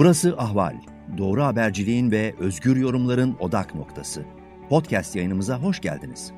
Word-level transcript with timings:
Burası 0.00 0.34
Ahval. 0.38 0.74
Doğru 1.18 1.42
haberciliğin 1.42 2.10
ve 2.10 2.34
özgür 2.38 2.76
yorumların 2.76 3.36
odak 3.40 3.74
noktası. 3.74 4.24
Podcast 4.68 5.16
yayınımıza 5.16 5.58
hoş 5.58 5.80
geldiniz. 5.80 6.32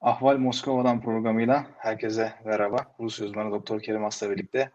Ahval 0.00 0.38
Moskova'dan 0.38 1.00
programıyla 1.00 1.66
herkese 1.78 2.32
merhaba. 2.44 2.76
Rus 3.00 3.20
uzmanı 3.20 3.50
Doktor 3.50 3.80
Kerim 3.80 4.04
Asla 4.04 4.30
birlikte 4.30 4.70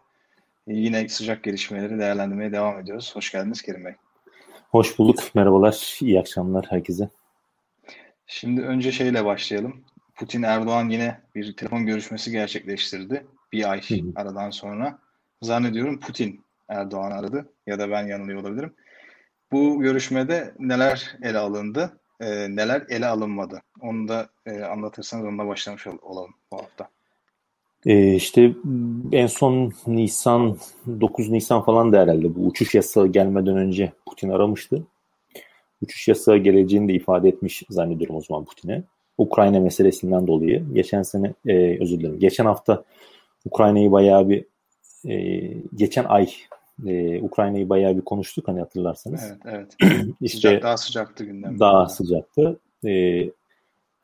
yine 0.66 1.08
sıcak 1.08 1.44
gelişmeleri 1.44 1.98
değerlendirmeye 1.98 2.52
devam 2.52 2.78
ediyoruz. 2.78 3.16
Hoş 3.16 3.32
geldiniz 3.32 3.62
Kerim 3.62 3.84
Bey. 3.84 3.94
Hoş 4.70 4.98
bulduk. 4.98 5.34
Merhabalar. 5.34 5.98
İyi 6.00 6.20
akşamlar 6.20 6.66
herkese. 6.68 7.08
Şimdi 8.26 8.62
önce 8.62 8.92
şeyle 8.92 9.24
başlayalım. 9.24 9.84
Putin 10.16 10.42
Erdoğan 10.42 10.88
yine 10.88 11.20
bir 11.34 11.56
telefon 11.56 11.86
görüşmesi 11.86 12.30
gerçekleştirdi. 12.30 13.26
Bir 13.52 13.70
ay 13.70 13.80
aradan 14.16 14.50
sonra. 14.50 14.98
Zannediyorum 15.42 16.00
Putin 16.00 16.44
Erdoğan 16.68 17.10
aradı 17.10 17.52
ya 17.66 17.78
da 17.78 17.90
ben 17.90 18.06
yanılıyor 18.06 18.40
olabilirim. 18.40 18.74
Bu 19.52 19.80
görüşmede 19.80 20.54
neler 20.58 21.16
ele 21.22 21.38
alındı, 21.38 22.00
e, 22.20 22.56
neler 22.56 22.82
ele 22.88 23.06
alınmadı? 23.06 23.62
Onu 23.80 24.08
da 24.08 24.28
e, 24.46 24.62
anlatırsanız 24.62 25.24
onunla 25.24 25.46
başlamış 25.46 25.86
olalım 25.86 26.34
bu 26.52 26.56
hafta. 26.56 26.88
Ee, 27.86 28.14
işte 28.14 28.52
en 29.12 29.26
son 29.26 29.72
Nisan 29.86 30.58
9 31.00 31.28
Nisan 31.28 31.62
falan 31.62 31.92
da 31.92 32.00
herhalde 32.00 32.34
bu 32.34 32.46
uçuş 32.46 32.74
yasağı 32.74 33.06
gelmeden 33.06 33.56
önce 33.56 33.92
Putin 34.06 34.28
aramıştı. 34.28 34.82
Uçuş 35.82 36.08
yasağı 36.08 36.36
geleceğini 36.36 36.88
de 36.88 36.92
ifade 36.92 37.28
etmiş 37.28 37.62
zannediyorum 37.70 38.16
o 38.16 38.20
zaman 38.20 38.44
Putin'e. 38.44 38.82
Ukrayna 39.18 39.60
meselesinden 39.60 40.26
dolayı. 40.26 40.64
Geçen 40.72 41.02
sene 41.02 41.34
e, 41.46 41.82
özür 41.82 42.00
dilerim. 42.00 42.18
Geçen 42.18 42.44
hafta 42.44 42.84
Ukrayna'yı 43.44 43.92
bayağı 43.92 44.28
bir 44.28 44.44
e, 45.08 45.40
geçen 45.74 46.04
ay 46.04 46.30
e, 46.86 47.22
Ukrayna'yı 47.22 47.68
bayağı 47.68 47.96
bir 47.96 48.00
konuştuk 48.00 48.48
hani 48.48 48.60
hatırlarsanız. 48.60 49.22
Evet 49.46 49.68
evet. 49.80 49.92
işte 50.20 50.48
Sıcak, 50.48 50.62
daha 50.62 50.76
sıcaktı 50.76 51.24
gündem. 51.24 51.58
Daha 51.58 51.88
sıcaktı. 51.88 52.60
E, 52.84 52.90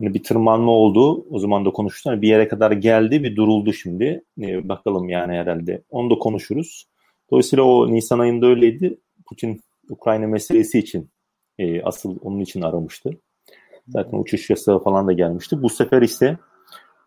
hani 0.01 0.15
bir 0.15 0.23
tırmanma 0.23 0.73
oldu. 0.73 1.27
O 1.31 1.39
zaman 1.39 1.65
da 1.65 1.71
konuştuk. 1.71 2.13
Hani 2.13 2.23
bir 2.23 2.29
yere 2.29 2.49
kadar 2.49 2.73
geldi, 2.73 3.23
bir 3.23 3.37
duruldu 3.37 3.73
şimdi. 3.73 4.25
E, 4.41 4.69
bakalım 4.69 5.09
yani 5.09 5.33
herhalde. 5.33 5.83
Onu 5.91 6.11
da 6.11 6.15
konuşuruz. 6.15 6.87
Dolayısıyla 7.31 7.65
o 7.65 7.93
Nisan 7.93 8.19
ayında 8.19 8.47
öyleydi. 8.47 8.99
Putin 9.27 9.61
Ukrayna 9.91 10.27
meselesi 10.27 10.79
için 10.79 11.09
e, 11.59 11.83
asıl 11.83 12.19
onun 12.23 12.41
için 12.41 12.63
aramıştı. 12.63 13.11
Zaten 13.89 14.19
uçuş 14.19 14.51
yasağı 14.51 14.83
falan 14.83 15.07
da 15.07 15.13
gelmişti. 15.13 15.63
Bu 15.63 15.69
sefer 15.69 16.03
ise 16.03 16.39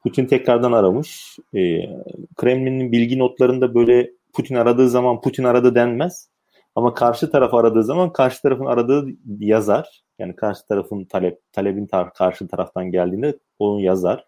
Putin 0.04 0.26
tekrardan 0.26 0.72
aramış. 0.72 1.40
E, 1.56 1.90
Kremlin'in 2.36 2.92
bilgi 2.92 3.20
notlarında 3.20 3.76
böyle 3.76 4.12
Putin 4.34 4.56
aradığı 4.56 4.90
zaman 4.90 5.22
Putin 5.22 5.44
aradı 5.44 5.76
denmez. 5.76 6.30
Ama 6.76 6.94
karşı 6.94 7.31
taraf 7.31 7.53
aradığı 7.53 7.84
zaman 7.84 8.14
karşı 8.14 8.42
tarafın 8.42 8.66
aradığı 8.66 9.08
yazar. 9.40 10.03
Yani 10.20 10.36
karşı 10.36 10.68
tarafın 10.68 11.03
talep 11.03 11.40
talebin 11.53 11.86
tar 11.86 12.14
karşı 12.14 12.48
taraftan 12.48 12.92
geldiğinde 12.92 13.38
onu 13.59 13.81
yazar. 13.81 14.26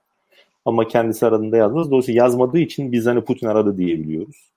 Ama 0.66 0.88
kendisi 0.88 1.25
aradığında 1.25 1.58
yazmaz. 1.58 1.92
Dolayısıyla 1.92 2.23
yazmadığı 2.23 2.59
için 2.59 2.92
biz 2.92 3.06
hani 3.06 3.22
Putin 3.22 3.48
aradı 3.48 3.78
diyebiliyoruz. 3.78 4.52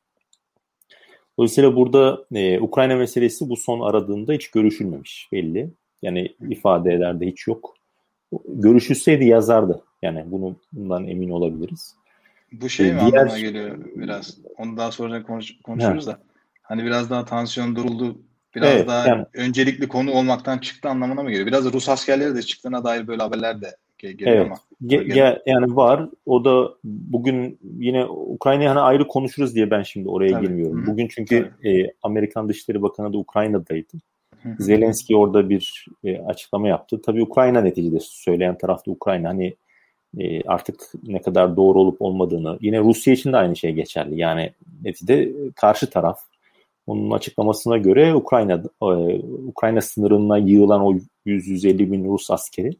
Dolayısıyla 1.38 1.76
burada 1.76 2.24
e, 2.34 2.60
Ukrayna 2.60 2.96
meselesi 2.96 3.48
bu 3.48 3.56
son 3.56 3.80
aradığında 3.80 4.32
hiç 4.32 4.50
görüşülmemiş 4.50 5.28
belli. 5.32 5.70
Yani 6.02 6.34
ifade 6.48 6.94
eder 6.94 7.20
de 7.20 7.26
hiç 7.26 7.46
yok. 7.46 7.74
Görüşülseydi 8.48 9.24
yazardı. 9.24 9.82
Yani 10.02 10.24
bunu 10.26 10.56
bundan 10.72 11.08
emin 11.08 11.30
olabiliriz. 11.30 11.94
Bu 12.52 12.68
şey 12.68 12.88
ee, 12.88 12.92
mi 12.92 13.00
diğer... 13.00 13.20
anlamına 13.20 13.38
geliyor 13.38 13.78
biraz? 13.96 14.38
Onu 14.58 14.76
daha 14.76 14.92
sonra 14.92 15.22
konuş, 15.22 15.60
konuşuruz 15.62 16.06
ha. 16.06 16.10
da. 16.10 16.18
Hani 16.62 16.84
biraz 16.84 17.10
daha 17.10 17.24
tansiyon 17.24 17.76
duruldu. 17.76 18.18
Biraz 18.54 18.72
evet, 18.72 18.88
daha 18.88 19.08
yani, 19.08 19.26
öncelikli 19.34 19.88
konu 19.88 20.12
olmaktan 20.12 20.58
çıktı 20.58 20.88
anlamına 20.88 21.22
mı 21.22 21.30
geliyor? 21.30 21.46
Biraz 21.46 21.72
Rus 21.72 21.88
askerleri 21.88 22.34
de 22.34 22.42
çıktığına 22.42 22.84
dair 22.84 23.06
böyle 23.06 23.22
haberler 23.22 23.60
de 23.60 23.76
geliyor 23.98 24.30
evet. 24.30 24.46
ama. 24.46 24.56
Ge- 24.86 25.06
ge- 25.06 25.42
yani 25.46 25.76
var. 25.76 26.08
O 26.26 26.44
da 26.44 26.74
bugün 26.84 27.58
yine 27.78 28.04
Ukrayna'yı 28.06 28.68
hani 28.68 28.80
ayrı 28.80 29.06
konuşuruz 29.06 29.54
diye 29.54 29.70
ben 29.70 29.82
şimdi 29.82 30.08
oraya 30.08 30.32
Tabii. 30.32 30.46
girmiyorum. 30.46 30.86
Bugün 30.86 31.08
çünkü 31.08 31.50
e, 31.64 31.86
Amerikan 32.02 32.48
Dışişleri 32.48 32.82
Bakanı 32.82 33.12
da 33.12 33.18
Ukrayna'daydı. 33.18 33.98
Zelenski 34.58 35.16
orada 35.16 35.48
bir 35.48 35.86
e, 36.04 36.18
açıklama 36.18 36.68
yaptı. 36.68 37.02
Tabii 37.02 37.22
Ukrayna 37.22 37.60
neticede 37.60 37.98
söyleyen 38.00 38.58
tarafta 38.58 38.90
Ukrayna. 38.90 39.28
Hani 39.28 39.54
e, 40.18 40.42
artık 40.42 40.80
ne 41.06 41.22
kadar 41.22 41.56
doğru 41.56 41.80
olup 41.80 42.02
olmadığını 42.02 42.58
yine 42.60 42.78
Rusya 42.80 43.14
için 43.14 43.32
de 43.32 43.36
aynı 43.36 43.56
şey 43.56 43.72
geçerli. 43.72 44.18
Yani 44.18 44.52
neticede 44.82 45.32
karşı 45.56 45.90
taraf 45.90 46.20
onun 46.86 47.10
açıklamasına 47.10 47.76
göre 47.76 48.14
Ukrayna 48.14 48.62
e, 48.82 48.86
Ukrayna 49.46 49.80
sınırına 49.80 50.38
yığılan 50.38 50.80
o 50.80 50.94
100-150 51.26 51.92
bin 51.92 52.04
Rus 52.04 52.30
askeri 52.30 52.70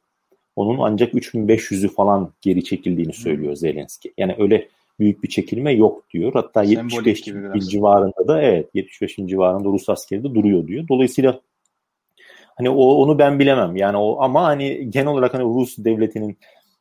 onun 0.57 0.79
ancak 0.79 1.15
3500'ü 1.15 1.89
falan 1.89 2.33
geri 2.41 2.65
çekildiğini 2.65 3.13
söylüyor 3.13 3.55
Zelenski. 3.55 4.13
Yani 4.19 4.37
öyle 4.39 4.69
büyük 4.99 5.23
bir 5.23 5.29
çekilme 5.29 5.73
yok 5.73 6.11
diyor. 6.11 6.33
Hatta 6.35 6.65
Sembolik 6.65 7.27
75 7.27 7.55
bin 7.55 7.61
civarında 7.61 8.29
da 8.29 8.43
evet 8.43 8.71
75 8.75 9.19
bin 9.19 9.27
civarında 9.27 9.69
Rus 9.69 9.89
askeri 9.89 10.25
de 10.25 10.35
duruyor 10.35 10.67
diyor. 10.67 10.89
Dolayısıyla 10.89 11.41
hani 12.61 12.71
o 12.71 12.85
onu 12.95 13.19
ben 13.19 13.39
bilemem. 13.39 13.77
Yani 13.77 13.97
o 13.97 14.23
ama 14.23 14.45
hani 14.45 14.91
genel 14.91 15.07
olarak 15.07 15.35
hani 15.35 15.45
Rus 15.45 15.79
devletinin 15.79 16.39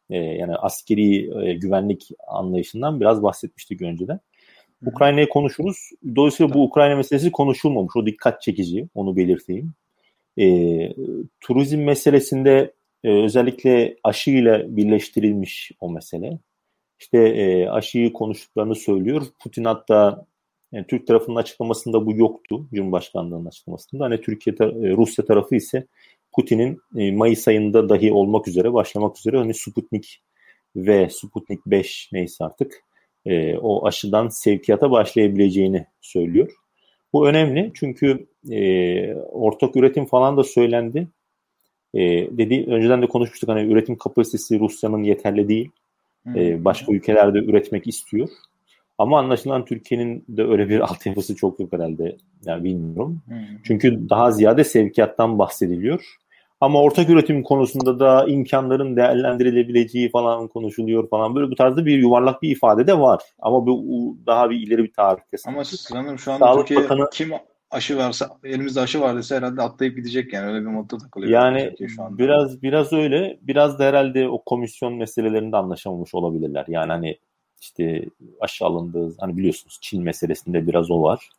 e, 0.10 0.18
yani 0.18 0.56
askeri 0.56 1.46
e, 1.46 1.54
güvenlik 1.54 2.10
anlayışından 2.28 3.00
biraz 3.00 3.24
bahsetmiştik 3.24 3.82
önceden. 3.82 4.20
Ukrayna'yı 4.86 5.30
konuşuruz. 5.30 5.78
Dolayısıyla 6.16 6.54
bu 6.54 6.64
Ukrayna 6.64 6.96
meselesi 6.96 7.32
konuşulmamış. 7.32 7.96
O 7.96 8.06
dikkat 8.06 8.42
çekici. 8.42 8.88
Onu 8.96 9.16
belirteyim. 9.16 9.74
E, 10.40 10.46
turizm 11.42 11.80
meselesinde 11.80 12.74
e, 13.04 13.10
özellikle 13.10 13.96
aşıyla 14.04 14.78
birleştirilmiş 14.78 15.72
o 15.80 15.92
mesele. 15.92 16.40
İşte 17.00 17.18
e, 17.18 17.70
aşıyı 17.70 18.14
konuştuklarını 18.14 18.76
söylüyor. 18.76 19.26
Putin 19.40 19.64
hatta 19.64 20.26
yani 20.72 20.86
Türk 20.88 21.08
tarafının 21.08 21.36
açıklamasında 21.36 22.06
bu 22.06 22.16
yoktu. 22.16 22.68
Cumhurbaşkanlığının 22.74 23.46
açıklamasında. 23.46 24.04
Hani 24.04 24.22
Türkiye, 24.22 24.56
e, 24.60 24.66
Rusya 24.98 25.26
tarafı 25.26 25.56
ise 25.56 25.88
Putin'in 26.36 26.80
e, 26.98 27.12
Mayıs 27.12 27.48
ayında 27.48 27.90
dahi 27.90 28.14
olmak 28.14 28.48
üzere, 28.48 28.74
başlamak 28.74 29.18
üzere 29.18 29.38
hani 29.38 29.54
Sputnik 29.54 30.22
ve 30.76 31.10
Sputnik 31.12 31.60
5 31.66 32.10
neyse 32.14 32.46
artık 32.46 32.84
e, 33.26 33.58
o 33.58 33.88
aşıdan 33.88 34.28
sevkiyata 34.28 34.92
başlayabileceğini 34.92 35.86
söylüyor. 36.02 36.52
Bu 37.14 37.28
önemli 37.28 37.72
çünkü 37.76 38.28
e, 38.52 39.14
ortak 39.16 39.76
üretim 39.76 40.06
falan 40.06 40.38
da 40.38 40.44
söylendi. 40.44 41.08
E, 41.94 42.00
dedi 42.38 42.66
önceden 42.68 43.02
de 43.02 43.08
konuşmuştuk 43.08 43.50
hani 43.50 43.72
üretim 43.72 43.98
kapasitesi 43.98 44.60
Rusya'nın 44.60 45.04
yeterli 45.04 45.50
değil. 45.50 45.70
E, 46.36 46.66
başka 46.66 46.92
ülkelerde 46.92 47.40
üretmek 47.40 47.88
istiyor. 47.88 48.30
Ama 49.00 49.20
anlaşılan 49.20 49.66
Türkiye'nin 49.66 50.26
de 50.30 50.44
öyle 50.44 50.70
bir 50.70 50.80
altyapısı 50.92 51.36
çok 51.36 51.60
yok 51.60 51.74
herhalde. 51.74 52.18
Yani 52.46 52.64
bilmiyorum. 52.64 53.22
Hmm. 53.26 53.38
Çünkü 53.64 54.10
daha 54.10 54.32
ziyade 54.32 54.64
sevkiyattan 54.64 55.40
bahsediliyor. 55.40 56.06
Ama 56.62 56.82
ortak 56.82 57.10
üretim 57.10 57.44
konusunda 57.44 58.00
da 58.00 58.26
imkanların 58.28 58.96
değerlendirilebileceği 58.96 60.12
falan 60.12 60.48
konuşuluyor 60.48 61.10
falan. 61.10 61.36
Böyle 61.36 61.52
bu 61.52 61.56
tarzda 61.56 61.86
bir 61.86 61.98
yuvarlak 61.98 62.42
bir 62.42 62.52
ifade 62.52 62.88
de 62.88 63.00
var. 63.00 63.22
Ama 63.40 63.66
bu 63.66 64.18
daha 64.28 64.50
bir 64.50 64.68
ileri 64.68 64.84
bir 64.84 64.94
tarih 64.94 65.22
kesin. 65.32 65.50
Ama 65.50 65.64
sanırım 65.64 66.20
şu 66.20 66.32
anda 66.32 66.46
Sağlık 66.46 66.68
Türkiye 66.68 66.84
Bakanı, 66.84 67.10
kim 67.14 67.32
aşı 67.72 67.98
varsa 67.98 68.30
elimizde 68.44 68.82
aşı 68.82 69.02
vardıysa 69.02 69.36
herhalde 69.36 69.62
atlayıp 69.62 69.96
gidecek 69.96 70.34
yani 70.34 70.48
öyle 70.48 70.62
bir 70.62 70.72
modda 70.72 70.98
takılıyor. 70.98 71.32
Yani 71.32 71.76
şu 71.88 72.04
anda. 72.04 72.18
biraz 72.18 72.64
biraz 72.64 72.94
öyle. 72.94 73.40
Biraz 73.42 73.80
da 73.80 73.84
herhalde 73.84 74.30
o 74.30 74.44
komisyon 74.44 74.94
meselelerinde 74.94 75.58
anlaşamamış 75.58 76.16
olabilirler. 76.16 76.66
Yani 76.68 76.92
hani 76.92 77.18
işte 77.62 78.06
aşı 78.40 78.66
alındığı 78.66 79.16
hani 79.20 79.38
biliyorsunuz 79.38 79.78
Çin 79.82 80.04
meselesinde 80.04 80.68
biraz 80.68 80.92
o 80.92 81.02
var. 81.02 81.30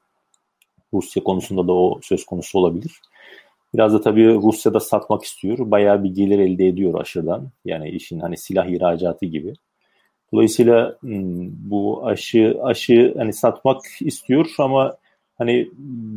Rusya 0.95 1.25
konusunda 1.25 1.69
da 1.69 1.73
o 1.73 2.01
söz 2.03 2.25
konusu 2.27 2.59
olabilir. 2.59 3.01
Biraz 3.75 3.95
da 3.95 4.01
tabii 4.01 4.35
Rusya'da 4.35 4.81
satmak 4.81 5.25
istiyor. 5.25 5.59
Bayağı 5.71 6.05
bir 6.05 6.11
gelir 6.11 6.39
elde 6.39 6.67
ediyor 6.67 7.01
aşıdan. 7.01 7.49
Yani 7.65 7.91
işin 7.91 8.21
hani 8.21 8.37
silah 8.37 8.67
ihracatı 8.67 9.27
gibi. 9.27 9.55
Dolayısıyla 10.33 10.97
hmm, 11.01 11.71
bu 11.71 12.07
aşı 12.07 12.59
aşı 12.63 13.15
hani 13.19 13.33
satmak 13.33 13.83
istiyor 14.01 14.55
ama 14.59 14.97
hani 15.39 15.69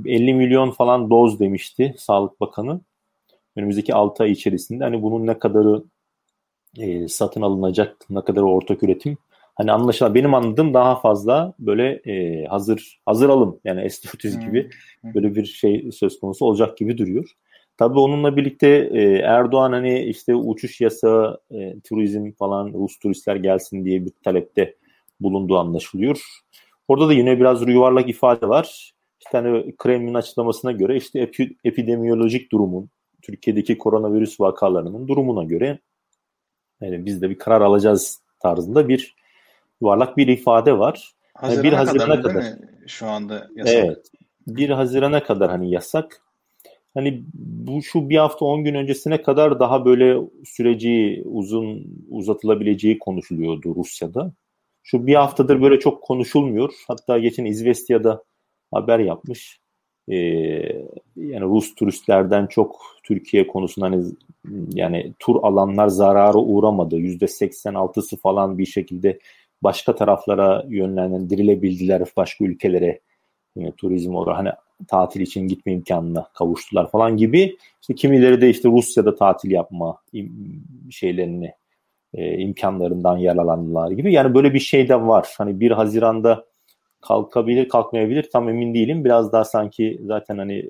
50 0.05 0.33
milyon 0.33 0.71
falan 0.71 1.09
doz 1.09 1.39
demişti 1.39 1.95
Sağlık 1.97 2.41
Bakanı. 2.41 2.79
Önümüzdeki 3.55 3.93
6 3.93 4.23
ay 4.23 4.31
içerisinde 4.31 4.83
hani 4.83 5.01
bunun 5.01 5.27
ne 5.27 5.39
kadarı 5.39 5.83
e, 6.77 7.07
satın 7.07 7.41
alınacak, 7.41 7.97
ne 8.09 8.21
kadar 8.21 8.41
ortak 8.41 8.83
üretim 8.83 9.17
hani 9.55 9.71
anlaşılan 9.71 10.15
benim 10.15 10.33
anladığım 10.33 10.73
daha 10.73 10.95
fazla 10.95 11.53
böyle 11.59 12.01
e, 12.05 12.45
hazır 12.45 12.99
hazır 13.05 13.29
alım 13.29 13.59
yani 13.63 13.81
S400 13.81 14.45
gibi 14.45 14.69
böyle 15.03 15.35
bir 15.35 15.45
şey 15.45 15.89
söz 15.91 16.19
konusu 16.19 16.45
olacak 16.45 16.77
gibi 16.77 16.97
duruyor. 16.97 17.29
Tabii 17.77 17.99
onunla 17.99 18.35
birlikte 18.37 18.89
e, 18.93 19.01
Erdoğan 19.17 19.71
hani 19.71 20.03
işte 20.03 20.35
uçuş 20.35 20.81
yasağı, 20.81 21.41
e, 21.51 21.79
turizm 21.79 22.31
falan 22.31 22.73
Rus 22.73 22.99
turistler 22.99 23.35
gelsin 23.35 23.85
diye 23.85 24.05
bir 24.05 24.11
talepte 24.23 24.75
bulunduğu 25.19 25.57
anlaşılıyor. 25.57 26.21
Orada 26.87 27.09
da 27.09 27.13
yine 27.13 27.39
biraz 27.39 27.67
yuvarlak 27.67 28.09
ifade 28.09 28.49
var. 28.49 28.93
İşte 29.19 29.37
hani 29.37 29.75
Kremlin 29.77 30.13
açıklamasına 30.13 30.71
göre 30.71 30.97
işte 30.97 31.19
epi, 31.19 31.55
epidemiyolojik 31.63 32.51
durumun, 32.51 32.89
Türkiye'deki 33.21 33.77
koronavirüs 33.77 34.39
vakalarının 34.39 35.07
durumuna 35.07 35.43
göre 35.43 35.79
yani 36.81 37.05
biz 37.05 37.21
de 37.21 37.29
bir 37.29 37.37
karar 37.37 37.61
alacağız 37.61 38.21
tarzında 38.39 38.87
bir 38.87 39.15
yuvarlak 39.83 40.17
bir 40.17 40.27
ifade 40.27 40.79
var. 40.79 41.13
Hazirana 41.33 41.65
yani 41.65 41.71
1 41.71 41.73
Haziran'a 41.77 42.21
kadar, 42.21 42.33
kadar 42.33 42.45
şu 42.87 43.07
anda 43.07 43.47
yasak. 43.55 43.73
Evet. 43.75 44.07
1 44.47 44.69
Haziran'a 44.69 45.23
kadar 45.23 45.49
hani 45.51 45.71
yasak. 45.71 46.21
Hani 46.93 47.23
bu 47.33 47.83
şu 47.83 48.09
bir 48.09 48.17
hafta 48.17 48.45
10 48.45 48.63
gün 48.63 48.73
öncesine 48.73 49.21
kadar 49.21 49.59
daha 49.59 49.85
böyle 49.85 50.17
süreci 50.45 51.23
uzun 51.25 51.85
uzatılabileceği 52.09 52.99
konuşuluyordu 52.99 53.75
Rusya'da. 53.75 54.33
Şu 54.83 55.07
bir 55.07 55.15
haftadır 55.15 55.61
böyle 55.61 55.79
çok 55.79 56.01
konuşulmuyor. 56.01 56.73
Hatta 56.87 57.19
geçen 57.19 57.45
İzvestiya'da 57.45 58.23
haber 58.71 58.99
yapmış. 58.99 59.59
Ee, 60.07 60.15
yani 61.15 61.41
Rus 61.41 61.75
turistlerden 61.75 62.47
çok 62.47 62.81
Türkiye 63.03 63.47
konusunda 63.47 63.85
hani 63.85 64.03
yani 64.73 65.13
tur 65.19 65.35
alanlar 65.43 65.87
zarara 65.87 66.37
uğramadı. 66.37 66.97
Yüzde 66.97 67.25
86'sı 67.25 68.17
falan 68.17 68.57
bir 68.57 68.65
şekilde 68.65 69.19
başka 69.63 69.95
taraflara 69.95 70.65
yönlendirilebildiler 70.69 72.03
başka 72.17 72.45
ülkelere 72.45 72.99
yine 73.55 73.71
turizm 73.71 74.15
olarak 74.15 74.37
hani 74.37 74.49
tatil 74.87 75.21
için 75.21 75.47
gitme 75.47 75.71
imkanına 75.71 76.27
kavuştular 76.33 76.91
falan 76.91 77.17
gibi. 77.17 77.57
İşte 77.81 77.95
kimileri 77.95 78.41
de 78.41 78.49
işte 78.49 78.69
Rusya'da 78.69 79.15
tatil 79.15 79.51
yapma 79.51 79.97
şeylerini 80.91 81.53
e, 82.13 82.37
imkanlarından 82.37 83.17
yararlandılar 83.17 83.91
gibi. 83.91 84.13
Yani 84.13 84.35
böyle 84.35 84.53
bir 84.53 84.59
şey 84.59 84.89
de 84.89 85.01
var. 85.01 85.33
Hani 85.37 85.59
1 85.59 85.71
Haziran'da 85.71 86.45
kalkabilir, 87.01 87.69
kalkmayabilir 87.69 88.29
tam 88.31 88.49
emin 88.49 88.73
değilim. 88.73 89.05
Biraz 89.05 89.31
daha 89.31 89.45
sanki 89.45 90.01
zaten 90.05 90.37
hani 90.37 90.69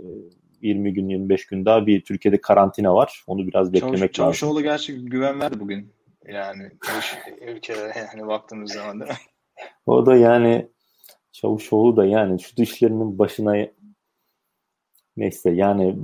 20 0.62 0.94
gün 0.94 1.10
25 1.10 1.46
gün 1.46 1.66
daha 1.66 1.88
bir 1.88 2.02
Türkiye'de 2.02 2.42
karantina 2.42 2.96
var. 2.96 3.24
Onu 3.28 3.48
biraz 3.48 3.74
beklemek 3.74 3.98
Çavuş, 3.98 4.02
lazım. 4.02 4.14
Çavuşoğlu 4.14 4.64
gerçi 4.64 5.06
güven 5.06 5.40
verdi 5.40 5.60
bugün. 5.60 5.88
Yani 6.28 6.72
ülkelere 7.42 7.94
yani 8.18 8.28
baktığımız 8.28 8.72
zaman 8.72 9.00
da. 9.00 9.08
O 9.86 10.06
da 10.06 10.16
yani 10.16 10.68
Çavuşoğlu 11.32 11.98
da 11.98 12.06
yani 12.06 12.42
şu 12.42 12.58
dışlarının 12.58 13.20
başına 13.20 13.68
neyse 15.18 15.50
yani 15.50 15.96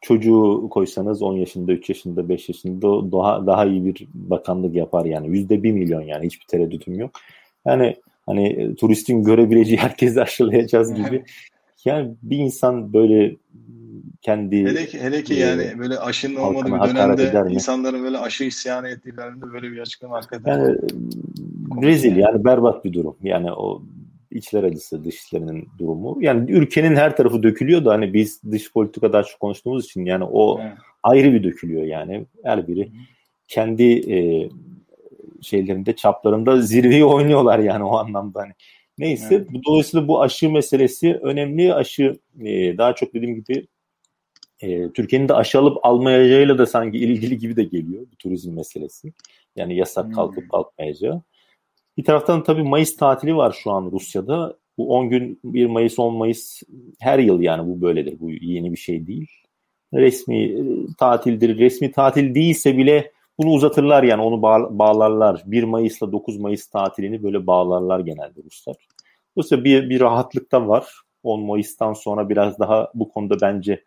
çocuğu 0.00 0.68
koysanız 0.70 1.22
10 1.22 1.32
yaşında, 1.32 1.72
3 1.72 1.88
yaşında, 1.88 2.28
5 2.28 2.48
yaşında 2.48 3.12
daha 3.12 3.46
daha 3.46 3.66
iyi 3.66 3.84
bir 3.84 4.06
bakanlık 4.14 4.74
yapar 4.74 5.04
yani. 5.04 5.28
Yüzde 5.28 5.62
bir 5.62 5.72
milyon 5.72 6.02
yani 6.02 6.26
hiçbir 6.26 6.46
tereddütüm 6.46 6.94
yok. 6.94 7.10
Yani 7.66 7.96
hani 8.26 8.76
turistin 8.76 9.24
görebileceği 9.24 9.78
herkesi 9.78 10.22
aşılayacağız 10.22 10.94
gibi. 10.94 11.24
Yani 11.86 12.14
bir 12.22 12.38
insan 12.38 12.92
böyle 12.92 13.36
kendi 14.22 14.66
hele 14.66 14.86
ki, 14.86 15.00
hele 15.00 15.24
ki 15.24 15.34
e, 15.34 15.38
yani 15.38 15.78
böyle 15.78 15.98
aşının 15.98 16.36
olmadığı 16.36 16.66
bir 16.66 16.94
dönemde 16.94 17.52
insanların 17.54 18.02
böyle 18.02 18.18
aşı 18.18 18.44
isyan 18.44 18.84
ettiği 18.84 19.16
dönemde 19.16 19.52
böyle 19.52 19.72
bir 19.72 19.78
açıklama 19.78 20.16
hakikaten 20.16 20.58
yani 20.58 20.78
rezil 21.82 22.16
yani 22.16 22.44
berbat 22.44 22.84
bir 22.84 22.92
durum. 22.92 23.16
Yani 23.22 23.52
o 23.52 23.82
içler 24.30 24.64
acısı 24.64 25.04
dışlarının 25.04 25.66
durumu. 25.78 26.18
Yani 26.20 26.50
ülkenin 26.50 26.96
her 26.96 27.16
tarafı 27.16 27.42
dökülüyor 27.42 27.84
da 27.84 27.92
hani 27.92 28.14
biz 28.14 28.42
dış 28.52 28.72
politika 28.72 29.12
daha 29.12 29.22
çok 29.22 29.40
konuştuğumuz 29.40 29.84
için 29.84 30.04
yani 30.04 30.24
o 30.24 30.60
evet. 30.62 30.72
ayrı 31.02 31.32
bir 31.32 31.42
dökülüyor 31.42 31.82
yani. 31.82 32.26
Her 32.44 32.68
biri 32.68 32.92
kendi 33.48 34.12
e, 34.12 34.48
şeylerinde 35.42 35.96
çaplarında 35.96 36.60
zirveyi 36.60 37.04
oynuyorlar 37.04 37.58
yani 37.58 37.84
o 37.84 37.96
anlamda 37.96 38.40
hani. 38.40 38.52
Neyse 38.98 39.34
evet. 39.34 39.48
dolayısıyla 39.66 40.08
bu 40.08 40.22
aşı 40.22 40.50
meselesi 40.50 41.14
önemli. 41.22 41.74
Aşı 41.74 42.18
e, 42.40 42.78
daha 42.78 42.94
çok 42.94 43.14
dediğim 43.14 43.34
gibi 43.34 43.66
e, 44.60 44.92
Türkiye'nin 44.92 45.28
de 45.28 45.34
aşı 45.34 45.58
alıp 45.58 45.78
almayacağıyla 45.82 46.58
da 46.58 46.66
sanki 46.66 46.98
ilgili 46.98 47.38
gibi 47.38 47.56
de 47.56 47.64
geliyor 47.64 48.06
bu 48.12 48.16
turizm 48.16 48.54
meselesi. 48.54 49.12
Yani 49.56 49.76
yasak 49.76 50.14
kalkıp 50.14 50.42
hmm. 50.42 50.48
kalkmayacağı. 50.48 51.22
Bir 51.96 52.04
taraftan 52.04 52.42
tabii 52.42 52.62
Mayıs 52.62 52.96
tatili 52.96 53.36
var 53.36 53.56
şu 53.62 53.70
an 53.70 53.90
Rusya'da. 53.92 54.56
Bu 54.78 54.94
10 54.94 55.10
gün 55.10 55.40
1 55.44 55.66
Mayıs 55.66 55.98
10 55.98 56.14
Mayıs 56.14 56.62
her 57.00 57.18
yıl 57.18 57.40
yani 57.40 57.68
bu 57.68 57.80
böyledir. 57.80 58.20
Bu 58.20 58.30
yeni 58.30 58.72
bir 58.72 58.76
şey 58.76 59.06
değil. 59.06 59.30
Resmi 59.94 60.44
e, 60.44 60.62
tatildir. 60.98 61.58
Resmi 61.58 61.92
tatil 61.92 62.34
değilse 62.34 62.76
bile 62.76 63.12
bunu 63.38 63.50
uzatırlar 63.50 64.02
yani 64.02 64.22
onu 64.22 64.42
bağ, 64.42 64.78
bağlarlar. 64.78 65.42
1 65.46 65.64
Mayıs'la 65.64 66.12
9 66.12 66.36
Mayıs 66.36 66.66
tatilini 66.66 67.22
böyle 67.22 67.46
bağlarlar 67.46 68.00
genelde 68.00 68.40
Ruslar. 68.44 68.76
Dolayısıyla 69.36 69.64
bir, 69.64 69.90
bir 69.90 70.00
rahatlık 70.00 70.52
da 70.52 70.68
var. 70.68 71.00
10 71.22 71.42
Mayıs'tan 71.42 71.92
sonra 71.92 72.28
biraz 72.28 72.58
daha 72.58 72.90
bu 72.94 73.08
konuda 73.08 73.36
bence 73.40 73.84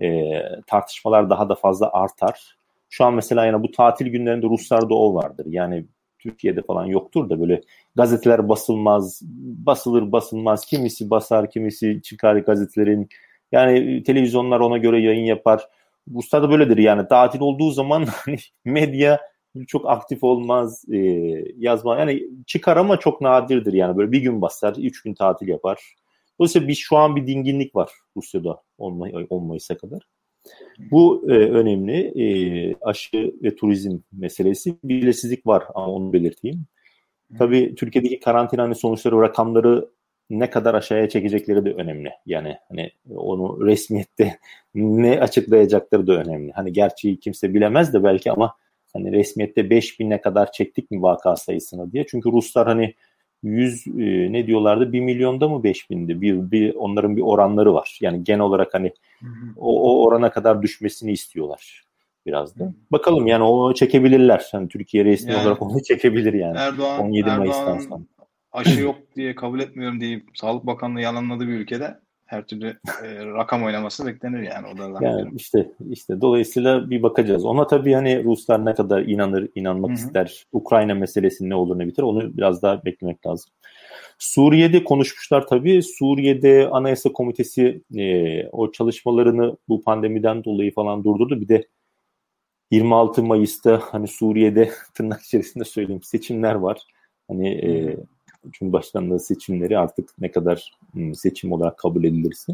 e, 0.00 0.30
tartışmalar 0.66 1.30
daha 1.30 1.48
da 1.48 1.54
fazla 1.54 1.92
artar. 1.92 2.56
Şu 2.88 3.04
an 3.04 3.14
mesela 3.14 3.46
yani 3.46 3.62
bu 3.62 3.70
tatil 3.70 4.06
günlerinde 4.06 4.46
Ruslarda 4.46 4.94
o 4.94 5.14
vardır. 5.14 5.46
Yani 5.48 5.86
Türkiye'de 6.18 6.62
falan 6.62 6.84
yoktur 6.84 7.30
da 7.30 7.40
böyle 7.40 7.60
gazeteler 7.94 8.48
basılmaz, 8.48 9.22
basılır 9.66 10.12
basılmaz, 10.12 10.66
kimisi 10.66 11.10
basar, 11.10 11.50
kimisi 11.50 12.02
çıkar 12.02 12.36
gazetelerin. 12.36 13.08
Yani 13.52 14.02
televizyonlar 14.02 14.60
ona 14.60 14.78
göre 14.78 15.00
yayın 15.00 15.24
yapar. 15.24 15.68
Ruslarda 16.14 16.50
böyledir 16.50 16.76
yani 16.76 17.08
tatil 17.08 17.40
olduğu 17.40 17.70
zaman 17.70 18.04
hani 18.24 18.36
medya 18.64 19.20
çok 19.66 19.90
aktif 19.90 20.24
olmaz 20.24 20.84
e, 20.92 20.98
yazma 21.56 21.98
yani 21.98 22.22
çıkar 22.46 22.76
ama 22.76 22.98
çok 22.98 23.20
nadirdir 23.20 23.72
yani 23.72 23.96
böyle 23.96 24.12
bir 24.12 24.20
gün 24.20 24.42
basar, 24.42 24.74
üç 24.78 25.02
gün 25.02 25.14
tatil 25.14 25.48
yapar. 25.48 25.94
Dolayısıyla 26.38 26.68
bir, 26.68 26.74
şu 26.74 26.96
an 26.96 27.16
bir 27.16 27.26
dinginlik 27.26 27.76
var 27.76 27.90
Rusya'da 28.16 28.62
10, 28.78 28.96
May, 28.96 29.26
10 29.30 29.44
Mayıs'a 29.46 29.76
kadar. 29.76 30.02
Bu 30.90 31.24
e, 31.28 31.32
önemli. 31.32 32.12
E, 32.22 32.74
aşı 32.80 33.34
ve 33.42 33.56
turizm 33.56 33.98
meselesi. 34.12 34.76
Bir 34.84 35.02
belirsizlik 35.02 35.46
var 35.46 35.64
ama 35.74 35.86
onu 35.86 36.12
belirteyim. 36.12 36.66
Tabii 37.38 37.74
Türkiye'deki 37.74 38.20
karantinanın 38.20 38.72
sonuçları 38.72 39.20
rakamları 39.20 39.88
ne 40.30 40.50
kadar 40.50 40.74
aşağıya 40.74 41.08
çekecekleri 41.08 41.64
de 41.64 41.72
önemli. 41.72 42.10
Yani 42.26 42.56
hani 42.68 42.90
onu 43.16 43.66
resmiyette 43.66 44.38
ne 44.74 45.20
açıklayacakları 45.20 46.06
da 46.06 46.12
önemli. 46.12 46.52
Hani 46.52 46.72
gerçeği 46.72 47.20
kimse 47.20 47.54
bilemez 47.54 47.94
de 47.94 48.04
belki 48.04 48.32
ama 48.32 48.54
hani 48.92 49.12
resmiyette 49.12 49.60
5000'e 49.60 50.20
kadar 50.20 50.52
çektik 50.52 50.90
mi 50.90 51.02
vaka 51.02 51.36
sayısını 51.36 51.92
diye. 51.92 52.06
Çünkü 52.06 52.32
Ruslar 52.32 52.66
hani 52.66 52.94
100 53.42 53.86
e, 53.86 53.92
ne 54.32 54.46
diyorlardı 54.46 54.92
1 54.92 55.00
milyonda 55.00 55.48
mı 55.48 55.62
5 55.62 55.90
bindi 55.90 56.20
bir, 56.20 56.50
bir 56.50 56.74
onların 56.74 57.16
bir 57.16 57.22
oranları 57.22 57.74
var 57.74 57.98
yani 58.00 58.24
genel 58.24 58.40
olarak 58.40 58.74
hani 58.74 58.92
o, 59.56 59.82
o 59.82 60.06
orana 60.06 60.30
kadar 60.30 60.62
düşmesini 60.62 61.12
istiyorlar 61.12 61.84
biraz 62.26 62.58
da. 62.58 62.72
Bakalım 62.92 63.26
yani 63.26 63.44
o 63.44 63.74
çekebilirler. 63.74 64.48
Hani 64.52 64.68
Türkiye 64.68 65.04
resmi 65.04 65.32
yani, 65.32 65.42
olarak 65.42 65.62
onu 65.62 65.82
çekebilir 65.82 66.32
yani. 66.32 66.58
Erdoğan, 66.58 67.00
17 67.00 67.20
Erdoğan 67.20 67.38
Mayıs'tan 67.38 67.78
sonra. 67.78 68.02
Aşı 68.52 68.80
yok 68.84 68.96
diye 69.16 69.34
kabul 69.34 69.60
etmiyorum 69.60 70.00
deyip 70.00 70.28
Sağlık 70.34 70.66
Bakanlığı 70.66 71.00
yalanladığı 71.00 71.48
bir 71.48 71.60
ülkede 71.60 72.00
her 72.30 72.46
türlü 72.46 72.68
e, 73.04 73.24
rakam 73.24 73.64
oynaması 73.64 74.06
beklenir 74.06 74.42
yani 74.42 74.66
o 74.66 74.78
da. 74.78 75.04
Yani 75.04 75.30
işte 75.36 75.70
işte 75.90 76.20
dolayısıyla 76.20 76.90
bir 76.90 77.02
bakacağız. 77.02 77.44
Ona 77.44 77.66
tabii 77.66 77.92
hani 77.92 78.24
Ruslar 78.24 78.66
ne 78.66 78.74
kadar 78.74 79.02
inanır, 79.02 79.48
inanmak 79.54 79.90
Hı-hı. 79.90 79.98
ister, 79.98 80.46
Ukrayna 80.52 80.94
meselesinin 80.94 81.50
ne 81.50 81.54
olur 81.54 81.78
ne 81.78 81.86
biter 81.86 82.02
onu 82.02 82.36
biraz 82.36 82.62
daha 82.62 82.84
beklemek 82.84 83.26
lazım. 83.26 83.52
Suriye'de 84.18 84.84
konuşmuşlar 84.84 85.46
tabii. 85.46 85.82
Suriye'de 85.82 86.68
Anayasa 86.72 87.12
Komitesi 87.12 87.82
e, 87.96 88.46
o 88.48 88.72
çalışmalarını 88.72 89.56
bu 89.68 89.82
pandemiden 89.82 90.44
dolayı 90.44 90.74
falan 90.74 91.04
durdurdu. 91.04 91.40
Bir 91.40 91.48
de 91.48 91.68
26 92.70 93.22
Mayıs'ta 93.22 93.80
hani 93.82 94.08
Suriye'de 94.08 94.70
tırnak 94.94 95.22
içerisinde 95.22 95.64
söyleyeyim 95.64 96.02
seçimler 96.02 96.54
var. 96.54 96.82
Hani 97.28 97.48
e, 97.48 97.96
Cumhurbaşkanlığı 98.50 99.20
seçimleri 99.20 99.78
artık 99.78 100.10
ne 100.20 100.30
kadar 100.30 100.74
ıı, 100.96 101.14
seçim 101.14 101.52
olarak 101.52 101.78
kabul 101.78 102.04
edilirse. 102.04 102.52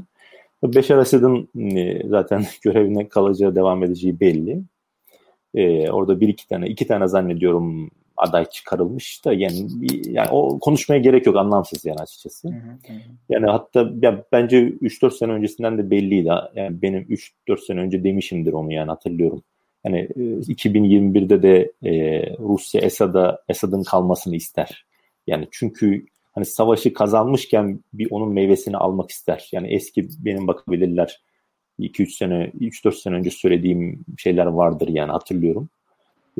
Beşar 0.64 0.99
Esad'ın 0.99 1.49
ıı, 1.57 2.09
zaten 2.09 2.45
görevine 2.62 3.09
kalacağı, 3.09 3.55
devam 3.55 3.85
edeceği 3.85 4.21
belli. 4.21 4.62
Ee, 5.55 5.90
orada 5.90 6.21
bir 6.21 6.28
iki 6.28 6.49
tane, 6.49 6.69
iki 6.69 6.87
tane 6.87 7.09
zannediyorum 7.09 7.90
aday 8.16 8.45
çıkarılmış 8.45 9.25
da 9.25 9.33
yani 9.33 9.66
yani 10.07 10.28
o 10.31 10.59
konuşmaya 10.59 10.99
gerek 10.99 11.26
yok 11.26 11.37
anlamsız 11.37 11.85
yani 11.85 11.99
açıkçası. 11.99 12.49
Hı 12.49 12.52
hı. 12.52 12.93
Yani 13.28 13.47
hatta 13.47 13.90
ya 14.02 14.25
bence 14.33 14.69
3-4 14.69 15.11
sene 15.11 15.33
öncesinden 15.33 15.78
de 15.78 15.90
belliydi. 15.90 16.31
Yani 16.55 16.83
benim 16.83 17.02
3-4 17.02 17.66
sene 17.66 17.81
önce 17.81 18.05
demişimdir 18.05 18.52
onu 18.52 18.73
yani 18.73 18.88
hatırlıyorum. 18.88 19.43
Yani 19.85 20.09
2021'de 20.16 21.35
ıı, 21.35 21.43
de 21.43 21.73
e, 21.85 21.93
Rusya 22.38 22.81
Esad'a 22.81 23.43
Esad'ın 23.49 23.83
kalmasını 23.83 24.37
ister. 24.37 24.86
Yani 25.26 25.49
çünkü 25.50 26.06
hani 26.33 26.45
savaşı 26.45 26.92
kazanmışken 26.92 27.80
bir 27.92 28.09
onun 28.11 28.33
meyvesini 28.33 28.76
almak 28.76 29.11
ister. 29.11 29.49
Yani 29.52 29.75
eski 29.75 30.09
benim 30.18 30.47
bakabilirler 30.47 31.21
2-3 31.78 32.06
sene, 32.16 32.52
3-4 32.61 32.92
sene 32.92 33.14
önce 33.14 33.30
söylediğim 33.30 34.04
şeyler 34.18 34.47
vardır 34.47 34.88
yani 34.88 35.12
hatırlıyorum. 35.12 35.68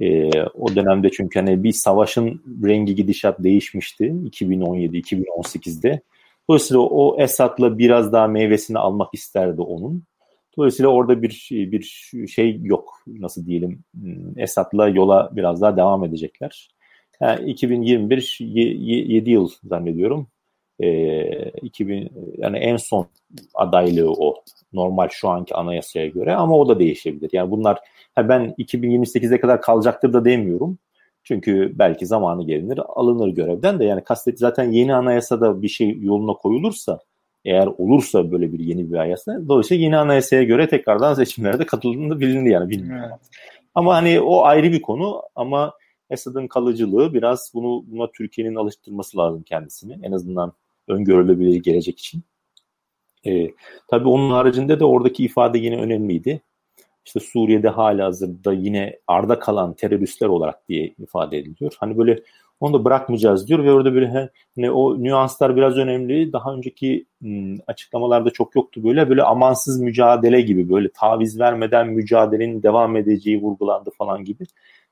E, 0.01 0.31
o 0.43 0.77
dönemde 0.77 1.11
çünkü 1.11 1.39
hani 1.39 1.65
bir 1.65 1.73
savaşın 1.73 2.43
rengi 2.65 2.95
gidişat 2.95 3.45
değişmişti 3.45 4.05
2017-2018'de. 4.05 6.01
Dolayısıyla 6.49 6.81
o 6.81 7.21
Esad'la 7.21 7.79
biraz 7.79 8.13
daha 8.13 8.27
meyvesini 8.27 8.79
almak 8.79 9.09
isterdi 9.15 9.61
onun. 9.61 10.03
Dolayısıyla 10.57 10.91
orada 10.91 11.23
bir 11.23 11.49
bir 11.51 11.83
şey 12.29 12.61
yok. 12.63 13.03
Nasıl 13.07 13.47
diyelim? 13.47 13.85
Hmm, 14.01 14.39
Esad'la 14.39 14.89
yola 14.89 15.31
biraz 15.33 15.61
daha 15.61 15.77
devam 15.77 16.05
edecekler. 16.05 16.69
Yani 17.21 17.51
2021 17.51 18.39
7 18.41 19.31
yıl 19.31 19.49
zannediyorum. 19.65 20.27
E, 20.81 21.51
2000 21.51 22.11
yani 22.39 22.59
en 22.59 22.77
son 22.77 23.07
adaylığı 23.55 24.13
o 24.13 24.35
normal 24.73 25.09
şu 25.11 25.29
anki 25.29 25.55
anayasaya 25.55 26.07
göre 26.07 26.35
ama 26.35 26.57
o 26.57 26.69
da 26.69 26.79
değişebilir. 26.79 27.31
Yani 27.33 27.51
bunlar 27.51 27.79
ben 28.19 28.55
2028'e 28.59 29.41
kadar 29.41 29.63
kalacaktır 29.63 30.13
da 30.13 30.25
demiyorum. 30.25 30.79
Çünkü 31.25 31.73
belki 31.75 32.07
zamanı 32.07 32.47
gelinir 32.47 32.81
alınır 32.89 33.29
görevden 33.29 33.79
de 33.81 33.85
yani 33.85 34.05
kastet 34.05 34.39
zaten 34.39 34.73
yeni 34.73 34.95
anayasada 34.95 35.63
bir 35.63 35.69
şey 35.69 35.99
yoluna 36.01 36.33
koyulursa 36.33 36.99
eğer 37.45 37.67
olursa 37.67 38.33
böyle 38.33 38.53
bir 38.53 38.59
yeni 38.59 38.93
bir 38.93 38.97
anayasa 38.97 39.49
dolayısıyla 39.49 39.85
yeni 39.85 39.97
anayasaya 39.97 40.43
göre 40.43 40.69
tekrardan 40.69 41.15
seçimlere 41.15 41.59
de 41.59 41.67
katıldığını 41.67 42.21
bilindi 42.21 42.51
yani 42.51 42.71
bilmiyorum. 42.71 43.05
Evet. 43.09 43.21
Ama 43.75 43.95
hani 43.95 44.21
o 44.21 44.45
ayrı 44.45 44.73
bir 44.73 44.83
konu 44.83 45.23
ama 45.35 45.73
Esad'ın 46.11 46.47
kalıcılığı 46.47 47.15
biraz 47.15 47.51
bunu 47.55 47.85
buna 47.87 48.11
Türkiye'nin 48.13 48.55
alıştırması 48.55 49.19
lazım 49.19 49.43
kendisini. 49.43 49.99
En 50.03 50.13
azından 50.13 50.53
öngörülebilir 50.89 51.63
gelecek 51.63 51.99
için. 51.99 52.23
Ee, 53.27 53.51
tabii 53.89 54.09
onun 54.09 54.31
haricinde 54.31 54.81
de 54.81 54.85
oradaki 54.85 55.25
ifade 55.25 55.59
yine 55.59 55.81
önemliydi. 55.81 56.41
İşte 57.07 57.21
Suriye'de 57.21 57.69
hala 57.69 58.05
hazırda 58.07 58.53
yine 58.53 58.99
arda 59.07 59.39
kalan 59.39 59.75
teröristler 59.75 60.29
olarak 60.29 60.69
diye 60.69 60.95
ifade 60.99 61.39
ediliyor. 61.39 61.77
Hani 61.81 61.99
böyle 61.99 62.23
onu 62.61 62.75
da 62.75 62.85
bırakmayacağız 62.85 63.49
diyor 63.49 63.65
ve 63.65 63.73
orada 63.73 63.95
böyle 63.95 64.31
hani 64.57 64.71
o 64.71 65.03
nüanslar 65.03 65.57
biraz 65.57 65.77
önemli. 65.77 66.33
Daha 66.33 66.55
önceki 66.55 67.07
ım, 67.25 67.59
açıklamalarda 67.67 68.31
çok 68.31 68.57
yoktu 68.57 68.85
böyle 68.85 69.09
böyle 69.09 69.23
amansız 69.23 69.81
mücadele 69.81 70.41
gibi 70.41 70.71
böyle 70.71 70.89
taviz 70.89 71.41
vermeden 71.41 71.89
mücadelenin 71.89 72.63
devam 72.63 72.97
edeceği 72.97 73.43
vurgulandı 73.43 73.91
falan 73.99 74.25
gibi. 74.25 74.45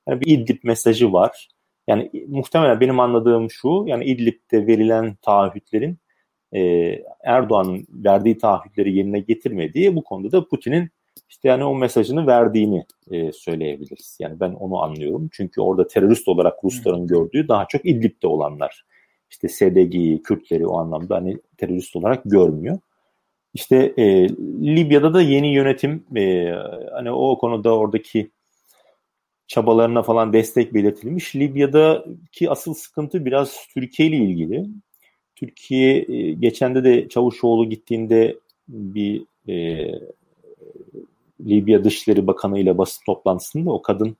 Yani 0.08 0.20
bir 0.20 0.26
İdlib 0.26 0.58
mesajı 0.62 1.12
var. 1.12 1.48
Yani 1.86 2.10
muhtemelen 2.28 2.80
benim 2.80 3.00
anladığım 3.00 3.50
şu 3.50 3.84
yani 3.86 4.04
İdlib'de 4.04 4.66
verilen 4.66 5.14
taahhütlerin 5.22 5.98
e, 6.52 6.60
Erdoğan'ın 7.24 7.86
verdiği 7.90 8.38
taahhütleri 8.38 8.96
yerine 8.96 9.20
getirmediği 9.20 9.96
bu 9.96 10.04
konuda 10.04 10.32
da 10.32 10.48
Putin'in 10.48 10.90
işte 11.28 11.48
yani 11.48 11.64
o 11.64 11.74
mesajını 11.74 12.26
verdiğini 12.26 12.84
e, 13.10 13.32
söyleyebiliriz. 13.32 14.16
Yani 14.20 14.40
ben 14.40 14.50
onu 14.52 14.82
anlıyorum. 14.82 15.28
Çünkü 15.32 15.60
orada 15.60 15.86
terörist 15.86 16.28
olarak 16.28 16.64
Rusların 16.64 17.06
gördüğü 17.06 17.48
daha 17.48 17.66
çok 17.68 17.86
İdlib'de 17.86 18.26
olanlar. 18.26 18.84
İşte 19.30 19.48
SDG'yi, 19.48 20.22
Kürtleri 20.22 20.66
o 20.66 20.78
anlamda 20.78 21.16
hani 21.16 21.38
terörist 21.56 21.96
olarak 21.96 22.22
görmüyor. 22.24 22.78
İşte 23.54 23.94
e, 23.96 24.28
Libya'da 24.76 25.14
da 25.14 25.22
yeni 25.22 25.54
yönetim 25.54 26.04
e, 26.16 26.54
hani 26.92 27.10
o 27.10 27.38
konuda 27.38 27.78
oradaki 27.78 28.30
çabalarına 29.46 30.02
falan 30.02 30.32
destek 30.32 30.74
belirtilmiş. 30.74 31.36
Libya'daki 31.36 32.50
asıl 32.50 32.74
sıkıntı 32.74 33.24
biraz 33.24 33.66
Türkiye 33.74 34.08
ile 34.08 34.16
ilgili. 34.16 34.66
Türkiye 35.36 36.04
e, 36.08 36.32
geçende 36.32 36.84
de 36.84 37.08
Çavuşoğlu 37.08 37.70
gittiğinde 37.70 38.36
bir 38.68 39.24
e, 39.48 39.54
Libya 41.40 41.84
Dışişleri 41.84 42.26
Bakanı 42.26 42.58
ile 42.58 42.78
basın 42.78 43.02
toplantısında 43.06 43.70
o 43.70 43.82
kadın 43.82 44.16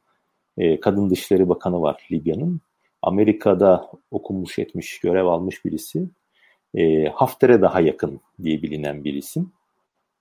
e, 0.59 0.81
kadın 0.81 1.11
Dışişleri 1.11 1.49
Bakanı 1.49 1.81
var 1.81 2.07
Libya'nın. 2.13 2.61
Amerika'da 3.03 3.91
okumuş 4.11 4.59
etmiş, 4.59 4.99
görev 4.99 5.27
almış 5.27 5.65
birisi. 5.65 6.09
E, 6.75 7.05
Hafter'e 7.05 7.63
daha 7.63 7.81
yakın 7.81 8.21
diye 8.43 8.63
bilinen 8.63 9.05
bir 9.05 9.15
isim. 9.15 9.53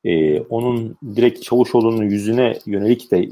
E, 0.04 0.40
onun 0.40 0.98
direkt 1.16 1.44
Çavuşoğlu'nun 1.44 2.04
yüzüne 2.04 2.60
yönelik 2.66 3.12
de 3.12 3.30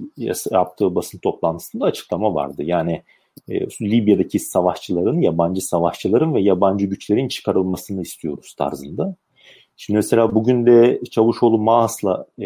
yaptığı 0.52 0.96
basın 0.96 1.20
toplantısında 1.20 1.86
açıklama 1.86 2.36
vardı. 2.36 2.64
Yani 2.64 3.02
e, 3.50 3.60
Libya'daki 3.82 4.40
savaşçıların, 4.40 5.22
yabancı 5.22 5.62
savaşçıların 5.62 6.34
ve 6.34 6.42
yabancı 6.42 6.86
güçlerin 6.86 7.28
çıkarılmasını 7.28 8.02
istiyoruz 8.02 8.54
tarzında. 8.54 9.16
Şimdi 9.78 9.98
mesela 9.98 10.36
bugün 10.36 10.66
de 10.66 11.02
Çavuşoğlu 11.12 11.58
Maas'la 11.58 12.26
e, 12.40 12.46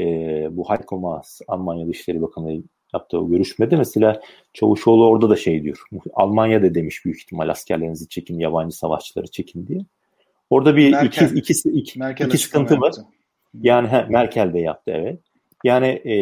bu 0.52 0.70
Heiko 0.70 1.00
Maas, 1.00 1.42
Almanya 1.48 1.88
Dışişleri 1.88 2.22
Bakanı 2.22 2.64
yaptığı 2.94 3.20
o 3.20 3.30
görüşmede 3.30 3.76
mesela 3.76 4.22
Çavuşoğlu 4.54 5.08
orada 5.08 5.30
da 5.30 5.36
şey 5.36 5.64
diyor. 5.64 5.78
Almanya 6.14 6.64
da 6.64 6.76
demiş 6.76 7.06
büyük 7.06 7.22
ihtimal 7.22 7.50
askerlerinizi 7.50 8.10
çekin, 8.10 8.40
yabancı 8.40 8.78
savaşçıları 8.78 9.28
çekin 9.28 9.68
diye. 9.68 9.80
Orada 10.50 10.76
bir 10.76 10.92
Merkel, 10.92 11.32
iki, 11.36 11.54
iki, 11.54 11.70
iki, 11.70 12.00
Merkel 12.00 12.28
iki 12.28 12.38
sıkıntı 12.38 12.82
var. 12.82 12.94
Yani 13.62 13.88
he, 13.88 14.06
Merkel 14.10 14.54
de 14.54 14.60
yaptı 14.60 14.92
evet. 14.96 15.20
Yani 15.64 15.88
e, 15.88 16.16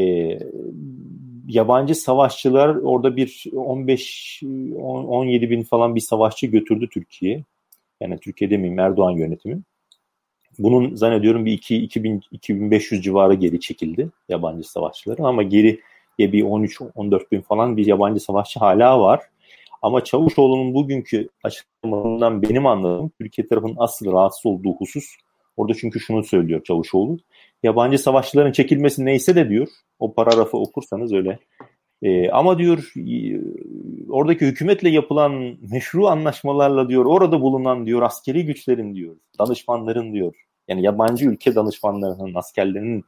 yabancı 1.47 1.95
savaşçılar 1.95 2.75
orada 2.75 3.15
bir 3.15 3.43
15 3.55 4.41
17 4.43 5.49
bin 5.49 5.63
falan 5.63 5.95
bir 5.95 6.01
savaşçı 6.01 6.47
götürdü 6.47 6.89
Türkiye. 6.93 7.43
Yani 8.01 8.17
Türkiye 8.17 8.49
demeyeyim 8.49 8.79
Erdoğan 8.79 9.11
yönetimi. 9.11 9.61
Bunun 10.59 10.95
zannediyorum 10.95 11.45
bir 11.45 11.51
2 11.51 11.77
2000 11.77 12.21
2500 12.31 13.03
civarı 13.03 13.33
geri 13.33 13.59
çekildi 13.59 14.09
yabancı 14.29 14.71
savaşçıların 14.71 15.23
ama 15.23 15.43
geri 15.43 15.79
bir 16.19 16.43
13-14 16.43 17.31
bin 17.31 17.41
falan 17.41 17.77
bir 17.77 17.85
yabancı 17.85 18.19
savaşçı 18.19 18.59
hala 18.59 19.01
var. 19.01 19.21
Ama 19.81 20.03
Çavuşoğlu'nun 20.03 20.73
bugünkü 20.73 21.29
açıklamalarından 21.43 22.41
benim 22.41 22.65
anladığım 22.65 23.09
Türkiye 23.09 23.47
tarafının 23.47 23.75
asıl 23.77 24.11
rahatsız 24.11 24.45
olduğu 24.45 24.73
husus 24.73 25.15
orada 25.57 25.73
çünkü 25.73 25.99
şunu 25.99 26.23
söylüyor 26.23 26.63
Çavuşoğlu. 26.63 27.17
Yabancı 27.63 27.97
savaşçıların 27.97 28.51
çekilmesi 28.51 29.05
neyse 29.05 29.35
de 29.35 29.49
diyor 29.49 29.67
o 29.99 30.13
paragrafı 30.13 30.57
okursanız 30.57 31.13
öyle. 31.13 31.39
Ee, 32.01 32.29
ama 32.29 32.57
diyor 32.57 32.93
oradaki 34.09 34.45
hükümetle 34.45 34.89
yapılan 34.89 35.57
meşru 35.71 36.07
anlaşmalarla 36.07 36.89
diyor 36.89 37.05
orada 37.05 37.41
bulunan 37.41 37.85
diyor 37.85 38.01
askeri 38.01 38.45
güçlerin 38.45 38.95
diyor 38.95 39.15
danışmanların 39.39 40.13
diyor 40.13 40.35
yani 40.67 40.83
yabancı 40.83 41.25
ülke 41.25 41.55
danışmanlarının 41.55 42.33
askerlerinin 42.35 43.03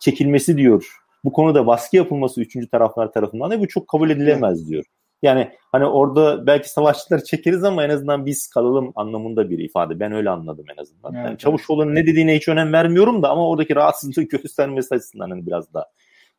çekilmesi 0.00 0.56
diyor 0.56 0.98
bu 1.24 1.32
konuda 1.32 1.66
baskı 1.66 1.96
yapılması 1.96 2.40
üçüncü 2.40 2.68
taraflar 2.68 3.12
tarafından 3.12 3.50
da 3.50 3.60
bu 3.60 3.68
çok 3.68 3.88
kabul 3.88 4.10
edilemez 4.10 4.68
diyor. 4.68 4.84
Yani 5.22 5.50
hani 5.72 5.84
orada 5.84 6.46
belki 6.46 6.70
savaşçıları 6.70 7.24
çekeriz 7.24 7.64
ama 7.64 7.84
en 7.84 7.90
azından 7.90 8.26
biz 8.26 8.48
kalalım 8.48 8.92
anlamında 8.96 9.50
bir 9.50 9.58
ifade. 9.58 10.00
Ben 10.00 10.12
öyle 10.12 10.30
anladım 10.30 10.64
en 10.76 10.82
azından. 10.82 11.14
Evet, 11.14 11.26
yani 11.26 11.38
Çavuşoğlu'nun 11.38 11.94
ne 11.94 12.06
dediğine 12.06 12.36
hiç 12.36 12.48
önem 12.48 12.72
vermiyorum 12.72 13.22
da 13.22 13.30
ama 13.30 13.48
oradaki 13.48 13.76
rahatsızlığı 13.76 14.22
göstermesi 14.28 14.94
açısından 14.94 15.30
hani 15.30 15.46
biraz 15.46 15.74
da. 15.74 15.86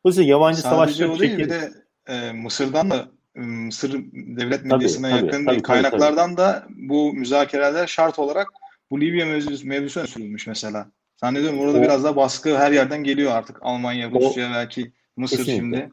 Dolayısıyla 0.04 0.30
yabancı 0.30 0.60
Sadece 0.60 0.74
savaşçıları 0.74 1.18
çekeriz. 1.18 1.38
Bir 1.38 1.50
de 1.50 1.70
e, 2.08 2.32
Mısır'dan 2.32 2.90
da 2.90 3.08
Mısır 3.34 3.92
devlet 4.12 4.64
medyasına 4.64 5.10
tabii, 5.10 5.26
yakın 5.26 5.44
tabii, 5.44 5.46
tabii, 5.46 5.62
kaynaklardan 5.62 6.36
tabii. 6.36 6.36
da 6.36 6.66
bu 6.68 7.12
müzakereler 7.12 7.86
şart 7.86 8.18
olarak 8.18 8.48
bu 8.90 9.00
Libya 9.00 9.26
mevzusu, 9.26 9.66
mevzusu 9.66 10.06
sürülmüş 10.06 10.46
mesela. 10.46 10.90
Zannediyorum 11.16 11.58
orada 11.58 11.78
o, 11.78 11.82
biraz 11.82 12.04
da 12.04 12.16
baskı 12.16 12.58
her 12.58 12.72
yerden 12.72 13.04
geliyor 13.04 13.32
artık. 13.32 13.58
Almanya, 13.60 14.10
Rusya 14.10 14.50
o, 14.50 14.54
belki 14.54 14.92
Mısır 15.16 15.36
kesinlikle. 15.36 15.76
şimdi. 15.76 15.92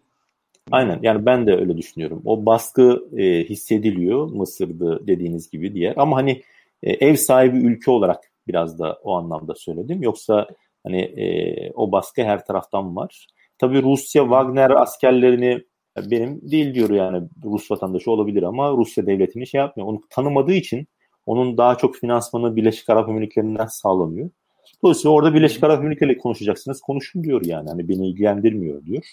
Aynen 0.72 1.00
yani 1.02 1.26
ben 1.26 1.48
de 1.48 1.56
öyle 1.56 1.78
düşünüyorum. 1.78 2.22
O 2.26 2.46
baskı 2.46 3.08
e, 3.18 3.44
hissediliyor 3.44 4.28
Mısır'da 4.28 5.08
dediğiniz 5.08 5.52
gibi 5.52 5.74
diye. 5.74 5.94
Ama 5.98 6.16
hani 6.18 6.42
e, 6.84 6.92
ev 6.92 7.16
sahibi 7.16 7.58
ülke 7.58 7.92
olarak 7.92 8.32
biraz 8.48 8.80
da 8.80 9.00
o 9.04 9.16
anlamda 9.16 9.56
söyledim. 9.56 10.04
Yoksa 10.04 10.48
hani 10.84 11.02
e, 11.02 11.72
o 11.72 11.92
baskı 11.92 12.24
her 12.24 12.46
taraftan 12.46 12.96
var. 12.96 13.28
Tabii 13.58 13.84
Rusya 13.84 14.24
Wagner 14.24 14.70
askerlerini 14.70 15.64
benim 16.12 16.52
değil 16.52 16.74
diyor 16.74 16.90
yani 16.90 17.28
Rus 17.46 17.72
vatandaşı 17.72 18.12
olabilir 18.12 18.44
ama 18.44 18.72
Rusya 18.72 19.08
devletini 19.08 19.48
şey 19.48 19.60
yapmıyor. 19.60 19.90
Onu 19.90 20.02
tanımadığı 20.10 20.54
için 20.54 20.88
onun 21.26 21.58
daha 21.58 21.76
çok 21.78 21.96
finansmanı 21.96 22.56
Birleşik 22.56 22.90
Arap 22.90 23.10
Emirlikleri'nden 23.10 23.66
sağlanıyor. 23.66 24.30
Dolayısıyla 24.84 25.16
orada 25.16 25.34
Birleşik 25.34 25.64
Arap 25.64 25.84
Emirlikleri 25.84 26.18
konuşacaksınız. 26.18 26.82
Konuşun 26.82 27.24
diyor 27.24 27.46
yani. 27.46 27.70
Hani 27.70 27.90
beni 27.90 28.10
ilgilendirmiyor 28.10 28.86
diyor. 28.86 29.04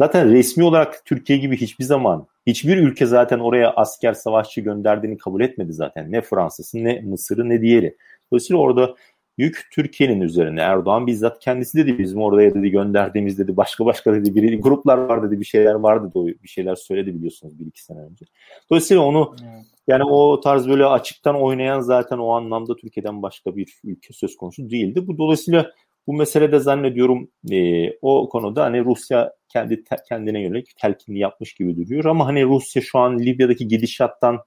Zaten 0.00 0.30
resmi 0.30 0.64
olarak 0.64 1.04
Türkiye 1.04 1.38
gibi 1.38 1.56
hiçbir 1.56 1.84
zaman 1.84 2.26
hiçbir 2.46 2.76
ülke 2.76 3.06
zaten 3.06 3.38
oraya 3.38 3.70
asker 3.70 4.12
savaşçı 4.12 4.60
gönderdiğini 4.60 5.18
kabul 5.18 5.40
etmedi 5.40 5.72
zaten. 5.72 6.12
Ne 6.12 6.20
Fransa'sı 6.20 6.84
ne 6.84 7.00
Mısır'ı 7.00 7.48
ne 7.48 7.62
diğeri. 7.62 7.96
Dolayısıyla 8.32 8.62
orada 8.62 8.94
yük 9.38 9.68
Türkiye'nin 9.72 10.20
üzerine. 10.20 10.60
Erdoğan 10.60 11.06
bizzat 11.06 11.38
kendisi 11.38 11.78
dedi 11.78 11.98
bizim 11.98 12.22
oraya 12.22 12.54
dedi 12.54 12.70
gönderdiğimiz 12.70 13.38
dedi 13.38 13.56
başka 13.56 13.86
başka 13.86 14.14
dedi 14.14 14.34
bir 14.34 14.60
gruplar 14.60 14.98
var 14.98 15.22
dedi 15.22 15.40
bir 15.40 15.44
şeyler 15.44 15.74
vardı 15.74 16.10
dedi 16.14 16.38
bir 16.42 16.48
şeyler 16.48 16.74
söyledi 16.74 17.14
biliyorsunuz 17.14 17.58
bir 17.58 17.66
iki 17.66 17.84
sene 17.84 17.98
önce. 17.98 18.24
Dolayısıyla 18.70 19.02
onu 19.02 19.34
evet. 19.42 19.64
yani 19.86 20.04
o 20.04 20.40
tarz 20.40 20.68
böyle 20.68 20.86
açıktan 20.86 21.42
oynayan 21.42 21.80
zaten 21.80 22.18
o 22.18 22.30
anlamda 22.30 22.76
Türkiye'den 22.76 23.22
başka 23.22 23.56
bir 23.56 23.80
ülke 23.84 24.12
söz 24.12 24.36
konusu 24.36 24.70
değildi. 24.70 25.06
Bu 25.06 25.18
dolayısıyla 25.18 25.72
Bu 26.08 26.12
meselede 26.12 26.58
zannediyorum 26.58 27.30
e, 27.50 27.90
o 28.02 28.28
konuda 28.28 28.64
hani 28.64 28.84
Rusya 28.84 29.32
kendi 29.48 29.84
te, 29.84 29.96
kendine 30.08 30.42
yönelik 30.42 30.76
telkinli 30.76 31.18
yapmış 31.18 31.54
gibi 31.54 31.76
duruyor 31.76 32.04
ama 32.04 32.26
hani 32.26 32.44
Rusya 32.44 32.82
şu 32.82 32.98
an 32.98 33.18
Libya'daki 33.18 33.68
gidişattan 33.68 34.38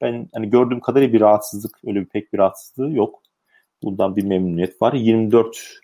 ben 0.00 0.28
hani 0.34 0.50
gördüğüm 0.50 0.80
kadarıyla 0.80 1.12
bir 1.12 1.20
rahatsızlık 1.20 1.78
öyle 1.86 2.00
bir 2.00 2.06
pek 2.06 2.32
bir 2.32 2.38
rahatsızlığı 2.38 2.92
yok. 2.92 3.22
Bundan 3.82 4.16
bir 4.16 4.24
memnuniyet 4.24 4.82
var. 4.82 4.92
24 4.92 5.80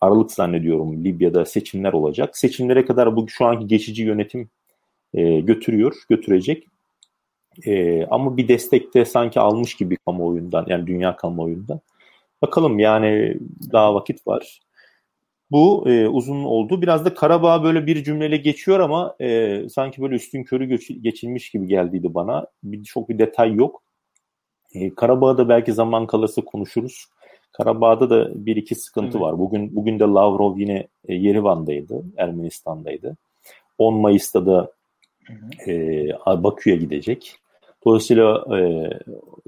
Aralık 0.00 0.32
zannediyorum 0.32 1.04
Libya'da 1.04 1.44
seçimler 1.44 1.92
olacak. 1.92 2.36
Seçimlere 2.36 2.86
kadar 2.86 3.16
bu 3.16 3.28
şu 3.28 3.46
anki 3.46 3.66
geçici 3.66 4.02
yönetim 4.02 4.50
e, 5.14 5.40
götürüyor, 5.40 5.96
götürecek. 6.08 6.66
E, 7.66 8.04
ama 8.06 8.36
bir 8.36 8.48
destek 8.48 8.94
de 8.94 9.04
sanki 9.04 9.40
almış 9.40 9.74
gibi 9.74 9.96
kamuoyundan 9.96 10.66
yani 10.68 10.86
dünya 10.86 11.16
kamuoyundan. 11.16 11.80
Bakalım 12.42 12.78
yani 12.78 13.38
daha 13.72 13.94
vakit 13.94 14.26
var. 14.26 14.60
Bu 15.50 15.84
e, 15.90 16.08
uzun 16.08 16.44
oldu. 16.44 16.82
Biraz 16.82 17.04
da 17.04 17.14
Karabağ 17.14 17.62
böyle 17.62 17.86
bir 17.86 18.04
cümleyle 18.04 18.36
geçiyor 18.36 18.80
ama 18.80 19.16
e, 19.20 19.60
sanki 19.68 20.02
böyle 20.02 20.14
üstün 20.14 20.44
körü 20.44 20.64
geç, 20.64 20.90
geçilmiş 21.02 21.50
gibi 21.50 21.66
geldiydi 21.66 22.14
bana. 22.14 22.46
Bir, 22.62 22.84
çok 22.84 23.08
bir 23.08 23.18
detay 23.18 23.54
yok. 23.54 23.82
E, 24.74 24.94
Karabağ'da 24.94 25.48
belki 25.48 25.72
zaman 25.72 26.06
kalırsa 26.06 26.42
konuşuruz. 26.42 27.06
Karabağ'da 27.56 28.10
da 28.10 28.46
bir 28.46 28.56
iki 28.56 28.74
sıkıntı 28.74 29.18
evet. 29.18 29.20
var. 29.20 29.38
Bugün 29.38 29.76
bugün 29.76 29.98
de 29.98 30.04
Lavrov 30.04 30.58
yine 30.58 30.86
e, 31.08 31.14
Yerivan'daydı, 31.14 32.04
Ermenistan'daydı. 32.16 33.16
10 33.78 33.94
Mayıs'ta 33.94 34.46
da 34.46 34.72
e, 35.66 36.08
Bakü'ye 36.26 36.76
gidecek. 36.76 37.36
Dolayısıyla 37.86 38.44
e, 38.58 38.90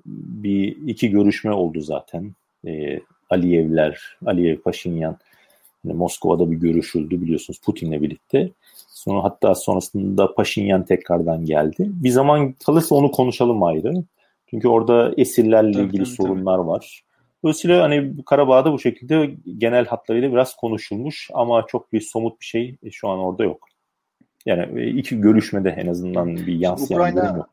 bir 0.06 0.76
iki 0.86 1.10
görüşme 1.10 1.52
oldu 1.52 1.80
zaten. 1.80 2.32
E, 2.66 3.00
Aliyevler, 3.30 4.18
Aliyev 4.26 4.56
Paşinyan 4.56 5.16
yani 5.84 5.96
Moskova'da 5.96 6.50
bir 6.50 6.56
görüşüldü 6.56 7.20
biliyorsunuz 7.20 7.60
Putin'le 7.60 8.02
birlikte. 8.02 8.50
Sonra 8.88 9.24
hatta 9.24 9.54
sonrasında 9.54 10.34
Paşinyan 10.34 10.84
tekrardan 10.84 11.44
geldi. 11.44 11.90
Bir 11.90 12.10
zaman 12.10 12.52
kalırsa 12.52 12.94
onu 12.94 13.10
konuşalım 13.10 13.62
ayrı. 13.62 13.92
Çünkü 14.50 14.68
orada 14.68 15.14
esirlerle 15.16 15.72
tabii, 15.72 15.86
ilgili 15.86 16.04
tabii, 16.04 16.14
sorunlar 16.14 16.58
tabii. 16.58 16.68
var. 16.68 17.02
Dolayısıyla 17.42 17.82
hani 17.82 18.24
Karabağ'da 18.26 18.72
bu 18.72 18.78
şekilde 18.78 19.36
genel 19.58 19.86
hatlarıyla 19.86 20.32
biraz 20.32 20.56
konuşulmuş 20.56 21.30
ama 21.34 21.66
çok 21.66 21.92
bir 21.92 22.00
somut 22.00 22.40
bir 22.40 22.46
şey 22.46 22.76
şu 22.92 23.08
an 23.08 23.18
orada 23.18 23.44
yok. 23.44 23.68
Yani 24.46 24.80
e, 24.80 24.86
iki 24.86 25.20
görüşmede 25.20 25.70
en 25.70 25.86
azından 25.86 26.36
bir 26.36 26.58
yansıyan 26.58 27.00
Ukrayna, 27.00 27.24
durum 27.24 27.36
yok. 27.36 27.50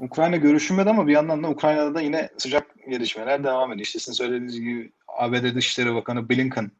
Ukrayna 0.00 0.36
görüşülmedi 0.36 0.90
ama 0.90 1.06
bir 1.06 1.12
yandan 1.12 1.42
da 1.42 1.48
Ukrayna'da 1.48 1.94
da 1.94 2.00
yine 2.00 2.28
sıcak 2.38 2.66
gelişmeler 2.90 3.44
devam 3.44 3.72
ediyor. 3.72 3.86
İşte 3.86 3.98
sizin 3.98 4.12
söylediğiniz 4.12 4.60
gibi 4.60 4.92
ABD 5.08 5.54
Dışişleri 5.54 5.94
Bakanı 5.94 6.28
Blinken 6.28 6.70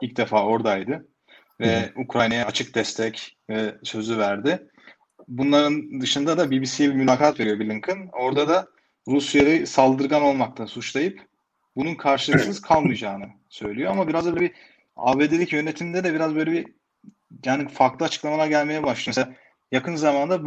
ilk 0.00 0.16
defa 0.16 0.44
oradaydı 0.44 1.08
ve 1.60 1.92
Ukrayna'ya 1.96 2.46
açık 2.46 2.74
destek 2.74 3.36
e, 3.50 3.74
sözü 3.82 4.18
verdi. 4.18 4.68
Bunların 5.28 6.00
dışında 6.00 6.38
da 6.38 6.50
BBC'ye 6.50 6.90
bir 6.90 6.94
mülakat 6.94 7.40
veriyor 7.40 7.60
Blinken. 7.60 8.08
Orada 8.12 8.48
da 8.48 8.66
Rusya'yı 9.10 9.66
saldırgan 9.66 10.22
olmakla 10.22 10.66
suçlayıp 10.66 11.20
bunun 11.76 11.94
karşılıksız 11.94 12.60
kalmayacağını 12.60 13.26
söylüyor. 13.48 13.90
Ama 13.90 14.08
biraz 14.08 14.26
da 14.26 14.36
bir 14.36 14.52
ABD'deki 14.96 15.56
yönetimde 15.56 16.04
de 16.04 16.14
biraz 16.14 16.34
böyle 16.34 16.52
bir 16.52 16.66
yani 17.44 17.68
farklı 17.68 18.06
açıklamalar 18.06 18.46
gelmeye 18.46 18.82
başlıyor. 18.82 19.06
Mesela 19.06 19.36
yakın 19.72 19.96
zamanda 19.96 20.46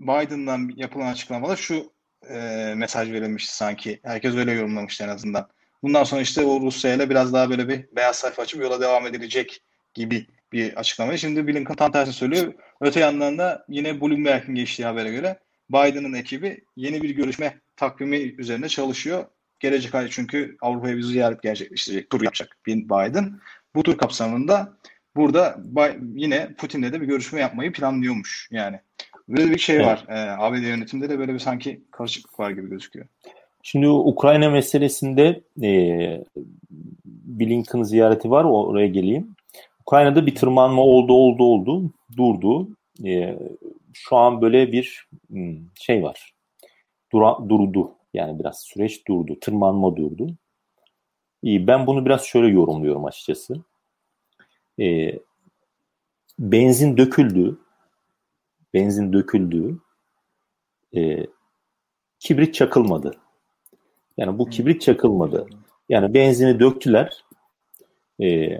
Biden'dan 0.00 0.72
yapılan 0.76 1.12
açıklamada 1.12 1.56
şu 1.56 1.92
e, 2.28 2.34
mesaj 2.76 3.12
verilmişti 3.12 3.56
sanki. 3.56 4.00
Herkes 4.02 4.34
öyle 4.34 4.52
yorumlamıştı 4.52 5.04
en 5.04 5.08
azından. 5.08 5.48
Bundan 5.82 6.04
sonra 6.04 6.20
işte 6.20 6.44
o 6.44 6.60
Rusya 6.60 6.94
ile 6.94 7.10
biraz 7.10 7.32
daha 7.32 7.50
böyle 7.50 7.68
bir 7.68 7.96
beyaz 7.96 8.16
sayfa 8.16 8.42
açıp 8.42 8.62
yola 8.62 8.80
devam 8.80 9.06
edilecek 9.06 9.62
gibi 9.94 10.26
bir 10.52 10.74
açıklama. 10.74 11.16
Şimdi 11.16 11.46
Blinken 11.46 11.76
tam 11.76 11.92
tersini 11.92 12.14
söylüyor. 12.14 12.54
Öte 12.80 13.00
yandan 13.00 13.38
da 13.38 13.64
yine 13.68 14.00
Bloomberg'in 14.00 14.54
geçtiği 14.54 14.84
habere 14.84 15.10
göre 15.10 15.38
Biden'ın 15.70 16.12
ekibi 16.12 16.64
yeni 16.76 17.02
bir 17.02 17.10
görüşme 17.10 17.61
takvimi 17.82 18.16
üzerine 18.16 18.68
çalışıyor. 18.68 19.24
Gelecek 19.60 19.94
ay 19.94 20.08
çünkü 20.08 20.56
Avrupa'ya 20.60 20.96
bir 20.96 21.02
ziyaret 21.02 21.42
gerçekleştirecek, 21.42 22.10
tur 22.10 22.22
yapacak 22.22 22.56
Biden. 22.66 23.40
Bu 23.74 23.82
tur 23.82 23.98
kapsamında 23.98 24.72
burada 25.16 25.58
yine 26.14 26.54
Putin'le 26.58 26.92
de 26.92 27.00
bir 27.00 27.06
görüşme 27.06 27.40
yapmayı 27.40 27.72
planlıyormuş 27.72 28.48
yani. 28.50 28.80
Böyle 29.28 29.50
bir 29.50 29.58
şey 29.58 29.80
var. 29.80 30.04
Ee, 30.08 30.14
ABD 30.14 30.62
yönetimde 30.62 31.08
de 31.08 31.18
böyle 31.18 31.34
bir 31.34 31.38
sanki 31.38 31.82
karışıklık 31.90 32.40
var 32.40 32.50
gibi 32.50 32.70
gözüküyor. 32.70 33.06
Şimdi 33.62 33.88
Ukrayna 33.88 34.50
meselesinde 34.50 35.40
e, 35.62 36.24
Blinken 37.04 37.82
ziyareti 37.82 38.30
var. 38.30 38.44
Oraya 38.44 38.86
geleyim. 38.86 39.36
Ukrayna'da 39.80 40.26
bir 40.26 40.34
tırmanma 40.34 40.82
oldu, 40.82 41.12
oldu, 41.12 41.44
oldu. 41.44 41.92
Durdu. 42.16 42.68
E, 43.04 43.38
şu 43.92 44.16
an 44.16 44.42
böyle 44.42 44.72
bir 44.72 45.06
hmm, 45.30 45.56
şey 45.80 46.02
var. 46.02 46.32
Dura, 47.12 47.48
durdu. 47.48 47.92
Yani 48.14 48.38
biraz 48.38 48.60
süreç 48.60 49.08
durdu. 49.08 49.40
Tırmanma 49.40 49.96
durdu. 49.96 50.36
İyi, 51.42 51.66
ben 51.66 51.86
bunu 51.86 52.04
biraz 52.04 52.24
şöyle 52.24 52.48
yorumluyorum 52.48 53.04
açıkçası. 53.04 53.54
E, 54.80 55.18
benzin 56.38 56.96
döküldü. 56.96 57.58
Benzin 58.74 59.12
döküldü. 59.12 59.78
E, 60.96 61.26
kibrit 62.18 62.54
çakılmadı. 62.54 63.14
Yani 64.16 64.38
bu 64.38 64.48
kibrit 64.48 64.82
çakılmadı. 64.82 65.46
Yani 65.88 66.14
benzini 66.14 66.60
döktüler. 66.60 67.24
E, 68.20 68.58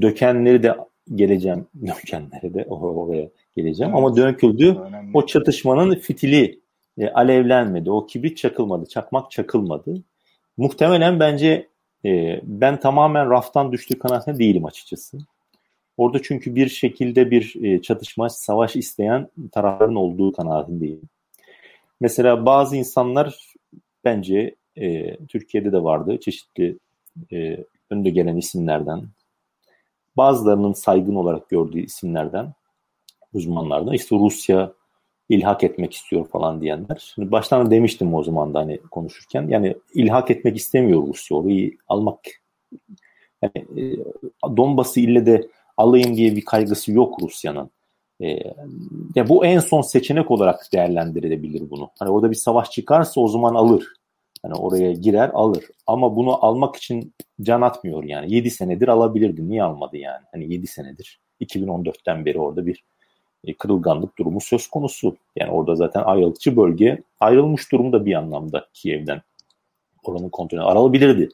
dökenleri 0.00 0.62
de 0.62 0.76
geleceğim. 1.14 1.66
Dökenleri 1.86 2.54
de 2.54 2.64
oraya 2.64 3.28
geleceğim. 3.56 3.92
Evet. 3.92 3.98
Ama 4.04 4.16
döküldü. 4.16 4.78
O 5.14 5.26
çatışmanın 5.26 5.94
fitili 5.94 6.61
e, 6.98 7.08
alevlenmedi. 7.08 7.90
O 7.90 8.06
kibrit 8.06 8.36
çakılmadı. 8.36 8.86
Çakmak 8.86 9.30
çakılmadı. 9.30 10.02
Muhtemelen 10.56 11.20
bence 11.20 11.68
e, 12.04 12.40
ben 12.42 12.80
tamamen 12.80 13.30
raftan 13.30 13.72
düştüğü 13.72 13.98
kanaatinde 13.98 14.38
değilim 14.38 14.64
açıkçası. 14.64 15.18
Orada 15.96 16.22
çünkü 16.22 16.54
bir 16.54 16.68
şekilde 16.68 17.30
bir 17.30 17.64
e, 17.64 17.82
çatışma, 17.82 18.28
savaş 18.28 18.76
isteyen 18.76 19.28
tarafların 19.52 19.94
olduğu 19.94 20.32
kanaatindeyim. 20.32 21.02
Mesela 22.00 22.46
bazı 22.46 22.76
insanlar 22.76 23.54
bence 24.04 24.54
e, 24.76 25.16
Türkiye'de 25.26 25.72
de 25.72 25.82
vardı 25.82 26.20
çeşitli 26.20 26.78
e, 27.32 27.64
önde 27.90 28.10
gelen 28.10 28.36
isimlerden. 28.36 29.02
Bazılarının 30.16 30.72
saygın 30.72 31.14
olarak 31.14 31.48
gördüğü 31.48 31.80
isimlerden, 31.80 32.52
uzmanlardan. 33.32 33.94
İşte 33.94 34.16
Rusya 34.16 34.72
ilhak 35.28 35.64
etmek 35.64 35.94
istiyor 35.94 36.28
falan 36.28 36.60
diyenler. 36.60 37.12
Şimdi 37.14 37.30
baştan 37.30 37.70
demiştim 37.70 38.14
o 38.14 38.22
zaman 38.22 38.54
da 38.54 38.58
hani 38.58 38.78
konuşurken. 38.78 39.48
Yani 39.48 39.76
ilhak 39.94 40.30
etmek 40.30 40.56
istemiyor 40.56 41.06
Rusya. 41.06 41.36
Orayı 41.36 41.76
almak 41.88 42.18
yani 43.42 43.82
e, 43.82 43.96
Donbas'ı 44.56 45.00
ille 45.00 45.26
de 45.26 45.48
alayım 45.76 46.16
diye 46.16 46.36
bir 46.36 46.44
kaygısı 46.44 46.92
yok 46.92 47.22
Rusya'nın. 47.22 47.70
E, 48.20 48.38
ya 49.14 49.28
bu 49.28 49.44
en 49.44 49.58
son 49.58 49.80
seçenek 49.80 50.30
olarak 50.30 50.72
değerlendirilebilir 50.72 51.70
bunu. 51.70 51.90
Hani 51.98 52.10
orada 52.10 52.30
bir 52.30 52.36
savaş 52.36 52.70
çıkarsa 52.70 53.20
o 53.20 53.28
zaman 53.28 53.54
alır. 53.54 53.86
Hani 54.42 54.54
oraya 54.54 54.92
girer 54.92 55.30
alır. 55.34 55.64
Ama 55.86 56.16
bunu 56.16 56.44
almak 56.44 56.76
için 56.76 57.14
can 57.42 57.60
atmıyor 57.60 58.04
yani. 58.04 58.34
7 58.34 58.50
senedir 58.50 58.88
alabilirdi. 58.88 59.48
Niye 59.48 59.62
almadı 59.62 59.96
yani? 59.96 60.24
Hani 60.32 60.52
7 60.52 60.66
senedir. 60.66 61.20
2014'ten 61.40 62.24
beri 62.24 62.38
orada 62.38 62.66
bir 62.66 62.84
e, 63.44 63.54
kırılganlık 63.54 64.18
durumu 64.18 64.40
söz 64.40 64.66
konusu. 64.66 65.16
Yani 65.36 65.50
orada 65.50 65.74
zaten 65.74 66.02
ayrılıkçı 66.02 66.56
bölge 66.56 67.02
ayrılmış 67.20 67.72
durumda 67.72 68.06
bir 68.06 68.14
anlamda 68.14 68.66
Kiev'den. 68.72 69.22
Oranın 70.04 70.28
kontrolü 70.28 70.60
alabilirdi. 70.60 71.28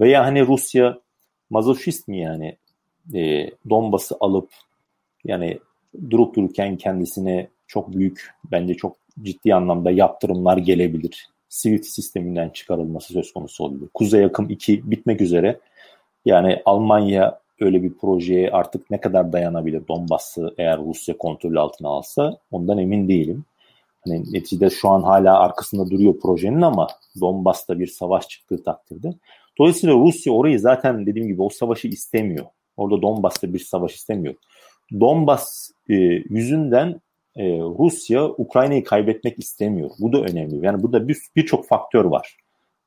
Veya 0.00 0.24
hani 0.24 0.46
Rusya 0.46 0.98
mazoşist 1.50 2.08
mi 2.08 2.18
yani 2.18 2.56
e, 3.14 3.50
Donbas'ı 3.70 4.16
alıp 4.20 4.50
yani 5.24 5.58
durup 6.10 6.36
dururken 6.36 6.76
kendisine 6.76 7.48
çok 7.66 7.92
büyük 7.92 8.30
bence 8.44 8.74
çok 8.74 8.96
ciddi 9.22 9.54
anlamda 9.54 9.90
yaptırımlar 9.90 10.56
gelebilir. 10.56 11.28
Swift 11.48 11.86
sisteminden 11.86 12.48
çıkarılması 12.48 13.12
söz 13.12 13.32
konusu 13.32 13.64
olabilir. 13.64 13.88
Kuzey 13.94 14.24
Akım 14.24 14.50
2 14.50 14.90
bitmek 14.90 15.20
üzere. 15.20 15.60
Yani 16.24 16.62
Almanya 16.64 17.41
öyle 17.60 17.82
bir 17.82 17.94
projeye 17.94 18.50
artık 18.50 18.90
ne 18.90 19.00
kadar 19.00 19.32
dayanabilir 19.32 19.88
Donbass'ı 19.88 20.54
eğer 20.58 20.78
Rusya 20.78 21.18
kontrolü 21.18 21.60
altına 21.60 21.88
alsa 21.88 22.36
ondan 22.50 22.78
emin 22.78 23.08
değilim. 23.08 23.44
Hani 24.04 24.32
neticede 24.32 24.70
şu 24.70 24.88
an 24.88 25.02
hala 25.02 25.38
arkasında 25.38 25.90
duruyor 25.90 26.20
projenin 26.20 26.62
ama 26.62 26.86
Donbass'ta 27.20 27.78
bir 27.78 27.86
savaş 27.86 28.28
çıktığı 28.28 28.62
takdirde. 28.62 29.14
Dolayısıyla 29.58 29.94
Rusya 29.94 30.32
orayı 30.32 30.60
zaten 30.60 31.06
dediğim 31.06 31.28
gibi 31.28 31.42
o 31.42 31.48
savaşı 31.48 31.88
istemiyor. 31.88 32.46
Orada 32.76 33.02
Donbass'ta 33.02 33.54
bir 33.54 33.58
savaş 33.58 33.94
istemiyor. 33.94 34.34
Donbass 35.00 35.70
e, 35.88 35.94
yüzünden 36.30 37.00
e, 37.36 37.44
Rusya 37.58 38.24
Ukrayna'yı 38.28 38.84
kaybetmek 38.84 39.38
istemiyor. 39.38 39.90
Bu 40.00 40.12
da 40.12 40.20
önemli. 40.20 40.66
Yani 40.66 40.82
burada 40.82 41.08
birçok 41.08 41.62
bir 41.62 41.68
faktör 41.68 42.04
var. 42.04 42.36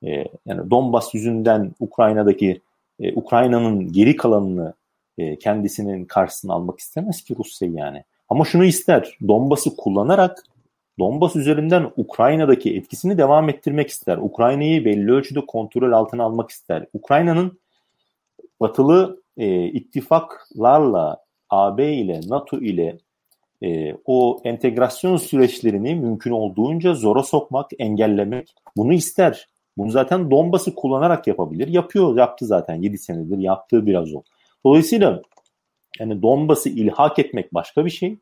E, 0.03 0.09
yani 0.45 0.69
Donbass 0.69 1.13
yüzünden 1.13 1.75
Ukrayna'daki 1.79 2.61
e, 2.99 3.13
Ukrayna'nın 3.13 3.91
geri 3.91 4.15
kalanını 4.15 4.73
e, 5.17 5.35
kendisinin 5.39 6.05
karşısına 6.05 6.53
almak 6.53 6.79
istemez 6.79 7.23
ki 7.23 7.35
Rusya 7.39 7.69
yani. 7.73 8.03
Ama 8.29 8.45
şunu 8.45 8.65
ister. 8.65 9.17
Donbas'ı 9.27 9.75
kullanarak 9.75 10.43
Donbas 10.99 11.35
üzerinden 11.35 11.91
Ukrayna'daki 11.97 12.75
etkisini 12.75 13.17
devam 13.17 13.49
ettirmek 13.49 13.89
ister. 13.89 14.17
Ukrayna'yı 14.17 14.85
belli 14.85 15.11
ölçüde 15.11 15.45
kontrol 15.45 15.91
altına 15.91 16.23
almak 16.23 16.49
ister. 16.49 16.85
Ukrayna'nın 16.93 17.59
batılı 18.59 19.21
e, 19.37 19.65
ittifaklarla 19.65 21.23
AB 21.49 21.93
ile 21.93 22.21
NATO 22.27 22.57
ile 22.57 22.97
e, 23.63 23.95
o 24.05 24.41
entegrasyon 24.43 25.17
süreçlerini 25.17 25.95
mümkün 25.95 26.31
olduğunca 26.31 26.93
zora 26.93 27.23
sokmak, 27.23 27.71
engellemek 27.79 28.55
bunu 28.77 28.93
ister. 28.93 29.47
Bunu 29.77 29.91
zaten 29.91 30.31
Donbas'ı 30.31 30.75
kullanarak 30.75 31.27
yapabilir. 31.27 31.67
Yapıyor, 31.67 32.17
yaptı 32.17 32.45
zaten 32.45 32.75
7 32.75 32.97
senedir 32.97 33.37
yaptığı 33.37 33.85
biraz 33.85 34.13
o. 34.13 34.23
Dolayısıyla 34.65 35.21
yani 35.99 36.21
Donbas'ı 36.21 36.69
ilhak 36.69 37.19
etmek 37.19 37.53
başka 37.53 37.85
bir 37.85 37.89
şey. 37.89 38.17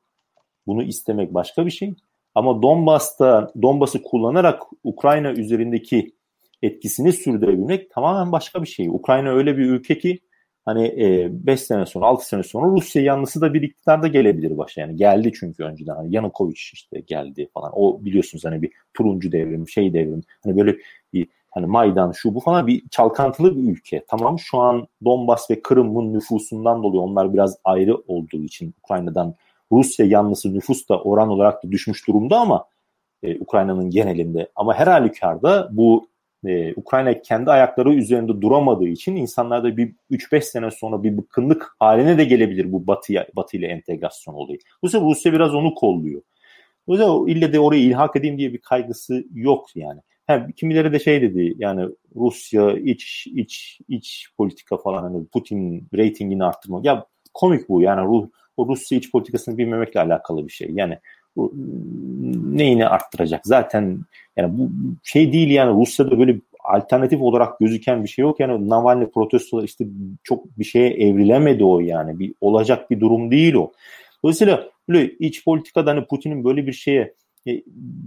Bunu 0.67 0.83
istemek 0.83 1.33
başka 1.33 1.65
bir 1.65 1.71
şey. 1.71 1.93
Ama 2.35 2.61
Donbas'ta 2.61 3.51
Donbas'ı 3.61 4.03
kullanarak 4.03 4.61
Ukrayna 4.83 5.31
üzerindeki 5.31 6.15
etkisini 6.61 7.13
sürdürebilmek 7.13 7.91
tamamen 7.91 8.31
başka 8.31 8.61
bir 8.61 8.67
şey. 8.67 8.89
Ukrayna 8.89 9.29
öyle 9.29 9.57
bir 9.57 9.65
ülke 9.65 9.97
ki 9.97 10.19
hani 10.65 10.93
5 11.31 11.61
e, 11.61 11.63
sene 11.63 11.85
sonra 11.85 12.05
6 12.05 12.27
sene 12.27 12.43
sonra 12.43 12.67
Rusya 12.67 13.01
yanlısı 13.01 13.41
da 13.41 13.53
bir 13.53 13.61
iktidarda 13.61 14.07
gelebilir 14.07 14.57
başa. 14.57 14.81
Yani 14.81 14.95
geldi 14.95 15.31
çünkü 15.39 15.63
önceden 15.63 15.95
hani 15.95 16.15
Yanukovych 16.15 16.73
işte 16.73 16.99
geldi 16.99 17.49
falan. 17.53 17.71
O 17.75 18.05
biliyorsunuz 18.05 18.45
hani 18.45 18.61
bir 18.61 18.71
turuncu 18.93 19.31
devrim, 19.31 19.69
şey 19.69 19.93
devrim. 19.93 20.21
Hani 20.43 20.57
böyle 20.57 20.77
hani 21.53 21.65
Maydan 21.65 22.11
şu 22.11 22.35
bu 22.35 22.39
falan 22.39 22.67
bir 22.67 22.83
çalkantılı 22.91 23.57
bir 23.57 23.71
ülke. 23.71 24.05
Tamam 24.07 24.39
şu 24.39 24.57
an 24.57 24.87
Donbas 25.05 25.51
ve 25.51 25.61
Kırım'ın 25.61 26.13
nüfusundan 26.13 26.83
dolayı 26.83 27.01
onlar 27.01 27.33
biraz 27.33 27.57
ayrı 27.63 27.95
olduğu 28.07 28.43
için 28.43 28.73
Ukrayna'dan 28.83 29.35
Rusya 29.71 30.05
yanlısı 30.05 30.53
nüfus 30.53 30.89
da 30.89 31.01
oran 31.01 31.29
olarak 31.29 31.63
da 31.63 31.71
düşmüş 31.71 32.07
durumda 32.07 32.39
ama 32.39 32.65
e, 33.23 33.39
Ukrayna'nın 33.39 33.89
genelinde. 33.89 34.51
Ama 34.55 34.73
her 34.73 34.87
halükarda 34.87 35.69
bu 35.71 36.07
e, 36.45 36.73
Ukrayna 36.75 37.21
kendi 37.21 37.51
ayakları 37.51 37.93
üzerinde 37.93 38.41
duramadığı 38.41 38.87
için 38.87 39.15
insanlarda 39.15 39.77
bir 39.77 39.95
3-5 40.11 40.41
sene 40.41 40.71
sonra 40.71 41.03
bir 41.03 41.17
bıkkınlık 41.17 41.75
haline 41.79 42.17
de 42.17 42.25
gelebilir 42.25 42.71
bu 42.71 42.87
batıya, 42.87 43.27
batı 43.35 43.57
ile 43.57 43.67
entegrasyon 43.67 44.33
olayı. 44.33 44.59
Bu 44.83 44.89
sefer 44.89 45.07
Rusya 45.07 45.33
biraz 45.33 45.55
onu 45.55 45.75
kolluyor. 45.75 46.21
O 46.87 46.93
yüzden 46.93 47.37
ille 47.37 47.53
de 47.53 47.59
oraya 47.59 47.81
ilhak 47.81 48.15
edeyim 48.15 48.37
diye 48.37 48.53
bir 48.53 48.57
kaygısı 48.57 49.25
yok 49.33 49.75
yani. 49.75 50.01
Hem 50.27 50.51
kimileri 50.51 50.93
de 50.93 50.99
şey 50.99 51.21
dedi 51.21 51.53
yani 51.57 51.89
Rusya 52.15 52.77
iç 52.77 53.27
iç 53.27 53.79
iç 53.87 54.27
politika 54.37 54.77
falan 54.77 55.03
hani 55.03 55.25
Putin 55.25 55.87
reytingini 55.93 56.43
arttırmak. 56.43 56.85
Ya 56.85 57.05
komik 57.33 57.69
bu 57.69 57.81
yani 57.81 58.07
Ruh, 58.07 58.27
o 58.57 58.67
Rusya 58.67 58.97
iç 58.97 59.11
politikasını 59.11 59.57
bilmemekle 59.57 59.99
alakalı 59.99 60.47
bir 60.47 60.51
şey. 60.51 60.71
Yani 60.73 60.99
bu, 61.35 61.53
neyini 62.57 62.87
arttıracak? 62.87 63.41
Zaten 63.45 63.99
yani 64.37 64.57
bu 64.57 64.69
şey 65.03 65.33
değil 65.33 65.49
yani 65.49 65.81
Rusya'da 65.81 66.19
böyle 66.19 66.39
alternatif 66.63 67.21
olarak 67.21 67.59
gözüken 67.59 68.03
bir 68.03 68.09
şey 68.09 68.23
yok. 68.23 68.39
Yani 68.39 68.69
Navalny 68.69 69.05
protesto 69.05 69.63
işte 69.63 69.85
çok 70.23 70.59
bir 70.59 70.63
şeye 70.63 70.89
evrilemedi 70.89 71.63
o 71.63 71.79
yani. 71.79 72.19
Bir 72.19 72.33
olacak 72.41 72.91
bir 72.91 72.99
durum 72.99 73.31
değil 73.31 73.53
o. 73.53 73.71
Dolayısıyla 74.23 74.69
böyle 74.89 75.11
iç 75.19 75.45
politikada 75.45 75.91
hani 75.91 76.05
Putin'in 76.05 76.43
böyle 76.43 76.67
bir 76.67 76.73
şeye 76.73 77.13
e, 77.47 77.61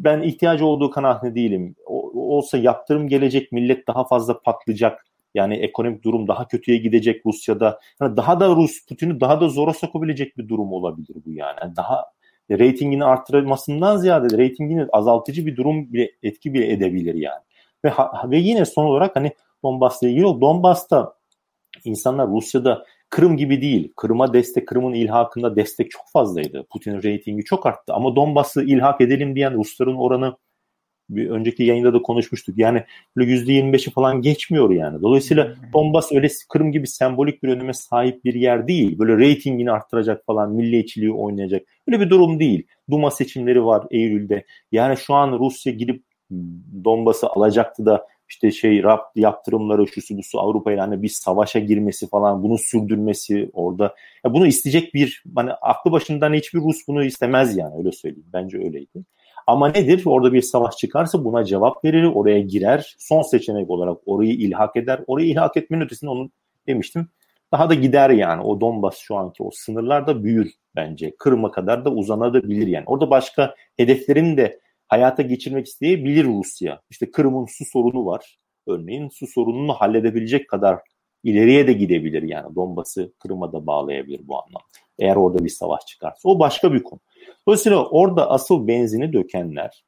ben 0.04 0.22
ihtiyacı 0.22 0.66
olduğu 0.66 0.90
kanaatinde 0.90 1.34
değilim. 1.34 1.74
O, 1.86 2.05
olsa 2.20 2.58
yaptırım 2.58 3.08
gelecek, 3.08 3.52
millet 3.52 3.88
daha 3.88 4.06
fazla 4.06 4.40
patlayacak. 4.40 5.06
Yani 5.34 5.54
ekonomik 5.54 6.04
durum 6.04 6.28
daha 6.28 6.48
kötüye 6.48 6.78
gidecek 6.78 7.26
Rusya'da. 7.26 7.80
Yani 8.00 8.16
daha 8.16 8.40
da 8.40 8.48
Rus 8.48 8.86
Putin'i 8.86 9.20
daha 9.20 9.40
da 9.40 9.48
zora 9.48 9.72
sokabilecek 9.72 10.38
bir 10.38 10.48
durum 10.48 10.72
olabilir 10.72 11.16
bu 11.26 11.32
yani. 11.32 11.56
yani 11.62 11.76
daha 11.76 12.04
reytingini 12.50 13.04
arttırmasından 13.04 13.96
ziyade 13.96 14.38
reytingini 14.38 14.86
azaltıcı 14.92 15.46
bir 15.46 15.56
durum 15.56 15.92
bile 15.92 16.10
etki 16.22 16.54
bile 16.54 16.72
edebilir 16.72 17.14
yani. 17.14 17.42
Ve, 17.84 17.92
ve 18.24 18.38
yine 18.38 18.64
son 18.64 18.84
olarak 18.84 19.16
hani 19.16 19.32
Donbass'la 19.64 20.08
ilgili 20.08 20.26
o 20.26 20.40
Donbass'ta 20.40 21.14
insanlar 21.84 22.28
Rusya'da 22.28 22.84
Kırım 23.10 23.36
gibi 23.36 23.62
değil. 23.62 23.92
Kırım'a 23.96 24.32
destek, 24.32 24.68
Kırım'ın 24.68 24.92
ilhakında 24.92 25.56
destek 25.56 25.90
çok 25.90 26.02
fazlaydı. 26.12 26.66
Putin'in 26.70 27.02
reytingi 27.02 27.44
çok 27.44 27.66
arttı. 27.66 27.94
Ama 27.94 28.16
Donbass'ı 28.16 28.62
ilhak 28.64 29.00
edelim 29.00 29.34
diyen 29.34 29.54
Rusların 29.54 29.96
oranı 29.96 30.36
bir 31.08 31.30
önceki 31.30 31.64
yayında 31.64 31.94
da 31.94 32.02
konuşmuştuk. 32.02 32.58
Yani 32.58 32.84
böyle 33.16 33.32
%25'i 33.32 33.92
falan 33.92 34.22
geçmiyor 34.22 34.70
yani. 34.70 35.02
Dolayısıyla 35.02 35.54
Donbass 35.72 36.12
öyle 36.12 36.28
Kırım 36.48 36.72
gibi 36.72 36.86
sembolik 36.86 37.42
bir 37.42 37.48
öneme 37.48 37.72
sahip 37.72 38.24
bir 38.24 38.34
yer 38.34 38.68
değil. 38.68 38.98
Böyle 38.98 39.18
reytingini 39.18 39.72
arttıracak 39.72 40.26
falan, 40.26 40.52
milliyetçiliği 40.52 41.12
oynayacak. 41.12 41.62
Öyle 41.88 42.00
bir 42.00 42.10
durum 42.10 42.40
değil. 42.40 42.66
Duma 42.90 43.10
seçimleri 43.10 43.64
var 43.64 43.86
Eylül'de. 43.90 44.44
Yani 44.72 44.96
şu 44.96 45.14
an 45.14 45.38
Rusya 45.38 45.72
gidip 45.72 46.02
Donbass'ı 46.84 47.26
alacaktı 47.26 47.86
da 47.86 48.06
işte 48.28 48.50
şey 48.50 48.82
rap 48.82 49.16
yaptırımları 49.16 49.86
şu 49.86 50.00
su 50.22 50.40
Avrupa 50.40 50.72
ile 50.72 50.80
hani 50.80 51.02
bir 51.02 51.08
savaşa 51.08 51.58
girmesi 51.58 52.08
falan 52.08 52.42
bunu 52.42 52.58
sürdürmesi 52.58 53.50
orada 53.52 53.94
ya 54.24 54.34
bunu 54.34 54.46
isteyecek 54.46 54.94
bir 54.94 55.22
hani 55.34 55.52
aklı 55.52 55.92
başından 55.92 56.34
hiçbir 56.34 56.60
Rus 56.60 56.76
bunu 56.88 57.04
istemez 57.04 57.56
yani 57.56 57.74
öyle 57.78 57.92
söyleyeyim 57.92 58.26
bence 58.32 58.58
öyleydi. 58.58 59.04
Ama 59.46 59.68
nedir? 59.68 60.02
Orada 60.06 60.32
bir 60.32 60.42
savaş 60.42 60.76
çıkarsa 60.76 61.24
buna 61.24 61.44
cevap 61.44 61.84
verir, 61.84 62.04
oraya 62.04 62.40
girer. 62.40 62.96
Son 62.98 63.22
seçenek 63.22 63.70
olarak 63.70 63.98
orayı 64.06 64.32
ilhak 64.32 64.76
eder. 64.76 65.00
Orayı 65.06 65.28
ilhak 65.28 65.56
etmenin 65.56 65.84
ötesinde 65.84 66.10
onu 66.10 66.30
demiştim. 66.66 67.08
Daha 67.52 67.70
da 67.70 67.74
gider 67.74 68.10
yani. 68.10 68.42
O 68.42 68.60
Donbas 68.60 68.96
şu 68.96 69.16
anki 69.16 69.42
o 69.42 69.50
sınırlar 69.52 70.06
da 70.06 70.24
büyür 70.24 70.52
bence. 70.76 71.14
Kırım'a 71.18 71.50
kadar 71.50 71.84
da 71.84 71.90
uzanabilir 71.90 72.66
yani. 72.66 72.84
Orada 72.86 73.10
başka 73.10 73.54
hedeflerin 73.76 74.36
de 74.36 74.60
hayata 74.88 75.22
geçirmek 75.22 75.66
isteyebilir 75.66 76.24
Rusya. 76.24 76.80
İşte 76.90 77.10
Kırım'ın 77.10 77.46
su 77.46 77.64
sorunu 77.64 78.06
var. 78.06 78.38
Örneğin 78.66 79.08
su 79.08 79.26
sorununu 79.26 79.72
halledebilecek 79.72 80.48
kadar 80.48 80.78
ileriye 81.24 81.66
de 81.66 81.72
gidebilir 81.72 82.22
yani. 82.22 82.54
Donbas'ı 82.54 83.12
Kırım'a 83.18 83.52
da 83.52 83.66
bağlayabilir 83.66 84.20
bu 84.28 84.36
anlamda. 84.36 84.58
Eğer 84.98 85.16
orada 85.16 85.44
bir 85.44 85.48
savaş 85.48 85.86
çıkarsa. 85.86 86.28
O 86.28 86.38
başka 86.38 86.72
bir 86.72 86.82
konu. 86.82 87.00
Dolayısıyla 87.48 87.84
orada 87.86 88.30
asıl 88.30 88.68
benzini 88.68 89.12
dökenler 89.12 89.84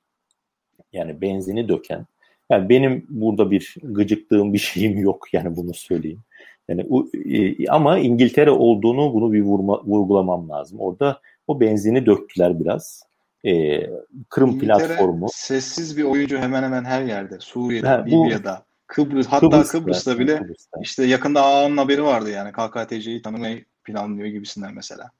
yani 0.93 1.21
benzini 1.21 1.69
döken 1.69 2.07
yani 2.51 2.69
benim 2.69 3.07
burada 3.09 3.51
bir 3.51 3.75
gıcıktığım 3.83 4.53
bir 4.53 4.59
şeyim 4.73 4.99
yok 4.99 5.27
yani 5.33 5.57
bunu 5.57 5.75
söyleyeyim. 5.75 6.23
Yani 6.69 6.87
e, 7.15 7.69
ama 7.69 7.99
İngiltere 7.99 8.51
olduğunu 8.51 9.15
bunu 9.15 9.33
bir 9.33 9.43
vurma, 9.43 9.83
vurgulamam 9.85 10.49
lazım. 10.49 10.81
Orada 10.81 11.21
o 11.47 11.61
benzini 11.61 12.07
döktüler 12.07 12.61
biraz. 12.61 13.03
E, 13.45 13.83
Kırım 14.29 14.51
İngiltere, 14.51 14.87
platformu. 14.87 15.27
Sessiz 15.33 15.97
bir 15.97 16.05
oyuncu 16.05 16.39
hemen 16.39 16.63
hemen 16.63 16.85
her 16.85 17.03
yerde. 17.03 17.37
Suriye'de, 17.41 17.89
ha, 17.89 18.07
bu, 18.11 18.25
Libya'da, 18.25 18.65
Kıbrıs 18.87 19.27
hatta 19.27 19.49
Kıbrıs'ta, 19.49 19.79
Kıbrıs'ta 19.79 20.19
bile 20.19 20.39
Kıbrıs'ta. 20.39 20.79
işte 20.83 21.05
yakında 21.05 21.43
ağanın 21.43 21.77
haberi 21.77 22.05
vardı 22.05 22.31
yani 22.31 22.53
KKTC'yi 22.53 23.23
tanımayı 23.23 23.65
planlıyor 23.85 24.29
gibisinden 24.29 24.75
mesela. 24.75 25.11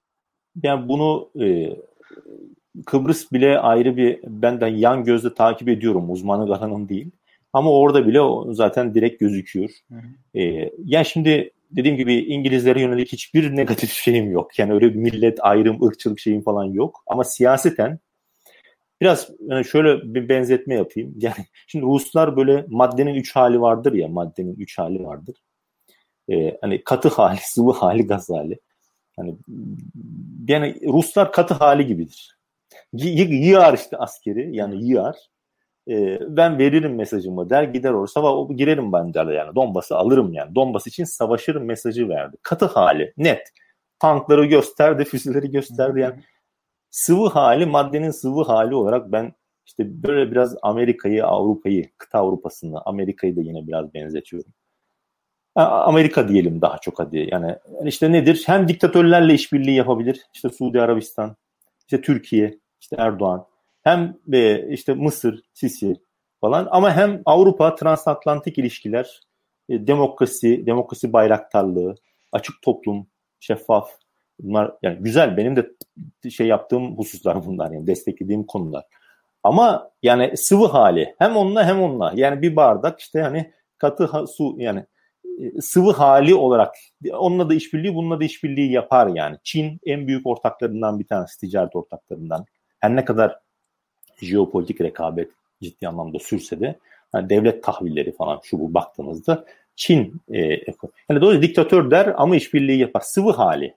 Yani 0.63 0.89
bunu 0.89 1.31
e, 1.41 1.77
Kıbrıs 2.87 3.33
bile 3.33 3.59
ayrı 3.59 3.97
bir 3.97 4.21
benden 4.27 4.69
yan 4.69 5.05
gözle 5.05 5.35
takip 5.35 5.69
ediyorum 5.69 6.11
uzmanlık 6.11 6.51
alanım 6.51 6.89
değil. 6.89 7.11
Ama 7.53 7.73
orada 7.73 8.07
bile 8.07 8.21
o 8.21 8.55
zaten 8.55 8.95
direkt 8.95 9.21
gözüküyor. 9.21 9.71
Hı 9.89 9.95
hı. 9.95 10.39
Ee, 10.41 10.71
yani 10.85 11.07
şimdi 11.07 11.51
dediğim 11.71 11.97
gibi 11.97 12.15
İngilizlere 12.15 12.81
yönelik 12.81 13.13
hiçbir 13.13 13.57
negatif 13.57 13.91
şeyim 14.05 14.31
yok. 14.33 14.59
Yani 14.59 14.73
öyle 14.73 14.95
bir 14.95 14.99
millet 14.99 15.39
ayrım, 15.41 15.83
ırkçılık 15.83 16.19
şeyim 16.21 16.43
falan 16.43 16.65
yok. 16.65 17.03
Ama 17.07 17.25
siyaseten 17.25 17.99
biraz 19.01 19.31
yani 19.41 19.65
şöyle 19.65 20.15
bir 20.15 20.29
benzetme 20.29 20.75
yapayım. 20.75 21.15
Yani 21.19 21.47
şimdi 21.67 21.85
Ruslar 21.87 22.37
böyle 22.37 22.65
maddenin 22.69 23.15
üç 23.15 23.37
hali 23.37 23.61
vardır 23.61 23.93
ya, 23.93 24.09
maddenin 24.09 24.57
üç 24.57 24.79
hali 24.79 25.05
vardır. 25.05 25.37
Ee, 26.31 26.59
hani 26.61 26.85
katı 26.85 27.09
hali, 27.09 27.39
sıvı 27.43 27.73
hali, 27.73 28.07
gaz 28.07 28.31
hali. 28.31 28.59
Hani 29.19 29.39
yani 30.49 30.81
Ruslar 30.89 31.33
katı 31.33 31.55
hali 31.55 31.87
gibidir. 31.87 32.39
Y- 32.93 33.25
yığar 33.49 33.75
işte 33.75 33.97
askeri 33.97 34.57
yani 34.57 34.87
yığar. 34.89 35.17
Ee, 35.91 36.19
ben 36.29 36.59
veririm 36.59 36.95
mesajımı 36.95 37.51
der 37.51 37.63
gider 37.63 37.91
oraya 37.93 38.07
sabah 38.07 38.57
girerim 38.59 38.93
ben 38.93 39.15
der 39.15 39.27
yani 39.27 39.55
Donbas'ı 39.55 39.97
alırım 39.97 40.33
yani 40.33 40.55
Donbas 40.55 40.87
için 40.87 41.05
savaşırım 41.05 41.65
mesajı 41.65 42.09
verdi. 42.09 42.37
Katı 42.43 42.67
hali 42.67 43.13
net. 43.17 43.43
Tankları 43.99 44.45
gösterdi, 44.47 45.05
füzeleri 45.05 45.51
gösterdi 45.51 46.01
yani. 46.01 46.23
Sıvı 46.91 47.29
hali, 47.29 47.67
maddenin 47.67 48.11
sıvı 48.11 48.45
hali 48.45 48.75
olarak 48.75 49.13
ben 49.13 49.33
işte 49.67 50.03
böyle 50.03 50.31
biraz 50.31 50.57
Amerika'yı, 50.63 51.27
Avrupa'yı, 51.27 51.91
kıta 51.99 52.19
Avrupa'sını, 52.19 52.83
Amerika'yı 52.85 53.37
da 53.37 53.41
yine 53.41 53.67
biraz 53.67 53.95
benzetiyorum. 53.95 54.53
Amerika 55.63 56.29
diyelim 56.29 56.61
daha 56.61 56.79
çok 56.79 56.99
hadi. 56.99 57.29
Yani 57.33 57.57
işte 57.85 58.13
nedir? 58.13 58.43
Hem 58.47 58.69
diktatörlerle 58.69 59.35
işbirliği 59.35 59.77
yapabilir. 59.77 60.21
İşte 60.35 60.49
Suudi 60.49 60.81
Arabistan, 60.81 61.37
işte 61.81 62.01
Türkiye, 62.01 62.59
işte 62.81 62.97
Erdoğan. 62.99 63.47
Hem 63.83 64.17
de 64.27 64.69
işte 64.71 64.95
Mısır, 64.95 65.43
Sisi 65.55 65.97
falan. 66.41 66.69
Ama 66.71 66.97
hem 66.97 67.23
Avrupa 67.25 67.75
transatlantik 67.75 68.59
ilişkiler 68.59 69.21
e, 69.69 69.87
demokrasi, 69.87 70.67
demokrasi 70.67 71.13
bayraktarlığı, 71.13 71.95
açık 72.33 72.63
toplum, 72.63 73.07
şeffaf. 73.41 73.91
Bunlar 74.41 74.73
yani 74.83 74.99
güzel. 75.01 75.37
Benim 75.37 75.57
de 75.57 75.71
şey 76.31 76.47
yaptığım 76.47 76.99
hususlar 76.99 77.47
bunlar 77.47 77.71
yani 77.71 77.87
desteklediğim 77.87 78.45
konular. 78.45 78.85
Ama 79.43 79.91
yani 80.03 80.37
sıvı 80.37 80.67
hali 80.67 81.15
hem 81.19 81.37
onunla 81.37 81.67
hem 81.67 81.83
onunla. 81.83 82.13
Yani 82.15 82.43
bir 82.43 82.57
bardak 82.57 83.01
işte 83.01 83.21
hani 83.21 83.53
katı 83.79 84.11
su 84.37 84.55
yani 84.59 84.85
sıvı 85.61 85.93
hali 85.93 86.35
olarak 86.35 86.75
onunla 87.13 87.51
da 87.51 87.55
işbirliği 87.55 87.95
bununla 87.95 88.21
da 88.21 88.25
işbirliği 88.25 88.73
yapar 88.73 89.07
yani. 89.07 89.37
Çin 89.43 89.81
en 89.87 90.07
büyük 90.07 90.27
ortaklarından 90.27 91.01
bir 91.01 91.07
tanesi 91.07 91.41
ticaret 91.41 91.77
ortaklarından. 91.77 92.45
Her 92.81 92.97
ne 92.97 93.05
kadar 93.05 93.39
jeopolitik 94.23 94.81
rekabet 94.81 95.31
ciddi 95.63 95.89
anlamda 95.89 96.19
sürse 96.19 96.61
de 96.61 96.79
yani 97.15 97.31
devlet 97.31 97.65
tahvilleri 97.65 98.13
falan 98.13 98.41
şu 98.43 98.61
bu 98.61 98.75
baktığınızda 98.75 99.45
Çin 99.77 100.21
e, 100.35 100.39
yani 101.09 101.21
dolayısıyla 101.21 101.43
diktatör 101.43 101.91
der 101.91 102.15
ama 102.17 102.37
işbirliği 102.37 102.79
yapar. 102.79 103.01
Sıvı 103.01 103.31
hali. 103.31 103.75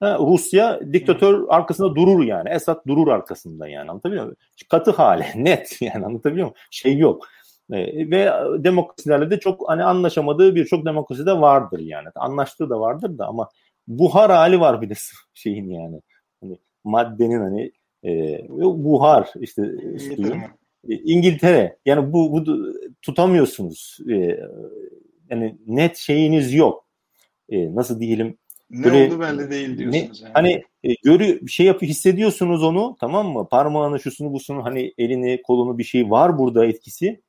Ha, 0.00 0.18
Rusya 0.20 0.80
diktatör 0.92 1.44
arkasında 1.48 1.94
durur 1.94 2.24
yani. 2.24 2.48
Esad 2.48 2.86
durur 2.86 3.08
arkasında 3.08 3.68
yani 3.68 3.90
anlatabiliyor 3.90 4.24
muyum? 4.24 4.36
Katı 4.68 4.90
hali 4.90 5.24
net 5.44 5.82
yani 5.82 6.06
anlatabiliyor 6.06 6.46
muyum? 6.46 6.56
Şey 6.70 6.98
yok. 6.98 7.28
E, 7.72 8.10
ve 8.10 8.32
demokrasilerle 8.64 9.30
de 9.30 9.40
çok 9.40 9.68
hani 9.68 9.84
anlaşamadığı 9.84 10.54
birçok 10.54 10.86
demokrasi 10.86 11.26
de 11.26 11.32
vardır 11.32 11.78
yani. 11.78 12.08
Anlaştığı 12.14 12.70
da 12.70 12.80
vardır 12.80 13.18
da 13.18 13.26
ama 13.26 13.48
buhar 13.86 14.30
hali 14.30 14.60
var 14.60 14.82
bir 14.82 14.90
de 14.90 14.94
şeyin 15.34 15.70
yani. 15.70 16.00
Hani 16.40 16.58
maddenin 16.84 17.40
hani 17.40 17.72
e, 18.04 18.40
buhar 18.58 19.32
işte 19.40 19.62
suyun. 19.98 20.38
E, 20.88 20.94
İngiltere 20.94 21.76
yani 21.86 22.12
bu, 22.12 22.32
bu 22.32 22.44
tutamıyorsunuz. 23.02 23.98
E, 24.10 24.40
yani 25.30 25.58
net 25.66 25.96
şeyiniz 25.96 26.54
yok. 26.54 26.84
E, 27.48 27.74
nasıl 27.74 28.00
diyelim 28.00 28.38
ne 28.70 28.84
böyle, 28.84 29.06
oldu 29.06 29.20
belli 29.20 29.50
değil 29.50 29.78
diyorsunuz. 29.78 30.22
Ne, 30.22 30.26
yani. 30.26 30.32
Hani 30.34 30.62
e, 30.84 30.94
görü 31.02 31.48
şey 31.48 31.66
yapı 31.66 31.86
hissediyorsunuz 31.86 32.62
onu 32.62 32.96
tamam 33.00 33.28
mı? 33.28 33.48
Parmağını 33.48 34.00
şusunu 34.00 34.32
busunu 34.32 34.64
hani 34.64 34.94
elini 34.98 35.42
kolunu 35.42 35.78
bir 35.78 35.84
şey 35.84 36.10
var 36.10 36.38
burada 36.38 36.66
etkisi. 36.66 37.20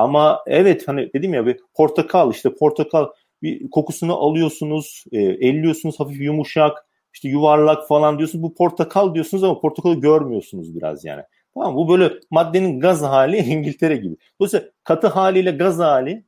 Ama 0.00 0.42
evet 0.46 0.88
hani 0.88 1.12
dedim 1.12 1.34
ya 1.34 1.46
bir 1.46 1.60
portakal 1.74 2.30
işte 2.30 2.54
portakal 2.54 3.06
bir 3.42 3.70
kokusunu 3.70 4.16
alıyorsunuz, 4.16 5.04
e, 5.12 5.18
elliyorsunuz 5.18 6.00
hafif 6.00 6.20
yumuşak, 6.20 6.86
işte 7.14 7.28
yuvarlak 7.28 7.88
falan 7.88 8.18
diyorsunuz. 8.18 8.42
Bu 8.42 8.54
portakal 8.54 9.14
diyorsunuz 9.14 9.44
ama 9.44 9.60
portakalı 9.60 9.94
görmüyorsunuz 9.94 10.76
biraz 10.76 11.04
yani. 11.04 11.22
Tamam 11.54 11.76
Bu 11.76 11.88
böyle 11.88 12.12
maddenin 12.30 12.80
gaz 12.80 13.02
hali 13.02 13.36
İngiltere 13.52 13.96
gibi. 13.96 14.16
Dolayısıyla 14.40 14.66
katı 14.84 15.06
haliyle 15.06 15.50
gaz 15.50 15.78
hali 15.78 16.24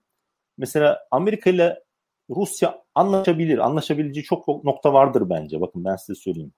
mesela 0.58 0.98
Amerika 1.10 1.50
ile 1.50 1.82
Rusya 2.30 2.82
anlaşabilir. 2.94 3.58
Anlaşabileceği 3.58 4.24
çok 4.24 4.64
nokta 4.64 4.92
vardır 4.92 5.30
bence. 5.30 5.60
Bakın 5.60 5.84
ben 5.84 5.96
size 5.96 6.14
söyleyeyim. 6.20 6.52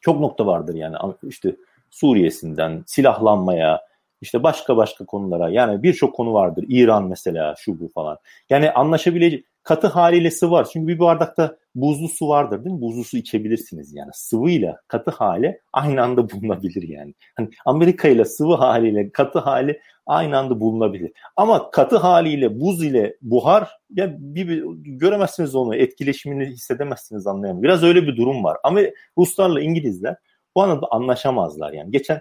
Çok 0.00 0.20
nokta 0.20 0.46
vardır 0.46 0.74
yani. 0.74 0.96
işte 1.22 1.56
Suriye'sinden 1.90 2.84
silahlanmaya, 2.86 3.80
işte 4.22 4.42
başka 4.42 4.76
başka 4.76 5.06
konulara 5.06 5.50
yani 5.50 5.82
birçok 5.82 6.14
konu 6.14 6.32
vardır. 6.32 6.64
İran 6.68 7.04
mesela 7.04 7.54
şu 7.58 7.80
bu 7.80 7.88
falan. 7.88 8.18
Yani 8.50 8.70
anlaşabilecek 8.70 9.44
katı 9.62 9.86
haliyle 9.86 10.30
sıvı 10.30 10.50
var. 10.50 10.68
Çünkü 10.72 10.88
bir 10.88 10.98
bardakta 10.98 11.56
buzlu 11.74 12.08
su 12.08 12.28
vardır 12.28 12.64
değil 12.64 12.74
mi? 12.76 12.80
Buzlu 12.80 13.04
su 13.04 13.16
içebilirsiniz 13.16 13.94
yani. 13.94 14.10
Sıvıyla 14.14 14.80
katı 14.88 15.10
hali 15.10 15.60
aynı 15.72 16.02
anda 16.02 16.30
bulunabilir 16.30 16.88
yani. 16.88 17.14
Hani 17.36 17.50
Amerika 17.66 18.08
ile 18.08 18.24
sıvı 18.24 18.54
haliyle 18.54 19.10
katı 19.12 19.38
hali 19.38 19.80
aynı 20.06 20.38
anda 20.38 20.60
bulunabilir. 20.60 21.12
Ama 21.36 21.70
katı 21.70 21.96
haliyle 21.96 22.60
buz 22.60 22.84
ile 22.84 23.16
buhar 23.22 23.70
ya 23.90 24.16
bir, 24.18 24.48
bir 24.48 24.64
göremezsiniz 24.84 25.54
onu. 25.54 25.76
Etkileşimini 25.76 26.46
hissedemezsiniz 26.46 27.26
anlayamam. 27.26 27.62
Biraz 27.62 27.82
öyle 27.82 28.02
bir 28.02 28.16
durum 28.16 28.44
var. 28.44 28.56
Ama 28.64 28.80
Ruslarla 29.18 29.60
İngilizler 29.60 30.16
bu 30.54 30.62
anlamda 30.62 30.86
anlaşamazlar 30.90 31.72
yani. 31.72 31.90
Geçen 31.90 32.20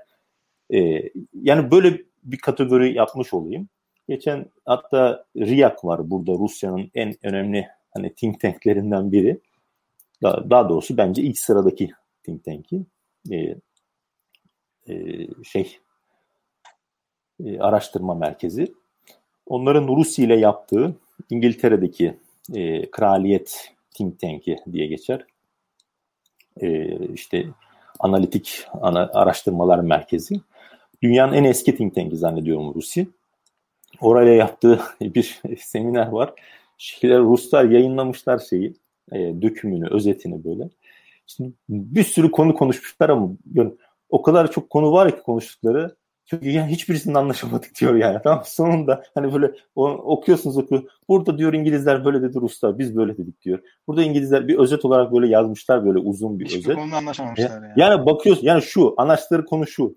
e, 0.74 1.10
yani 1.34 1.72
böyle 1.72 2.02
bir 2.24 2.38
kategori 2.38 2.94
yapmış 2.94 3.34
olayım. 3.34 3.70
Geçen 4.10 4.46
hatta 4.66 5.26
RIAK 5.38 5.86
var 5.86 6.12
burada 6.12 6.32
Rusya'nın 6.32 6.92
en 6.96 7.14
önemli 7.24 7.68
hani 7.94 8.16
think 8.16 8.40
tanklerinden 8.40 9.12
biri. 9.12 9.40
Daha, 10.24 10.50
daha 10.50 10.70
doğrusu 10.70 10.98
bence 10.98 11.22
ilk 11.22 11.40
sıradaki 11.40 11.92
think 12.24 12.44
tank'i. 12.44 12.86
E, 13.32 13.56
e, 14.90 15.28
şey 15.44 15.78
e, 17.46 17.60
araştırma 17.60 18.16
merkezi. 18.16 18.74
Onların 19.46 19.88
Rusya 19.88 20.26
ile 20.26 20.36
yaptığı 20.36 20.96
İngiltere'deki 21.30 22.18
e, 22.54 22.92
kraliyet 22.92 23.74
think 23.94 24.20
tank'i 24.20 24.58
diye 24.72 24.88
geçer. 24.88 25.26
E, 26.62 26.98
işte 27.14 27.46
analitik 28.00 28.66
ana, 28.82 29.10
araştırmalar 29.14 29.80
merkezi. 29.80 30.42
Dünyanın 31.04 31.34
en 31.34 31.44
eski 31.44 31.76
think 31.76 31.96
tank'i 31.96 32.18
zannediyorum 32.18 32.76
Rusya. 32.76 33.06
Oraya 34.02 34.34
yaptığı 34.34 34.80
bir 35.02 35.42
seminer 35.60 36.08
var. 36.08 36.34
Şeyler 36.78 37.20
Ruslar 37.20 37.66
yayınlamışlar 37.66 38.40
şeyi, 38.40 38.74
e, 39.12 39.18
dökümünü, 39.42 39.88
özetini 39.88 40.44
böyle. 40.44 40.70
Şimdi 41.28 41.54
bir 41.70 42.04
sürü 42.04 42.32
konu 42.32 42.56
konuşmuşlar 42.56 43.10
ama 43.10 43.30
yani 43.54 43.72
o 44.10 44.22
kadar 44.22 44.52
çok 44.52 44.70
konu 44.70 44.92
var 44.92 45.16
ki 45.16 45.24
konuştukları. 45.24 45.96
Çünkü 46.26 46.50
yani 46.50 46.72
hiçbirisini 46.72 47.18
anlaşamadık 47.18 47.80
diyor 47.80 47.96
yani. 47.96 48.20
Tamam 48.24 48.44
sonunda 48.46 49.04
hani 49.14 49.34
böyle 49.34 49.52
o, 49.76 49.90
okuyorsunuz 49.90 50.58
okuyor. 50.58 50.84
Burada 51.10 51.38
diyor 51.38 51.54
İngilizler 51.54 52.06
böyle 52.06 52.22
dedi 52.22 52.38
Ruslar 52.42 52.80
biz 52.80 52.96
böyle 52.96 53.18
dedik 53.18 53.42
diyor. 53.42 53.60
Burada 53.88 54.04
İngilizler 54.04 54.48
bir 54.48 54.58
özet 54.58 54.86
olarak 54.86 55.14
böyle 55.14 55.28
yazmışlar 55.28 55.86
böyle 55.86 56.00
uzun 56.00 56.40
bir 56.40 56.46
Hiçbir 56.46 56.60
özet. 56.60 56.76
konuda 56.76 56.96
anlaşamamışlar 56.96 57.64
yani. 57.64 57.74
Yani 57.76 58.06
bakıyorsun 58.06 58.48
yani 58.48 58.62
şu 58.62 58.94
anlaştıkları 58.98 59.46
konu 59.46 59.68
şu. 59.68 59.96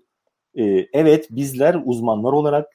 Ee, 0.55 0.87
evet 0.93 1.27
bizler 1.31 1.81
uzmanlar 1.85 2.33
olarak 2.33 2.67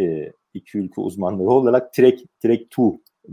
e, 0.00 0.32
iki 0.54 0.78
ülke 0.78 1.00
uzmanları 1.00 1.48
olarak 1.48 1.92
Trek, 1.92 2.24
Trek 2.42 2.62
2 2.62 2.82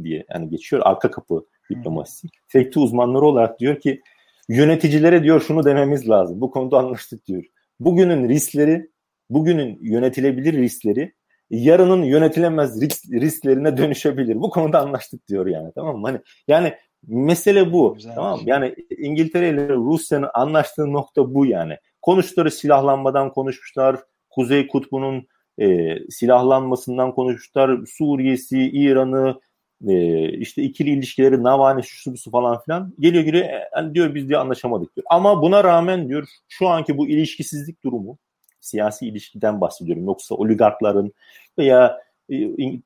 diye 0.04 0.26
yani 0.34 0.50
geçiyor 0.50 0.82
arka 0.86 1.12
kapı 1.12 1.46
diplomasisi. 1.70 2.28
Trek 2.54 2.68
2 2.68 2.80
uzmanları 2.80 3.26
olarak 3.26 3.60
diyor 3.60 3.80
ki 3.80 4.02
yöneticilere 4.50 5.24
diyor 5.24 5.42
şunu 5.42 5.66
dememiz 5.66 6.10
lazım. 6.10 6.42
Bu 6.42 6.52
konuda 6.52 6.78
anlaştık 6.78 7.26
diyor. 7.26 7.44
Bugünün 7.80 8.30
riskleri, 8.30 8.90
bugünün 9.30 9.80
yönetilebilir 9.82 10.54
riskleri 10.54 11.14
yarının 11.50 12.04
yönetilemez 12.04 12.82
risk, 12.82 13.12
risklerine 13.12 13.78
dönüşebilir. 13.78 14.36
Bu 14.36 14.50
konuda 14.50 14.80
anlaştık 14.80 15.28
diyor 15.28 15.48
yani 15.48 15.72
tamam 15.76 15.98
mı? 15.98 16.08
Hani 16.08 16.20
yani 16.48 16.74
mesele 17.08 17.74
bu. 17.74 17.94
Güzel. 17.94 18.16
Tamam 18.16 18.40
Yani 18.46 18.76
İngiltere 18.98 19.50
ile 19.50 19.70
Rusya'nın 19.70 20.30
anlaştığı 20.34 20.94
nokta 20.94 21.34
bu 21.34 21.46
yani. 21.46 21.78
Konuştukları 22.02 22.52
silahlanmadan 22.52 23.34
konuşmuşlar. 23.34 24.00
Kuzey 24.30 24.68
Kutbu'nun 24.68 25.28
e, 25.62 25.98
silahlanmasından 26.10 27.12
konuşmuşlar. 27.12 27.80
Suriye'si, 27.86 28.60
İran'ı, 28.60 29.40
e, 29.88 30.30
işte 30.30 30.62
ikili 30.62 30.90
ilişkileri, 30.90 31.44
Navani, 31.44 31.84
şu 31.84 32.18
su 32.18 32.32
falan 32.32 32.62
filan. 32.62 32.94
Geliyor 33.00 33.24
geliyor 33.24 33.46
yani 33.76 33.94
diyor 33.96 34.16
biz 34.16 34.30
diye 34.30 34.38
anlaşamadık 34.38 34.96
diyor. 34.96 35.06
Ama 35.10 35.42
buna 35.42 35.64
rağmen 35.64 36.10
diyor 36.10 36.28
şu 36.48 36.68
anki 36.68 36.98
bu 36.98 37.08
ilişkisizlik 37.08 37.84
durumu, 37.84 38.18
siyasi 38.62 39.08
ilişkiden 39.08 39.62
bahsediyorum. 39.62 40.06
Yoksa 40.06 40.36
oligarkların 40.36 41.14
veya 41.58 42.00
e, 42.32 42.36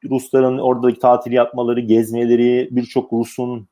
Rusların 0.10 0.58
oradaki 0.58 1.00
tatil 1.00 1.32
yapmaları, 1.32 1.80
gezmeleri, 1.80 2.68
birçok 2.72 3.14
Rus'un 3.14 3.68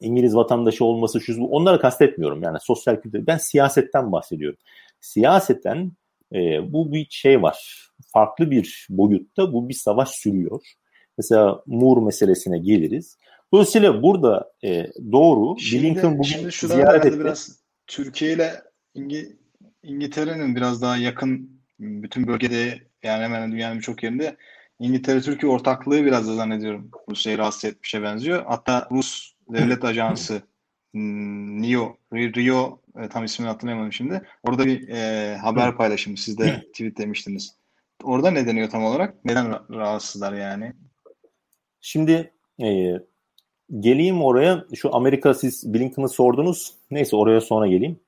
İngiliz 0.00 0.36
vatandaşı 0.36 0.84
olması 0.84 1.20
şu 1.20 1.42
onları 1.44 1.80
kastetmiyorum 1.80 2.42
yani 2.42 2.58
sosyal 2.60 3.00
kültür. 3.00 3.26
Ben 3.26 3.36
siyasetten 3.36 4.12
bahsediyorum. 4.12 4.58
Siyaseten 5.00 5.92
e, 6.34 6.72
bu 6.72 6.92
bir 6.92 7.06
şey 7.10 7.42
var. 7.42 7.88
Farklı 8.12 8.50
bir 8.50 8.86
boyutta 8.90 9.52
bu 9.52 9.68
bir 9.68 9.74
savaş 9.74 10.08
sürüyor. 10.08 10.60
Mesela 11.18 11.62
Mur 11.66 12.02
meselesine 12.02 12.58
geliriz. 12.58 13.16
Dolayısıyla 13.52 14.02
burada 14.02 14.52
e, 14.64 14.86
doğru 15.12 15.58
şimdi, 15.58 15.84
Blinken 15.84 16.18
bugün 16.18 16.48
şimdi 16.50 16.72
ziyaret 16.72 17.06
etti. 17.06 17.20
Biraz 17.20 17.60
Türkiye 17.86 18.32
ile 18.32 18.54
İngi, 18.94 19.36
İngiltere'nin 19.82 20.56
biraz 20.56 20.82
daha 20.82 20.96
yakın 20.96 21.60
bütün 21.78 22.26
bölgede 22.26 22.78
yani 23.02 23.24
hemen 23.24 23.52
dünyanın 23.52 23.78
birçok 23.78 24.02
yerinde 24.02 24.36
İngiltere-Türkiye 24.78 25.52
ortaklığı 25.52 26.04
biraz 26.04 26.28
da 26.28 26.34
zannediyorum 26.34 26.90
Rusya'yı 27.10 27.38
rahatsız 27.38 27.64
etmişe 27.64 28.02
benziyor. 28.02 28.44
Hatta 28.46 28.88
Rus 28.90 29.32
devlet 29.54 29.84
ajansı 29.84 30.42
hmm, 30.92 31.62
NIO, 31.62 31.96
Rio 32.12 32.80
e, 32.98 33.08
tam 33.08 33.24
ismini 33.24 33.48
hatırlayamadım 33.48 33.92
şimdi. 33.92 34.22
Orada 34.42 34.66
bir 34.66 34.88
e, 34.88 35.36
haber 35.36 35.76
paylaşımı 35.76 36.16
siz 36.16 36.38
de 36.38 36.62
tweet 36.72 36.98
demiştiniz. 36.98 37.56
Orada 38.04 38.30
ne 38.30 38.46
deniyor 38.46 38.70
tam 38.70 38.84
olarak? 38.84 39.24
Neden 39.24 39.76
rahatsızlar 39.76 40.32
yani? 40.32 40.72
Şimdi 41.80 42.32
e, 42.62 42.92
geleyim 43.78 44.22
oraya. 44.22 44.64
Şu 44.74 44.94
Amerika 44.94 45.34
siz 45.34 45.74
Blinken'ı 45.74 46.08
sordunuz. 46.08 46.74
Neyse 46.90 47.16
oraya 47.16 47.40
sonra 47.40 47.66
geleyim. 47.66 48.00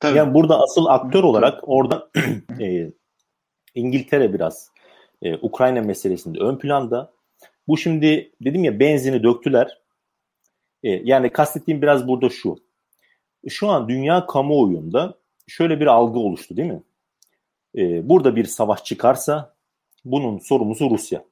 Tabii. 0.00 0.18
Yani 0.18 0.34
burada 0.34 0.62
asıl 0.62 0.86
aktör 0.86 1.24
olarak 1.24 1.68
orada 1.68 2.10
e, 2.60 2.90
İngiltere 3.74 4.34
biraz 4.34 4.70
e, 5.22 5.34
Ukrayna 5.34 5.82
meselesinde 5.82 6.38
ön 6.38 6.58
planda. 6.58 7.12
Bu 7.68 7.76
şimdi 7.78 8.32
dedim 8.40 8.64
ya 8.64 8.80
benzini 8.80 9.22
döktüler. 9.22 9.78
E, 10.86 10.90
yani 11.04 11.30
kastettiğim 11.30 11.82
biraz 11.82 12.08
burada 12.08 12.28
şu. 12.28 12.56
Şu 13.48 13.68
an 13.68 13.88
dünya 13.88 14.26
kamuoyunda 14.26 15.14
şöyle 15.46 15.80
bir 15.80 15.86
algı 15.86 16.18
oluştu 16.18 16.56
değil 16.56 16.72
mi? 16.72 16.82
E, 17.76 18.08
burada 18.08 18.36
bir 18.36 18.44
savaş 18.44 18.84
çıkarsa 18.84 19.54
bunun 20.04 20.38
sorumlusu 20.38 20.90
Rusya. 20.90 21.24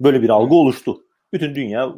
Böyle 0.00 0.22
bir 0.22 0.28
algı 0.28 0.54
oluştu. 0.54 1.04
Bütün 1.32 1.54
dünya 1.54 1.94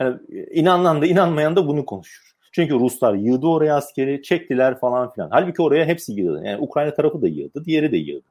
yani 0.00 0.18
inanan 0.50 1.02
da 1.02 1.06
inanmayan 1.06 1.56
da 1.56 1.68
bunu 1.68 1.86
konuşuyor. 1.86 2.34
Çünkü 2.52 2.74
Ruslar 2.74 3.14
yığdı 3.14 3.46
oraya 3.46 3.76
askeri, 3.76 4.22
çektiler 4.22 4.78
falan 4.78 5.12
filan. 5.12 5.30
Halbuki 5.30 5.62
oraya 5.62 5.84
hepsi 5.84 6.12
yığdı. 6.12 6.42
Yani 6.44 6.62
Ukrayna 6.62 6.94
tarafı 6.94 7.22
da 7.22 7.28
yığdı, 7.28 7.64
diğeri 7.64 7.92
de 7.92 7.96
yığdı. 7.96 8.26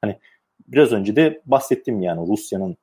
Hani 0.00 0.18
biraz 0.68 0.92
önce 0.92 1.16
de 1.16 1.42
bahsettim 1.46 2.02
yani 2.02 2.28
Rusya'nın 2.28 2.76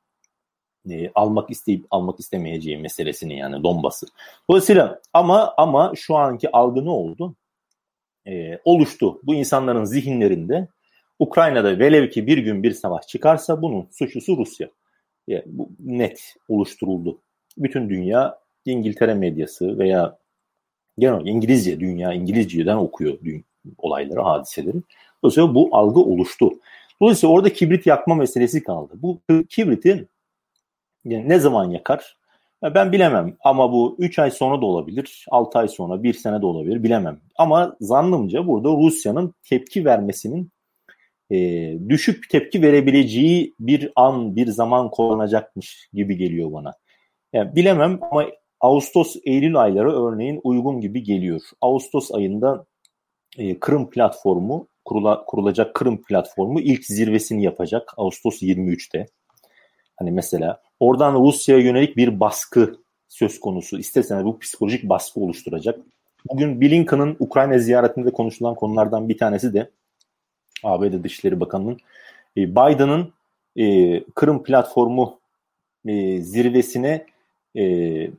e, 0.90 1.10
almak 1.14 1.50
isteyip 1.50 1.86
almak 1.90 2.20
istemeyeceği 2.20 2.78
meselesini 2.78 3.38
yani 3.38 3.62
Donbas'ı. 3.62 4.06
Dolayısıyla 4.50 5.00
ama 5.12 5.54
ama 5.56 5.92
şu 5.96 6.16
anki 6.16 6.52
algı 6.52 6.84
ne 6.84 6.90
oldu? 6.90 7.34
E, 8.26 8.58
oluştu. 8.64 9.20
Bu 9.22 9.34
insanların 9.34 9.84
zihinlerinde 9.84 10.68
Ukrayna'da 11.18 11.78
velev 11.78 12.10
ki 12.10 12.26
bir 12.26 12.38
gün 12.38 12.62
bir 12.62 12.72
savaş 12.72 13.06
çıkarsa 13.06 13.62
bunun 13.62 13.88
suçlusu 13.92 14.36
Rusya. 14.36 14.68
Yani 15.26 15.42
bu 15.46 15.68
net 15.80 16.34
oluşturuldu. 16.48 17.18
Bütün 17.58 17.88
dünya 17.88 18.38
İngiltere 18.64 19.14
medyası 19.14 19.78
veya 19.78 20.18
genel 20.98 21.26
İngilizce 21.26 21.80
dünya 21.80 22.12
İngilizceden 22.12 22.76
okuyor 22.76 23.18
olayları, 23.78 24.20
hadiseleri. 24.20 24.76
Dolayısıyla 25.22 25.54
bu 25.54 25.68
algı 25.72 26.00
oluştu. 26.00 26.50
Dolayısıyla 27.00 27.34
orada 27.34 27.52
kibrit 27.52 27.86
yakma 27.86 28.14
meselesi 28.14 28.62
kaldı. 28.62 28.92
Bu 28.96 29.20
kibriti 29.48 30.06
yani 31.04 31.28
ne 31.28 31.38
zaman 31.38 31.70
yakar? 31.70 32.16
Ben 32.62 32.92
bilemem 32.92 33.36
ama 33.44 33.72
bu 33.72 33.96
3 33.98 34.18
ay 34.18 34.30
sonra 34.30 34.60
da 34.60 34.66
olabilir, 34.66 35.26
6 35.30 35.58
ay 35.58 35.68
sonra, 35.68 36.02
1 36.02 36.14
sene 36.14 36.42
de 36.42 36.46
olabilir 36.46 36.82
bilemem. 36.82 37.20
Ama 37.38 37.76
zannımca 37.80 38.46
burada 38.46 38.68
Rusya'nın 38.68 39.34
tepki 39.48 39.84
vermesinin 39.84 40.50
e, 41.30 41.36
düşük 41.88 42.30
tepki 42.30 42.62
verebileceği 42.62 43.54
bir 43.60 43.92
an, 43.96 44.36
bir 44.36 44.46
zaman 44.46 44.90
kullanacakmış 44.90 45.88
gibi 45.92 46.16
geliyor 46.16 46.52
bana. 46.52 46.72
Yani 47.32 47.56
bilemem 47.56 47.98
ama 48.10 48.26
Ağustos-Eylül 48.60 49.56
ayları 49.56 50.06
örneğin 50.06 50.40
uygun 50.44 50.80
gibi 50.80 51.02
geliyor. 51.02 51.40
Ağustos 51.60 52.12
ayında 52.12 52.66
e, 53.38 53.60
Kırım 53.60 53.90
platformu, 53.90 54.68
kurula, 54.84 55.24
kurulacak 55.24 55.74
Kırım 55.74 56.02
platformu 56.02 56.60
ilk 56.60 56.84
zirvesini 56.84 57.44
yapacak 57.44 57.94
Ağustos 57.96 58.42
23'te. 58.42 59.06
Hani 59.96 60.10
mesela 60.10 60.62
oradan 60.84 61.14
Rusya'ya 61.14 61.62
yönelik 61.62 61.96
bir 61.96 62.20
baskı 62.20 62.76
söz 63.08 63.40
konusu. 63.40 63.78
İsterseniz 63.78 64.24
bu 64.24 64.38
psikolojik 64.38 64.88
baskı 64.88 65.20
oluşturacak. 65.20 65.80
Bugün 66.28 66.60
Blinken'ın 66.60 67.16
Ukrayna 67.18 67.58
ziyaretinde 67.58 68.10
konuşulan 68.10 68.54
konulardan 68.54 69.08
bir 69.08 69.18
tanesi 69.18 69.54
de 69.54 69.70
ABD 70.64 71.04
Dışişleri 71.04 71.40
Bakanı'nın 71.40 71.78
e, 72.36 72.50
Biden'ın 72.50 73.12
e, 73.56 74.00
Kırım 74.14 74.42
platformu 74.42 75.18
e, 75.86 76.20
zirvesine 76.20 77.06
e, 77.56 78.10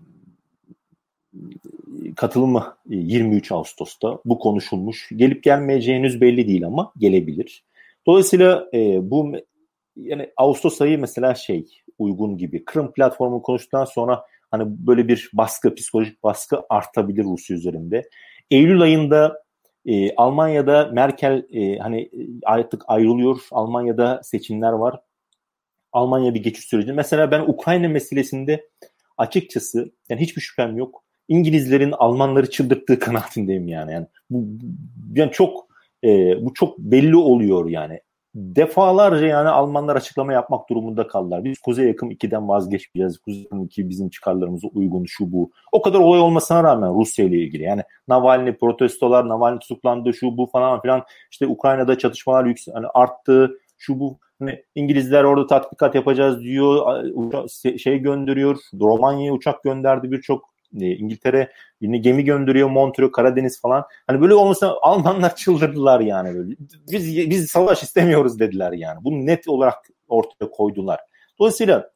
katılımı 2.15 2.75
23 2.89 3.51
e, 3.51 3.55
Ağustos'ta 3.55 4.19
bu 4.25 4.39
konuşulmuş. 4.39 5.09
Gelip 5.15 5.43
gelmeyeceği 5.43 5.97
henüz 5.97 6.21
belli 6.21 6.47
değil 6.47 6.65
ama 6.65 6.91
gelebilir. 6.97 7.63
Dolayısıyla 8.07 8.69
e, 8.73 9.11
bu 9.11 9.35
yani 9.95 10.29
Ağustos 10.37 10.81
ayı 10.81 10.99
mesela 10.99 11.35
şey 11.35 11.65
uygun 11.99 12.37
gibi. 12.37 12.65
Kırım 12.65 12.93
platformu 12.93 13.41
konuştuktan 13.41 13.85
sonra 13.85 14.25
hani 14.51 14.63
böyle 14.67 15.07
bir 15.07 15.29
baskı, 15.33 15.75
psikolojik 15.75 16.23
baskı 16.23 16.61
artabilir 16.69 17.23
Rusya 17.23 17.57
üzerinde. 17.57 18.09
Eylül 18.51 18.81
ayında 18.81 19.43
e, 19.85 20.15
Almanya'da 20.15 20.89
Merkel 20.93 21.45
e, 21.53 21.77
hani 21.77 22.01
e, 22.01 22.27
artık 22.43 22.83
ayrılıyor. 22.87 23.39
Almanya'da 23.51 24.21
seçimler 24.23 24.71
var. 24.71 24.99
Almanya 25.93 26.33
bir 26.33 26.43
geçiş 26.43 26.65
süreci. 26.65 26.93
Mesela 26.93 27.31
ben 27.31 27.41
Ukrayna 27.41 27.87
meselesinde 27.87 28.69
açıkçası 29.17 29.91
yani 30.09 30.21
hiçbir 30.21 30.41
şüphem 30.41 30.77
yok. 30.77 31.03
İngilizlerin 31.27 31.91
Almanları 31.91 32.49
çıldırttığı 32.49 32.99
kanaatindeyim 32.99 33.67
yani. 33.67 33.93
Yani 33.93 34.07
bu 34.29 34.47
yani 35.15 35.31
çok 35.31 35.67
e, 36.03 36.09
bu 36.45 36.53
çok 36.53 36.79
belli 36.79 37.15
oluyor 37.15 37.69
yani 37.69 37.99
defalarca 38.35 39.25
yani 39.25 39.49
Almanlar 39.49 39.95
açıklama 39.95 40.33
yapmak 40.33 40.69
durumunda 40.69 41.07
kaldılar. 41.07 41.43
Biz 41.43 41.59
Kuzey 41.59 41.87
Yakım 41.87 42.11
2'den 42.11 42.49
vazgeçmeyeceğiz. 42.49 43.17
Kuzey 43.17 43.41
Yakım 43.43 43.63
2 43.63 43.89
bizim 43.89 44.09
çıkarlarımıza 44.09 44.67
uygun 44.67 45.05
şu 45.07 45.31
bu. 45.31 45.51
O 45.71 45.81
kadar 45.81 45.99
olay 45.99 46.19
olmasına 46.19 46.63
rağmen 46.63 46.99
Rusya 46.99 47.25
ile 47.25 47.37
ilgili. 47.37 47.63
Yani 47.63 47.81
Navalny 48.07 48.53
protestolar, 48.53 49.29
Navalny 49.29 49.59
tutuklandı 49.59 50.13
şu 50.13 50.37
bu 50.37 50.45
falan 50.45 50.81
filan. 50.81 51.03
İşte 51.31 51.47
Ukrayna'da 51.47 51.97
çatışmalar 51.97 52.45
yüksek, 52.45 52.75
hani 52.75 52.87
arttı 52.93 53.59
şu 53.77 53.99
bu. 53.99 54.17
Hani 54.39 54.63
İngilizler 54.75 55.23
orada 55.23 55.47
tatbikat 55.47 55.95
yapacağız 55.95 56.41
diyor. 56.41 57.03
Şey 57.77 57.97
gönderiyor. 57.97 58.57
Romanya'ya 58.73 59.33
uçak 59.33 59.63
gönderdi 59.63 60.11
birçok 60.11 60.54
e, 60.81 60.85
İngiltere 60.85 61.51
yine 61.81 61.97
gemi 61.97 62.23
gönderiyor 62.23 62.69
Montreux, 62.69 63.11
Karadeniz 63.11 63.61
falan. 63.61 63.83
Hani 64.07 64.21
böyle 64.21 64.33
olmasa 64.33 64.77
Almanlar 64.81 65.35
çıldırdılar 65.35 65.99
yani 65.99 66.35
böyle. 66.35 66.55
Biz 66.91 67.29
biz 67.29 67.47
savaş 67.47 67.83
istemiyoruz 67.83 68.39
dediler 68.39 68.71
yani. 68.71 69.03
Bunu 69.03 69.25
net 69.25 69.47
olarak 69.47 69.75
ortaya 70.07 70.51
koydular. 70.51 70.99
Dolayısıyla 71.39 71.91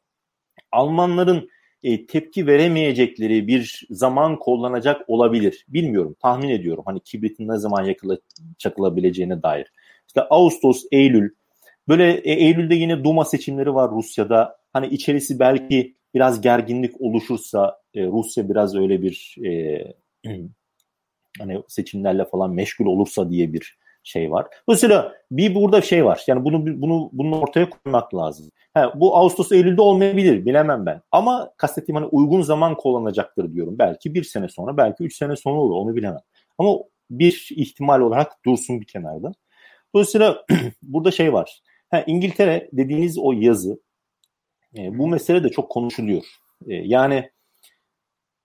Almanların 0.72 1.50
e, 1.82 2.06
tepki 2.06 2.46
veremeyecekleri 2.46 3.48
bir 3.48 3.86
zaman 3.90 4.38
kullanacak 4.38 5.00
olabilir. 5.08 5.64
Bilmiyorum, 5.68 6.16
tahmin 6.22 6.48
ediyorum. 6.48 6.84
Hani 6.86 7.00
kibritin 7.00 7.48
ne 7.48 7.58
zaman 7.58 7.84
yakıla, 7.84 8.18
çakılabileceğine 8.58 9.42
dair. 9.42 9.72
İşte 10.06 10.22
Ağustos, 10.22 10.84
Eylül. 10.92 11.30
Böyle 11.88 12.12
e, 12.12 12.32
Eylül'de 12.32 12.74
yine 12.74 13.04
Duma 13.04 13.24
seçimleri 13.24 13.74
var 13.74 13.90
Rusya'da. 13.90 14.56
Hani 14.72 14.86
içerisi 14.86 15.38
belki 15.38 15.94
biraz 16.14 16.40
gerginlik 16.40 17.00
oluşursa 17.00 17.80
e, 17.94 18.06
Rusya 18.06 18.48
biraz 18.48 18.74
öyle 18.76 19.02
bir 19.02 19.36
e, 19.44 19.84
hani 21.38 21.62
seçimlerle 21.68 22.24
falan 22.24 22.54
meşgul 22.54 22.86
olursa 22.86 23.30
diye 23.30 23.52
bir 23.52 23.78
şey 24.02 24.30
var. 24.30 24.46
Dolayısıyla 24.68 25.12
bir 25.30 25.54
burada 25.54 25.80
şey 25.80 26.04
var. 26.04 26.24
Yani 26.26 26.44
bunu 26.44 26.82
bunu 26.82 27.10
bunu 27.12 27.40
ortaya 27.40 27.70
koymak 27.70 28.14
lazım. 28.14 28.50
Ha, 28.74 28.92
bu 28.96 29.16
Ağustos 29.16 29.52
Eylül'de 29.52 29.82
olmayabilir 29.82 30.46
bilemem 30.46 30.86
ben. 30.86 31.02
Ama 31.12 31.52
kastettiğim 31.56 31.96
hani 31.96 32.06
uygun 32.06 32.42
zaman 32.42 32.76
kullanacaktır 32.76 33.54
diyorum. 33.54 33.78
Belki 33.78 34.14
bir 34.14 34.22
sene 34.22 34.48
sonra 34.48 34.76
belki 34.76 35.04
üç 35.04 35.16
sene 35.16 35.36
sonra 35.36 35.60
olur 35.60 35.76
onu 35.76 35.96
bilemem. 35.96 36.20
Ama 36.58 36.78
bir 37.10 37.48
ihtimal 37.56 38.00
olarak 38.00 38.44
dursun 38.46 38.80
bir 38.80 38.86
kenarda. 38.86 39.32
Dolayısıyla 39.94 40.46
burada 40.82 41.10
şey 41.10 41.32
var. 41.32 41.62
Ha, 41.90 42.04
İngiltere 42.06 42.68
dediğiniz 42.72 43.18
o 43.18 43.32
yazı 43.32 43.80
e, 44.78 44.98
bu 44.98 45.08
mesele 45.08 45.44
de 45.44 45.48
çok 45.48 45.70
konuşuluyor. 45.70 46.24
E, 46.66 46.74
yani 46.74 47.30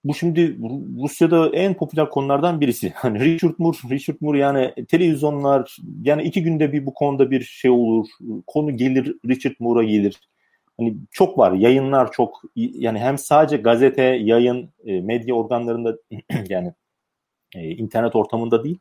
bu 0.05 0.13
şimdi 0.13 0.57
Rusya'da 1.03 1.49
en 1.49 1.73
popüler 1.73 2.09
konulardan 2.09 2.61
birisi. 2.61 2.89
Hani 2.95 3.19
Richard 3.19 3.53
Moore, 3.57 3.77
Richard 3.89 4.17
Moore 4.21 4.39
yani 4.39 4.73
televizyonlar 4.87 5.77
yani 6.01 6.23
iki 6.23 6.43
günde 6.43 6.73
bir 6.73 6.85
bu 6.85 6.93
konuda 6.93 7.31
bir 7.31 7.41
şey 7.41 7.71
olur. 7.71 8.07
Konu 8.47 8.77
gelir 8.77 9.15
Richard 9.27 9.55
Moore'a 9.59 9.83
gelir. 9.83 10.19
Hani 10.77 10.95
çok 11.11 11.37
var. 11.37 11.51
Yayınlar 11.51 12.11
çok 12.11 12.41
yani 12.55 12.99
hem 12.99 13.17
sadece 13.17 13.57
gazete, 13.57 14.03
yayın, 14.03 14.69
e, 14.85 15.01
medya 15.01 15.35
organlarında 15.35 15.97
yani 16.49 16.73
e, 17.55 17.69
internet 17.69 18.15
ortamında 18.15 18.63
değil, 18.63 18.79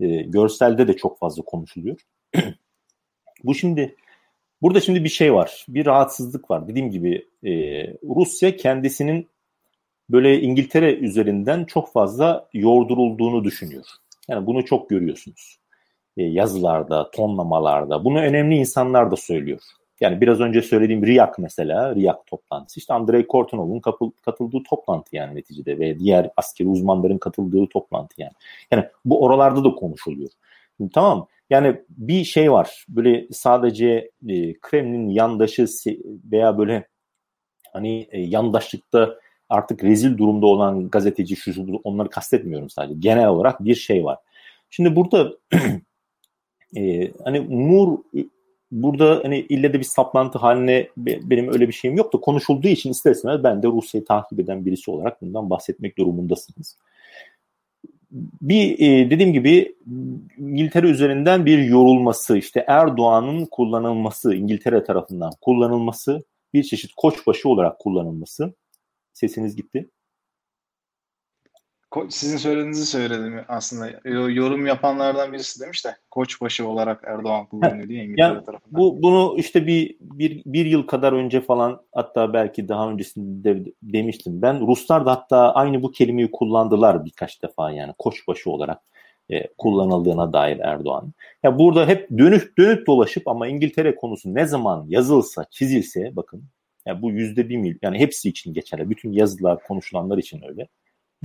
e, 0.00 0.06
görselde 0.22 0.88
de 0.88 0.96
çok 0.96 1.18
fazla 1.18 1.42
konuşuluyor. 1.42 2.00
bu 3.44 3.54
şimdi 3.54 3.96
Burada 4.62 4.80
şimdi 4.80 5.04
bir 5.04 5.08
şey 5.08 5.34
var. 5.34 5.66
Bir 5.68 5.86
rahatsızlık 5.86 6.50
var. 6.50 6.68
Dediğim 6.68 6.90
gibi 6.90 7.28
e, 7.44 7.52
Rusya 8.02 8.56
kendisinin 8.56 9.28
böyle 10.10 10.40
İngiltere 10.40 10.94
üzerinden 10.94 11.64
çok 11.64 11.92
fazla 11.92 12.48
yordurulduğunu 12.52 13.44
düşünüyor. 13.44 13.84
Yani 14.28 14.46
bunu 14.46 14.64
çok 14.64 14.90
görüyorsunuz. 14.90 15.58
E, 16.16 16.22
yazılarda, 16.22 17.10
tonlamalarda. 17.10 18.04
Bunu 18.04 18.18
önemli 18.20 18.56
insanlar 18.56 19.10
da 19.10 19.16
söylüyor. 19.16 19.60
Yani 20.00 20.20
biraz 20.20 20.40
önce 20.40 20.62
söylediğim 20.62 21.06
RIAK 21.06 21.38
mesela, 21.38 21.94
RIAK 21.94 22.26
toplantısı. 22.26 22.80
İşte 22.80 22.94
Andrei 22.94 23.26
Kortunov'un 23.26 23.80
katıldığı 24.24 24.62
toplantı 24.62 25.16
yani 25.16 25.36
neticede 25.36 25.78
ve 25.78 25.98
diğer 25.98 26.30
askeri 26.36 26.68
uzmanların 26.68 27.18
katıldığı 27.18 27.66
toplantı 27.66 28.22
yani. 28.22 28.32
Yani 28.70 28.84
bu 29.04 29.24
oralarda 29.24 29.64
da 29.64 29.70
konuşuluyor. 29.70 30.30
Tamam 30.94 31.28
yani 31.50 31.80
bir 31.88 32.24
şey 32.24 32.52
var. 32.52 32.84
Böyle 32.88 33.26
sadece 33.32 34.10
e, 34.28 34.58
Kremlin 34.60 35.08
yandaşı 35.08 35.66
veya 36.32 36.58
böyle 36.58 36.88
hani 37.72 38.08
e, 38.10 38.20
yandaşlıkta 38.20 39.18
artık 39.48 39.84
rezil 39.84 40.18
durumda 40.18 40.46
olan 40.46 40.90
gazeteci 40.90 41.36
şu, 41.36 41.80
onları 41.84 42.10
kastetmiyorum 42.10 42.70
sadece. 42.70 42.94
Genel 42.98 43.28
olarak 43.28 43.64
bir 43.64 43.74
şey 43.74 44.04
var. 44.04 44.18
Şimdi 44.70 44.96
burada 44.96 45.32
e, 46.76 47.10
hani 47.24 47.40
Mur 47.40 47.98
burada 48.70 49.20
hani 49.22 49.38
ille 49.38 49.72
de 49.72 49.78
bir 49.78 49.84
saplantı 49.84 50.38
haline 50.38 50.88
benim 50.96 51.52
öyle 51.52 51.68
bir 51.68 51.72
şeyim 51.72 51.96
yok 51.96 52.12
da 52.12 52.20
konuşulduğu 52.20 52.68
için 52.68 52.90
isterseniz 52.90 53.44
ben 53.44 53.62
de 53.62 53.66
Rusya'yı 53.66 54.04
takip 54.04 54.40
eden 54.40 54.66
birisi 54.66 54.90
olarak 54.90 55.22
bundan 55.22 55.50
bahsetmek 55.50 55.98
durumundasınız. 55.98 56.76
Bir 58.10 58.78
e, 58.78 59.10
dediğim 59.10 59.32
gibi 59.32 59.76
İngiltere 60.38 60.86
üzerinden 60.86 61.46
bir 61.46 61.58
yorulması 61.58 62.38
işte 62.38 62.64
Erdoğan'ın 62.68 63.46
kullanılması 63.50 64.34
İngiltere 64.34 64.84
tarafından 64.84 65.32
kullanılması 65.40 66.24
bir 66.54 66.62
çeşit 66.62 66.90
koçbaşı 66.96 67.48
olarak 67.48 67.78
kullanılması. 67.78 68.54
Sesiniz 69.12 69.56
gitti 69.56 69.90
sizin 72.08 72.36
söylediğinizi 72.36 72.86
söyledim 72.86 73.40
aslında. 73.48 74.08
Yorum 74.28 74.66
yapanlardan 74.66 75.32
birisi 75.32 75.60
demiş 75.60 75.84
de 75.84 75.96
koçbaşı 76.10 76.68
olarak 76.68 77.04
Erdoğan 77.06 77.46
kullanıyor 77.46 77.88
diye 77.88 78.04
İngiltere 78.04 78.26
yani 78.26 78.44
tarafından. 78.44 78.80
Bu, 78.80 79.02
bunu 79.02 79.34
işte 79.38 79.66
bir, 79.66 79.96
bir, 80.00 80.42
bir 80.46 80.66
yıl 80.66 80.86
kadar 80.86 81.12
önce 81.12 81.40
falan 81.40 81.80
hatta 81.92 82.32
belki 82.32 82.68
daha 82.68 82.90
öncesinde 82.90 83.64
de, 83.64 83.72
demiştim. 83.82 84.42
Ben 84.42 84.66
Ruslar 84.66 85.06
da 85.06 85.10
hatta 85.10 85.54
aynı 85.54 85.82
bu 85.82 85.90
kelimeyi 85.90 86.30
kullandılar 86.30 87.04
birkaç 87.04 87.42
defa 87.42 87.70
yani 87.70 87.92
koçbaşı 87.98 88.50
olarak 88.50 88.82
e, 89.30 89.46
kullanıldığına 89.58 90.32
dair 90.32 90.58
Erdoğan. 90.58 91.12
Ya 91.42 91.58
burada 91.58 91.86
hep 91.86 92.10
dönüp 92.18 92.58
dönüp 92.58 92.86
dolaşıp 92.86 93.28
ama 93.28 93.46
İngiltere 93.48 93.94
konusu 93.94 94.34
ne 94.34 94.46
zaman 94.46 94.84
yazılsa 94.88 95.44
çizilse 95.50 96.16
bakın 96.16 96.44
ya 96.86 97.02
bu 97.02 97.10
yüzde 97.10 97.48
bir 97.48 97.56
mil 97.56 97.78
yani 97.82 97.98
hepsi 97.98 98.28
için 98.28 98.54
geçerli. 98.54 98.90
Bütün 98.90 99.12
yazılar 99.12 99.62
konuşulanlar 99.62 100.18
için 100.18 100.42
öyle 100.48 100.68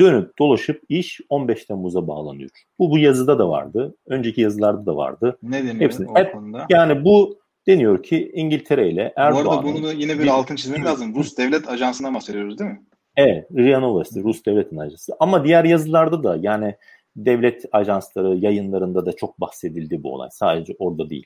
dönüp 0.01 0.39
dolaşıp 0.39 0.81
iş 0.89 1.21
15 1.29 1.65
Temmuz'a 1.65 2.07
bağlanıyor. 2.07 2.49
Bu 2.79 2.91
bu 2.91 2.97
yazıda 2.97 3.39
da 3.39 3.49
vardı. 3.49 3.95
Önceki 4.07 4.41
yazılarda 4.41 4.85
da 4.85 4.95
vardı. 4.95 5.37
Ne 5.43 5.59
deniyor 5.59 5.79
Hepsini, 5.79 6.09
o 6.09 6.15
hep, 6.15 6.33
konuda? 6.33 6.65
Yani 6.69 7.05
bu 7.05 7.39
deniyor 7.67 8.03
ki 8.03 8.31
İngiltere 8.33 8.89
ile 8.89 9.13
Erdoğan. 9.15 9.45
Bu 9.45 9.51
arada 9.51 9.63
bunu 9.63 9.83
da 9.83 9.93
yine 9.93 10.13
bir, 10.13 10.23
bir 10.23 10.27
altın 10.27 10.55
çizmek 10.55 10.85
lazım. 10.85 11.15
Rus 11.15 11.37
devlet 11.37 11.69
ajansından 11.69 12.15
bahsediyoruz 12.15 12.59
değil 12.59 12.71
mi? 12.71 12.81
Evet. 13.15 13.47
RIA 13.55 13.79
Novosti, 13.79 14.23
Rus 14.23 14.45
devletin 14.45 14.77
ajansı. 14.77 15.13
Ama 15.19 15.45
diğer 15.45 15.63
yazılarda 15.63 16.23
da 16.23 16.37
yani 16.41 16.75
devlet 17.15 17.65
ajansları 17.71 18.37
yayınlarında 18.37 19.05
da 19.05 19.13
çok 19.13 19.41
bahsedildi 19.41 20.03
bu 20.03 20.13
olay. 20.13 20.29
Sadece 20.31 20.75
orada 20.79 21.09
değil. 21.09 21.25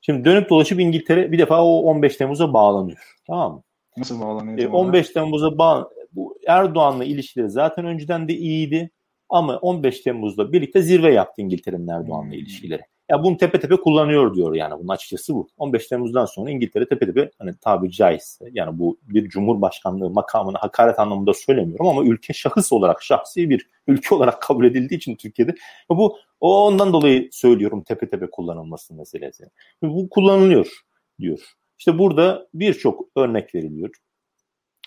Şimdi 0.00 0.24
dönüp 0.24 0.50
dolaşıp 0.50 0.80
İngiltere 0.80 1.32
bir 1.32 1.38
defa 1.38 1.64
o 1.64 1.82
15 1.82 2.16
Temmuz'a 2.16 2.52
bağlanıyor. 2.52 3.16
Tamam 3.26 3.52
mı? 3.52 3.62
Nasıl 3.96 4.20
bağlanıyor? 4.20 4.58
E, 4.58 4.68
15 4.68 5.10
Temmuz'a 5.10 5.58
bağ 5.58 5.90
bu 6.14 6.38
Erdoğan'la 6.46 7.04
ilişkileri 7.04 7.50
zaten 7.50 7.84
önceden 7.84 8.28
de 8.28 8.34
iyiydi. 8.34 8.90
Ama 9.28 9.56
15 9.56 10.00
Temmuz'da 10.00 10.52
birlikte 10.52 10.82
zirve 10.82 11.12
yaptı 11.12 11.42
İngiltere'nin 11.42 11.88
Erdoğan'la 11.88 12.24
hmm. 12.24 12.32
ilişkileri. 12.32 12.82
Ya 13.10 13.22
bunu 13.22 13.36
tepe 13.36 13.60
tepe 13.60 13.76
kullanıyor 13.76 14.34
diyor 14.34 14.54
yani 14.54 14.74
bunun 14.78 14.88
açıkçası 14.88 15.34
bu. 15.34 15.48
15 15.56 15.86
Temmuz'dan 15.86 16.24
sonra 16.24 16.50
İngiltere 16.50 16.88
tepe 16.88 17.06
tepe 17.06 17.30
hani 17.38 17.54
tabi 17.60 17.90
caizse 17.90 18.44
yani 18.52 18.78
bu 18.78 18.98
bir 19.02 19.28
cumhurbaşkanlığı 19.28 20.10
makamını 20.10 20.58
hakaret 20.58 20.98
anlamında 20.98 21.34
söylemiyorum 21.34 21.86
ama 21.86 22.04
ülke 22.04 22.32
şahıs 22.32 22.72
olarak 22.72 23.02
şahsi 23.02 23.50
bir 23.50 23.68
ülke 23.86 24.14
olarak 24.14 24.42
kabul 24.42 24.64
edildiği 24.64 24.96
için 24.98 25.16
Türkiye'de 25.16 25.54
bu 25.88 26.18
o 26.40 26.66
ondan 26.66 26.92
dolayı 26.92 27.28
söylüyorum 27.32 27.82
tepe 27.82 28.08
tepe 28.08 28.30
kullanılması 28.30 28.94
meselesi. 28.94 29.44
Bu 29.82 30.08
kullanılıyor 30.08 30.84
diyor. 31.20 31.54
İşte 31.78 31.98
burada 31.98 32.48
birçok 32.54 33.08
örnek 33.16 33.54
veriliyor. 33.54 33.90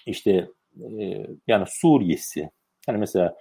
İşte 0.06 0.48
e, 1.02 1.28
yani 1.48 1.66
Suriye'si. 1.68 2.50
Yani 2.88 2.98
mesela 2.98 3.36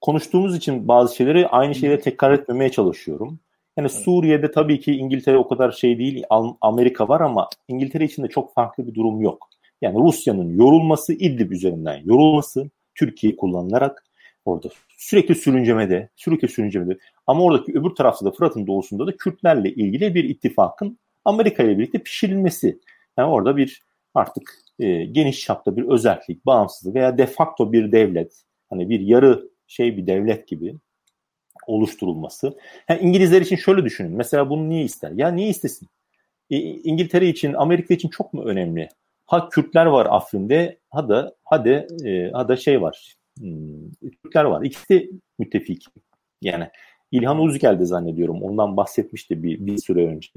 konuştuğumuz 0.00 0.56
için 0.56 0.88
bazı 0.88 1.16
şeyleri 1.16 1.48
aynı 1.48 1.74
şeyleri 1.74 2.00
tekrar 2.00 2.32
etmemeye 2.32 2.70
çalışıyorum. 2.70 3.40
Yani 3.76 3.88
Suriye'de 3.88 4.50
tabii 4.50 4.80
ki 4.80 4.92
İngiltere 4.92 5.38
o 5.38 5.48
kadar 5.48 5.72
şey 5.72 5.98
değil, 5.98 6.24
Amerika 6.60 7.08
var 7.08 7.20
ama 7.20 7.48
İngiltere 7.68 8.04
için 8.04 8.22
de 8.22 8.28
çok 8.28 8.54
farklı 8.54 8.86
bir 8.86 8.94
durum 8.94 9.20
yok. 9.20 9.48
Yani 9.82 9.98
Rusya'nın 9.98 10.56
yorulması, 10.58 11.12
İdlib 11.12 11.50
üzerinden 11.50 12.02
yorulması, 12.04 12.70
Türkiye 12.94 13.36
kullanılarak 13.36 14.04
orada 14.44 14.68
sürekli 14.88 15.34
sürüncemede, 15.34 16.08
sürekli 16.16 16.48
sürüncemede. 16.48 16.98
Ama 17.26 17.42
oradaki 17.42 17.72
öbür 17.72 17.90
tarafta 17.90 18.26
da 18.26 18.30
Fırat'ın 18.30 18.66
doğusunda 18.66 19.06
da 19.06 19.16
Kürtlerle 19.16 19.70
ilgili 19.74 20.14
bir 20.14 20.24
ittifakın 20.24 20.98
Amerika 21.24 21.62
ile 21.62 21.78
birlikte 21.78 21.98
pişirilmesi. 21.98 22.80
Yani 23.16 23.30
orada 23.30 23.56
bir 23.56 23.82
artık 24.14 24.61
e, 24.78 25.04
geniş 25.04 25.40
çapta 25.40 25.76
bir 25.76 25.88
özellik, 25.88 26.46
bağımsızlık 26.46 26.94
veya 26.94 27.18
de 27.18 27.26
facto 27.26 27.72
bir 27.72 27.92
devlet, 27.92 28.42
hani 28.70 28.88
bir 28.88 29.00
yarı 29.00 29.48
şey 29.66 29.96
bir 29.96 30.06
devlet 30.06 30.48
gibi 30.48 30.74
oluşturulması. 31.66 32.58
Yani 32.88 33.00
İngilizler 33.00 33.42
için 33.42 33.56
şöyle 33.56 33.84
düşünün. 33.84 34.12
Mesela 34.12 34.50
bunu 34.50 34.68
niye 34.68 34.84
ister? 34.84 35.10
Ya 35.10 35.28
niye 35.28 35.48
istesin? 35.48 35.88
E, 36.50 36.56
İngiltere 36.58 37.28
için, 37.28 37.54
Amerika 37.54 37.94
için 37.94 38.08
çok 38.08 38.34
mu 38.34 38.44
önemli? 38.44 38.88
Ha 39.26 39.48
Kürtler 39.48 39.86
var 39.86 40.06
Afrin'de, 40.10 40.78
ha 40.90 41.08
da 41.08 41.34
ha 41.44 41.68
e, 41.68 42.30
ha 42.32 42.48
da 42.48 42.56
şey 42.56 42.82
var. 42.82 43.16
Hmm, 43.38 43.90
Kürtler 44.22 44.44
var. 44.44 44.62
İkisi 44.64 44.88
de 44.88 45.08
müttefik. 45.38 45.84
Yani 46.42 46.68
İlhan 47.10 47.38
Uzgel'de 47.38 47.84
zannediyorum. 47.84 48.42
Ondan 48.42 48.76
bahsetmişti 48.76 49.42
bir, 49.42 49.66
bir 49.66 49.78
süre 49.78 50.06
önce. 50.06 50.30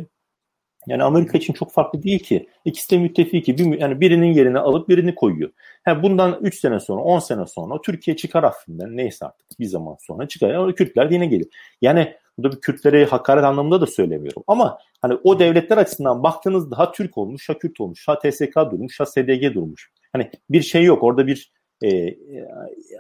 Yani 0.87 1.03
Amerika 1.03 1.37
için 1.37 1.53
çok 1.53 1.71
farklı 1.71 2.03
değil 2.03 2.19
ki. 2.19 2.49
İkisi 2.65 2.91
de 2.91 2.97
müttefiki. 2.97 3.57
Bir, 3.57 3.79
yani 3.79 4.01
birinin 4.01 4.33
yerine 4.33 4.59
alıp 4.59 4.89
birini 4.89 5.15
koyuyor. 5.15 5.49
Ha, 5.85 6.03
bundan 6.03 6.39
3 6.41 6.59
sene 6.59 6.79
sonra, 6.79 7.01
10 7.01 7.19
sene 7.19 7.45
sonra 7.45 7.81
Türkiye 7.81 8.17
çıkar 8.17 8.43
Afrin'den 8.43 8.97
neyse 8.97 9.25
artık 9.25 9.59
bir 9.59 9.65
zaman 9.65 9.97
sonra 9.99 10.27
çıkar. 10.27 10.53
Yani 10.53 10.75
Kürtler 10.75 11.09
yine 11.11 11.25
gelir. 11.25 11.47
Yani 11.81 12.13
burada 12.37 12.55
bir 12.55 12.61
Kürtlere 12.61 13.05
hakaret 13.05 13.43
anlamında 13.43 13.81
da 13.81 13.87
söylemiyorum. 13.87 14.43
Ama 14.47 14.77
hani 15.01 15.17
o 15.23 15.39
devletler 15.39 15.77
açısından 15.77 16.23
baktığınızda 16.23 16.77
ha 16.77 16.91
Türk 16.91 17.17
olmuş, 17.17 17.49
ha 17.49 17.57
Kürt 17.57 17.81
olmuş, 17.81 18.07
ha 18.07 18.19
TSK 18.19 18.55
durmuş, 18.55 18.99
ha 18.99 19.05
SDG 19.05 19.53
durmuş. 19.53 19.91
Hani 20.13 20.31
bir 20.49 20.61
şey 20.61 20.83
yok. 20.83 21.03
Orada 21.03 21.27
bir 21.27 21.51
e, 21.83 21.87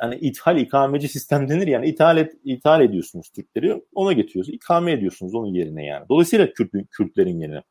yani 0.01 0.15
ithal 0.21 0.57
ikameci 0.57 1.07
sistem 1.07 1.49
denir 1.49 1.67
yani 1.67 1.87
ithal, 1.87 2.17
et, 2.17 2.33
ithal 2.43 2.81
ediyorsunuz 2.81 3.29
Türkleri 3.29 3.83
ona 3.93 4.13
getiriyorsunuz. 4.13 4.55
ikame 4.55 4.91
ediyorsunuz 4.91 5.35
onun 5.35 5.53
yerine 5.53 5.85
yani. 5.85 6.05
Dolayısıyla 6.09 6.53
Kürt, 6.53 6.71
Kürtlerin 6.91 7.39
yerine. 7.39 7.61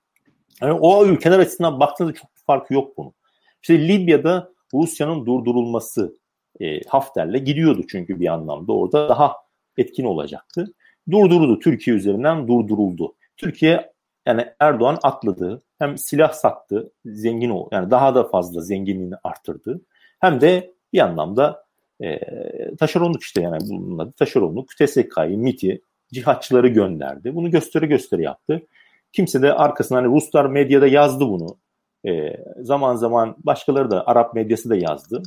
Yani 0.63 0.73
o 0.73 1.07
ülkeler 1.07 1.39
açısından 1.39 1.81
baktığınızda 1.81 2.17
çok 2.17 2.37
bir 2.37 2.43
farkı 2.47 2.75
yok 2.75 2.97
bunun. 2.97 3.13
İşte 3.63 3.89
Libya'da 3.89 4.53
Rusya'nın 4.75 5.27
durdurulması 5.27 6.19
e, 6.61 6.81
Hafter'le 6.89 7.39
gidiyordu 7.39 7.83
çünkü 7.89 8.21
bir 8.21 8.27
anlamda 8.27 8.73
orada 8.73 9.09
daha 9.09 9.37
etkin 9.77 10.05
olacaktı. 10.05 10.75
Durduruldu. 11.11 11.59
Türkiye 11.59 11.97
üzerinden 11.97 12.49
durduruldu. 12.49 13.15
Türkiye 13.37 13.93
yani 14.27 14.47
Erdoğan 14.61 14.99
atladı. 15.03 15.63
Hem 15.79 15.99
silah 15.99 16.33
sattı, 16.33 16.93
zengin 17.05 17.51
ol, 17.51 17.69
yani 17.73 17.91
daha 17.91 18.15
da 18.15 18.25
fazla 18.25 18.61
zenginliğini 18.61 19.15
arttırdı. 19.25 19.81
Hem 20.21 20.41
de 20.41 20.75
bir 20.93 20.99
anlamda 20.99 21.65
e, 22.03 22.21
taşeronluk 22.77 23.23
işte 23.23 23.43
yani 23.43 23.59
bunun 23.61 23.99
adı 23.99 24.13
taşeronluk. 24.13 24.69
TSK'yı, 24.77 25.39
MIT'i, 25.39 25.83
cihatçıları 26.13 26.69
gönderdi. 26.69 27.35
Bunu 27.35 27.51
gösteri 27.51 27.87
gösteri 27.87 28.23
yaptı. 28.23 28.63
Kimse 29.15 29.43
de 29.43 29.53
arkasından 29.53 30.03
hani 30.03 30.15
Ruslar 30.15 30.45
medyada 30.45 30.87
yazdı 30.87 31.25
bunu. 31.29 31.57
E, 32.07 32.37
zaman 32.61 32.97
zaman 32.97 33.37
başkaları 33.39 33.91
da 33.91 34.07
Arap 34.07 34.35
medyası 34.35 34.71
da 34.71 34.77
yazdı. 34.77 35.23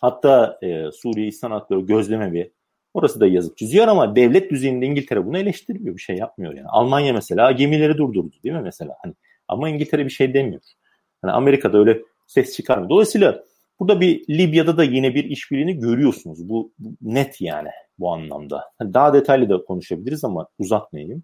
Hatta 0.00 0.58
e, 0.62 0.90
Suriye 0.92 1.26
İhsan 1.26 1.50
Hakları 1.50 1.80
Gözlemevi 1.80 2.52
orası 2.94 3.20
da 3.20 3.26
yazıp 3.26 3.56
çiziyor 3.56 3.88
ama 3.88 4.16
devlet 4.16 4.50
düzeyinde 4.50 4.86
İngiltere 4.86 5.26
bunu 5.26 5.38
eleştirmiyor. 5.38 5.96
Bir 5.96 6.00
şey 6.00 6.16
yapmıyor 6.16 6.54
yani. 6.54 6.68
Almanya 6.68 7.12
mesela 7.12 7.52
gemileri 7.52 7.98
durdurdu 7.98 8.36
değil 8.44 8.54
mi 8.54 8.62
mesela? 8.64 8.96
Hani, 9.02 9.14
ama 9.48 9.68
İngiltere 9.68 10.04
bir 10.04 10.10
şey 10.10 10.34
demiyor. 10.34 10.62
Hani 11.22 11.32
Amerika'da 11.32 11.78
öyle 11.78 12.02
ses 12.26 12.56
çıkarmıyor. 12.56 12.90
Dolayısıyla 12.90 13.44
burada 13.80 14.00
bir 14.00 14.28
Libya'da 14.28 14.76
da 14.76 14.84
yine 14.84 15.14
bir 15.14 15.24
işbirliğini 15.24 15.78
görüyorsunuz. 15.78 16.48
Bu, 16.48 16.72
bu 16.78 16.94
net 17.02 17.40
yani 17.40 17.68
bu 17.98 18.12
anlamda. 18.12 18.64
Hani 18.78 18.94
daha 18.94 19.14
detaylı 19.14 19.48
da 19.48 19.64
konuşabiliriz 19.64 20.24
ama 20.24 20.46
uzatmayayım. 20.58 21.22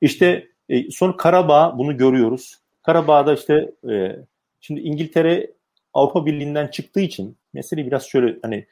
İşte 0.00 0.48
e, 0.72 0.90
sonra 0.90 1.16
Karabağ 1.16 1.78
bunu 1.78 1.96
görüyoruz. 1.96 2.58
Karabağ'da 2.82 3.34
işte 3.34 3.72
e, 3.90 4.16
şimdi 4.60 4.80
İngiltere 4.80 5.52
Avrupa 5.94 6.26
Birliği'nden 6.26 6.66
çıktığı 6.66 7.00
için 7.00 7.36
mesele 7.52 7.86
biraz 7.86 8.06
şöyle 8.06 8.38
hani 8.42 8.66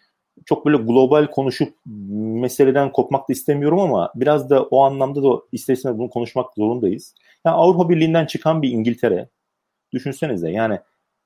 çok 0.44 0.66
böyle 0.66 0.76
global 0.76 1.26
konuşup 1.26 1.74
meseleden 1.86 2.92
kopmak 2.92 3.28
da 3.28 3.32
istemiyorum 3.32 3.80
ama 3.80 4.12
biraz 4.14 4.50
da 4.50 4.62
o 4.62 4.82
anlamda 4.82 5.22
da 5.22 5.42
isterseniz 5.52 5.98
bunu 5.98 6.10
konuşmak 6.10 6.54
zorundayız. 6.54 7.14
Yani 7.46 7.56
Avrupa 7.56 7.88
Birliği'nden 7.88 8.26
çıkan 8.26 8.62
bir 8.62 8.70
İngiltere 8.70 9.28
düşünsenize 9.92 10.50
yani 10.50 10.78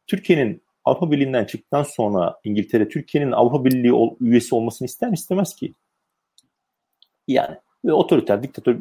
Türkiye'nin 0.07 0.63
Avrupa 0.85 1.11
Birliği'nden 1.11 1.45
çıktıktan 1.45 1.83
sonra 1.83 2.41
İngiltere 2.45 2.89
Türkiye'nin 2.89 3.33
Avrupa 3.33 3.65
Birliği 3.65 4.17
üyesi 4.21 4.55
olmasını 4.55 4.87
ister 4.87 5.09
mi 5.09 5.15
istemez 5.15 5.57
ki? 5.57 5.75
Yani 7.29 7.57
otoriter, 7.93 8.43
diktatör, 8.43 8.77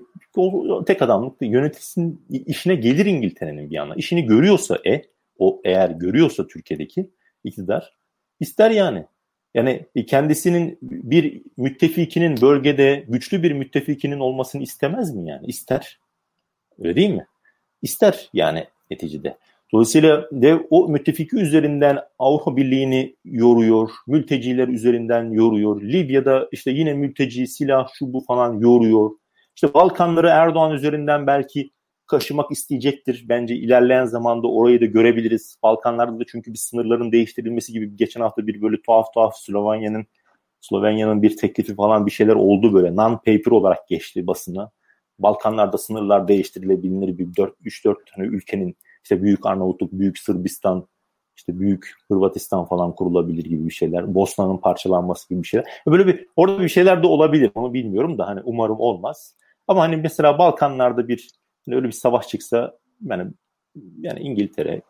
tek 0.86 1.01
adamlık 1.01 1.41
yöneticisinin 1.41 2.26
işine 2.30 2.76
gelir 2.76 3.06
İngiltere'nin 3.06 3.70
bir 3.70 3.76
yandan. 3.76 3.97
İşini 3.97 4.26
görüyorsa 4.26 4.80
e, 4.88 5.01
o 5.38 5.62
eğer 5.64 5.89
görüyorsa 5.89 6.47
Türkiye'deki 6.47 7.10
iktidar 7.43 7.93
ister 8.39 8.72
yani. 8.72 9.06
Yani 9.54 9.86
kendisinin 10.08 10.78
bir 10.82 11.41
müttefikinin 11.58 12.41
bölgede 12.41 13.06
güçlü 13.08 13.43
bir 13.43 13.51
müttefikinin 13.51 14.20
olmasını 14.20 14.64
istemez 14.64 15.16
mi 15.16 15.30
yani? 15.30 15.47
İster. 15.47 15.99
Öyle 16.80 16.95
değil 16.95 17.10
mi? 17.10 17.28
ister 17.84 18.30
yani 18.34 18.68
neticede. 18.91 19.38
Dolayısıyla 19.74 20.28
dev 20.32 20.59
o 20.69 20.88
müttefiki 20.89 21.36
üzerinden 21.36 21.99
Avrupa 22.19 22.57
Birliği'ni 22.57 23.15
yoruyor, 23.26 23.89
mülteciler 24.07 24.67
üzerinden 24.67 25.32
yoruyor. 25.32 25.82
Libya'da 25.82 26.47
işte 26.51 26.71
yine 26.71 26.93
mülteci, 26.93 27.47
silah, 27.47 27.88
şu 27.93 28.13
bu 28.13 28.24
falan 28.28 28.59
yoruyor. 28.59 29.11
İşte 29.55 29.74
Balkanları 29.74 30.28
Erdoğan 30.28 30.71
üzerinden 30.71 31.28
belki 31.28 31.71
kaşımak 32.07 32.51
isteyecektir. 32.51 33.26
Bence 33.30 33.55
ilerleyen 33.55 34.05
zamanda 34.05 34.47
orayı 34.47 34.82
da 34.82 34.86
görebiliriz. 34.86 35.57
Balkanlarda 35.63 36.19
da 36.19 36.24
çünkü 36.28 36.53
bir 36.53 36.57
sınırların 36.57 37.11
değiştirilmesi 37.11 37.74
gibi 37.74 37.95
geçen 37.95 38.21
hafta 38.21 38.47
bir 38.47 38.61
böyle 38.61 38.82
tuhaf 38.82 39.13
tuhaf 39.13 39.38
Slovenya'nın 39.38 40.05
Slovenya'nın 40.61 41.21
bir 41.21 41.38
teklifi 41.38 41.76
falan 41.76 42.05
bir 42.05 42.11
şeyler 42.11 42.36
oldu 42.36 42.74
böyle 42.74 42.88
non-paper 42.88 43.49
olarak 43.49 43.88
geçti 43.88 44.28
basına. 44.28 44.71
Balkanlarda 45.19 45.78
sınırlar 45.78 46.28
değiştirilebilir 46.28 47.17
bir 47.17 47.26
3-4 47.26 47.95
tane 48.15 48.28
ülkenin 48.28 48.78
işte 49.04 49.24
Büyük 49.24 49.45
Arnavutluk, 49.45 49.91
Büyük 49.91 50.20
Sırbistan, 50.20 50.88
işte 51.38 51.60
Büyük 51.60 51.93
Hırvatistan 52.12 52.66
falan 52.66 52.95
kurulabilir 52.95 53.43
gibi 53.43 53.66
bir 53.66 53.74
şeyler. 53.74 54.16
Bosna'nın 54.16 54.58
parçalanması 54.58 55.30
gibi 55.30 55.43
bir 55.43 55.47
şeyler. 55.47 55.68
Böyle 55.88 56.08
bir 56.08 56.28
orada 56.36 56.64
bir 56.64 56.70
şeyler 56.70 57.04
de 57.04 57.08
olabilir. 57.08 57.51
Onu 57.56 57.74
bilmiyorum 57.74 58.18
da 58.18 58.28
hani 58.28 58.41
umarım 58.43 58.80
olmaz. 58.80 59.36
Ama 59.68 59.82
hani 59.82 59.97
mesela 59.97 60.39
Balkanlarda 60.39 61.08
bir 61.08 61.30
hani 61.66 61.76
öyle 61.76 61.88
bir 61.88 61.91
savaş 61.91 62.28
çıksa 62.28 62.78
yani 63.06 63.32
yani 63.99 64.20
İngiltere 64.20 64.82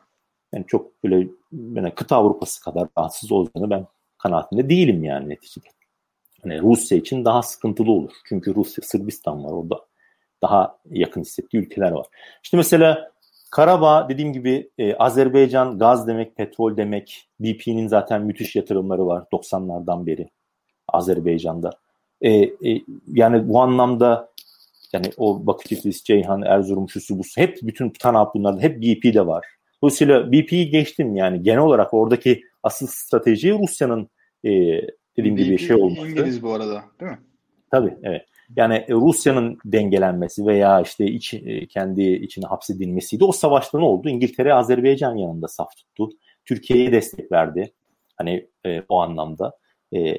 yani 0.54 0.66
çok 0.68 1.04
böyle 1.04 1.28
yani 1.52 1.92
kıta 1.96 2.16
Avrupası 2.16 2.64
kadar 2.64 2.88
rahatsız 2.98 3.32
olacağını 3.32 3.70
ben 3.70 3.88
kanaatinde 4.18 4.70
değilim 4.70 5.04
yani 5.04 5.30
neticede. 5.30 5.68
Yani 6.46 6.62
Rusya 6.62 6.98
için 6.98 7.26
daha 7.26 7.42
sıkıntılı 7.42 7.92
olur. 7.92 8.12
Çünkü 8.26 8.56
Rusya, 8.56 8.84
Sırbistan 8.84 9.44
var 9.44 9.52
orada. 9.52 9.86
Daha 10.42 10.78
yakın 10.90 11.22
hissettiği 11.22 11.64
ülkeler 11.64 11.92
var. 11.92 12.08
İşte 12.44 12.58
mesela 12.58 13.13
Karabağ 13.54 14.10
dediğim 14.10 14.34
gibi 14.34 14.70
e, 14.78 14.96
Azerbaycan 14.96 15.80
gaz 15.80 16.08
demek, 16.08 16.36
petrol 16.36 16.78
demek. 16.78 17.28
BP'nin 17.40 17.88
zaten 17.88 18.22
müthiş 18.22 18.56
yatırımları 18.56 19.08
var 19.08 19.24
90'lardan 19.34 20.06
beri 20.06 20.30
Azerbaycan'da. 20.88 21.72
E, 22.22 22.32
e, 22.32 22.82
yani 23.08 23.50
bu 23.50 23.62
anlamda 23.62 24.30
yani 24.94 25.06
o 25.18 25.48
Bakü 25.48 25.70
Tiflis, 25.70 26.04
Ceyhan, 26.04 26.42
Erzurum, 26.42 26.90
şusu 26.90 27.20
busu 27.20 27.42
hep 27.42 27.58
bütün 27.62 27.90
TANAP 27.90 28.36
bunlarda 28.36 28.62
hep 28.62 28.82
BP'de 28.82 29.28
var. 29.28 29.46
Dolayısıyla 29.82 30.32
BP'yi 30.32 30.70
geçtim 30.70 31.16
yani 31.16 31.44
genel 31.44 31.60
olarak 31.60 31.94
oradaki 31.94 32.44
asıl 32.64 32.88
strateji 32.88 33.52
Rusya'nın 33.52 34.10
e, 34.44 34.52
dediğim 35.18 35.38
BP 35.38 35.44
gibi 35.44 35.60
şey 35.60 35.76
olması. 35.76 36.08
İngiliz 36.08 36.44
bu 36.44 36.54
arada 36.54 36.84
değil 37.00 37.12
mi? 37.12 37.20
Tabii 37.72 37.98
evet. 38.04 38.26
Yani 38.56 38.74
e, 38.74 38.94
Rusya'nın 38.94 39.58
dengelenmesi 39.66 40.46
veya 40.46 40.82
işte 40.82 41.06
iç, 41.06 41.34
e, 41.34 41.68
kendi 41.68 42.04
içine 42.04 42.46
hapsedilmesiydi. 42.46 43.24
O 43.24 43.32
savaşta 43.32 43.78
ne 43.78 43.86
oldu? 43.86 44.10
İngiltere 44.10 44.54
Azerbaycan 44.54 45.16
yanında 45.16 45.48
saf 45.48 45.76
tuttu. 45.76 46.10
Türkiye'ye 46.46 46.92
destek 46.92 47.32
verdi. 47.32 47.74
Hani 48.18 48.48
e, 48.66 48.82
o 48.90 49.00
anlamda. 49.02 49.58
E, 49.96 50.18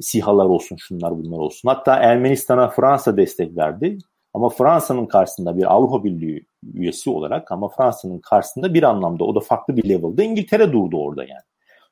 SİHA'lar 0.00 0.44
olsun, 0.44 0.76
şunlar 0.76 1.18
bunlar 1.18 1.38
olsun. 1.38 1.68
Hatta 1.68 1.96
Ermenistan'a 1.96 2.68
Fransa 2.68 3.16
destek 3.16 3.56
verdi. 3.56 3.98
Ama 4.34 4.48
Fransa'nın 4.48 5.06
karşısında 5.06 5.56
bir 5.56 5.74
Avrupa 5.74 6.04
Birliği 6.04 6.46
üyesi 6.74 7.10
olarak 7.10 7.52
ama 7.52 7.68
Fransa'nın 7.68 8.18
karşısında 8.18 8.74
bir 8.74 8.82
anlamda 8.82 9.24
o 9.24 9.34
da 9.34 9.40
farklı 9.40 9.76
bir 9.76 9.88
level'da 9.88 10.22
İngiltere 10.22 10.72
durdu 10.72 10.96
orada 10.96 11.22
yani. 11.22 11.42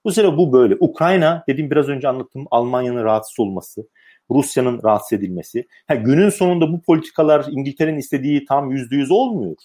Bu 0.04 0.12
sene 0.12 0.36
bu 0.36 0.52
böyle. 0.52 0.76
Ukrayna 0.80 1.44
dediğim 1.48 1.70
biraz 1.70 1.88
önce 1.88 2.08
anlattığım 2.08 2.46
Almanya'nın 2.50 3.04
rahatsız 3.04 3.40
olması, 3.40 3.88
Rusya'nın 4.34 4.82
rahatsız 4.82 5.18
edilmesi. 5.18 5.66
Ha, 5.88 5.94
günün 5.94 6.30
sonunda 6.30 6.72
bu 6.72 6.82
politikalar 6.82 7.46
İngiltere'nin 7.50 7.98
istediği 7.98 8.44
tam 8.44 8.70
yüzde 8.70 8.96
yüz 8.96 9.10
olmuyor. 9.10 9.56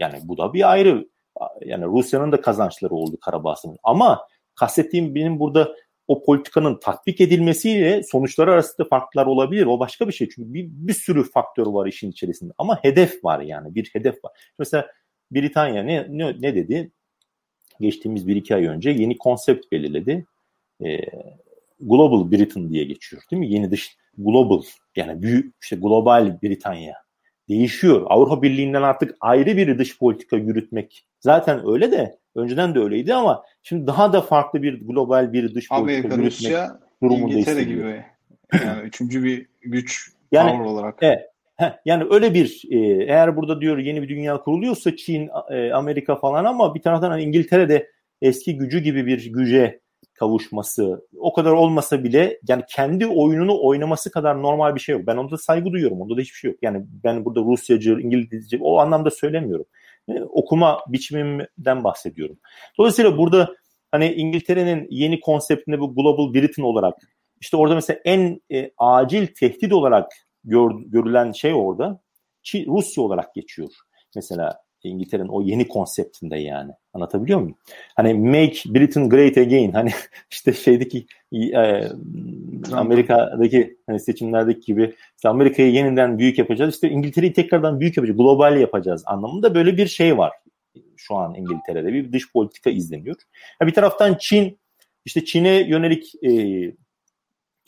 Yani 0.00 0.18
bu 0.24 0.38
da 0.38 0.52
bir 0.54 0.70
ayrı. 0.72 1.08
Yani 1.64 1.84
Rusya'nın 1.84 2.32
da 2.32 2.40
kazançları 2.40 2.94
oldu 2.94 3.16
Karabağ'ın. 3.20 3.78
Ama 3.82 4.26
kastettiğim 4.54 5.14
benim 5.14 5.40
burada 5.40 5.74
o 6.08 6.22
politikanın 6.22 6.80
tatbik 6.80 7.20
edilmesiyle 7.20 8.02
sonuçları 8.02 8.52
arasında 8.52 8.88
farklar 8.88 9.26
olabilir. 9.26 9.66
O 9.66 9.80
başka 9.80 10.08
bir 10.08 10.12
şey. 10.12 10.28
Çünkü 10.28 10.54
bir, 10.54 10.68
bir 10.70 10.92
sürü 10.92 11.30
faktör 11.30 11.66
var 11.66 11.86
işin 11.86 12.10
içerisinde. 12.10 12.52
Ama 12.58 12.84
hedef 12.84 13.24
var 13.24 13.40
yani. 13.40 13.74
Bir 13.74 13.90
hedef 13.92 14.24
var. 14.24 14.32
Mesela 14.58 14.86
Britanya 15.30 15.82
ne, 15.82 16.06
ne, 16.08 16.40
ne 16.40 16.54
dedi? 16.54 16.90
Geçtiğimiz 17.80 18.28
bir 18.28 18.36
iki 18.36 18.54
ay 18.54 18.66
önce 18.66 18.90
yeni 18.90 19.18
konsept 19.18 19.72
belirledi. 19.72 20.26
Ee, 20.84 20.98
Global 21.80 22.30
Britain 22.30 22.70
diye 22.70 22.84
geçiyor 22.84 23.22
değil 23.30 23.40
mi? 23.40 23.52
Yeni 23.52 23.70
dış 23.70 23.96
global 24.18 24.62
yani 24.96 25.22
büyük 25.22 25.54
işte 25.62 25.76
global 25.76 26.42
Britanya 26.42 26.94
değişiyor. 27.48 28.06
Avrupa 28.06 28.42
Birliği'nden 28.42 28.82
artık 28.82 29.16
ayrı 29.20 29.56
bir 29.56 29.78
dış 29.78 29.98
politika 29.98 30.36
yürütmek 30.36 31.06
zaten 31.20 31.68
öyle 31.68 31.92
de 31.92 32.18
önceden 32.34 32.74
de 32.74 32.78
öyleydi 32.78 33.14
ama 33.14 33.44
şimdi 33.62 33.86
daha 33.86 34.12
da 34.12 34.20
farklı 34.20 34.62
bir 34.62 34.80
global 34.80 35.32
bir 35.32 35.54
dış 35.54 35.66
Amerika, 35.70 36.02
politika 36.02 36.22
yürütmek 36.22 36.32
Rusya, 36.32 36.80
durumunda 37.02 37.34
İngiltere 37.34 37.64
gibi 37.64 38.04
yani 38.64 38.82
üçüncü 38.82 39.24
bir 39.24 39.46
güç 39.62 40.10
yani, 40.32 40.62
olarak. 40.62 40.98
Evet. 41.02 41.20
Heh, 41.56 41.72
yani 41.84 42.04
öyle 42.10 42.34
bir 42.34 42.62
e, 42.70 42.78
eğer 43.04 43.36
burada 43.36 43.60
diyor 43.60 43.78
yeni 43.78 44.02
bir 44.02 44.08
dünya 44.08 44.40
kuruluyorsa 44.40 44.96
Çin, 44.96 45.30
e, 45.50 45.72
Amerika 45.72 46.16
falan 46.16 46.44
ama 46.44 46.74
bir 46.74 46.82
taraftan 46.82 47.10
hani 47.10 47.22
İngiltere 47.22 47.68
de 47.68 47.90
eski 48.22 48.58
gücü 48.58 48.78
gibi 48.78 49.06
bir 49.06 49.32
güce 49.32 49.80
kavuşması 50.18 51.06
o 51.18 51.32
kadar 51.32 51.52
olmasa 51.52 52.04
bile 52.04 52.40
yani 52.48 52.62
kendi 52.68 53.06
oyununu 53.06 53.58
oynaması 53.62 54.10
kadar 54.10 54.42
normal 54.42 54.74
bir 54.74 54.80
şey 54.80 54.92
yok. 54.94 55.06
Ben 55.06 55.16
onda 55.16 55.38
saygı 55.38 55.72
duyuyorum. 55.72 56.00
Onda 56.00 56.16
da 56.16 56.20
hiçbir 56.20 56.38
şey 56.38 56.50
yok. 56.50 56.58
Yani 56.62 56.86
ben 57.04 57.24
burada 57.24 57.40
Rusyacı, 57.40 57.90
İngilizce 57.90 58.58
o 58.60 58.78
anlamda 58.78 59.10
söylemiyorum. 59.10 59.66
Yani 60.08 60.24
okuma 60.24 60.80
biçimimden 60.88 61.84
bahsediyorum. 61.84 62.38
Dolayısıyla 62.78 63.18
burada 63.18 63.54
hani 63.90 64.12
İngiltere'nin 64.12 64.86
yeni 64.90 65.20
konseptinde 65.20 65.80
bu 65.80 65.94
Global 65.94 66.34
Britain 66.34 66.64
olarak 66.64 66.94
işte 67.40 67.56
orada 67.56 67.74
mesela 67.74 68.00
en 68.04 68.40
e, 68.52 68.70
acil 68.78 69.26
tehdit 69.26 69.72
olarak 69.72 70.12
gör, 70.44 70.70
görülen 70.86 71.32
şey 71.32 71.54
orada 71.54 72.00
Çin, 72.42 72.66
Rusya 72.66 73.02
olarak 73.02 73.34
geçiyor. 73.34 73.68
Mesela 74.16 74.65
İngiltere'nin 74.88 75.28
o 75.28 75.42
yeni 75.42 75.68
konseptinde 75.68 76.36
yani. 76.36 76.72
Anlatabiliyor 76.92 77.40
muyum? 77.40 77.56
Hani 77.96 78.14
make 78.14 78.74
Britain 78.74 79.08
great 79.08 79.38
again. 79.38 79.72
Hani 79.72 79.90
işte 80.30 80.52
şeydeki 80.52 81.06
e, 81.32 81.82
Amerika'daki 82.72 83.76
hani 83.86 84.00
seçimlerdeki 84.00 84.60
gibi 84.60 84.94
işte 85.16 85.28
Amerika'yı 85.28 85.72
yeniden 85.72 86.18
büyük 86.18 86.38
yapacağız. 86.38 86.74
İşte 86.74 86.90
İngiltere'yi 86.90 87.32
tekrardan 87.32 87.80
büyük 87.80 87.96
yapacağız. 87.96 88.18
Global 88.18 88.60
yapacağız 88.60 89.02
anlamında 89.06 89.54
böyle 89.54 89.76
bir 89.76 89.86
şey 89.86 90.18
var. 90.18 90.32
Şu 90.96 91.14
an 91.14 91.34
İngiltere'de 91.34 91.92
bir 91.92 92.12
dış 92.12 92.32
politika 92.32 92.70
izleniyor. 92.70 93.16
bir 93.62 93.74
taraftan 93.74 94.16
Çin 94.20 94.58
işte 95.04 95.24
Çin'e 95.24 95.68
yönelik 95.68 96.14
e, 96.22 96.30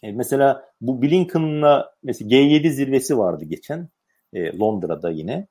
e, 0.02 0.12
mesela 0.12 0.64
bu 0.80 1.02
Blinken'la 1.02 1.94
mesela 2.02 2.30
G7 2.30 2.70
zirvesi 2.70 3.18
vardı 3.18 3.44
geçen 3.44 3.88
e, 4.32 4.58
Londra'da 4.58 5.10
yine. 5.10 5.46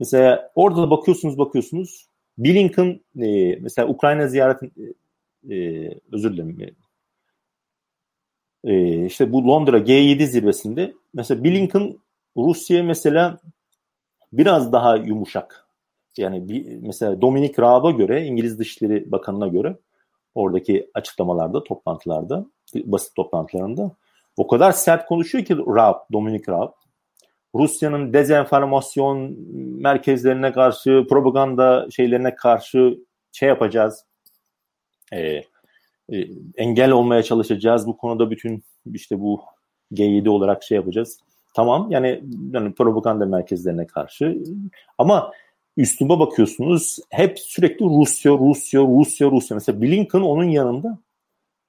Mesela 0.00 0.50
orada 0.54 0.82
da 0.82 0.90
bakıyorsunuz 0.90 1.38
bakıyorsunuz 1.38 2.06
Blinken 2.38 3.00
e, 3.16 3.56
mesela 3.56 3.88
Ukrayna 3.88 4.28
ziyareti 4.28 4.70
e, 5.48 5.54
e, 5.54 5.90
özür 6.12 6.32
dilerim 6.32 6.76
e, 8.64 9.06
işte 9.06 9.32
bu 9.32 9.48
Londra 9.48 9.78
G7 9.78 10.26
zirvesinde 10.26 10.92
mesela 11.14 11.44
Blinken 11.44 11.98
Rusya 12.36 12.82
mesela 12.82 13.38
biraz 14.32 14.72
daha 14.72 14.96
yumuşak. 14.96 15.66
Yani 16.16 16.48
bir, 16.48 16.76
mesela 16.76 17.20
Dominic 17.20 17.62
Raab'a 17.62 17.90
göre 17.90 18.24
İngiliz 18.24 18.58
Dışişleri 18.58 19.12
Bakanı'na 19.12 19.48
göre 19.48 19.76
oradaki 20.34 20.90
açıklamalarda, 20.94 21.64
toplantılarda, 21.64 22.46
basit 22.74 23.14
toplantılarında 23.14 23.90
o 24.36 24.46
kadar 24.46 24.72
sert 24.72 25.06
konuşuyor 25.06 25.44
ki 25.44 25.56
Raab, 25.56 26.12
Dominic 26.12 26.52
Raab. 26.52 26.72
Rusya'nın 27.54 28.12
dezenformasyon 28.12 29.36
merkezlerine 29.80 30.52
karşı, 30.52 31.06
propaganda 31.08 31.86
şeylerine 31.90 32.34
karşı 32.34 32.98
şey 33.32 33.48
yapacağız. 33.48 34.04
E, 35.12 35.20
e, 35.20 36.26
engel 36.56 36.90
olmaya 36.90 37.22
çalışacağız. 37.22 37.86
Bu 37.86 37.96
konuda 37.96 38.30
bütün 38.30 38.64
işte 38.94 39.20
bu 39.20 39.40
G7 39.92 40.28
olarak 40.28 40.62
şey 40.62 40.76
yapacağız. 40.76 41.18
Tamam 41.54 41.90
yani, 41.90 42.24
yani 42.52 42.74
propaganda 42.74 43.26
merkezlerine 43.26 43.86
karşı 43.86 44.38
ama 44.98 45.32
üsluba 45.76 46.20
bakıyorsunuz 46.20 46.98
hep 47.10 47.38
sürekli 47.38 47.84
Rusya, 47.84 48.32
Rusya, 48.32 48.80
Rusya, 48.80 49.30
Rusya. 49.30 49.54
Mesela 49.54 49.82
Blinken 49.82 50.20
onun 50.20 50.44
yanında 50.44 50.98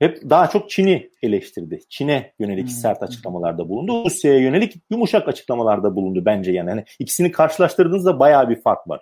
hep 0.01 0.29
daha 0.29 0.49
çok 0.49 0.69
Çin'i 0.69 1.09
eleştirdi. 1.21 1.79
Çin'e 1.89 2.33
yönelik 2.39 2.63
hmm. 2.63 2.69
sert 2.69 3.03
açıklamalarda 3.03 3.69
bulundu. 3.69 4.05
Rusya'ya 4.05 4.39
yönelik 4.39 4.73
yumuşak 4.89 5.27
açıklamalarda 5.27 5.95
bulundu 5.95 6.23
bence 6.25 6.51
yani. 6.51 6.69
yani 6.69 6.85
ikisini 6.99 7.31
karşılaştırdığınızda 7.31 8.19
bayağı 8.19 8.49
bir 8.49 8.61
fark 8.61 8.89
var. 8.89 9.01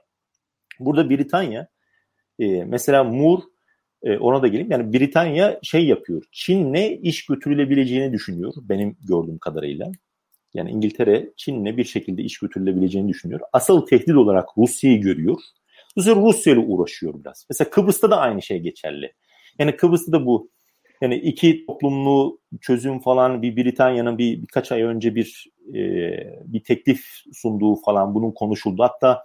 Burada 0.80 1.10
Britanya 1.10 1.68
e, 2.40 2.64
mesela 2.64 3.04
Moore 3.04 3.42
e, 4.04 4.18
ona 4.18 4.42
da 4.42 4.48
geleyim. 4.48 4.72
Yani 4.72 4.94
Britanya 4.94 5.60
şey 5.64 5.88
yapıyor. 5.88 6.24
Çin'le 6.32 7.00
iş 7.02 7.26
götürülebileceğini 7.26 8.14
düşünüyor 8.14 8.54
benim 8.58 8.98
gördüğüm 9.08 9.38
kadarıyla. 9.38 9.92
Yani 10.54 10.72
İngiltere 10.72 11.30
Çin'le 11.38 11.78
bir 11.78 11.84
şekilde 11.84 12.22
iş 12.22 12.40
götürülebileceğini 12.40 13.10
düşünüyor. 13.10 13.40
Asıl 13.54 13.86
tehdit 13.86 14.16
olarak 14.16 14.50
Rusya'yı 14.58 15.02
görüyor. 15.02 15.38
Bu 15.96 16.02
sefer 16.02 16.24
Rusya 16.24 16.54
ile 16.54 16.60
uğraşıyor 16.60 17.14
biraz. 17.14 17.46
Mesela 17.50 17.70
Kıbrıs'ta 17.70 18.12
da 18.12 18.18
aynı 18.18 18.42
şey 18.42 18.60
geçerli. 18.60 19.14
Yani 19.60 19.76
Kıbrıs'ta 19.76 20.12
da 20.12 20.26
bu 20.26 20.50
yani 21.02 21.16
iki 21.16 21.66
toplumlu 21.66 22.40
çözüm 22.62 23.00
falan 23.00 23.42
bir 23.42 23.56
Britanya'nın 23.56 24.18
bir 24.18 24.42
birkaç 24.42 24.72
ay 24.72 24.82
önce 24.82 25.16
bir 25.16 25.52
e, 25.70 25.80
bir 26.46 26.64
teklif 26.64 27.06
sunduğu 27.34 27.76
falan 27.76 28.16
bunun 28.16 28.32
konuşuldu. 28.32 28.84
Hatta 28.84 29.24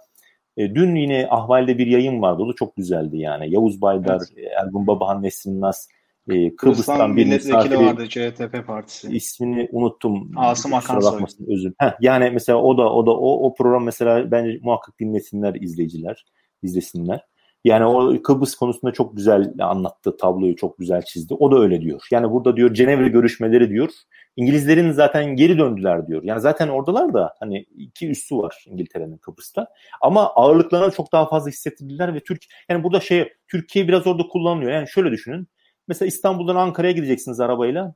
e, 0.57 0.75
dün 0.75 0.95
yine 0.95 1.27
Ahval'de 1.29 1.77
bir 1.77 1.87
yayın 1.87 2.21
vardı. 2.21 2.43
O 2.43 2.49
da 2.49 2.53
çok 2.53 2.75
güzeldi 2.75 3.17
yani. 3.17 3.53
Yavuz 3.53 3.81
Baydar, 3.81 4.21
evet. 4.37 4.51
Ergun 4.61 4.87
Babahan, 4.87 5.23
Nesrin 5.23 5.61
Nas 5.61 5.87
e, 6.29 6.55
Kıbrıs'tan 6.55 7.17
bir 7.17 7.25
milletvekili 7.25 7.77
vardı 7.77 8.09
CHP 8.09 8.67
partisi. 8.67 9.15
İsmini 9.15 9.69
unuttum. 9.71 10.31
Asım 10.35 10.73
Akansoy. 10.73 11.21
Özür. 11.47 11.73
Heh, 11.79 11.93
yani 12.01 12.29
mesela 12.33 12.61
o 12.61 12.77
da 12.77 12.93
o 12.93 13.05
da 13.05 13.11
o, 13.11 13.47
o 13.47 13.53
program 13.55 13.83
mesela 13.83 14.31
bence 14.31 14.59
muhakkak 14.61 14.99
dinlesinler 14.99 15.55
izleyiciler, 15.55 16.25
izlesinler. 16.63 17.25
Yani 17.65 17.85
o 17.85 18.21
Kıbrıs 18.23 18.55
konusunda 18.55 18.93
çok 18.93 19.17
güzel 19.17 19.53
anlattı, 19.59 20.17
tabloyu 20.17 20.55
çok 20.55 20.77
güzel 20.77 21.01
çizdi. 21.01 21.33
O 21.33 21.51
da 21.51 21.59
öyle 21.59 21.81
diyor. 21.81 22.07
Yani 22.11 22.31
burada 22.31 22.57
diyor 22.57 22.73
Cenevre 22.73 23.07
görüşmeleri 23.07 23.69
diyor. 23.69 23.89
İngilizlerin 24.35 24.91
zaten 24.91 25.35
geri 25.35 25.57
döndüler 25.57 26.07
diyor. 26.07 26.23
Yani 26.23 26.41
zaten 26.41 26.67
oradalar 26.67 27.13
da 27.13 27.33
hani 27.39 27.65
iki 27.77 28.09
üssü 28.09 28.37
var 28.37 28.65
İngiltere'nin 28.67 29.17
Kıbrıs'ta. 29.17 29.67
Ama 30.01 30.29
ağırlıklarına 30.29 30.91
çok 30.91 31.11
daha 31.11 31.29
fazla 31.29 31.49
hissettirdiler 31.49 32.13
ve 32.13 32.19
Türk 32.19 32.43
yani 32.69 32.83
burada 32.83 32.99
şey 32.99 33.33
Türkiye 33.47 33.87
biraz 33.87 34.07
orada 34.07 34.23
kullanılıyor. 34.23 34.71
Yani 34.71 34.87
şöyle 34.87 35.11
düşünün. 35.11 35.47
Mesela 35.87 36.07
İstanbul'dan 36.07 36.55
Ankara'ya 36.55 36.93
gideceksiniz 36.93 37.39
arabayla. 37.39 37.95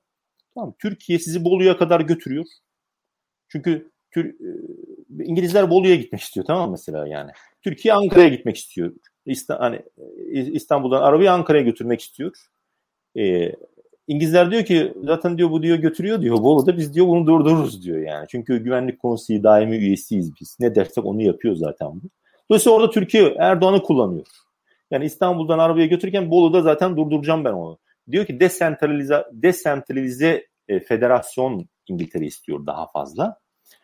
Tamam 0.54 0.74
Türkiye 0.80 1.20
sizi 1.20 1.44
Bolu'ya 1.44 1.78
kadar 1.78 2.02
götürüyor. 2.02 2.46
Çünkü 3.48 3.92
Tür, 4.12 4.26
e, 4.26 5.24
İngilizler 5.24 5.70
Bolu'ya 5.70 5.96
gitmek 5.96 6.22
istiyor 6.22 6.46
tamam 6.46 6.66
mı 6.66 6.72
mesela 6.72 7.08
yani. 7.08 7.32
Türkiye 7.62 7.94
Ankara'ya 7.94 8.30
gitmek 8.30 8.58
istiyor. 8.58 8.92
Hani 9.48 9.82
e, 10.32 10.42
İstanbul'dan 10.42 11.02
arabayı 11.02 11.32
Ankara'ya 11.32 11.64
götürmek 11.64 12.02
istiyor. 12.02 12.38
Ee, 13.18 13.52
İngilizler 14.08 14.52
diyor 14.52 14.66
ki 14.66 14.94
zaten 15.04 15.38
diyor 15.38 15.52
bu 15.52 15.64
diyor 15.64 15.78
götürüyor 15.78 16.22
diyor 16.22 16.38
Bolu'da 16.38 16.78
biz 16.78 16.94
diyor 16.94 17.08
bunu 17.08 17.28
durdururuz 17.28 17.84
diyor 17.86 17.98
yani. 17.98 18.28
Çünkü 18.30 18.58
güvenlik 18.58 19.00
konseyi 19.00 19.44
daimi 19.44 19.76
üyesiyiz 19.76 20.32
biz. 20.42 20.58
Ne 20.60 20.76
dersek 20.76 21.06
onu 21.06 21.22
yapıyor 21.22 21.56
zaten 21.56 21.88
bu. 21.88 22.02
Dolayısıyla 22.50 22.78
orada 22.78 22.90
Türkiye 22.90 23.36
Erdoğan'ı 23.40 23.84
kullanıyor. 23.84 24.26
Yani 24.92 25.06
İstanbul'dan 25.06 25.60
arabaya 25.60 25.86
götürürken 25.86 26.32
Bolu'da 26.32 26.62
zaten 26.62 26.98
durduracağım 26.98 27.46
ben 27.46 27.54
onu. 27.54 27.78
Diyor 28.12 28.26
ki 28.26 28.40
desentralize, 28.40 29.26
desentralize 29.32 30.48
e, 30.68 30.80
federasyon 30.80 31.66
İngiltere 31.88 32.26
istiyor 32.26 32.66
daha 32.66 32.88
fazla. 32.88 33.38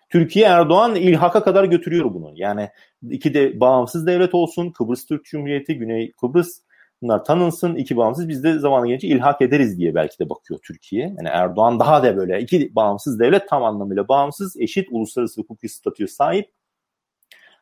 Türkiye 0.09 0.45
Erdoğan 0.45 0.95
ilhaka 0.95 1.43
kadar 1.43 1.63
götürüyor 1.63 2.13
bunu. 2.13 2.31
Yani 2.35 2.69
iki 3.09 3.33
de 3.33 3.59
bağımsız 3.59 4.07
devlet 4.07 4.33
olsun. 4.33 4.71
Kıbrıs 4.71 5.05
Türk 5.05 5.25
Cumhuriyeti, 5.25 5.77
Güney 5.77 6.11
Kıbrıs 6.11 6.61
bunlar 7.01 7.23
tanınsın. 7.23 7.75
iki 7.75 7.97
bağımsız 7.97 8.29
biz 8.29 8.43
de 8.43 8.59
zamanı 8.59 8.87
gelince 8.87 9.07
ilhak 9.07 9.41
ederiz 9.41 9.77
diye 9.79 9.95
belki 9.95 10.19
de 10.19 10.29
bakıyor 10.29 10.59
Türkiye. 10.63 11.03
Yani 11.03 11.27
Erdoğan 11.27 11.79
daha 11.79 12.03
da 12.03 12.17
böyle 12.17 12.41
iki 12.41 12.75
bağımsız 12.75 13.19
devlet 13.19 13.49
tam 13.49 13.63
anlamıyla 13.63 14.07
bağımsız, 14.07 14.57
eşit 14.57 14.87
uluslararası 14.91 15.41
hukuki 15.41 15.69
statüye 15.69 16.07
sahip. 16.07 16.51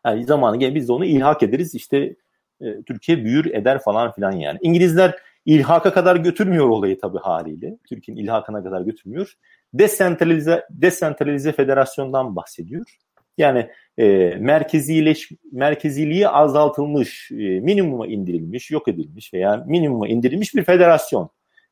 Yani 0.06 0.26
zamanı 0.26 0.58
gelince 0.58 0.76
biz 0.76 0.88
de 0.88 0.92
onu 0.92 1.06
ilhak 1.06 1.44
ederiz. 1.44 1.76
İşte 1.76 2.16
e, 2.62 2.84
Türkiye 2.84 3.26
büyür 3.26 3.46
eder 3.46 3.80
falan 3.80 4.12
filan 4.12 4.32
yani. 4.32 4.60
İngilizler 4.62 5.16
ilhaka 5.46 5.94
kadar 5.94 6.16
götürmüyor 6.16 6.70
olayı 6.70 7.00
tabii 7.00 7.20
haliyle. 7.20 7.78
Türkiye'nin 7.90 8.24
ilhakına 8.24 8.64
kadar 8.64 8.82
götürmüyor. 8.82 9.34
Desentralize, 9.74 10.66
desentralize 10.70 11.52
federasyondan 11.52 12.36
bahsediyor. 12.36 12.98
Yani 13.38 13.70
e, 13.98 14.36
merkezileş, 14.40 15.30
merkeziliği 15.52 16.30
azaltılmış, 16.30 17.32
e, 17.32 17.36
minimuma 17.36 18.08
indirilmiş, 18.08 18.72
yok 18.72 18.88
edilmiş 18.88 19.34
veya 19.34 19.64
minimuma 19.68 20.08
indirilmiş 20.08 20.56
bir 20.56 20.64
federasyon. 20.64 21.30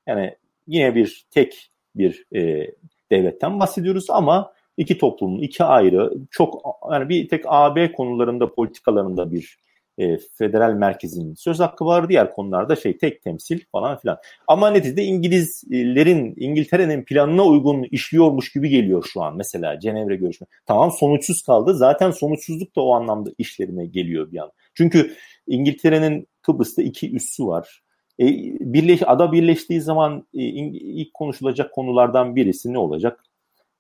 Yani 0.08 0.36
yine 0.68 0.96
bir 0.96 1.26
tek 1.32 1.72
bir 1.96 2.26
e, 2.36 2.72
devletten 3.12 3.60
bahsediyoruz 3.60 4.10
ama 4.10 4.54
iki 4.78 4.98
toplumun 4.98 5.42
iki 5.42 5.64
ayrı 5.64 6.14
çok 6.32 6.62
yani 6.92 7.10
bir 7.10 7.30
tek 7.30 7.44
AB 7.48 7.92
konularında 7.92 8.54
politikalarında 8.54 9.32
bir 9.32 9.58
e, 10.02 10.18
federal 10.38 10.74
merkezin 10.74 11.34
söz 11.34 11.60
hakkı 11.60 11.86
var. 11.86 12.10
Diğer 12.10 12.32
konularda 12.32 12.76
şey 12.76 12.98
tek 12.98 13.22
temsil 13.24 13.60
falan 13.72 13.98
filan. 13.98 14.18
Ama 14.48 14.72
neticede 14.72 15.04
İngilizlerin, 15.04 16.34
İngiltere'nin 16.38 17.04
planına 17.04 17.46
uygun 17.46 17.84
işliyormuş 17.84 18.52
gibi 18.52 18.70
geliyor 18.70 19.10
şu 19.14 19.22
an. 19.22 19.38
Mesela 19.38 19.80
Cenevre 19.80 20.16
görüşme. 20.16 20.48
Tamam 20.66 20.92
sonuçsuz 20.92 21.42
kaldı. 21.44 21.76
Zaten 21.76 22.12
sonuçsuzluk 22.12 22.76
da 22.76 22.82
o 22.82 22.94
anlamda 22.94 23.30
işlerine 23.38 23.86
geliyor 23.86 24.32
bir 24.32 24.38
an. 24.38 24.52
Çünkü 24.74 25.16
İngiltere'nin 25.48 26.28
Kıbrıs'ta 26.42 26.82
iki 26.82 27.16
üssü 27.16 27.48
var. 27.48 27.82
E, 28.20 28.26
birleş, 28.60 29.02
ada 29.06 29.32
birleştiği 29.32 29.82
zaman 29.82 30.28
e, 30.34 30.44
ilk 30.44 31.14
konuşulacak 31.14 31.74
konulardan 31.74 32.36
birisi 32.36 32.74
ne 32.74 32.78
olacak? 32.78 33.24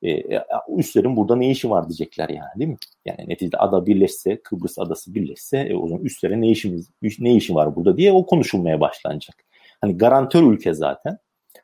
E, 0.02 0.12
e, 0.12 0.44
üslerin 0.78 1.16
burada 1.16 1.36
ne 1.36 1.50
işi 1.50 1.70
var 1.70 1.90
diyecekler 1.90 2.30
yani 2.30 2.60
değil 2.60 2.70
mi? 2.70 2.78
Yani 3.06 3.30
neticede 3.30 3.58
ada 3.58 3.86
birleşse, 3.86 4.42
Kıbrıs 4.42 4.80
adası 4.80 5.16
birleşse 5.16 5.58
e, 5.58 5.76
o 5.76 5.88
zaman 5.88 6.04
üstlere 6.06 6.42
ne 6.42 6.50
işimiz 6.50 6.90
ne 7.20 7.36
işi 7.36 7.56
var 7.56 7.76
burada 7.76 7.98
diye 7.98 8.12
o 8.12 8.26
konuşulmaya 8.26 8.80
başlanacak. 8.80 9.36
Hani 9.82 9.98
garantör 9.98 10.44
ülke 10.44 10.74
zaten. 10.74 11.18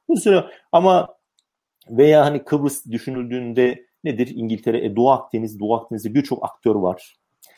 Bu 0.07 0.17
süre 0.17 0.45
ama 0.71 1.17
veya 1.89 2.25
hani 2.25 2.43
Kıbrıs 2.43 2.85
düşünüldüğünde 2.85 3.85
nedir? 4.03 4.31
İngiltere, 4.35 4.85
e, 4.85 4.95
Doğu 4.95 5.11
Akdeniz, 5.11 5.59
Doğu 5.59 5.75
Akdeniz'de 5.75 6.13
birçok 6.13 6.45
aktör 6.45 6.75
var. 6.75 7.15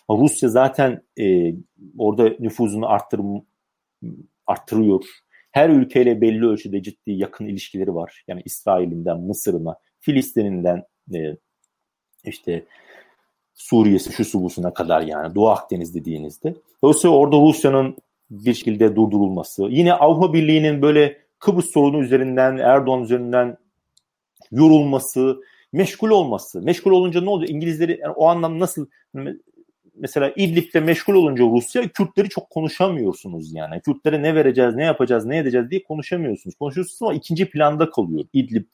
Rusya 0.10 0.50
zaten 0.50 1.02
e, 1.20 1.54
orada 1.98 2.36
nüfuzunu 2.40 2.90
arttır, 2.90 3.20
arttırıyor. 4.48 5.06
Her 5.52 5.70
ülkeyle 5.70 6.22
belli 6.22 6.46
ölçüde 6.46 6.84
ciddi 6.84 7.12
yakın 7.12 7.46
ilişkileri 7.46 7.96
var. 7.96 8.24
Yani 8.28 8.42
İsrail'inden 8.46 9.20
Mısır'ına, 9.20 9.76
Filistin'inden 10.00 10.84
e, 11.14 11.38
işte 12.24 12.66
Suriye'si 13.54 14.14
şu 14.14 14.26
subusuna 14.26 14.74
kadar 14.74 15.02
yani 15.02 15.36
Doğu 15.36 15.50
Akdeniz 15.50 15.96
dediğinizde. 15.96 16.56
Dolayısıyla 16.84 17.16
orada 17.18 17.38
Rusya'nın 17.38 17.98
bir 18.30 18.54
şekilde 18.54 18.96
durdurulması. 18.96 19.64
Yine 19.70 19.94
Avrupa 19.94 20.34
Birliği'nin 20.34 20.82
böyle 20.82 21.18
Kıbrıs 21.40 21.72
sorunu 21.74 22.04
üzerinden, 22.04 22.58
Erdoğan 22.58 23.04
üzerinden 23.04 23.58
yorulması, 24.52 25.42
meşgul 25.72 26.10
olması. 26.10 26.62
Meşgul 26.62 26.92
olunca 26.92 27.22
ne 27.22 27.30
oluyor? 27.30 27.50
İngilizleri 27.50 28.00
yani 28.02 28.14
o 28.14 28.28
anlamda 28.28 28.60
nasıl 28.60 28.88
mesela 29.96 30.34
İdlib'de 30.36 30.80
meşgul 30.80 31.14
olunca 31.14 31.44
Rusya 31.44 31.88
Kürtleri 31.88 32.30
çok 32.30 32.50
konuşamıyorsunuz 32.50 33.54
yani. 33.54 33.82
Kürtlere 33.82 34.22
ne 34.22 34.36
vereceğiz, 34.36 34.76
ne 34.76 34.84
yapacağız, 34.84 35.26
ne 35.26 35.38
edeceğiz 35.38 35.70
diye 35.70 35.84
konuşamıyorsunuz. 35.84 36.56
Konuşuyorsunuz 36.56 37.02
ama 37.02 37.14
ikinci 37.14 37.50
planda 37.50 37.90
kalıyor 37.90 38.26
İdlib 38.34 38.66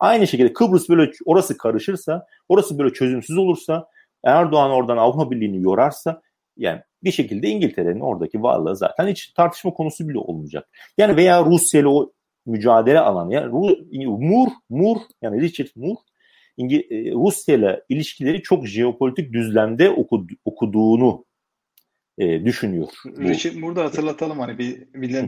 Aynı 0.00 0.26
şekilde 0.26 0.52
Kıbrıs 0.52 0.88
böyle 0.88 1.10
orası 1.24 1.56
karışırsa, 1.56 2.26
orası 2.48 2.78
böyle 2.78 2.92
çözümsüz 2.92 3.38
olursa, 3.38 3.88
Erdoğan 4.24 4.70
oradan 4.70 4.96
Avrupa 4.96 5.30
Birliği'ni 5.30 5.62
yorarsa 5.62 6.22
yani 6.56 6.80
bir 7.04 7.12
şekilde 7.12 7.48
İngiltere'nin 7.48 8.00
oradaki 8.00 8.42
varlığı 8.42 8.76
zaten 8.76 9.08
hiç 9.08 9.28
tartışma 9.28 9.72
konusu 9.72 10.08
bile 10.08 10.18
olmayacak. 10.18 10.68
Yani 10.98 11.16
veya 11.16 11.44
Rusya 11.44 11.80
ile 11.80 11.88
o 11.88 12.12
mücadele 12.46 13.00
alanı 13.00 13.34
yani 13.34 13.52
Mur, 14.06 14.48
Mur 14.70 14.96
yani 15.22 15.40
Richard 15.40 15.68
Mur 15.76 15.96
e, 16.58 17.10
Rusya 17.12 17.54
ile 17.54 17.82
ilişkileri 17.88 18.42
çok 18.42 18.66
jeopolitik 18.66 19.32
düzlemde 19.32 19.90
okudu, 19.90 20.32
okuduğunu 20.44 21.24
e, 22.18 22.44
düşünüyor. 22.44 22.88
Richard 23.06 23.54
Moore 23.54 23.80
hatırlatalım 23.80 24.38
hani 24.38 24.58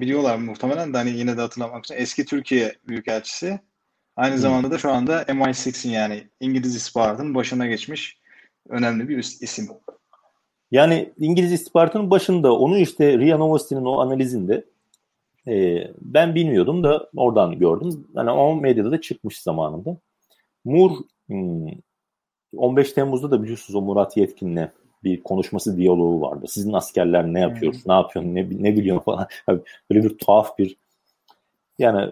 biliyorlar 0.00 0.36
muhtemelen 0.36 0.92
de 0.92 0.96
hani 0.96 1.10
yine 1.10 1.36
de 1.36 1.40
hatırlamak 1.40 1.84
için 1.84 1.94
eski 1.98 2.24
Türkiye 2.24 2.74
Büyükelçisi 2.88 3.60
Aynı 4.20 4.34
hmm. 4.34 4.40
zamanda 4.40 4.70
da 4.70 4.78
şu 4.78 4.90
anda 4.90 5.22
MI6'in 5.22 5.92
yani 5.92 6.24
İngiliz 6.40 6.76
istihbaratının 6.76 7.34
başına 7.34 7.66
geçmiş 7.66 8.18
önemli 8.68 9.08
bir 9.08 9.18
isim. 9.18 9.68
Yani 10.70 11.12
İngiliz 11.18 11.52
istihbaratının 11.52 12.10
başında 12.10 12.56
onu 12.58 12.78
işte 12.78 13.18
Ria 13.18 13.38
Novosti'nin 13.38 13.84
o 13.84 14.00
analizinde 14.00 14.64
e, 15.48 15.84
ben 16.00 16.34
bilmiyordum 16.34 16.84
da 16.84 17.10
oradan 17.16 17.58
gördüm. 17.58 18.06
Yani 18.14 18.30
o 18.30 18.56
medyada 18.56 18.90
da 18.90 19.00
çıkmış 19.00 19.40
zamanında. 19.40 19.96
Mur 20.64 20.90
hmm, 21.26 21.66
15 22.56 22.92
Temmuz'da 22.92 23.30
da 23.30 23.42
biliyorsunuz 23.42 23.74
o 23.74 23.82
Murat 23.82 24.16
Yetkin'le 24.16 24.68
bir 25.04 25.22
konuşması 25.22 25.76
diyaloğu 25.76 26.20
vardı. 26.20 26.46
Sizin 26.48 26.72
askerler 26.72 27.26
ne 27.26 27.40
yapıyor, 27.40 27.72
hmm. 27.72 27.80
ne 27.86 27.92
yapıyor, 27.92 28.24
ne, 28.24 28.48
ne 28.50 28.76
biliyor 28.76 29.02
falan. 29.02 29.26
Böyle 29.90 30.04
bir 30.04 30.18
tuhaf 30.18 30.58
bir 30.58 30.76
yani 31.80 32.10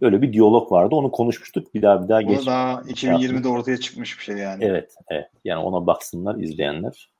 öyle 0.00 0.22
bir 0.22 0.32
diyalog 0.32 0.72
vardı. 0.72 0.94
Onu 0.94 1.10
konuşmuştuk. 1.10 1.74
Bir 1.74 1.82
daha 1.82 2.02
bir 2.04 2.08
daha 2.08 2.22
geç. 2.22 2.46
daha 2.46 2.80
2020'de 2.80 3.48
ortaya 3.48 3.76
çıkmış 3.76 4.18
bir 4.18 4.24
şey 4.24 4.36
yani. 4.36 4.64
Evet, 4.64 4.94
evet. 5.10 5.26
Yani 5.44 5.64
ona 5.64 5.86
baksınlar 5.86 6.36
izleyenler. 6.36 7.10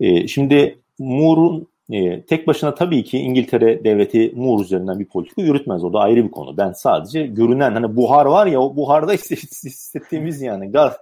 Ee, 0.00 0.26
şimdi 0.26 0.78
Moore'un 0.98 1.68
e, 1.90 2.24
tek 2.24 2.46
başına 2.46 2.74
tabii 2.74 3.04
ki 3.04 3.18
İngiltere 3.18 3.84
devleti 3.84 4.32
Moore 4.36 4.62
üzerinden 4.62 4.98
bir 4.98 5.08
politika 5.08 5.42
yürütmez. 5.42 5.84
O 5.84 5.92
da 5.92 5.98
ayrı 5.98 6.24
bir 6.24 6.30
konu. 6.30 6.56
Ben 6.56 6.72
sadece 6.72 7.26
görünen 7.26 7.72
hani 7.72 7.96
buhar 7.96 8.26
var 8.26 8.46
ya 8.46 8.60
o 8.60 8.76
buharda 8.76 9.12
hissettiğimiz 9.64 10.42
yani 10.42 10.70
gaz 10.70 10.96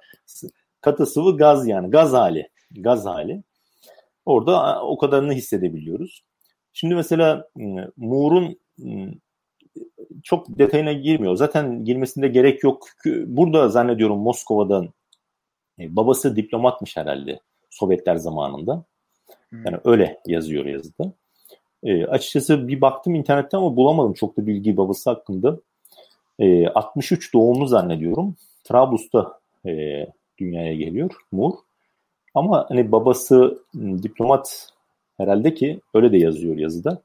katı 0.80 1.06
sıvı 1.06 1.36
gaz 1.36 1.68
yani 1.68 1.90
gaz 1.90 2.12
hali. 2.12 2.48
Gaz 2.70 3.06
hali. 3.06 3.42
Orada 4.24 4.82
o 4.82 4.98
kadarını 4.98 5.32
hissedebiliyoruz. 5.32 6.22
Şimdi 6.72 6.94
mesela 6.94 7.48
Moore'un 7.96 8.58
çok 10.22 10.58
detayına 10.58 10.92
girmiyor. 10.92 11.36
Zaten 11.36 11.84
girmesinde 11.84 12.28
gerek 12.28 12.62
yok. 12.62 12.86
Burada 13.06 13.68
zannediyorum 13.68 14.18
Moskova'dan 14.18 14.88
e, 15.78 15.96
babası 15.96 16.36
diplomatmış 16.36 16.96
herhalde 16.96 17.40
Sovyetler 17.70 18.16
zamanında. 18.16 18.84
Yani 19.52 19.78
öyle 19.84 20.20
yazıyor 20.26 20.66
yazıda. 20.66 21.12
E, 21.82 22.06
açıkçası 22.06 22.68
bir 22.68 22.80
baktım 22.80 23.14
internetten 23.14 23.58
ama 23.58 23.76
bulamadım 23.76 24.12
çok 24.12 24.36
da 24.36 24.46
bilgi 24.46 24.76
babası 24.76 25.10
hakkında. 25.10 25.58
E, 26.38 26.66
63 26.66 27.34
doğumlu 27.34 27.66
zannediyorum. 27.66 28.36
Trablus'ta 28.64 29.40
e, 29.66 30.06
dünyaya 30.38 30.74
geliyor 30.74 31.10
Mur. 31.32 31.52
Ama 32.34 32.66
hani 32.68 32.92
babası 32.92 33.64
diplomat 33.74 34.68
herhalde 35.16 35.54
ki 35.54 35.80
öyle 35.94 36.12
de 36.12 36.18
yazıyor 36.18 36.56
yazıda. 36.56 37.02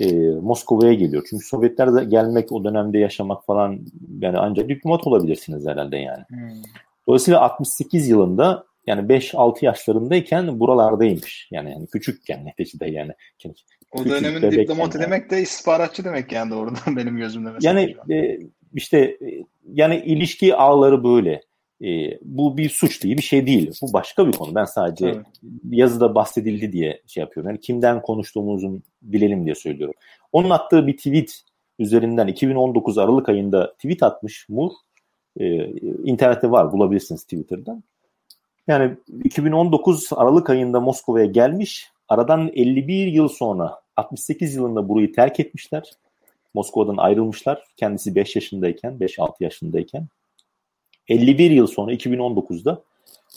E, 0.00 0.12
Moskova'ya 0.30 0.94
geliyor. 0.94 1.26
Çünkü 1.30 1.44
Sovyetler 1.44 1.94
de 1.94 2.04
gelmek 2.04 2.52
o 2.52 2.64
dönemde 2.64 2.98
yaşamak 2.98 3.46
falan 3.46 3.80
yani 4.20 4.38
ancak 4.38 4.68
diplomat 4.68 5.06
olabilirsiniz 5.06 5.66
herhalde 5.66 5.96
yani. 5.96 6.24
Hmm. 6.28 6.62
Dolayısıyla 7.06 7.40
68 7.40 8.08
yılında 8.08 8.64
yani 8.86 9.12
5-6 9.12 9.64
yaşlarındayken 9.64 10.60
buralardaymış. 10.60 11.48
Yani, 11.50 11.70
yani 11.70 11.86
küçükken 11.86 12.44
neticede 12.58 12.90
yani. 12.90 13.12
O 13.92 14.04
dönemin 14.04 14.50
diplomatı 14.50 14.98
yani. 14.98 15.06
demek 15.06 15.30
de 15.30 15.42
istihbaratçı 15.42 16.04
demek 16.04 16.32
yani 16.32 16.50
doğrudan 16.50 16.96
benim 16.96 17.16
gözümde 17.16 17.50
mesela. 17.50 17.80
Yani 17.80 17.96
e, 18.10 18.38
işte 18.74 18.98
e, 18.98 19.44
yani 19.72 19.96
ilişki 19.96 20.54
ağları 20.54 21.04
böyle. 21.04 21.42
E, 21.82 22.18
bu 22.22 22.56
bir 22.56 22.68
suç 22.68 23.04
değil, 23.04 23.16
bir 23.16 23.22
şey 23.22 23.46
değil. 23.46 23.72
Bu 23.82 23.92
başka 23.92 24.26
bir 24.26 24.32
konu. 24.32 24.54
Ben 24.54 24.64
sadece 24.64 25.06
evet. 25.06 25.26
yazıda 25.70 26.14
bahsedildi 26.14 26.72
diye 26.72 27.02
şey 27.06 27.20
yapıyorum. 27.20 27.50
Yani 27.50 27.60
kimden 27.60 28.02
konuştuğumuzun 28.02 28.82
bilelim 29.02 29.44
diye 29.44 29.54
söylüyorum. 29.54 29.94
Onun 30.32 30.50
attığı 30.50 30.86
bir 30.86 30.96
tweet 30.96 31.42
üzerinden 31.78 32.26
2019 32.26 32.98
Aralık 32.98 33.28
ayında 33.28 33.72
tweet 33.72 34.02
atmış 34.02 34.48
Mur. 34.48 34.70
E, 35.40 35.66
internette 36.04 36.50
var 36.50 36.72
bulabilirsiniz 36.72 37.22
Twitter'dan. 37.22 37.82
Yani 38.66 38.96
2019 39.24 40.08
Aralık 40.12 40.50
ayında 40.50 40.80
Moskova'ya 40.80 41.26
gelmiş. 41.26 41.90
Aradan 42.08 42.50
51 42.54 43.06
yıl 43.06 43.28
sonra 43.28 43.80
68 43.96 44.54
yılında 44.54 44.88
burayı 44.88 45.12
terk 45.12 45.40
etmişler. 45.40 45.90
Moskova'dan 46.54 46.96
ayrılmışlar. 46.96 47.64
Kendisi 47.76 48.14
5 48.14 48.36
yaşındayken, 48.36 48.92
5-6 49.00 49.32
yaşındayken. 49.40 50.08
51 51.12 51.50
yıl 51.50 51.66
sonra 51.66 51.92
2019'da 51.92 52.82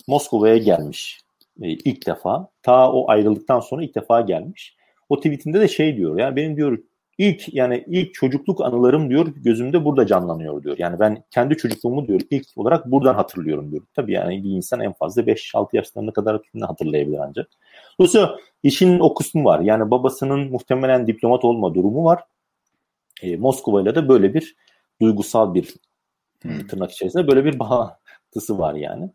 Moskova'ya 0.08 0.58
gelmiş 0.58 1.22
e, 1.62 1.70
ilk 1.70 2.08
defa. 2.08 2.48
Ta 2.64 2.92
o 2.92 3.10
ayrıldıktan 3.10 3.60
sonra 3.60 3.84
ilk 3.84 3.96
defa 3.96 4.22
gelmiş. 4.22 4.76
O 5.10 5.18
tweetinde 5.18 5.60
de 5.60 5.68
şey 5.68 5.98
diyor 5.98 6.20
ya 6.20 6.36
benim 6.36 6.58
diyor 6.58 6.78
ilk 7.18 7.54
yani 7.54 7.84
ilk 7.88 8.14
çocukluk 8.14 8.62
anılarım 8.62 9.10
diyor 9.10 9.28
gözümde 9.36 9.86
burada 9.86 10.08
canlanıyor 10.08 10.64
diyor. 10.64 10.76
Yani 10.80 11.00
ben 11.00 11.24
kendi 11.32 11.58
çocukluğumu 11.58 12.08
diyor 12.08 12.22
ilk 12.30 12.46
olarak 12.56 12.92
buradan 12.92 13.16
hatırlıyorum 13.16 13.72
diyor. 13.72 13.84
Tabii 13.96 14.12
yani 14.14 14.44
bir 14.44 14.50
insan 14.50 14.80
en 14.80 14.94
fazla 14.94 15.22
5-6 15.22 15.68
yaşlarına 15.74 16.12
kadar 16.12 16.42
hatırlayabilir 16.62 17.18
ancak. 17.18 17.50
Dolayısıyla 18.00 18.38
işin 18.64 19.00
o 19.00 19.14
kısmı 19.14 19.44
var. 19.44 19.60
Yani 19.60 19.92
babasının 19.92 20.52
muhtemelen 20.52 21.08
diplomat 21.08 21.46
olma 21.46 21.74
durumu 21.74 22.04
var. 22.04 22.24
E, 23.22 23.38
Moskova 23.38 23.82
ile 23.82 23.96
de 23.96 24.10
böyle 24.10 24.34
bir 24.34 24.56
duygusal 25.02 25.54
bir 25.54 25.74
hmm. 26.48 26.68
tırnak 26.68 26.92
içerisinde 26.92 27.28
böyle 27.28 27.46
bir 27.46 27.60
bağlantısı 27.60 28.60
var 28.60 28.74
yani. 28.74 29.12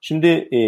Şimdi 0.00 0.26
e, 0.26 0.60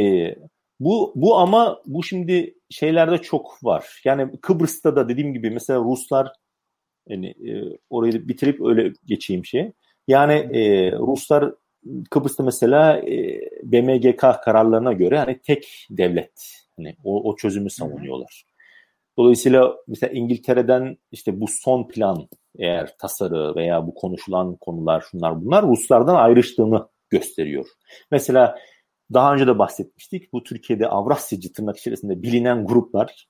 bu 0.80 1.12
bu 1.16 1.38
ama 1.38 1.80
bu 1.86 2.02
şimdi 2.02 2.54
şeylerde 2.70 3.18
çok 3.18 3.64
var. 3.64 4.00
Yani 4.04 4.40
Kıbrıs'ta 4.40 4.96
da 4.96 5.08
dediğim 5.08 5.34
gibi 5.34 5.50
mesela 5.50 5.80
Ruslar 5.80 6.32
yani 7.08 7.26
e, 7.26 7.78
orayı 7.90 8.28
bitirip 8.28 8.66
öyle 8.66 8.92
geçeyim 9.04 9.44
şey. 9.44 9.72
Yani 10.08 10.32
e, 10.32 10.92
Ruslar 10.92 11.54
Kıbrıs'ta 12.10 12.42
mesela 12.42 12.98
e, 12.98 13.40
BMGK 13.62 14.20
kararlarına 14.44 14.92
göre 14.92 15.18
hani 15.18 15.40
tek 15.40 15.86
devlet 15.90 16.64
hani 16.76 16.96
o, 17.04 17.30
o 17.30 17.36
çözümü 17.36 17.70
savunuyorlar. 17.70 18.44
Dolayısıyla 19.18 19.76
mesela 19.88 20.12
İngiltere'den 20.12 20.96
işte 21.12 21.40
bu 21.40 21.46
son 21.48 21.88
plan 21.88 22.28
eğer 22.58 22.98
tasarı 22.98 23.54
veya 23.56 23.86
bu 23.86 23.94
konuşulan 23.94 24.56
konular 24.56 25.04
şunlar 25.10 25.44
bunlar 25.44 25.66
Ruslardan 25.66 26.14
ayrıştığını 26.14 26.88
gösteriyor. 27.10 27.66
Mesela 28.10 28.58
daha 29.12 29.34
önce 29.34 29.46
de 29.46 29.58
bahsetmiştik. 29.58 30.32
Bu 30.32 30.42
Türkiye'de 30.42 30.88
Avrasyacı 30.88 31.52
tırnak 31.52 31.76
içerisinde 31.76 32.22
bilinen 32.22 32.66
gruplar 32.66 33.28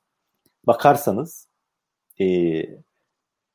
bakarsanız 0.66 1.48
e, 2.20 2.26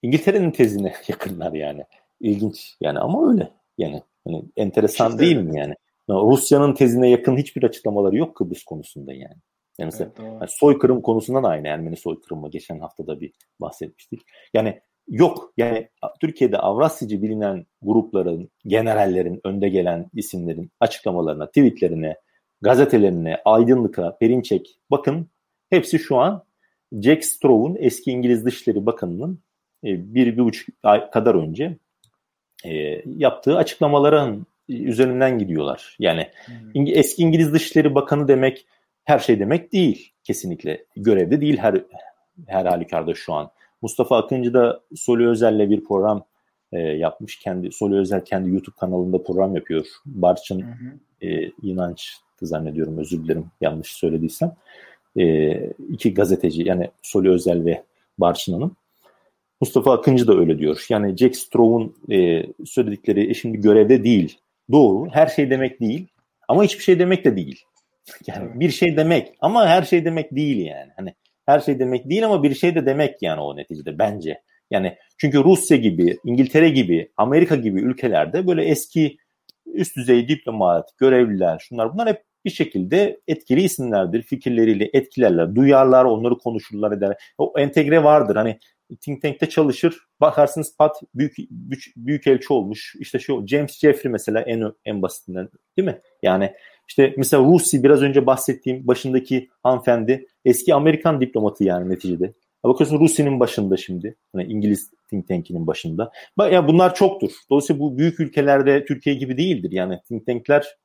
İngiltere'nin 0.01 0.51
tezine 0.51 0.93
yakınlar 1.07 1.53
yani. 1.53 1.83
İlginç 2.19 2.75
yani 2.81 2.99
ama 2.99 3.31
öyle. 3.31 3.51
Yani 3.77 4.03
hani 4.27 4.43
enteresan 4.55 5.09
işte 5.11 5.19
değil 5.19 5.37
mi 5.37 5.59
yani? 5.59 5.73
Rusya'nın 6.09 6.73
tezine 6.73 7.09
yakın 7.09 7.37
hiçbir 7.37 7.63
açıklamaları 7.63 8.17
yok 8.17 8.35
Kıbrıs 8.35 8.63
konusunda 8.63 9.13
yani. 9.13 9.35
Yani 9.79 9.85
mesela 9.87 10.11
evet, 10.19 10.31
yani 10.31 10.49
soykırım 10.49 11.01
konusundan 11.01 11.43
aynı 11.43 11.67
Ermeni 11.67 11.97
soykırımı 11.97 12.49
geçen 12.49 12.79
haftada 12.79 13.21
bir 13.21 13.31
bahsetmiştik. 13.61 14.21
Yani 14.53 14.81
yok 15.07 15.53
yani 15.57 15.89
Türkiye'de 16.21 16.57
Avrasyacı 16.57 17.21
bilinen 17.21 17.65
grupların, 17.81 18.49
generallerin, 18.65 19.41
önde 19.43 19.69
gelen 19.69 20.09
isimlerin 20.13 20.71
açıklamalarına, 20.79 21.47
tweetlerine, 21.47 22.15
gazetelerine, 22.61 23.41
Aydınlık'a, 23.45 24.17
Perinçek 24.17 24.79
bakın 24.91 25.27
hepsi 25.69 25.99
şu 25.99 26.17
an 26.17 26.43
Jack 27.01 27.25
Straw'un 27.25 27.77
eski 27.79 28.11
İngiliz 28.11 28.45
Dışişleri 28.45 28.85
Bakanı'nın 28.85 29.39
e, 29.83 30.13
bir, 30.13 30.37
bir 30.37 30.43
buçuk 30.43 30.75
ay 30.83 31.11
kadar 31.11 31.35
önce 31.35 31.77
e, 32.65 33.01
yaptığı 33.05 33.57
açıklamaların 33.57 34.45
üzerinden 34.69 35.39
gidiyorlar. 35.39 35.95
Yani 35.99 36.27
hmm. 36.45 36.87
eski 36.87 37.23
İngiliz 37.23 37.53
Dışişleri 37.53 37.95
Bakanı 37.95 38.27
demek 38.27 38.65
her 39.09 39.19
şey 39.19 39.39
demek 39.39 39.73
değil 39.73 40.11
kesinlikle. 40.23 40.85
Görevde 40.95 41.41
değil 41.41 41.57
her 41.57 41.81
her 42.47 42.65
halükarda 42.65 43.13
şu 43.13 43.33
an. 43.33 43.51
Mustafa 43.81 44.17
Akıncı 44.17 44.53
da 44.53 44.81
Soli 44.95 45.27
Özel'le 45.27 45.69
bir 45.69 45.83
program 45.83 46.25
e, 46.71 46.79
yapmış. 46.79 47.39
Kendi 47.39 47.71
Soli 47.71 47.95
Özel 47.95 48.25
kendi 48.25 48.49
YouTube 48.49 48.75
kanalında 48.79 49.23
program 49.23 49.55
yapıyor. 49.55 49.85
Barçın 50.05 50.65
E, 51.21 51.49
inanç 51.61 52.17
zannediyorum 52.41 52.97
özür 52.97 53.23
dilerim 53.23 53.45
yanlış 53.61 53.87
söylediysem. 53.87 54.55
E, 55.19 55.53
iki 55.89 56.13
gazeteci 56.13 56.63
yani 56.63 56.89
Soli 57.01 57.29
Özel 57.29 57.65
ve 57.65 57.83
Barçın 58.17 58.53
Hanım. 58.53 58.75
Mustafa 59.61 59.93
Akıncı 59.93 60.27
da 60.27 60.37
öyle 60.37 60.59
diyor. 60.59 60.85
Yani 60.89 61.17
Jack 61.17 61.35
Straw'un 61.35 61.95
e, 62.11 62.45
söyledikleri 62.65 63.29
e, 63.29 63.33
şimdi 63.33 63.61
görevde 63.61 64.03
değil. 64.03 64.37
Doğru. 64.71 65.09
Her 65.11 65.27
şey 65.27 65.49
demek 65.49 65.79
değil. 65.79 66.07
Ama 66.47 66.63
hiçbir 66.63 66.83
şey 66.83 66.99
demek 66.99 67.25
de 67.25 67.35
değil. 67.35 67.65
Yani 68.27 68.59
bir 68.59 68.69
şey 68.69 68.97
demek 68.97 69.33
ama 69.39 69.67
her 69.67 69.83
şey 69.83 70.05
demek 70.05 70.35
değil 70.35 70.65
yani. 70.65 70.91
Hani 70.97 71.13
her 71.45 71.59
şey 71.59 71.79
demek 71.79 72.09
değil 72.09 72.25
ama 72.25 72.43
bir 72.43 72.55
şey 72.55 72.75
de 72.75 72.85
demek 72.85 73.21
yani 73.21 73.41
o 73.41 73.57
neticede 73.57 73.99
bence. 73.99 74.41
Yani 74.71 74.97
çünkü 75.17 75.43
Rusya 75.43 75.77
gibi, 75.77 76.17
İngiltere 76.25 76.69
gibi, 76.69 77.11
Amerika 77.17 77.55
gibi 77.55 77.81
ülkelerde 77.81 78.47
böyle 78.47 78.65
eski 78.65 79.17
üst 79.65 79.95
düzey 79.95 80.27
diplomat, 80.27 80.97
görevliler, 80.97 81.59
şunlar 81.59 81.93
bunlar 81.93 82.09
hep 82.09 82.23
bir 82.45 82.49
şekilde 82.49 83.19
etkili 83.27 83.61
isimlerdir. 83.61 84.21
Fikirleriyle 84.21 84.89
etkilerler, 84.93 85.55
duyarlar, 85.55 86.05
onları 86.05 86.37
konuşurlar 86.37 86.91
eder. 86.91 87.17
O 87.37 87.53
entegre 87.57 88.03
vardır. 88.03 88.35
Hani 88.35 88.59
think 89.01 89.21
tank'te 89.21 89.49
çalışır. 89.49 89.97
Bakarsınız 90.21 90.77
Pat 90.77 91.01
büyük 91.15 91.35
büyük, 91.49 91.83
büyük 91.95 92.27
elçi 92.27 92.53
olmuş. 92.53 92.95
İşte 92.99 93.19
şu 93.19 93.47
James 93.47 93.79
Jeffrey 93.79 94.11
mesela 94.11 94.41
en 94.41 94.71
en 94.85 95.01
basitinden 95.01 95.49
değil 95.77 95.85
mi? 95.85 96.01
Yani 96.23 96.53
işte 96.87 97.13
mesela 97.17 97.43
Rusi 97.43 97.83
biraz 97.83 98.01
önce 98.01 98.25
bahsettiğim 98.25 98.87
başındaki 98.87 99.49
hanımefendi 99.63 100.27
eski 100.45 100.73
Amerikan 100.73 101.21
diplomatı 101.21 101.63
yani 101.63 101.89
neticede. 101.89 102.33
Bakıyorsun 102.63 102.99
Rusi'nin 102.99 103.39
başında 103.39 103.77
şimdi. 103.77 104.15
Hani 104.33 104.43
İngiliz 104.43 104.91
think 105.09 105.27
tank'inin 105.27 105.67
başında. 105.67 106.11
Ya 106.39 106.47
yani 106.47 106.67
bunlar 106.67 106.95
çoktur. 106.95 107.31
Dolayısıyla 107.49 107.79
bu 107.79 107.97
büyük 107.97 108.19
ülkelerde 108.19 108.85
Türkiye 108.85 109.15
gibi 109.15 109.37
değildir. 109.37 109.71
Yani 109.71 109.99
think 110.07 110.25
tank'ler 110.25 110.77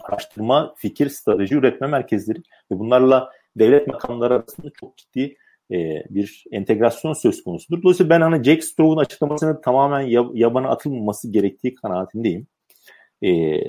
araştırma, 0.00 0.74
fikir, 0.76 1.08
strateji 1.08 1.54
üretme 1.54 1.86
merkezleri 1.86 2.38
ve 2.72 2.78
bunlarla 2.78 3.30
devlet 3.56 3.86
makamları 3.86 4.34
arasında 4.34 4.70
çok 4.80 4.96
ciddi 4.96 5.36
e, 5.70 6.04
bir 6.10 6.44
entegrasyon 6.52 7.12
söz 7.12 7.44
konusudur. 7.44 7.82
Dolayısıyla 7.82 8.10
ben 8.10 8.20
hani 8.20 8.44
Jack 8.44 8.64
Straw'un 8.64 8.96
açıklamasının 8.96 9.60
tamamen 9.60 10.00
yabana 10.34 10.68
atılmaması 10.68 11.32
gerektiği 11.32 11.74
kanaatindeyim. 11.74 12.46
E, 13.22 13.60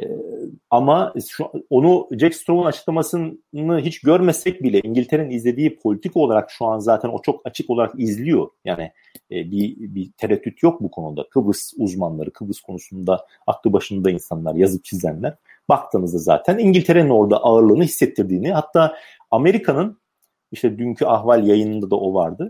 ama 0.69 1.13
şu, 1.29 1.45
onu 1.69 2.07
Jack 2.19 2.35
Straw'un 2.35 2.65
açıklamasını 2.65 3.79
hiç 3.79 4.01
görmesek 4.01 4.63
bile 4.63 4.81
İngiltere'nin 4.83 5.29
izlediği 5.29 5.79
politik 5.79 6.17
olarak 6.17 6.51
şu 6.51 6.65
an 6.65 6.79
zaten 6.79 7.09
o 7.09 7.21
çok 7.21 7.41
açık 7.45 7.69
olarak 7.69 7.93
izliyor. 7.97 8.47
Yani 8.65 8.91
e, 9.31 9.51
bir, 9.51 9.75
bir 9.77 10.11
tereddüt 10.17 10.63
yok 10.63 10.81
bu 10.81 10.91
konuda. 10.91 11.29
Kıbrıs 11.29 11.73
uzmanları, 11.77 12.31
Kıbrıs 12.31 12.61
konusunda 12.61 13.25
aklı 13.47 13.73
başında 13.73 14.11
insanlar, 14.11 14.55
yazıp 14.55 14.85
çizenler 14.85 15.35
baktığınızda 15.69 16.17
zaten 16.17 16.57
İngiltere'nin 16.57 17.09
orada 17.09 17.37
ağırlığını 17.37 17.83
hissettirdiğini 17.83 18.51
hatta 18.51 18.95
Amerika'nın 19.31 20.00
İşte 20.51 20.77
dünkü 20.77 21.05
ahval 21.05 21.47
yayınında 21.47 21.91
da 21.91 21.95
o 21.95 22.13
vardı. 22.13 22.49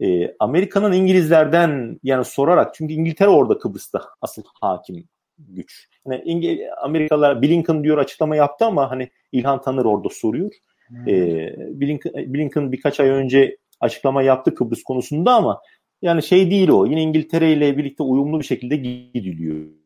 E, 0.00 0.34
Amerika'nın 0.38 0.92
İngilizlerden 0.92 2.00
yani 2.02 2.24
sorarak 2.24 2.74
çünkü 2.74 2.94
İngiltere 2.94 3.28
orada 3.28 3.58
Kıbrıs'ta 3.58 4.00
asıl 4.20 4.42
hakim 4.60 5.04
güç. 5.38 5.88
Hani 6.04 6.22
İngil 6.24 6.58
Amerikalılar 6.82 7.42
Blinken 7.42 7.84
diyor 7.84 7.98
açıklama 7.98 8.36
yaptı 8.36 8.64
ama 8.64 8.90
hani 8.90 9.10
İlhan 9.32 9.62
Tanır 9.62 9.84
orada 9.84 10.08
soruyor. 10.08 10.50
Hmm. 10.88 11.08
E, 11.08 11.54
Blinken, 11.80 12.34
Blinken 12.34 12.72
birkaç 12.72 13.00
ay 13.00 13.08
önce 13.08 13.56
açıklama 13.80 14.22
yaptı 14.22 14.54
Kıbrıs 14.54 14.82
konusunda 14.82 15.34
ama 15.34 15.60
yani 16.02 16.22
şey 16.22 16.50
değil 16.50 16.68
o. 16.68 16.86
Yine 16.86 17.02
İngiltere 17.02 17.52
ile 17.52 17.76
birlikte 17.76 18.02
uyumlu 18.02 18.40
bir 18.40 18.44
şekilde 18.44 18.76
gidiliyor 18.76 19.79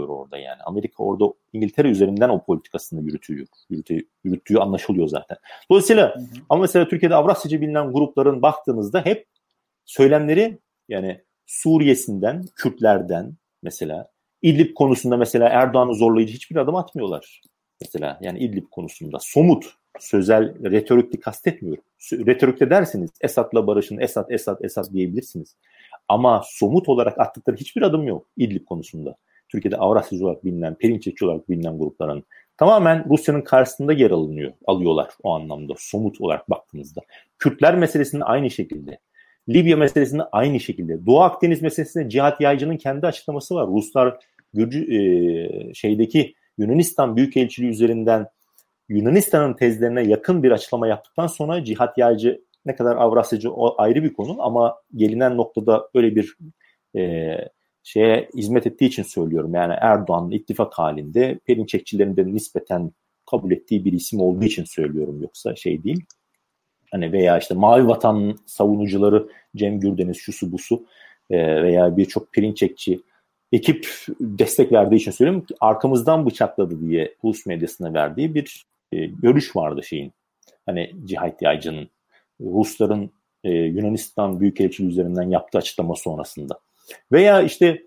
orada 0.00 0.38
yani. 0.38 0.62
Amerika 0.62 1.04
orada 1.04 1.34
İngiltere 1.52 1.88
üzerinden 1.88 2.28
o 2.28 2.44
politikasını 2.44 3.02
yürütüyor. 3.02 3.46
Yürütüyor, 3.70 4.02
yürüttüğü 4.24 4.58
anlaşılıyor 4.58 5.08
zaten. 5.08 5.36
Dolayısıyla 5.70 6.14
hı 6.14 6.20
hı. 6.20 6.24
ama 6.48 6.60
mesela 6.60 6.88
Türkiye'de 6.88 7.14
Avrasyacı 7.14 7.60
bilinen 7.60 7.92
grupların 7.92 8.42
baktığınızda 8.42 9.04
hep 9.04 9.26
söylemleri 9.84 10.58
yani 10.88 11.20
Suriye'sinden, 11.46 12.44
Kürtlerden 12.56 13.32
mesela 13.62 14.08
İdlib 14.42 14.74
konusunda 14.74 15.16
mesela 15.16 15.48
Erdoğan'ı 15.48 15.94
zorlayıcı 15.94 16.34
hiçbir 16.34 16.56
adım 16.56 16.76
atmıyorlar. 16.76 17.42
Mesela 17.80 18.18
yani 18.22 18.38
İdlib 18.38 18.66
konusunda 18.70 19.18
somut, 19.20 19.74
sözel, 20.00 20.70
retorikli 20.70 21.20
kastetmiyorum. 21.20 21.84
Retorikte 22.12 22.70
dersiniz 22.70 23.10
Esad'la 23.20 23.66
barışın, 23.66 23.98
Esad, 23.98 24.30
Esad, 24.30 24.60
Esad 24.60 24.92
diyebilirsiniz. 24.92 25.56
Ama 26.08 26.42
somut 26.44 26.88
olarak 26.88 27.18
attıkları 27.18 27.56
hiçbir 27.56 27.82
adım 27.82 28.06
yok 28.06 28.26
İdlib 28.36 28.64
konusunda. 28.64 29.16
Türkiye'de 29.52 29.76
Avrasyacı 29.76 30.24
olarak 30.24 30.44
bilinen, 30.44 30.74
Perinçekçi 30.74 31.24
olarak 31.24 31.48
bilinen 31.48 31.78
grupların 31.78 32.24
tamamen 32.56 33.10
Rusya'nın 33.10 33.40
karşısında 33.40 33.92
yer 33.92 34.10
alınıyor, 34.10 34.52
alıyorlar 34.66 35.08
o 35.22 35.34
anlamda 35.34 35.74
somut 35.78 36.20
olarak 36.20 36.50
baktığınızda. 36.50 37.00
Kürtler 37.38 37.74
meselesinde 37.74 38.24
aynı 38.24 38.50
şekilde. 38.50 38.98
Libya 39.48 39.76
meselesinde 39.76 40.22
aynı 40.22 40.60
şekilde. 40.60 41.06
Doğu 41.06 41.20
Akdeniz 41.20 41.62
meselesinde 41.62 42.08
Cihat 42.08 42.40
Yaycı'nın 42.40 42.76
kendi 42.76 43.06
açıklaması 43.06 43.54
var. 43.54 43.66
Ruslar 43.66 44.18
Gürcü, 44.54 44.94
e, 44.94 45.74
şeydeki 45.74 46.34
Yunanistan 46.58 47.16
Büyükelçiliği 47.16 47.72
üzerinden 47.72 48.26
Yunanistan'ın 48.88 49.54
tezlerine 49.54 50.02
yakın 50.02 50.42
bir 50.42 50.50
açıklama 50.50 50.88
yaptıktan 50.88 51.26
sonra 51.26 51.64
Cihat 51.64 51.98
Yaycı 51.98 52.44
ne 52.66 52.76
kadar 52.76 52.96
Avrasyacı 52.96 53.52
o 53.52 53.74
ayrı 53.78 54.02
bir 54.02 54.12
konu 54.12 54.36
ama 54.42 54.76
gelinen 54.96 55.36
noktada 55.36 55.88
öyle 55.94 56.16
bir 56.16 56.36
e, 56.96 57.34
şeye 57.82 58.28
hizmet 58.36 58.66
ettiği 58.66 58.86
için 58.86 59.02
söylüyorum. 59.02 59.54
Yani 59.54 59.74
Erdoğan'ın 59.80 60.30
ittifak 60.30 60.74
halinde 60.74 61.38
Perinçekçilerin 61.44 62.16
de 62.16 62.26
nispeten 62.26 62.92
kabul 63.30 63.50
ettiği 63.50 63.84
bir 63.84 63.92
isim 63.92 64.20
olduğu 64.20 64.44
için 64.44 64.64
söylüyorum 64.64 65.22
yoksa 65.22 65.56
şey 65.56 65.84
değil. 65.84 66.04
Hani 66.90 67.12
veya 67.12 67.38
işte 67.38 67.54
Mavi 67.54 67.88
Vatan 67.88 68.36
savunucuları 68.46 69.28
Cem 69.56 69.80
Gürdeniz 69.80 70.16
şusu 70.16 70.52
busu 70.52 70.86
e, 71.30 71.62
veya 71.62 71.96
birçok 71.96 72.32
Perinçekçi 72.32 73.00
ekip 73.52 73.88
destek 74.20 74.72
verdiği 74.72 74.96
için 74.96 75.10
söylüyorum. 75.10 75.46
Arkamızdan 75.60 76.26
bıçakladı 76.26 76.80
diye 76.80 77.14
Rus 77.24 77.46
medyasına 77.46 77.94
verdiği 77.94 78.34
bir 78.34 78.66
e, 78.92 79.06
görüş 79.06 79.56
vardı 79.56 79.82
şeyin. 79.82 80.12
Hani 80.66 80.92
Cihat 81.04 81.42
Yaycı'nın 81.42 81.88
Rusların 82.40 83.10
e, 83.44 83.50
Yunanistan 83.50 84.40
Büyükelçiliği 84.40 84.92
üzerinden 84.92 85.30
yaptığı 85.30 85.58
açıklama 85.58 85.94
sonrasında. 85.94 86.58
Veya 87.12 87.42
işte 87.42 87.86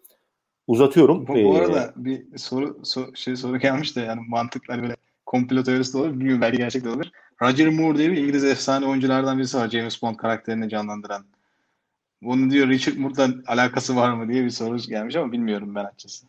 uzatıyorum. 0.68 1.28
Bu, 1.28 1.34
bu 1.34 1.56
arada 1.56 1.94
bir 1.96 2.38
soru, 2.38 2.80
soru 2.84 3.16
şey 3.16 3.36
soru 3.36 3.60
gelmiş 3.60 3.96
de 3.96 4.02
yani 4.02 4.22
mantıklar 4.28 4.82
böyle 4.82 4.96
komplo 5.26 5.64
teorisi 5.64 5.94
de 5.94 5.98
olur. 5.98 6.12
Bilmiyorum 6.12 6.42
belki 6.42 6.58
gerçek 6.58 6.84
de 6.84 6.90
olur. 6.90 7.06
Roger 7.42 7.70
Moore 7.70 7.98
diye 7.98 8.12
bir 8.12 8.18
İngiliz 8.18 8.44
efsane 8.44 8.86
oyunculardan 8.86 9.38
birisi 9.38 9.58
var. 9.58 9.70
James 9.70 10.02
Bond 10.02 10.16
karakterini 10.16 10.70
canlandıran. 10.70 11.26
Bunu 12.22 12.52
diyor 12.52 12.70
Richard 12.70 12.98
Moore'dan 12.98 13.44
alakası 13.48 13.96
var 13.96 14.14
mı 14.14 14.34
diye 14.34 14.44
bir 14.44 14.50
soru 14.50 14.78
gelmiş 14.78 15.16
ama 15.16 15.32
bilmiyorum 15.32 15.76
ben 15.76 15.84
açıkçası. 15.86 16.26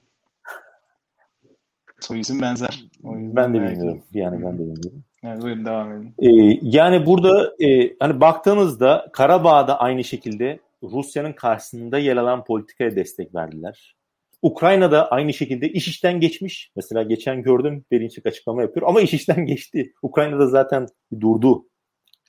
Soy 2.00 2.20
isim 2.20 2.42
benzer. 2.42 2.84
Ben 3.04 3.54
de 3.54 3.60
bilmiyorum. 3.60 4.02
Yani 4.12 4.44
ben 4.44 4.54
de 4.54 4.58
bilmiyorum. 4.58 5.04
Evet, 5.24 5.42
buyurun 5.42 5.64
devam 5.64 5.92
edin. 5.92 6.14
Ee, 6.18 6.58
yani 6.62 7.06
burada 7.06 7.54
e, 7.60 7.96
hani 8.00 8.20
baktığınızda 8.20 9.08
Karabağ'da 9.12 9.80
aynı 9.80 10.04
şekilde 10.04 10.60
Rusya'nın 10.82 11.32
karşısında 11.32 11.98
yer 11.98 12.16
alan 12.16 12.44
politikaya 12.44 12.96
destek 12.96 13.34
verdiler. 13.34 13.96
Ukrayna'da 14.42 15.10
aynı 15.10 15.32
şekilde 15.32 15.68
iş 15.68 15.88
işten 15.88 16.20
geçmiş. 16.20 16.72
Mesela 16.76 17.02
geçen 17.02 17.42
gördüm 17.42 17.84
Berinçik 17.90 18.26
açıklama 18.26 18.62
yapıyor 18.62 18.86
ama 18.88 19.00
iş 19.00 19.14
işten 19.14 19.46
geçti. 19.46 19.92
Ukrayna'da 20.02 20.46
zaten 20.46 20.86
durdu. 21.20 21.66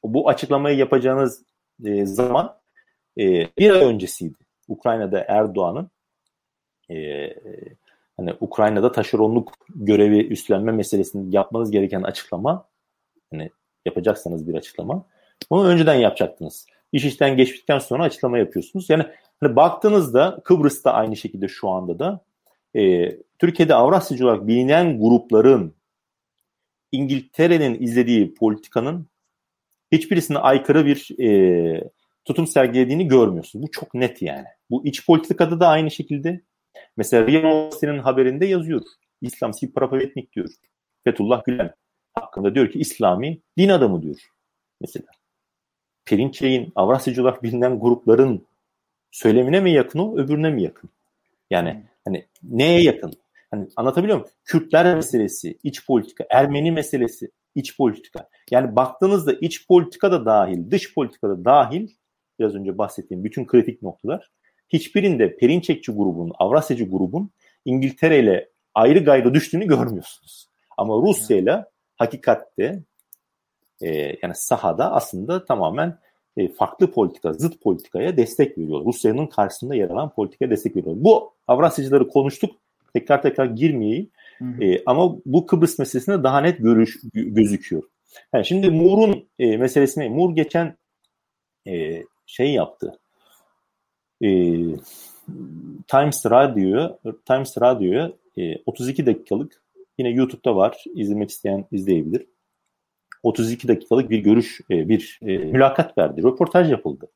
Bu 0.04 0.30
açıklamayı 0.30 0.78
yapacağınız 0.78 1.43
e, 1.86 2.06
zaman 2.06 2.60
e, 3.20 3.48
bir 3.58 3.70
ay 3.70 3.86
öncesiydi. 3.86 4.38
Ukrayna'da 4.68 5.26
Erdoğan'ın 5.28 5.91
e, 6.91 7.30
hani 8.18 8.34
Ukrayna'da 8.39 8.91
taşeronluk 8.91 9.54
görevi 9.76 10.28
üstlenme 10.28 10.72
meselesini 10.72 11.36
yapmanız 11.36 11.72
gereken 11.72 12.02
açıklama 12.02 12.70
hani 13.32 13.50
yapacaksanız 13.86 14.48
bir 14.48 14.54
açıklama 14.54 15.06
bunu 15.52 15.68
önceden 15.68 15.95
yapacaktınız. 15.95 16.68
İş 16.92 17.06
işten 17.06 17.38
geçtikten 17.38 17.80
sonra 17.80 18.04
açıklama 18.04 18.38
yapıyorsunuz. 18.38 18.90
Yani 18.90 19.04
hani 19.40 19.56
baktığınızda 19.56 20.42
Kıbrıs'ta 20.44 20.94
aynı 20.94 21.16
şekilde 21.16 21.48
şu 21.48 21.70
anda 21.70 22.00
da 22.00 22.26
e, 22.76 23.12
Türkiye'de 23.40 23.76
Avrasyacı 23.76 24.26
olarak 24.26 24.48
bilinen 24.48 25.00
grupların 25.00 25.76
İngiltere'nin 26.92 27.82
izlediği 27.82 28.34
politikanın 28.34 29.08
hiçbirisine 29.92 30.38
aykırı 30.38 30.86
bir 30.86 31.20
e, 31.20 31.90
tutum 32.26 32.48
sergilediğini 32.48 33.08
görmüyorsunuz. 33.08 33.64
Bu 33.64 33.72
çok 33.72 33.94
net 33.94 34.22
yani. 34.22 34.46
Bu 34.70 34.86
iç 34.86 35.06
politikada 35.06 35.60
da 35.60 35.68
aynı 35.68 35.92
şekilde. 35.92 36.42
Mesela 36.98 37.28
Riyaset'in 37.28 38.00
haberinde 38.00 38.46
yazıyor. 38.46 38.82
İslamsi 39.22 39.74
prapavetnik 39.74 40.34
diyor. 40.34 40.50
Fethullah 41.04 41.44
Gülen 41.46 41.74
hakkında 42.14 42.56
diyor 42.56 42.72
ki 42.72 42.80
İslami 42.80 43.40
din 43.58 43.70
adamı 43.70 44.02
diyor. 44.02 44.32
Mesela. 44.82 45.16
Perinçey'in 46.08 46.72
Avrasyacı 46.76 47.22
olarak 47.22 47.43
bilinen 47.43 47.80
grupların 47.80 48.45
söylemine 49.12 49.60
mi 49.60 49.72
yakın 49.72 49.99
o, 49.99 50.18
öbürüne 50.18 50.49
mi 50.49 50.64
yakın? 50.64 50.89
Yani 51.49 51.74
hmm. 51.74 51.82
hani 52.05 52.26
neye 52.43 52.82
yakın? 52.82 53.14
Hani 53.51 53.68
anlatabiliyor 53.76 54.18
muyum? 54.18 54.32
Kürtler 54.45 54.95
meselesi, 54.95 55.58
iç 55.64 55.86
politika, 55.86 56.26
Ermeni 56.30 56.72
meselesi, 56.72 57.32
iç 57.55 57.78
politika. 57.78 58.30
Yani 58.51 58.76
baktığınızda 58.76 59.34
iç 59.34 59.68
politika 59.68 60.12
da 60.12 60.26
dahil, 60.26 60.72
dış 60.72 60.93
politika 60.93 61.30
da 61.30 61.45
dahil 61.45 61.88
biraz 62.39 62.55
önce 62.55 62.78
bahsettiğim 62.78 63.24
bütün 63.24 63.45
kritik 63.45 63.82
noktalar 63.82 64.32
hiçbirinde 64.70 65.38
Perinçekçi 65.38 65.91
grubun, 65.91 66.32
Avrasyacı 66.39 66.84
grubun 66.84 67.32
İngiltere 67.66 68.20
ile 68.20 68.49
ayrı 68.76 68.99
gayrı 68.99 69.34
düştüğünü 69.34 69.68
görmüyorsunuz. 69.68 70.47
Ama 70.78 70.93
Rusya 70.93 71.38
ile 71.38 71.66
hakikatte 71.95 72.84
e, 73.82 74.17
yani 74.21 74.36
sahada 74.36 74.91
aslında 74.91 75.45
tamamen 75.45 75.97
e, 76.38 76.47
farklı 76.53 76.91
politika, 76.91 77.34
zıt 77.34 77.61
politikaya 77.61 78.17
destek 78.17 78.57
veriyor. 78.57 78.86
Rusya'nın 78.86 79.28
karşısında 79.28 79.75
yer 79.75 79.89
alan 79.89 80.09
politikaya 80.09 80.51
destek 80.51 80.75
veriyor. 80.75 80.95
Bu 80.99 81.34
Avrasyacıları 81.47 82.07
konuştuk. 82.07 82.55
Tekrar 82.93 83.21
tekrar 83.21 83.45
girmeyeyim. 83.45 84.09
Hı 84.38 84.45
hı. 84.45 84.63
E, 84.63 84.84
ama 84.86 85.15
bu 85.25 85.45
Kıbrıs 85.45 85.80
meselesinde 85.80 86.23
daha 86.23 86.41
net 86.41 86.57
görüş 86.57 86.99
gözüküyor. 87.13 87.84
Yani 88.34 88.45
şimdi 88.45 88.69
Moore'un 88.69 89.28
e, 89.39 89.57
meselesine, 89.57 90.09
Moore 90.09 90.34
geçen 90.34 90.78
e, 91.67 92.03
şey 92.25 92.53
yaptı. 92.53 92.99
E, 94.21 94.28
Times 95.88 96.25
Radyo'ya 96.25 96.99
Times 97.25 97.57
Radyo'ya 97.61 98.11
e, 98.38 98.55
32 98.65 99.05
dakikalık 99.05 99.61
yine 99.97 100.09
YouTube'da 100.09 100.55
var. 100.55 100.84
İzlemek 100.95 101.30
isteyen 101.30 101.65
izleyebilir. 101.71 102.25
32 103.28 103.67
dakikalık 103.67 104.09
bir 104.09 104.19
görüş, 104.19 104.61
e, 104.71 104.89
bir 104.89 105.19
e, 105.21 105.38
mülakat 105.38 105.97
verdi. 105.97 106.23
Röportaj 106.23 106.71
yapıldı. 106.71 107.07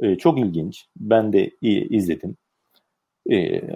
E, 0.00 0.16
çok 0.16 0.38
ilginç. 0.38 0.86
Ben 0.96 1.32
de 1.32 1.50
izledim. 1.90 2.36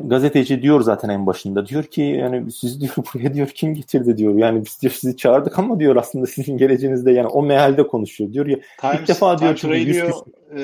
gazeteci 0.05 0.63
diyor 0.63 0.81
zaten 0.81 1.09
en 1.09 1.27
başında 1.27 1.67
diyor 1.67 1.85
ki 1.85 2.03
yani 2.03 2.53
siz 2.53 2.81
diyor 2.81 2.95
buraya 3.15 3.35
diyor 3.35 3.49
kim 3.49 3.75
getirdi 3.75 4.17
diyor 4.17 4.35
yani 4.35 4.65
biz 4.65 4.83
diyor 4.83 4.93
sizi 4.93 5.17
çağırdık 5.17 5.59
ama 5.59 5.81
diyor 5.81 5.97
aslında 5.97 6.27
sizin 6.27 6.57
geleceğinizde 6.57 7.13
yani 7.13 7.27
o 7.27 7.43
mealde 7.43 7.87
konuşuyor 7.87 8.33
diyor 8.33 8.47
ya 8.47 8.59
Times, 8.81 9.01
ilk 9.01 9.09
defa 9.09 9.39
diyor 9.39 9.57
Times 9.57 9.89
Radio 9.89 10.25
e, 10.57 10.63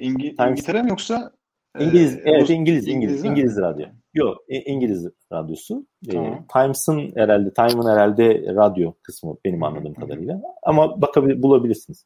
İngi, 0.00 0.36
Times, 0.36 0.50
İngiltere 0.50 0.82
mi 0.82 0.90
yoksa 0.90 1.32
İngiliz, 1.80 2.16
ee, 2.16 2.22
evet 2.24 2.50
İngiliz, 2.50 2.88
İngiliz, 2.88 3.24
İngiliz 3.24 3.56
radyo. 3.56 3.86
Yok, 4.14 4.38
İngiliz 4.48 5.08
radyosu. 5.32 5.86
Ee, 6.08 6.12
tamam. 6.12 6.32
E, 6.32 6.44
Times'ın 6.52 7.12
herhalde, 7.16 7.52
Time'ın 7.52 7.90
herhalde 7.90 8.54
radyo 8.54 8.92
kısmı 9.02 9.36
benim 9.44 9.62
anladığım 9.62 9.94
Hı-hı. 9.96 10.00
kadarıyla. 10.00 10.40
Ama 10.62 11.02
bakabilir, 11.02 11.42
bulabilirsiniz. 11.42 12.04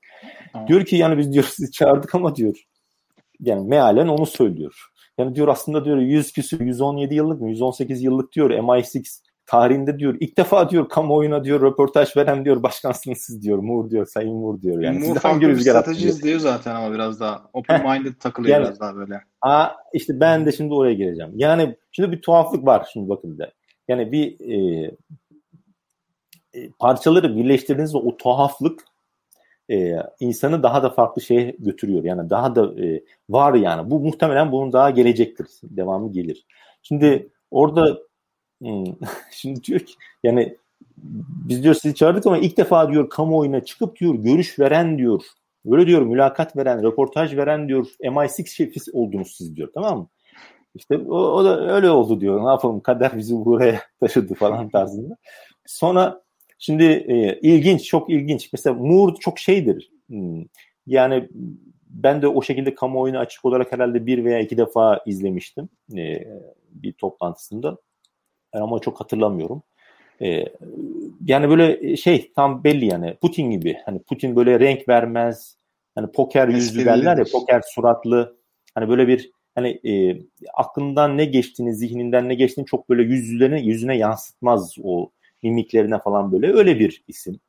Tamam. 0.52 0.68
Diyor 0.68 0.84
ki 0.84 0.96
yani 0.96 1.18
biz 1.18 1.32
diyor 1.32 1.44
sizi 1.44 1.72
çağırdık 1.72 2.14
ama 2.14 2.36
diyor. 2.36 2.64
Yani 3.40 3.68
mealen 3.68 4.08
onu 4.08 4.26
söylüyor. 4.26 4.74
Yani 5.18 5.34
diyor 5.34 5.48
aslında 5.48 5.84
diyor 5.84 5.96
100 5.96 6.32
küsür, 6.32 6.60
117 6.60 7.14
yıllık 7.14 7.40
mı, 7.40 7.50
118 7.50 8.02
yıllık 8.02 8.32
diyor 8.32 8.50
MI6 8.50 9.20
tarihinde 9.50 9.98
diyor 9.98 10.16
ilk 10.20 10.38
defa 10.38 10.70
diyor 10.70 10.88
kamuoyuna 10.88 11.44
diyor 11.44 11.60
röportaj 11.60 12.16
veren 12.16 12.44
diyor 12.44 12.62
başkansınız 12.62 13.18
siz 13.18 13.42
diyor 13.42 13.58
Moore 13.58 13.90
diyor 13.90 14.06
Sayın 14.06 14.36
Moore 14.36 14.62
diyor. 14.62 14.82
Yani 14.82 14.98
Moore 14.98 15.18
hangi 15.18 15.48
rüzgar 15.48 15.82
strateji 15.82 16.22
diyor 16.22 16.40
zaten 16.40 16.74
ama 16.74 16.94
biraz 16.94 17.20
daha 17.20 17.42
open 17.52 17.90
minded 17.90 18.14
takılıyor 18.20 18.54
yani, 18.54 18.64
biraz 18.64 18.80
daha 18.80 18.96
böyle. 18.96 19.20
Aa, 19.40 19.68
işte 19.92 20.20
ben 20.20 20.46
de 20.46 20.52
şimdi 20.52 20.74
oraya 20.74 20.94
geleceğim. 20.94 21.32
Yani 21.34 21.76
şimdi 21.92 22.12
bir 22.12 22.22
tuhaflık 22.22 22.66
var 22.66 22.88
şimdi 22.92 23.08
bakın 23.08 23.38
da. 23.38 23.52
Yani 23.88 24.12
bir 24.12 24.40
e, 24.40 24.84
e, 26.54 26.70
parçaları 26.78 27.36
birleştirdiğinizde 27.36 27.98
o 27.98 28.16
tuhaflık 28.16 28.84
e, 29.70 29.96
insanı 30.20 30.62
daha 30.62 30.82
da 30.82 30.90
farklı 30.90 31.22
şeye 31.22 31.56
götürüyor. 31.58 32.04
Yani 32.04 32.30
daha 32.30 32.54
da 32.54 32.84
e, 32.84 33.02
var 33.28 33.54
yani. 33.54 33.90
Bu 33.90 34.00
muhtemelen 34.00 34.52
bunun 34.52 34.72
daha 34.72 34.90
gelecektir. 34.90 35.46
Devamı 35.62 36.12
gelir. 36.12 36.46
Şimdi 36.82 37.30
orada 37.50 37.98
hmm, 38.60 38.84
şimdi 39.30 39.64
diyor 39.64 39.80
ki 39.80 39.94
yani 40.24 40.56
biz 41.48 41.62
diyor 41.62 41.74
sizi 41.74 41.94
çağırdık 41.94 42.26
ama 42.26 42.38
ilk 42.38 42.56
defa 42.56 42.92
diyor 42.92 43.10
kamuoyuna 43.10 43.64
çıkıp 43.64 44.00
diyor 44.00 44.14
görüş 44.14 44.58
veren 44.58 44.98
diyor. 44.98 45.22
Böyle 45.64 45.86
diyor 45.86 46.02
mülakat 46.02 46.56
veren, 46.56 46.82
röportaj 46.82 47.36
veren 47.36 47.68
diyor 47.68 47.86
MI6 48.02 48.46
şefi 48.46 48.80
oldunuz 48.92 49.34
siz 49.36 49.56
diyor 49.56 49.70
tamam 49.74 49.98
mı? 49.98 50.08
İşte 50.74 50.98
o, 50.98 51.16
o 51.16 51.44
da 51.44 51.74
öyle 51.74 51.90
oldu 51.90 52.20
diyor. 52.20 52.44
Ne 52.44 52.48
yapalım 52.48 52.80
kader 52.80 53.18
bizi 53.18 53.34
buraya 53.34 53.82
taşıdı 54.00 54.34
falan 54.34 54.68
tarzında. 54.68 55.16
Sonra 55.66 56.22
Şimdi 56.60 56.84
e, 56.84 57.40
ilginç, 57.42 57.84
çok 57.84 58.10
ilginç. 58.10 58.52
Mesela 58.52 58.74
Moore 58.74 59.14
çok 59.20 59.38
şeydir. 59.38 59.90
Hmm, 60.08 60.44
yani 60.86 61.28
ben 61.86 62.22
de 62.22 62.28
o 62.28 62.42
şekilde 62.42 62.74
kamuoyuna 62.74 63.18
açık 63.18 63.44
olarak 63.44 63.72
herhalde 63.72 64.06
bir 64.06 64.24
veya 64.24 64.40
iki 64.40 64.56
defa 64.56 65.02
izlemiştim 65.06 65.68
e, 65.96 66.24
bir 66.70 66.92
toplantısında. 66.92 67.78
Ama 68.52 68.78
çok 68.78 69.00
hatırlamıyorum. 69.00 69.62
E, 70.22 70.44
yani 71.26 71.48
böyle 71.48 71.96
şey 71.96 72.32
tam 72.36 72.64
belli 72.64 72.86
yani 72.86 73.14
Putin 73.20 73.50
gibi. 73.50 73.76
Hani 73.86 74.02
Putin 74.02 74.36
böyle 74.36 74.60
renk 74.60 74.88
vermez. 74.88 75.56
Hani 75.94 76.12
poker 76.12 76.48
yüzlü 76.48 76.84
derler 76.84 77.18
ya 77.18 77.24
poker 77.32 77.62
suratlı. 77.66 78.36
Hani 78.74 78.88
böyle 78.88 79.08
bir 79.08 79.30
hani 79.54 79.80
e, 79.84 80.22
aklından 80.54 81.16
ne 81.16 81.24
geçtiğini, 81.24 81.74
zihninden 81.74 82.28
ne 82.28 82.34
geçtiğini 82.34 82.66
çok 82.66 82.88
böyle 82.88 83.02
yüzlerine 83.02 83.60
yüzüne 83.60 83.96
yansıtmaz 83.96 84.76
o 84.82 85.10
mimiklerine 85.42 85.98
falan 85.98 86.32
böyle 86.32 86.52
öyle 86.52 86.78
bir 86.78 87.04
isim. 87.08 87.40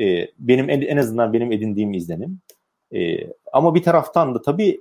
E, 0.00 0.28
benim 0.38 0.70
en, 0.70 0.80
en 0.80 0.96
azından 0.96 1.32
benim 1.32 1.52
edindiğim 1.52 1.92
izlenim. 1.92 2.40
E, 2.94 3.26
ama 3.52 3.74
bir 3.74 3.82
taraftan 3.82 4.34
da 4.34 4.42
tabii 4.42 4.80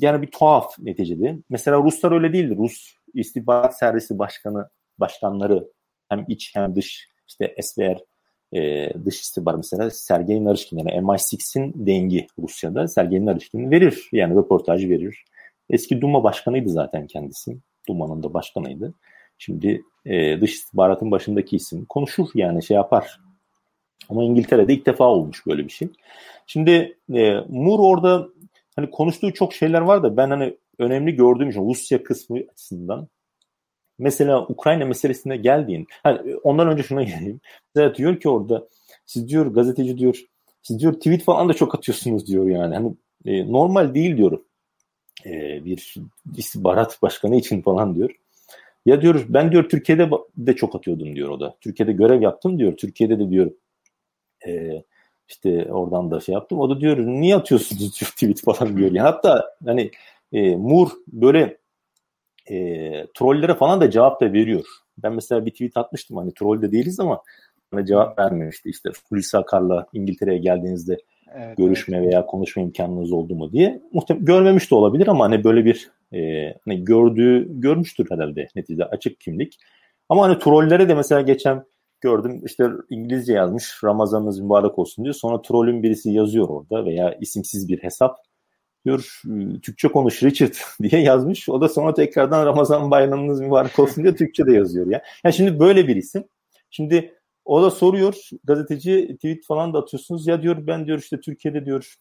yani 0.00 0.22
bir 0.22 0.30
tuhaf 0.30 0.78
neticede. 0.78 1.36
Mesela 1.50 1.78
Ruslar 1.78 2.12
öyle 2.12 2.32
değildir. 2.32 2.56
Rus 2.56 2.94
istihbarat 3.14 3.78
servisi 3.78 4.18
başkanı 4.18 4.68
başkanları 4.98 5.68
hem 6.08 6.24
iç 6.28 6.50
hem 6.54 6.76
dış 6.76 7.08
işte 7.28 7.54
SVR 7.62 7.98
e, 8.52 8.90
dış 9.04 9.20
istihbarat 9.20 9.58
mesela 9.58 9.90
Sergey 9.90 10.44
Narishkin 10.44 10.78
yani 10.78 10.90
MI6'in 10.90 11.86
dengi 11.86 12.26
Rusya'da 12.38 12.88
Sergey 12.88 13.26
Narishkin 13.26 13.70
verir. 13.70 14.08
Yani 14.12 14.34
röportaj 14.34 14.88
verir. 14.88 15.24
Eski 15.70 16.00
Duma 16.00 16.24
başkanıydı 16.24 16.68
zaten 16.68 17.06
kendisi. 17.06 17.58
Duma'nın 17.88 18.22
da 18.22 18.34
başkanıydı. 18.34 18.94
Şimdi 19.38 19.82
e, 20.06 20.40
dış 20.40 20.54
istihbaratın 20.54 21.10
başındaki 21.10 21.56
isim 21.56 21.84
konuşur 21.84 22.28
yani 22.34 22.62
şey 22.62 22.74
yapar. 22.74 23.20
Ama 24.08 24.24
İngiltere'de 24.24 24.74
ilk 24.74 24.86
defa 24.86 25.04
olmuş 25.04 25.46
böyle 25.46 25.64
bir 25.64 25.72
şey. 25.72 25.88
Şimdi 26.46 26.98
e, 27.14 27.34
Moore 27.48 27.82
orada 27.82 28.28
hani 28.76 28.90
konuştuğu 28.90 29.32
çok 29.32 29.54
şeyler 29.54 29.80
var 29.80 30.02
da 30.02 30.16
ben 30.16 30.30
hani 30.30 30.56
önemli 30.80 31.16
gördüğüm 31.16 31.50
için 31.50 31.68
Rusya 31.68 32.02
kısmı 32.02 32.38
açısından 32.52 33.08
mesela 33.98 34.46
Ukrayna 34.46 34.84
meselesine 34.84 35.36
geldiğin 35.36 35.86
hani 36.02 36.36
ondan 36.36 36.68
önce 36.68 36.82
şuna 36.82 37.02
geleyim. 37.12 37.40
Mesela 37.74 37.94
diyor 37.94 38.20
ki 38.20 38.28
orada 38.28 38.68
siz 39.06 39.28
diyor 39.28 39.46
gazeteci 39.46 39.98
diyor 39.98 40.24
siz 40.62 40.80
diyor 40.80 40.92
tweet 40.92 41.22
falan 41.22 41.48
da 41.48 41.54
çok 41.54 41.74
atıyorsunuz 41.74 42.26
diyor 42.26 42.48
yani. 42.48 42.74
Hani 42.74 42.94
e, 43.24 43.52
normal 43.52 43.94
değil 43.94 44.16
diyor. 44.16 44.40
E, 45.26 45.64
bir 45.64 45.94
istihbarat 46.36 47.02
başkanı 47.02 47.36
için 47.36 47.62
falan 47.62 47.94
diyor. 47.94 48.10
Ya 48.86 49.02
diyor 49.02 49.24
ben 49.28 49.52
diyor 49.52 49.68
Türkiye'de 49.68 50.10
de 50.36 50.56
çok 50.56 50.74
atıyordum 50.76 51.16
diyor 51.16 51.28
o 51.28 51.40
da. 51.40 51.56
Türkiye'de 51.60 51.92
görev 51.92 52.22
yaptım 52.22 52.58
diyor. 52.58 52.76
Türkiye'de 52.76 53.18
de 53.18 53.30
diyor 53.30 53.50
e, 54.46 54.82
işte 55.28 55.72
oradan 55.72 56.10
da 56.10 56.20
şey 56.20 56.32
yaptım. 56.32 56.60
O 56.60 56.70
da 56.70 56.80
diyor 56.80 56.98
niye 56.98 57.36
atıyorsunuz 57.36 57.80
diyor 58.00 58.10
tweet 58.10 58.42
falan 58.44 58.76
diyor. 58.76 58.88
Yani 58.92 59.00
hatta 59.00 59.56
hani 59.64 59.90
e, 60.32 60.56
Moore 60.56 60.90
böyle 61.06 61.58
e, 62.50 62.56
trollere 63.14 63.54
falan 63.54 63.80
da 63.80 63.90
cevap 63.90 64.20
da 64.20 64.32
veriyor. 64.32 64.64
Ben 64.98 65.12
mesela 65.12 65.46
bir 65.46 65.50
tweet 65.50 65.76
atmıştım 65.76 66.16
hani 66.16 66.34
troll 66.34 66.62
de 66.62 66.72
değiliz 66.72 67.00
ama 67.00 67.22
bana 67.72 67.84
cevap 67.86 68.18
vermemişti. 68.18 68.70
İşte 68.70 68.90
Hulusi 69.08 69.38
Akar'la 69.38 69.86
İngiltere'ye 69.92 70.38
geldiğinizde 70.38 70.96
evet, 71.34 71.56
görüşme 71.56 71.96
evet. 71.96 72.08
veya 72.08 72.26
konuşma 72.26 72.62
imkanınız 72.62 73.12
oldu 73.12 73.34
mu 73.34 73.52
diye. 73.52 73.82
Muhtemelen 73.92 74.24
görmemiş 74.24 74.70
de 74.70 74.74
olabilir 74.74 75.06
ama 75.06 75.24
hani 75.24 75.44
böyle 75.44 75.64
bir 75.64 75.90
e, 76.14 76.18
hani 76.64 76.84
gördüğü 76.84 77.60
görmüştür 77.60 78.06
herhalde 78.10 78.48
neticede 78.56 78.84
açık 78.84 79.20
kimlik. 79.20 79.58
Ama 80.08 80.22
hani 80.22 80.38
trollere 80.38 80.88
de 80.88 80.94
mesela 80.94 81.20
geçen 81.20 81.64
gördüm 82.00 82.42
işte 82.46 82.68
İngilizce 82.90 83.32
yazmış 83.32 83.84
Ramazanınız 83.84 84.40
mübarek 84.40 84.78
olsun 84.78 85.04
diyor. 85.04 85.14
Sonra 85.14 85.42
trollün 85.42 85.82
birisi 85.82 86.10
yazıyor 86.10 86.48
orada 86.48 86.84
veya 86.84 87.14
isimsiz 87.20 87.68
bir 87.68 87.82
hesap 87.82 88.16
diyor 88.84 89.20
Türkçe 89.62 89.88
konuş 89.88 90.22
Richard 90.22 90.54
diye 90.82 91.02
yazmış. 91.02 91.48
O 91.48 91.60
da 91.60 91.68
sonra 91.68 91.94
tekrardan 91.94 92.46
Ramazan 92.46 92.90
bayramınız 92.90 93.40
mübarek 93.40 93.78
olsun 93.78 94.04
diye 94.04 94.14
Türkçe 94.14 94.46
de 94.46 94.52
yazıyor 94.52 94.86
ya. 94.86 95.02
Yani 95.24 95.34
şimdi 95.34 95.60
böyle 95.60 95.88
bir 95.88 95.96
isim. 95.96 96.24
Şimdi 96.70 97.14
o 97.44 97.62
da 97.62 97.70
soruyor 97.70 98.14
gazeteci 98.44 99.14
tweet 99.14 99.46
falan 99.46 99.74
da 99.74 99.78
atıyorsunuz 99.78 100.26
ya 100.26 100.42
diyor 100.42 100.66
ben 100.66 100.86
diyor 100.86 100.98
işte 100.98 101.20
Türkiye'de 101.20 101.66
diyor 101.66 101.94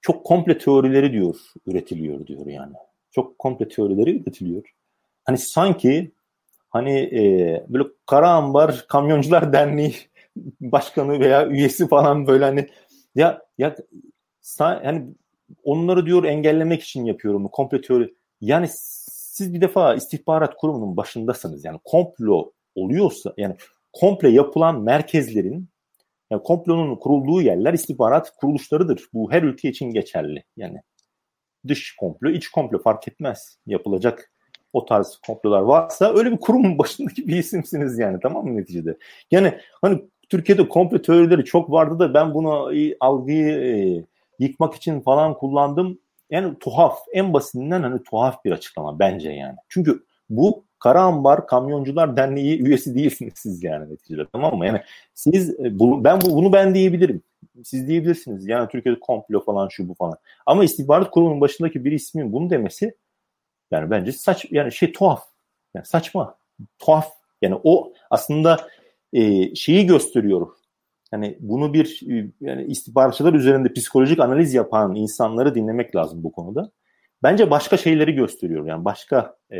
çok 0.00 0.26
komple 0.26 0.58
teorileri 0.58 1.12
diyor 1.12 1.36
üretiliyor 1.66 2.26
diyor 2.26 2.46
yani. 2.46 2.74
Çok 3.10 3.38
komple 3.38 3.68
teorileri 3.68 4.22
üretiliyor. 4.22 4.62
Hani 5.24 5.38
sanki 5.38 6.12
hani 6.70 6.98
e, 6.98 7.20
böyle 7.68 7.84
Kara 8.06 8.30
Ambar 8.30 8.84
Kamyoncular 8.88 9.52
Derneği 9.52 9.94
başkanı 10.60 11.20
veya 11.20 11.48
üyesi 11.48 11.88
falan 11.88 12.26
böyle 12.26 12.44
hani 12.44 12.68
ya 13.14 13.42
ya 13.58 13.76
hani 14.58 15.14
onları 15.64 16.06
diyor 16.06 16.24
engellemek 16.24 16.82
için 16.82 17.04
yapıyorum 17.04 17.48
komple 17.48 17.80
teori. 17.80 18.14
Yani 18.40 18.66
siz 18.70 19.54
bir 19.54 19.60
defa 19.60 19.94
istihbarat 19.94 20.56
kurumunun 20.56 20.96
başındasınız. 20.96 21.64
Yani 21.64 21.80
komplo 21.84 22.52
oluyorsa 22.74 23.34
yani 23.36 23.56
komple 23.92 24.28
yapılan 24.28 24.80
merkezlerin 24.80 25.68
yani 26.30 26.42
komplonun 26.42 26.96
kurulduğu 26.96 27.42
yerler 27.42 27.72
istihbarat 27.72 28.36
kuruluşlarıdır. 28.36 29.04
Bu 29.14 29.32
her 29.32 29.42
ülke 29.42 29.68
için 29.68 29.86
geçerli. 29.86 30.44
Yani 30.56 30.82
dış 31.68 31.96
komplo, 31.96 32.30
iç 32.30 32.48
komplo 32.48 32.82
fark 32.82 33.08
etmez. 33.08 33.58
Yapılacak 33.66 34.32
o 34.72 34.84
tarz 34.84 35.20
komplolar 35.26 35.60
varsa 35.60 36.14
öyle 36.14 36.32
bir 36.32 36.36
kurumun 36.36 36.78
başındaki 36.78 37.28
bir 37.28 37.36
isimsiniz 37.36 37.98
yani 37.98 38.18
tamam 38.22 38.46
mı 38.46 38.56
neticede? 38.56 38.98
Yani 39.30 39.58
hani 39.82 40.02
Türkiye'de 40.28 40.68
komplo 40.68 41.02
teorileri 41.02 41.44
çok 41.44 41.70
vardı 41.70 41.98
da 41.98 42.14
ben 42.14 42.34
bunu 42.34 42.72
algıyı 43.00 43.48
e, 43.48 44.04
yıkmak 44.42 44.74
için 44.74 45.00
falan 45.00 45.34
kullandım. 45.34 45.98
Yani 46.30 46.58
tuhaf, 46.58 46.98
en 47.12 47.32
basitinden 47.32 47.82
hani 47.82 48.02
tuhaf 48.02 48.44
bir 48.44 48.52
açıklama 48.52 48.98
bence 48.98 49.30
yani. 49.30 49.56
Çünkü 49.68 50.04
bu 50.30 50.64
Kara 50.78 51.02
Ambar 51.02 51.46
Kamyoncular 51.46 52.16
Derneği 52.16 52.62
üyesi 52.62 52.94
değilsiniz 52.94 53.32
siz 53.36 53.64
yani 53.64 53.92
neticede 53.92 54.26
tamam 54.32 54.58
mı? 54.58 54.66
Yani 54.66 54.80
siz 55.14 55.50
e, 55.50 55.78
ben 55.80 56.20
bu, 56.20 56.36
bunu 56.36 56.52
ben 56.52 56.74
diyebilirim. 56.74 57.22
Siz 57.64 57.88
diyebilirsiniz. 57.88 58.46
Yani 58.46 58.68
Türkiye'de 58.68 59.00
komplo 59.00 59.44
falan 59.44 59.68
şu 59.68 59.88
bu 59.88 59.94
falan. 59.94 60.16
Ama 60.46 60.64
istihbarat 60.64 61.10
kurumunun 61.10 61.40
başındaki 61.40 61.84
bir 61.84 61.92
ismin 61.92 62.32
bunu 62.32 62.50
demesi 62.50 62.94
yani 63.70 63.90
bence 63.90 64.12
saç 64.12 64.46
yani 64.50 64.72
şey 64.72 64.92
tuhaf. 64.92 65.24
Yani 65.74 65.86
saçma. 65.86 66.38
Tuhaf. 66.78 67.12
Yani 67.42 67.60
o 67.64 67.92
aslında 68.10 68.68
e, 69.12 69.54
şeyi 69.54 69.86
gösteriyor. 69.86 70.48
Yani 71.12 71.38
bunu 71.40 71.74
bir 71.74 72.00
e, 72.10 72.30
yani 72.40 72.64
istihbaratçılar 72.64 73.34
üzerinde 73.34 73.72
psikolojik 73.72 74.20
analiz 74.20 74.54
yapan 74.54 74.94
insanları 74.94 75.54
dinlemek 75.54 75.96
lazım 75.96 76.22
bu 76.22 76.32
konuda. 76.32 76.70
Bence 77.22 77.50
başka 77.50 77.76
şeyleri 77.76 78.12
gösteriyor. 78.12 78.66
Yani 78.66 78.84
başka 78.84 79.36
e, 79.52 79.58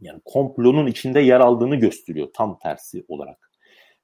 yani 0.00 0.20
komplonun 0.24 0.86
içinde 0.86 1.20
yer 1.20 1.40
aldığını 1.40 1.76
gösteriyor 1.76 2.28
tam 2.34 2.58
tersi 2.58 3.04
olarak. 3.08 3.50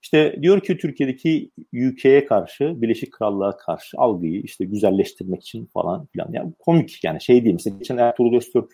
İşte 0.02 0.38
diyor 0.42 0.60
ki 0.60 0.76
Türkiye'deki 0.76 1.50
UK'ye 1.90 2.26
karşı, 2.26 2.82
Birleşik 2.82 3.12
Krallığa 3.12 3.56
karşı 3.56 3.98
algıyı 3.98 4.40
işte 4.40 4.64
güzelleştirmek 4.64 5.42
için 5.42 5.66
falan 5.66 6.06
filan. 6.06 6.32
Yani 6.32 6.52
komik 6.58 7.04
yani 7.04 7.20
şey 7.20 7.44
değil. 7.44 7.54
Mesela 7.54 7.76
geçen 7.78 7.96
Ertuğrul 7.96 8.36
Özkök, 8.36 8.72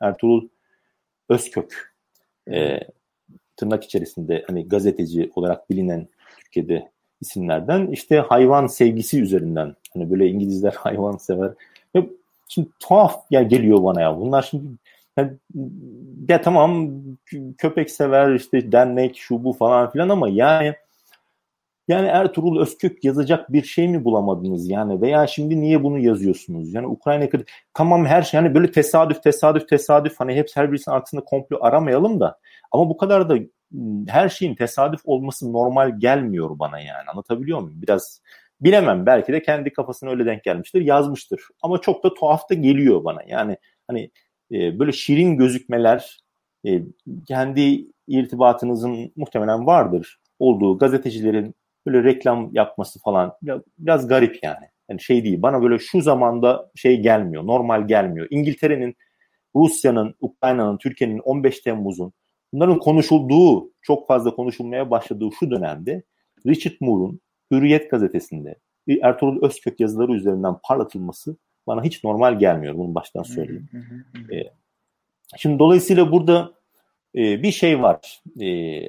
Ertuğrul 0.00 0.48
Özkök 1.28 1.94
e, 2.50 2.80
tırnak 3.56 3.84
içerisinde 3.84 4.44
hani 4.46 4.68
gazeteci 4.68 5.30
olarak 5.34 5.70
bilinen 5.70 6.08
Türkiye'de 6.46 6.88
isimlerden 7.20 7.86
işte 7.86 8.18
hayvan 8.18 8.66
sevgisi 8.66 9.22
üzerinden 9.22 9.74
hani 9.94 10.10
böyle 10.10 10.28
İngilizler 10.28 10.72
hayvan 10.78 11.16
sever. 11.16 11.50
Ya, 11.94 12.06
şimdi 12.48 12.68
tuhaf 12.80 13.24
ya 13.30 13.42
geliyor 13.42 13.84
bana 13.84 14.00
ya. 14.00 14.20
Bunlar 14.20 14.42
şimdi 14.42 14.66
ya 16.28 16.40
tamam 16.40 16.90
köpek 17.58 17.90
sever 17.90 18.34
işte 18.34 18.72
denmek 18.72 19.16
şu 19.16 19.44
bu 19.44 19.52
falan 19.52 19.90
filan 19.90 20.08
ama 20.08 20.28
yani 20.28 20.74
yani 21.88 22.06
Ertuğrul 22.06 22.60
Özkök 22.60 23.04
yazacak 23.04 23.52
bir 23.52 23.62
şey 23.62 23.88
mi 23.88 24.04
bulamadınız 24.04 24.70
yani 24.70 25.00
veya 25.00 25.26
şimdi 25.26 25.60
niye 25.60 25.82
bunu 25.82 25.98
yazıyorsunuz? 25.98 26.74
Yani 26.74 26.86
Ukrayna 26.86 27.28
tamam 27.74 28.06
her 28.06 28.22
şey 28.22 28.40
hani 28.40 28.54
böyle 28.54 28.70
tesadüf 28.70 29.22
tesadüf 29.22 29.68
tesadüf 29.68 30.20
hani 30.20 30.34
hepsi 30.34 30.60
her 30.60 30.72
birisinin 30.72 30.94
altında 30.94 31.20
komplo 31.20 31.58
aramayalım 31.60 32.20
da 32.20 32.38
ama 32.72 32.88
bu 32.88 32.96
kadar 32.96 33.28
da 33.28 33.38
her 34.08 34.28
şeyin 34.28 34.54
tesadüf 34.54 35.00
olması 35.04 35.52
normal 35.52 36.00
gelmiyor 36.00 36.58
bana 36.58 36.80
yani 36.80 37.10
anlatabiliyor 37.12 37.60
muyum? 37.60 37.82
Biraz 37.82 38.22
bilemem 38.60 39.06
belki 39.06 39.32
de 39.32 39.42
kendi 39.42 39.72
kafasına 39.72 40.10
öyle 40.10 40.26
denk 40.26 40.44
gelmiştir 40.44 40.80
yazmıştır 40.80 41.40
ama 41.62 41.80
çok 41.80 42.04
da 42.04 42.14
tuhaf 42.14 42.50
da 42.50 42.54
geliyor 42.54 43.04
bana 43.04 43.22
yani 43.28 43.56
hani 43.88 44.10
e, 44.52 44.78
böyle 44.78 44.92
şirin 44.92 45.36
gözükmeler 45.36 46.18
e, 46.66 46.82
kendi 47.28 47.86
irtibatınızın 48.08 49.12
muhtemelen 49.16 49.66
vardır 49.66 50.18
olduğu 50.38 50.78
gazetecilerin 50.78 51.54
böyle 51.86 52.04
reklam 52.04 52.50
yapması 52.52 53.00
falan 53.00 53.32
biraz, 53.42 53.60
biraz 53.78 54.08
garip 54.08 54.38
yani. 54.42 54.66
Yani 54.88 55.00
şey 55.00 55.24
değil 55.24 55.42
bana 55.42 55.62
böyle 55.62 55.78
şu 55.78 56.00
zamanda 56.00 56.70
şey 56.74 57.00
gelmiyor 57.00 57.46
normal 57.46 57.88
gelmiyor. 57.88 58.26
İngiltere'nin 58.30 58.96
Rusya'nın, 59.56 60.14
Ukrayna'nın, 60.20 60.78
Türkiye'nin 60.78 61.18
15 61.18 61.60
Temmuz'un 61.60 62.12
bunların 62.52 62.78
konuşulduğu, 62.78 63.70
çok 63.82 64.06
fazla 64.06 64.34
konuşulmaya 64.34 64.90
başladığı 64.90 65.28
şu 65.38 65.50
dönemde 65.50 66.02
Richard 66.46 66.74
Moore'un 66.80 67.20
Hürriyet 67.50 67.90
gazetesinde 67.90 68.54
Ertuğrul 69.02 69.44
Özkök 69.44 69.80
yazıları 69.80 70.12
üzerinden 70.12 70.54
parlatılması 70.62 71.36
bana 71.66 71.84
hiç 71.84 72.04
normal 72.04 72.38
gelmiyor. 72.38 72.78
Bunu 72.78 72.94
baştan 72.94 73.22
söyleyeyim. 73.22 73.68
ee, 74.32 74.42
şimdi 75.36 75.58
dolayısıyla 75.58 76.12
burada 76.12 76.52
e, 77.14 77.42
bir 77.42 77.52
şey 77.52 77.82
var. 77.82 78.22
E, 78.40 78.80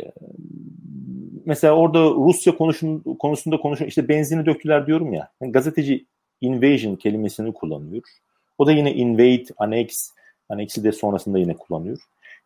mesela 1.45 1.73
orada 1.75 1.99
Rusya 1.99 2.57
konuşun, 2.57 2.99
konusunda 3.19 3.57
konuşun 3.57 3.85
işte 3.85 4.07
benzini 4.07 4.45
döktüler 4.45 4.87
diyorum 4.87 5.13
ya. 5.13 5.31
Yani 5.41 5.51
gazeteci 5.51 6.05
invasion 6.41 6.95
kelimesini 6.95 7.53
kullanıyor. 7.53 8.03
O 8.57 8.67
da 8.67 8.71
yine 8.71 8.93
invade, 8.93 9.45
annex, 9.57 10.11
annex'i 10.49 10.83
de 10.83 10.91
sonrasında 10.91 11.39
yine 11.39 11.57
kullanıyor. 11.57 11.97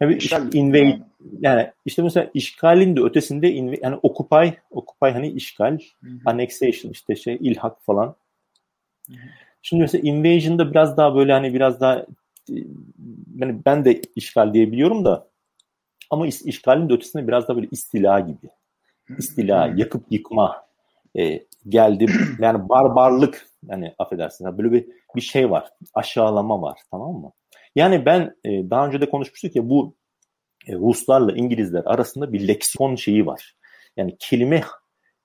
Yani 0.01 0.15
işgal, 0.15 0.53
invade 0.53 0.99
yani 1.39 1.71
işte 1.85 2.01
mesela 2.01 2.29
işgalin 2.33 2.95
de 2.95 3.01
ötesinde 3.01 3.51
invade, 3.51 3.79
yani 3.81 3.99
occupy, 4.03 4.47
occupy 4.71 5.05
hani 5.05 5.29
işgal, 5.29 5.79
Hı-hı. 6.01 6.11
annexation 6.25 6.91
işte 6.91 7.15
şey 7.15 7.37
ilhak 7.41 7.83
falan. 7.83 8.15
Hı-hı. 9.07 9.17
Şimdi 9.61 9.81
mesela 9.81 10.09
invasion'da 10.09 10.71
biraz 10.71 10.97
daha 10.97 11.15
böyle 11.15 11.33
hani 11.33 11.53
biraz 11.53 11.81
daha 11.81 12.05
yani 13.35 13.59
ben 13.65 13.85
de 13.85 14.01
işgal 14.15 14.53
diyebiliyorum 14.53 15.05
da 15.05 15.27
ama 16.09 16.27
is, 16.27 16.45
işgalin 16.45 16.89
de 16.89 16.93
ötesinde 16.93 17.27
biraz 17.27 17.47
da 17.47 17.55
böyle 17.55 17.67
istila 17.71 18.19
gibi. 18.19 18.49
İstila, 19.17 19.73
yakıp 19.75 20.03
yıkma 20.09 20.65
e, 21.17 21.39
geldi. 21.69 22.05
Yani 22.39 22.69
barbarlık 22.69 23.47
yani 23.69 23.93
affedersin 23.99 24.57
böyle 24.57 24.71
bir 24.71 24.85
bir 25.15 25.21
şey 25.21 25.51
var. 25.51 25.69
Aşağılama 25.93 26.61
var 26.61 26.79
tamam 26.91 27.13
mı? 27.13 27.31
Yani 27.75 28.05
ben 28.05 28.35
e, 28.45 28.69
daha 28.69 28.87
önce 28.87 29.01
de 29.01 29.09
konuşmuştuk 29.09 29.55
ya 29.55 29.69
bu 29.69 29.95
e, 30.67 30.73
Ruslarla 30.73 31.31
İngilizler 31.31 31.83
arasında 31.85 32.33
bir 32.33 32.47
leksikon 32.47 32.95
şeyi 32.95 33.25
var. 33.25 33.55
Yani 33.97 34.15
kelime 34.19 34.63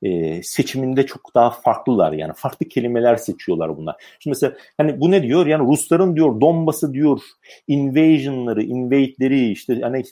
e, 0.03 0.43
seçiminde 0.43 1.07
çok 1.07 1.35
daha 1.35 1.51
farklılar 1.51 2.13
yani 2.13 2.33
farklı 2.37 2.69
kelimeler 2.69 3.17
seçiyorlar 3.17 3.77
bunlar. 3.77 3.97
Şimdi 4.19 4.37
mesela 4.37 4.57
hani 4.77 5.01
bu 5.01 5.11
ne 5.11 5.23
diyor 5.23 5.47
yani 5.47 5.69
Rusların 5.69 6.17
diyor 6.17 6.41
Donbas'ı 6.41 6.93
diyor 6.93 7.21
invasion'ları, 7.69 8.63
invade'leri 8.63 9.51
işte 9.51 9.81
hani 9.81 10.05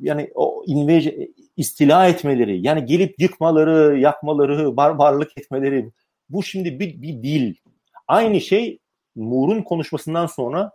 yani 0.00 0.30
o 0.34 0.62
invasion 0.66 1.14
istila 1.56 2.08
etmeleri 2.08 2.66
yani 2.66 2.84
gelip 2.84 3.20
yıkmaları, 3.20 3.98
yakmaları, 3.98 4.76
barbarlık 4.76 5.38
etmeleri 5.38 5.90
bu 6.28 6.42
şimdi 6.42 6.80
bir, 6.80 7.02
bir 7.02 7.22
dil. 7.22 7.54
Aynı 8.08 8.40
şey 8.40 8.78
Moore'un 9.16 9.62
konuşmasından 9.62 10.26
sonra 10.26 10.72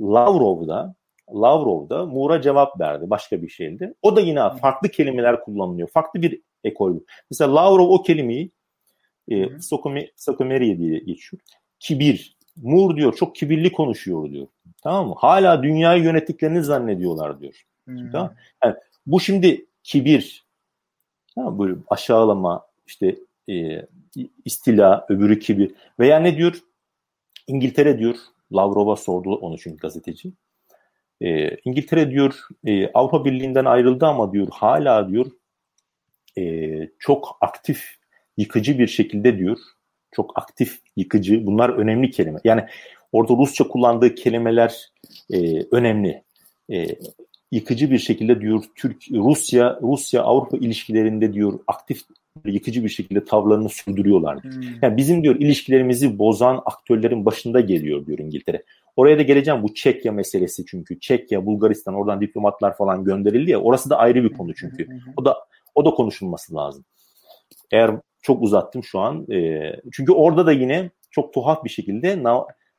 Lavrov'da 0.00 0.94
Lavrov'da 1.34 2.06
Moore'a 2.06 2.42
cevap 2.42 2.80
verdi 2.80 3.10
başka 3.10 3.42
bir 3.42 3.48
şeydi. 3.48 3.94
O 4.02 4.16
da 4.16 4.20
yine 4.20 4.40
farklı 4.60 4.88
kelimeler 4.88 5.40
kullanılıyor. 5.40 5.88
Farklı 5.88 6.22
bir 6.22 6.40
ekol. 6.64 7.00
Mesela 7.30 7.54
Lavrov 7.54 7.88
o 7.88 8.02
kelimeyi 8.02 8.50
e, 9.30 9.46
Sokomeriye 10.16 10.78
diye 10.78 10.98
geçiyor. 10.98 11.42
Kibir. 11.78 12.36
Moore 12.56 12.96
diyor 12.96 13.16
çok 13.16 13.36
kibirli 13.36 13.72
konuşuyor 13.72 14.30
diyor. 14.30 14.46
Tamam 14.82 15.08
mı? 15.08 15.14
Hala 15.18 15.62
dünyayı 15.62 16.02
yönettiklerini 16.02 16.62
zannediyorlar 16.62 17.40
diyor. 17.40 17.64
Hmm. 17.84 18.10
Tamam? 18.10 18.34
Yani 18.64 18.74
bu 19.06 19.20
şimdi 19.20 19.66
kibir. 19.82 20.44
Tamam 21.34 21.58
Böyle 21.58 21.74
aşağılama 21.88 22.66
işte 22.86 23.16
e, 23.50 23.86
istila, 24.44 25.06
öbürü 25.08 25.38
kibir. 25.38 25.74
Veya 25.98 26.20
ne 26.20 26.36
diyor? 26.36 26.60
İngiltere 27.46 27.98
diyor. 27.98 28.16
Lavrov'a 28.52 28.96
sordu 28.96 29.34
onu 29.34 29.58
çünkü 29.58 29.76
gazeteci. 29.76 30.32
E, 31.20 31.56
İngiltere 31.64 32.10
diyor 32.10 32.34
e, 32.66 32.92
Avrupa 32.92 33.24
Birliği'nden 33.24 33.64
ayrıldı 33.64 34.06
ama 34.06 34.32
diyor 34.32 34.48
hala 34.50 35.08
diyor 35.08 35.26
e, 36.38 36.66
çok 36.98 37.38
aktif, 37.40 37.94
yıkıcı 38.36 38.78
bir 38.78 38.86
şekilde 38.86 39.38
diyor. 39.38 39.58
Çok 40.12 40.38
aktif, 40.38 40.80
yıkıcı. 40.96 41.46
Bunlar 41.46 41.68
önemli 41.68 42.10
kelime. 42.10 42.40
Yani 42.44 42.64
orada 43.12 43.32
Rusça 43.32 43.68
kullandığı 43.68 44.14
kelimeler 44.14 44.90
e, 45.32 45.62
önemli. 45.72 46.24
E, 46.72 46.86
yıkıcı 47.52 47.90
bir 47.90 47.98
şekilde 47.98 48.40
diyor 48.40 48.64
Türk 48.74 49.04
Rusya 49.12 49.78
Rusya 49.82 50.22
Avrupa 50.22 50.56
ilişkilerinde 50.56 51.32
diyor 51.32 51.60
aktif 51.66 52.02
yıkıcı 52.44 52.84
bir 52.84 52.88
şekilde 52.88 53.24
tavlarını 53.24 53.68
sürdürüyorlar. 53.68 54.42
Hmm. 54.42 54.62
Yani 54.82 54.96
bizim 54.96 55.22
diyor 55.22 55.36
ilişkilerimizi 55.36 56.18
bozan 56.18 56.62
aktörlerin 56.66 57.24
başında 57.24 57.60
geliyor 57.60 58.06
diyor 58.06 58.18
İngiltere. 58.18 58.62
Oraya 58.96 59.18
da 59.18 59.22
geleceğim 59.22 59.62
bu 59.62 59.74
Çekya 59.74 60.12
meselesi 60.12 60.66
çünkü 60.66 61.00
Çekya, 61.00 61.46
Bulgaristan 61.46 61.94
oradan 61.94 62.20
diplomatlar 62.20 62.76
falan 62.76 63.04
gönderildi 63.04 63.50
ya 63.50 63.60
orası 63.60 63.90
da 63.90 63.98
ayrı 63.98 64.24
bir 64.24 64.32
konu 64.32 64.54
çünkü. 64.54 64.88
O 65.16 65.24
da 65.24 65.36
o 65.74 65.84
da 65.84 65.90
konuşulması 65.90 66.54
lazım. 66.54 66.84
Eğer 67.72 67.90
çok 68.22 68.42
uzattım 68.42 68.84
şu 68.84 68.98
an. 69.00 69.30
E, 69.32 69.72
çünkü 69.92 70.12
orada 70.12 70.46
da 70.46 70.52
yine 70.52 70.90
çok 71.10 71.34
tuhaf 71.34 71.64
bir 71.64 71.70
şekilde 71.70 72.22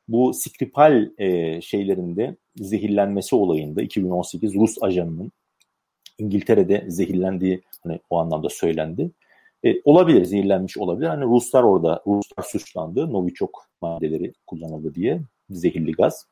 bu 0.08 0.34
Skripal 0.34 1.08
e, 1.18 1.60
şeylerinde 1.60 2.36
zehirlenmesi 2.56 3.36
olayında 3.36 3.82
2018 3.82 4.54
Rus 4.54 4.82
ajanının 4.82 5.32
İngiltere'de 6.18 6.84
zehirlendiği 6.88 7.62
hani 7.82 8.00
o 8.10 8.18
anlamda 8.18 8.48
söylendi. 8.48 9.10
E, 9.64 9.74
olabilir, 9.84 10.24
zehirlenmiş 10.24 10.78
olabilir. 10.78 11.06
Hani 11.06 11.24
Ruslar 11.24 11.62
orada, 11.62 12.02
Ruslar 12.06 12.42
suçlandı. 12.42 13.12
Novichok 13.12 13.68
maddeleri 13.80 14.32
kullanıldı 14.46 14.94
diye 14.94 15.20
zehirli 15.50 15.92
gaz. 15.92 16.26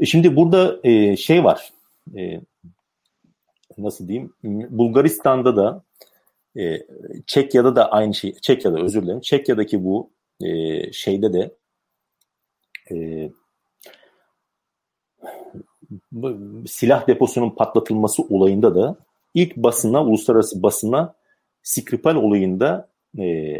E 0.00 0.06
şimdi 0.06 0.36
burada 0.36 0.80
e, 0.84 1.16
şey 1.16 1.44
var. 1.44 1.72
E, 2.16 2.40
nasıl 3.78 4.08
diyeyim 4.08 4.32
Bulgaristan'da 4.70 5.56
da 5.56 5.82
e, 6.56 6.86
Çekya'da 7.26 7.76
da 7.76 7.92
aynı 7.92 8.14
şey 8.14 8.34
Çekya'da 8.34 8.80
özür 8.80 9.02
dilerim 9.02 9.20
Çekya'daki 9.20 9.84
bu 9.84 10.10
e, 10.40 10.92
şeyde 10.92 11.32
de 11.32 11.54
e, 12.90 13.30
silah 16.66 17.06
deposunun 17.06 17.50
patlatılması 17.50 18.22
olayında 18.22 18.74
da 18.74 18.96
ilk 19.34 19.56
basına 19.56 20.04
uluslararası 20.04 20.62
basına 20.62 21.14
Skripal 21.62 22.14
olayında 22.14 22.88
e, 23.18 23.56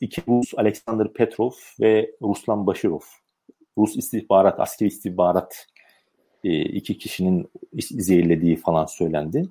iki 0.00 0.22
Rus 0.28 0.54
Alexander 0.56 1.12
Petrov 1.12 1.50
ve 1.80 2.10
Ruslan 2.22 2.66
Başirov 2.66 3.00
Rus 3.78 3.96
istihbarat, 3.96 4.60
askeri 4.60 4.88
istihbarat 4.88 5.66
e, 6.44 6.62
iki 6.62 6.98
kişinin 6.98 7.50
zehirlediği 7.80 8.56
falan 8.56 8.86
söylendi. 8.86 9.48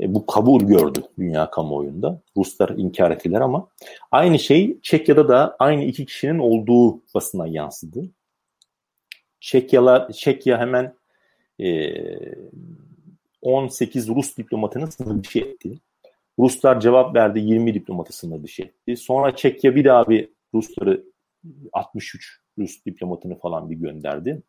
E, 0.00 0.14
bu 0.14 0.26
kabul 0.26 0.60
gördü 0.60 1.02
dünya 1.18 1.50
kamuoyunda. 1.50 2.20
Ruslar 2.36 2.68
inkar 2.68 3.10
ettiler 3.10 3.40
ama 3.40 3.68
aynı 4.10 4.38
şey 4.38 4.80
Çekya'da 4.80 5.28
da 5.28 5.56
aynı 5.58 5.84
iki 5.84 6.06
kişinin 6.06 6.38
olduğu 6.38 7.02
basına 7.14 7.46
yansıdı. 7.46 8.10
Çekyalar, 9.40 10.12
Çekya 10.12 10.58
hemen 10.58 10.94
e, 11.60 11.94
18 13.42 14.08
Rus 14.08 14.36
diplomatını 14.36 14.92
sınır 14.92 15.24
dışı 15.24 15.38
etti. 15.38 15.78
Ruslar 16.38 16.80
cevap 16.80 17.14
verdi 17.14 17.40
20 17.40 17.74
diplomatı 17.74 18.12
sınır 18.12 18.42
dışı 18.42 18.62
etti. 18.62 18.96
Sonra 18.96 19.36
Çekya 19.36 19.74
bir 19.74 19.84
daha 19.84 20.08
bir 20.08 20.28
Rusları 20.54 21.04
63 21.72 22.40
Rus 22.58 22.84
diplomatını 22.84 23.38
falan 23.38 23.70
bir 23.70 23.76
gönderdi. 23.76 24.42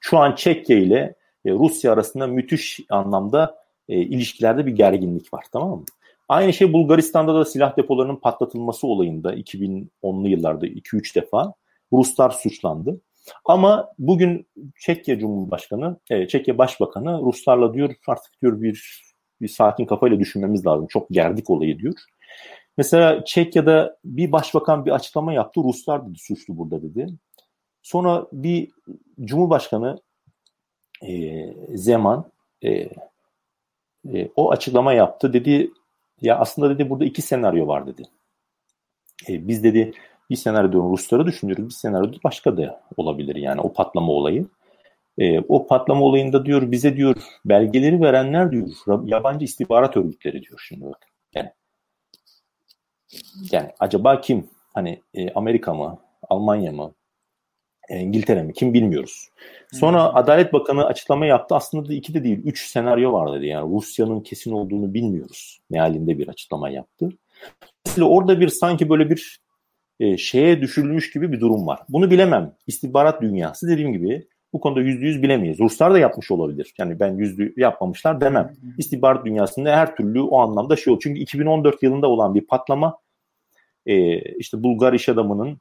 Şu 0.00 0.18
an 0.18 0.34
Çekya 0.34 0.78
ile 0.78 1.14
e, 1.44 1.50
Rusya 1.50 1.92
arasında 1.92 2.26
müthiş 2.26 2.80
anlamda 2.88 3.61
e, 3.92 4.00
ilişkilerde 4.00 4.66
bir 4.66 4.72
gerginlik 4.72 5.34
var 5.34 5.44
tamam 5.52 5.78
mı? 5.78 5.84
Aynı 6.28 6.52
şey 6.52 6.72
Bulgaristan'da 6.72 7.34
da 7.34 7.44
silah 7.44 7.76
depolarının 7.76 8.16
patlatılması 8.16 8.86
olayında 8.86 9.34
2010'lu 9.34 10.28
yıllarda 10.28 10.66
2-3 10.66 11.14
defa 11.14 11.54
Ruslar 11.92 12.30
suçlandı. 12.30 13.00
Ama 13.44 13.92
bugün 13.98 14.46
Çekya 14.80 15.18
Cumhurbaşkanı, 15.18 15.96
e, 16.10 16.28
Çekya 16.28 16.58
Başbakanı 16.58 17.20
Ruslarla 17.22 17.74
diyor 17.74 17.94
artık 18.06 18.42
diyor 18.42 18.62
bir 18.62 19.02
bir 19.40 19.48
sakin 19.48 19.86
kafayla 19.86 20.20
düşünmemiz 20.20 20.66
lazım. 20.66 20.86
Çok 20.86 21.10
gerdik 21.10 21.50
olayı 21.50 21.78
diyor. 21.78 21.94
Mesela 22.76 23.24
Çekya'da 23.24 23.96
bir 24.04 24.32
başbakan 24.32 24.86
bir 24.86 24.90
açıklama 24.90 25.32
yaptı. 25.32 25.60
Ruslar 25.64 26.08
dedi 26.08 26.18
suçlu 26.18 26.58
burada 26.58 26.82
dedi. 26.82 27.06
Sonra 27.82 28.26
bir 28.32 28.70
cumhurbaşkanı 29.24 29.98
e, 31.02 31.44
Zeman 31.74 32.32
e, 32.64 32.88
e, 34.14 34.28
o 34.36 34.50
açıklama 34.50 34.92
yaptı. 34.92 35.32
Dedi 35.32 35.70
ya 36.20 36.38
aslında 36.38 36.70
dedi 36.70 36.90
burada 36.90 37.04
iki 37.04 37.22
senaryo 37.22 37.66
var 37.66 37.86
dedi. 37.86 38.02
E, 39.28 39.48
biz 39.48 39.64
dedi 39.64 39.92
bir 40.30 40.36
senaryo 40.36 40.90
Rusları 40.90 41.26
düşünüyoruz. 41.26 41.64
Bir 41.64 41.70
senaryo 41.70 42.10
başka 42.24 42.56
da 42.56 42.80
olabilir 42.96 43.36
yani 43.36 43.60
o 43.60 43.72
patlama 43.72 44.12
olayı. 44.12 44.46
E, 45.18 45.40
o 45.40 45.66
patlama 45.66 46.04
olayında 46.04 46.46
diyor 46.46 46.70
bize 46.70 46.96
diyor 46.96 47.16
belgeleri 47.44 48.00
verenler 48.00 48.50
diyor 48.50 48.68
yabancı 49.04 49.44
istihbarat 49.44 49.96
örgütleri 49.96 50.42
diyor 50.42 50.64
şimdi 50.68 50.84
bak. 50.84 51.06
Yani, 51.34 51.50
yani 53.52 53.70
acaba 53.78 54.20
kim? 54.20 54.50
Hani 54.74 55.02
e, 55.14 55.32
Amerika 55.32 55.74
mı? 55.74 55.98
Almanya 56.28 56.72
mı? 56.72 56.94
E, 57.88 57.98
İngiltere 57.98 58.42
mi? 58.42 58.52
Kim 58.52 58.74
bilmiyoruz. 58.74 59.28
Sonra 59.72 60.10
hmm. 60.10 60.16
Adalet 60.16 60.52
Bakanı 60.52 60.84
açıklama 60.86 61.26
yaptı. 61.26 61.54
Aslında 61.54 61.88
da 61.88 61.94
iki 61.94 62.14
de 62.14 62.24
değil, 62.24 62.40
üç 62.44 62.66
senaryo 62.66 63.12
var 63.12 63.36
dedi. 63.36 63.46
Yani 63.46 63.74
Rusya'nın 63.74 64.20
kesin 64.20 64.52
olduğunu 64.52 64.94
bilmiyoruz. 64.94 65.60
Mealinde 65.70 66.18
bir 66.18 66.28
açıklama 66.28 66.70
yaptı. 66.70 67.08
Mesela 67.86 68.08
orada 68.08 68.40
bir 68.40 68.48
sanki 68.48 68.88
böyle 68.88 69.10
bir 69.10 69.40
e, 70.00 70.16
şeye 70.16 70.60
düşürülmüş 70.60 71.12
gibi 71.12 71.32
bir 71.32 71.40
durum 71.40 71.66
var. 71.66 71.80
Bunu 71.88 72.10
bilemem. 72.10 72.52
İstihbarat 72.66 73.22
dünyası 73.22 73.68
dediğim 73.68 73.92
gibi 73.92 74.26
bu 74.52 74.60
konuda 74.60 74.80
yüzde 74.80 75.06
yüz 75.06 75.22
bilemeyiz. 75.22 75.58
Ruslar 75.58 75.94
da 75.94 75.98
yapmış 75.98 76.30
olabilir. 76.30 76.74
Yani 76.78 77.00
ben 77.00 77.16
yüzde 77.16 77.52
yapmamışlar 77.56 78.20
demem. 78.20 78.52
İstihbarat 78.78 79.26
dünyasında 79.26 79.76
her 79.76 79.96
türlü 79.96 80.20
o 80.20 80.38
anlamda 80.38 80.76
şey 80.76 80.92
oldu. 80.92 81.00
Çünkü 81.02 81.20
2014 81.20 81.82
yılında 81.82 82.06
olan 82.06 82.34
bir 82.34 82.46
patlama 82.46 82.98
e, 83.86 84.18
işte 84.18 84.62
Bulgar 84.62 84.92
iş 84.92 85.08
adamının 85.08 85.58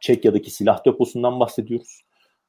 Çekya'daki 0.00 0.50
silah 0.50 0.86
deposundan 0.86 1.40
bahsediyoruz. 1.40 2.02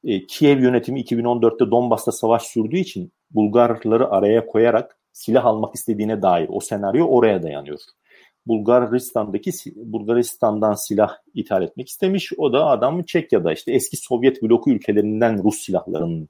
E, 0.04 0.26
Kiev 0.26 0.60
yönetimi 0.60 1.00
2014'te 1.00 1.70
Donbas'ta 1.70 2.12
savaş 2.12 2.42
sürdüğü 2.42 2.78
için 2.78 3.12
Bulgarları 3.30 4.10
araya 4.10 4.46
koyarak 4.46 4.98
silah 5.12 5.44
almak 5.44 5.74
istediğine 5.74 6.22
dair 6.22 6.48
o 6.50 6.60
senaryo 6.60 7.06
oraya 7.06 7.42
dayanıyor. 7.42 7.78
Bulgaristan'daki 8.46 9.50
Bulgaristan'dan 9.76 10.74
silah 10.74 11.16
ithal 11.34 11.62
etmek 11.62 11.88
istemiş. 11.88 12.32
O 12.38 12.52
da 12.52 12.66
adam 12.66 13.02
Çekya'da 13.02 13.52
işte 13.52 13.72
eski 13.72 13.96
Sovyet 13.96 14.42
bloku 14.42 14.70
ülkelerinden 14.70 15.44
Rus 15.44 15.58
silahlarının 15.58 16.28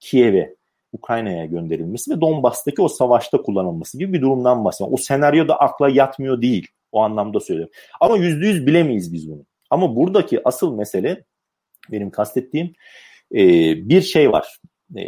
Kiev'e, 0.00 0.56
Ukrayna'ya 0.92 1.44
gönderilmesi 1.44 2.10
ve 2.10 2.20
Donbas'taki 2.20 2.82
o 2.82 2.88
savaşta 2.88 3.42
kullanılması 3.42 3.98
gibi 3.98 4.12
bir 4.12 4.20
durumdan 4.20 4.64
bahsediyor. 4.64 4.92
O 4.92 4.96
senaryo 4.96 5.48
da 5.48 5.56
akla 5.56 5.88
yatmıyor 5.88 6.42
değil. 6.42 6.68
O 6.92 7.00
anlamda 7.00 7.40
söylüyorum. 7.40 7.74
Ama 8.00 8.16
yüzde 8.16 8.46
yüz 8.46 8.66
bilemeyiz 8.66 9.12
biz 9.12 9.30
bunu. 9.30 9.46
Ama 9.70 9.96
buradaki 9.96 10.48
asıl 10.48 10.74
mesele 10.74 11.24
benim 11.92 12.10
kastettiğim 12.10 12.72
e, 13.34 13.38
bir 13.88 14.02
şey 14.02 14.32
var. 14.32 14.58
E, 14.96 15.02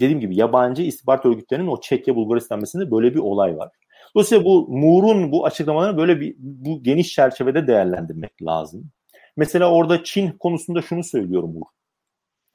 dediğim 0.00 0.20
gibi 0.20 0.36
yabancı 0.36 0.82
istihbarat 0.82 1.26
örgütlerinin 1.26 1.66
o 1.66 1.80
Çekya 1.80 2.16
Bulgaristan 2.16 2.62
böyle 2.90 3.14
bir 3.14 3.18
olay 3.18 3.56
var. 3.56 3.70
Dolayısıyla 4.14 4.44
bu 4.44 4.68
Moore'un 4.68 5.32
bu 5.32 5.46
açıklamalarını 5.46 5.96
böyle 5.96 6.20
bir 6.20 6.34
bu 6.38 6.82
geniş 6.82 7.12
çerçevede 7.12 7.66
değerlendirmek 7.66 8.42
lazım. 8.42 8.90
Mesela 9.36 9.70
orada 9.72 10.04
Çin 10.04 10.30
konusunda 10.30 10.82
şunu 10.82 11.04
söylüyor 11.04 11.42
Moore. 11.42 11.70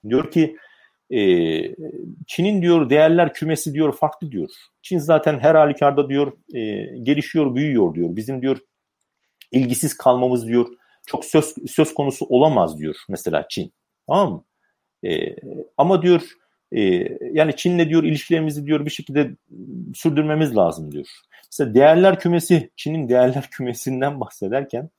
Diyor 0.09 0.31
ki 0.31 0.57
e, 1.09 1.19
Çin'in 2.27 2.61
diyor 2.61 2.89
değerler 2.89 3.33
kümesi 3.33 3.73
diyor 3.73 3.93
farklı 3.93 4.31
diyor. 4.31 4.49
Çin 4.81 4.97
zaten 4.97 5.39
her 5.39 5.55
halükarda 5.55 6.09
diyor 6.09 6.33
e, 6.53 6.59
gelişiyor, 7.03 7.55
büyüyor 7.55 7.95
diyor. 7.95 8.15
Bizim 8.15 8.41
diyor 8.41 8.57
ilgisiz 9.51 9.97
kalmamız 9.97 10.47
diyor 10.47 10.67
çok 11.05 11.25
söz, 11.25 11.55
söz 11.67 11.93
konusu 11.93 12.25
olamaz 12.25 12.79
diyor 12.79 12.95
mesela 13.09 13.45
Çin. 13.49 13.73
Tamam 14.07 14.33
mı? 14.33 14.43
E, 15.09 15.35
ama 15.77 16.01
diyor 16.01 16.21
e, 16.71 16.81
yani 17.31 17.55
Çin'le 17.55 17.89
diyor 17.89 18.03
ilişkilerimizi 18.03 18.65
diyor 18.65 18.85
bir 18.85 18.89
şekilde 18.89 19.31
sürdürmemiz 19.95 20.55
lazım 20.55 20.91
diyor. 20.91 21.07
Mesela 21.51 21.73
değerler 21.73 22.19
kümesi, 22.19 22.69
Çin'in 22.75 23.09
değerler 23.09 23.47
kümesinden 23.51 24.19
bahsederken 24.21 24.89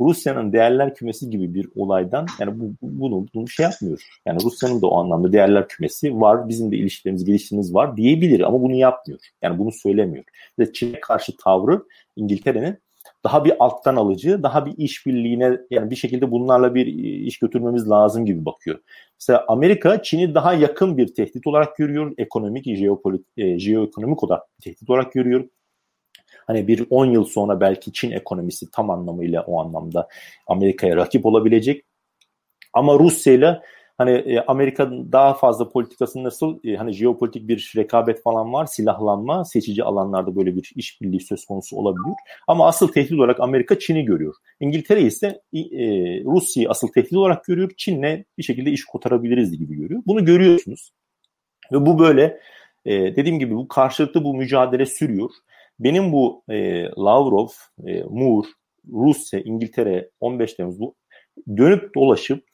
Rusya'nın 0.00 0.52
değerler 0.52 0.94
kümesi 0.94 1.30
gibi 1.30 1.54
bir 1.54 1.68
olaydan 1.76 2.26
yani 2.38 2.60
bu, 2.60 2.74
bunu, 2.82 3.26
bunu 3.34 3.48
şey 3.48 3.64
yapmıyor. 3.64 4.02
Yani 4.26 4.42
Rusya'nın 4.44 4.82
da 4.82 4.86
o 4.86 5.00
anlamda 5.00 5.32
değerler 5.32 5.68
kümesi 5.68 6.20
var, 6.20 6.48
bizim 6.48 6.72
de 6.72 6.76
ilişkilerimiz, 6.76 7.24
geliştiğimiz 7.24 7.74
var 7.74 7.96
diyebilir 7.96 8.40
ama 8.40 8.62
bunu 8.62 8.74
yapmıyor. 8.74 9.20
Yani 9.42 9.58
bunu 9.58 9.72
söylemiyor. 9.72 10.24
Ve 10.58 10.72
Çin'e 10.72 11.00
karşı 11.00 11.36
tavrı 11.36 11.82
İngiltere'nin 12.16 12.78
daha 13.24 13.44
bir 13.44 13.52
alttan 13.58 13.96
alıcı, 13.96 14.42
daha 14.42 14.66
bir 14.66 14.74
işbirliğine 14.76 15.58
yani 15.70 15.90
bir 15.90 15.96
şekilde 15.96 16.30
bunlarla 16.30 16.74
bir 16.74 16.86
iş 17.26 17.38
götürmemiz 17.38 17.90
lazım 17.90 18.26
gibi 18.26 18.44
bakıyor. 18.44 18.78
Mesela 19.20 19.44
Amerika 19.48 20.02
Çin'i 20.02 20.34
daha 20.34 20.54
yakın 20.54 20.96
bir 20.96 21.14
tehdit 21.14 21.46
olarak 21.46 21.76
görüyor. 21.76 22.14
Ekonomik, 22.18 22.76
jeopolitik, 22.76 23.26
e, 23.36 23.58
jeoekonomik 23.58 24.24
olarak 24.24 24.42
tehdit 24.62 24.90
olarak 24.90 25.12
görüyor. 25.12 25.48
Hani 26.46 26.68
bir 26.68 26.86
10 26.90 27.06
yıl 27.06 27.24
sonra 27.24 27.60
belki 27.60 27.92
Çin 27.92 28.10
ekonomisi 28.10 28.70
tam 28.70 28.90
anlamıyla 28.90 29.42
o 29.42 29.60
anlamda 29.60 30.08
Amerika'ya 30.46 30.96
rakip 30.96 31.26
olabilecek. 31.26 31.84
Ama 32.72 32.98
Rusya 32.98 33.32
ile 33.32 33.60
hani 34.00 34.10
e, 34.10 34.40
Amerika 34.46 34.90
daha 34.90 35.34
fazla 35.34 35.68
politikası 35.68 36.24
nasıl 36.24 36.58
e, 36.64 36.76
hani 36.76 36.92
jeopolitik 36.92 37.48
bir 37.48 37.72
rekabet 37.76 38.22
falan 38.22 38.52
var, 38.52 38.66
silahlanma, 38.66 39.44
seçici 39.44 39.84
alanlarda 39.84 40.36
böyle 40.36 40.56
bir 40.56 40.72
işbirliği 40.76 41.20
söz 41.20 41.44
konusu 41.44 41.76
olabilir. 41.76 42.14
Ama 42.48 42.66
asıl 42.66 42.88
tehdit 42.88 43.12
olarak 43.12 43.40
Amerika 43.40 43.78
Çin'i 43.78 44.04
görüyor. 44.04 44.34
İngiltere 44.60 45.02
ise 45.02 45.26
e, 45.54 45.60
Rusya'yı 46.24 46.70
asıl 46.70 46.88
tehdit 46.88 47.12
olarak 47.12 47.44
görüyor. 47.44 47.70
Çin'le 47.76 48.24
bir 48.38 48.42
şekilde 48.42 48.70
iş 48.70 48.84
kotarabiliriz 48.84 49.58
gibi 49.58 49.76
görüyor. 49.76 50.02
Bunu 50.06 50.24
görüyorsunuz. 50.24 50.92
Ve 51.72 51.86
bu 51.86 51.98
böyle 51.98 52.40
e, 52.84 53.16
dediğim 53.16 53.38
gibi 53.38 53.56
bu 53.56 53.68
karşılıklı 53.68 54.24
bu 54.24 54.34
mücadele 54.34 54.86
sürüyor. 54.86 55.30
Benim 55.78 56.12
bu 56.12 56.42
e, 56.48 56.84
Lavrov, 56.84 57.48
e, 57.86 58.02
Moore, 58.02 58.48
Rusya, 58.92 59.40
İngiltere 59.40 60.10
15 60.20 60.54
Temmuz 60.54 60.80
bu 60.80 60.94
dönüp 61.56 61.94
dolaşıp 61.94 62.44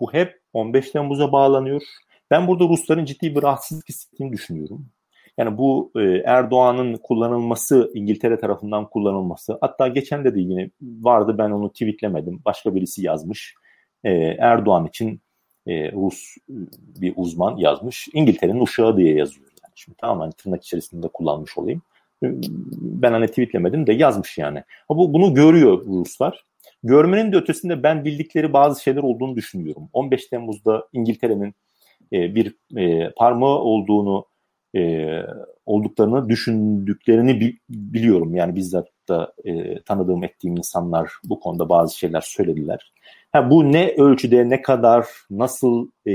bu 0.00 0.12
hep 0.12 0.38
15 0.58 0.90
Temmuz'a 0.90 1.32
bağlanıyor. 1.32 1.82
Ben 2.30 2.48
burada 2.48 2.64
Rusların 2.64 3.04
ciddi 3.04 3.36
bir 3.36 3.42
rahatsızlık 3.42 3.88
hissettiğini 3.88 4.32
düşünüyorum. 4.32 4.86
Yani 5.38 5.58
bu 5.58 5.92
e, 5.96 6.00
Erdoğan'ın 6.24 6.96
kullanılması, 6.96 7.90
İngiltere 7.94 8.38
tarafından 8.38 8.90
kullanılması. 8.90 9.58
Hatta 9.60 9.88
geçen 9.88 10.24
de 10.24 10.34
de 10.34 10.40
yine 10.40 10.70
vardı 10.82 11.34
ben 11.38 11.50
onu 11.50 11.72
tweetlemedim. 11.72 12.40
Başka 12.44 12.74
birisi 12.74 13.06
yazmış. 13.06 13.54
E, 14.04 14.10
Erdoğan 14.38 14.86
için 14.86 15.20
e, 15.66 15.92
Rus 15.92 16.36
bir 17.00 17.12
uzman 17.16 17.56
yazmış. 17.56 18.08
İngiltere'nin 18.12 18.60
uşağı 18.60 18.96
diye 18.96 19.14
yazıyor. 19.14 19.48
Yani 19.62 19.72
şimdi 19.74 19.96
tamamen 19.96 20.30
tırnak 20.30 20.64
içerisinde 20.64 21.08
kullanmış 21.08 21.58
olayım. 21.58 21.82
Ben 22.22 23.12
hani 23.12 23.26
tweetlemedim 23.26 23.86
de 23.86 23.92
yazmış 23.92 24.38
yani. 24.38 24.64
Ama 24.88 25.00
bu, 25.00 25.12
bunu 25.12 25.34
görüyor 25.34 25.86
Ruslar. 25.86 26.44
Görmenin 26.82 27.32
de 27.32 27.36
ötesinde 27.36 27.82
ben 27.82 28.04
bildikleri 28.04 28.52
bazı 28.52 28.82
şeyler 28.82 29.02
olduğunu 29.02 29.36
düşünüyorum. 29.36 29.88
15 29.92 30.26
Temmuz'da 30.26 30.88
İngiltere'nin 30.92 31.54
e, 32.12 32.34
bir 32.34 32.56
e, 32.76 33.10
parmağı 33.16 33.58
olduğunu 33.58 34.26
e, 34.76 35.08
olduklarını 35.66 36.28
düşündüklerini 36.28 37.40
bi- 37.40 37.58
biliyorum. 37.68 38.34
Yani 38.34 38.56
bizzat 38.56 38.88
da 39.08 39.32
e, 39.44 39.82
tanıdığım 39.82 40.24
ettiğim 40.24 40.56
insanlar 40.56 41.10
bu 41.24 41.40
konuda 41.40 41.68
bazı 41.68 41.98
şeyler 41.98 42.20
söylediler. 42.20 42.92
Ha, 43.32 43.50
bu 43.50 43.72
ne 43.72 43.94
ölçüde, 43.98 44.48
ne 44.48 44.62
kadar, 44.62 45.06
nasıl 45.30 45.90
e, 46.06 46.12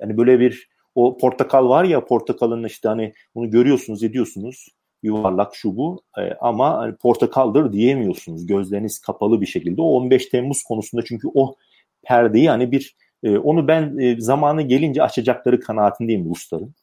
hani 0.00 0.16
böyle 0.16 0.40
bir 0.40 0.68
o 0.94 1.18
portakal 1.18 1.68
var 1.68 1.84
ya 1.84 2.04
portakalın 2.04 2.64
işte 2.64 2.88
hani 2.88 3.12
bunu 3.34 3.50
görüyorsunuz 3.50 4.02
ediyorsunuz 4.02 4.68
yuvarlak 5.04 5.54
şu 5.54 5.76
bu 5.76 6.02
e, 6.18 6.22
ama 6.40 6.78
hani 6.78 6.96
portakaldır 6.96 7.72
diyemiyorsunuz 7.72 8.46
gözleriniz 8.46 8.98
kapalı 8.98 9.40
bir 9.40 9.46
şekilde. 9.46 9.82
O 9.82 9.84
15 9.84 10.26
Temmuz 10.26 10.62
konusunda 10.62 11.04
çünkü 11.04 11.28
o 11.34 11.54
perdeyi 12.02 12.50
hani 12.50 12.72
bir 12.72 12.96
e, 13.22 13.38
onu 13.38 13.68
ben 13.68 13.98
e, 13.98 14.20
zamanı 14.20 14.62
gelince 14.62 15.02
açacakları 15.02 15.60
kanaatindeyim 15.60 16.30
Rusların. 16.30 16.74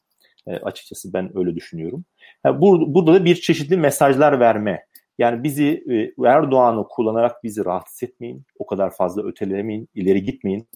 E, 0.48 0.52
açıkçası 0.52 1.14
ben 1.14 1.38
öyle 1.38 1.56
düşünüyorum. 1.56 2.06
Yani 2.46 2.62
bur, 2.62 2.94
burada 2.94 3.14
da 3.14 3.26
bir 3.26 3.36
çeşitli 3.36 3.78
mesajlar 3.78 4.40
verme. 4.40 4.86
Yani 5.18 5.44
bizi 5.44 5.84
e, 5.90 6.26
Erdoğan'ı 6.28 6.88
kullanarak 6.88 7.44
bizi 7.44 7.66
rahatsız 7.66 8.04
etmeyin. 8.04 8.46
O 8.60 8.66
kadar 8.66 8.96
fazla 8.96 9.24
ötelemeyin, 9.24 9.90
ileri 9.96 10.24
gitmeyin. 10.24 10.68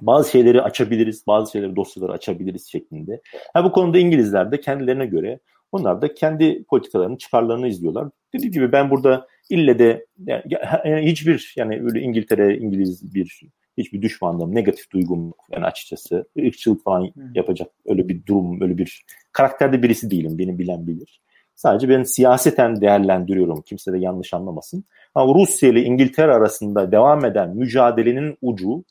Bazı 0.00 0.30
şeyleri 0.30 0.62
açabiliriz, 0.62 1.26
bazı 1.26 1.52
şeyleri 1.52 1.76
dosyaları 1.76 2.12
açabiliriz 2.12 2.66
şeklinde. 2.66 3.20
Ha, 3.54 3.64
bu 3.64 3.72
konuda 3.72 3.98
İngilizler 3.98 4.52
de 4.52 4.60
kendilerine 4.60 5.06
göre 5.06 5.40
onlar 5.74 6.02
da 6.02 6.14
kendi 6.14 6.64
politikalarını, 6.64 7.18
çıkarlarını 7.18 7.68
izliyorlar. 7.68 8.08
Dediğim 8.34 8.52
gibi 8.52 8.72
ben 8.72 8.90
burada 8.90 9.26
ille 9.50 9.78
de 9.78 10.06
yani, 10.26 11.10
hiçbir 11.10 11.54
yani 11.56 11.82
öyle 11.82 12.00
İngiltere, 12.00 12.56
İngiliz 12.58 13.14
bir 13.14 13.40
hiçbir 13.78 14.02
düşmanlığım, 14.02 14.54
negatif 14.54 14.90
duygum 14.90 15.32
yani 15.50 15.64
açıkçası. 15.64 16.28
ırkçılık 16.38 16.84
falan 16.84 17.10
yapacak 17.34 17.70
öyle 17.86 18.08
bir 18.08 18.26
durum, 18.26 18.60
öyle 18.62 18.78
bir 18.78 19.04
karakterde 19.32 19.82
birisi 19.82 20.10
değilim. 20.10 20.38
Beni 20.38 20.58
bilen 20.58 20.86
bilir. 20.86 21.20
Sadece 21.54 21.88
ben 21.88 22.02
siyaseten 22.02 22.80
değerlendiriyorum. 22.80 23.62
Kimse 23.62 23.92
de 23.92 23.98
yanlış 23.98 24.34
anlamasın. 24.34 24.84
Ama 25.14 25.34
Rusya 25.34 25.68
ile 25.68 25.82
İngiltere 25.82 26.32
arasında 26.32 26.92
devam 26.92 27.24
eden 27.24 27.56
mücadelenin 27.56 28.38
ucu 28.42 28.84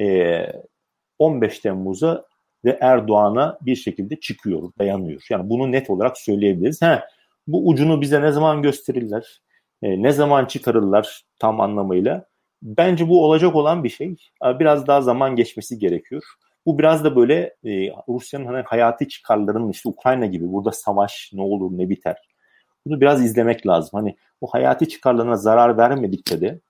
e, 0.00 0.46
15 1.18 1.58
Temmuz'a 1.58 2.27
ve 2.64 2.78
Erdoğan'a 2.80 3.58
bir 3.62 3.76
şekilde 3.76 4.20
çıkıyor, 4.20 4.72
dayanıyor. 4.78 5.26
Yani 5.30 5.50
bunu 5.50 5.72
net 5.72 5.90
olarak 5.90 6.18
söyleyebiliriz. 6.18 6.82
He, 6.82 7.02
bu 7.46 7.68
ucunu 7.68 8.00
bize 8.00 8.22
ne 8.22 8.32
zaman 8.32 8.62
gösterirler, 8.62 9.42
e, 9.82 10.02
ne 10.02 10.12
zaman 10.12 10.44
çıkarırlar 10.46 11.22
tam 11.38 11.60
anlamıyla. 11.60 12.26
Bence 12.62 13.08
bu 13.08 13.24
olacak 13.24 13.54
olan 13.54 13.84
bir 13.84 13.88
şey. 13.88 14.16
Biraz 14.42 14.86
daha 14.86 15.00
zaman 15.00 15.36
geçmesi 15.36 15.78
gerekiyor. 15.78 16.22
Bu 16.66 16.78
biraz 16.78 17.04
da 17.04 17.16
böyle 17.16 17.54
e, 17.64 17.90
Rusya'nın 18.08 18.46
hani 18.46 18.62
hayati 18.62 19.08
çıkarlarının 19.08 19.70
işte 19.70 19.88
Ukrayna 19.88 20.26
gibi 20.26 20.52
burada 20.52 20.72
savaş 20.72 21.30
ne 21.34 21.42
olur 21.42 21.78
ne 21.78 21.88
biter. 21.88 22.16
Bunu 22.86 23.00
biraz 23.00 23.24
izlemek 23.24 23.66
lazım. 23.66 23.90
Hani 23.92 24.16
o 24.40 24.46
hayati 24.46 24.88
çıkarlarına 24.88 25.36
zarar 25.36 25.76
vermedikçe 25.76 26.40
de 26.40 26.60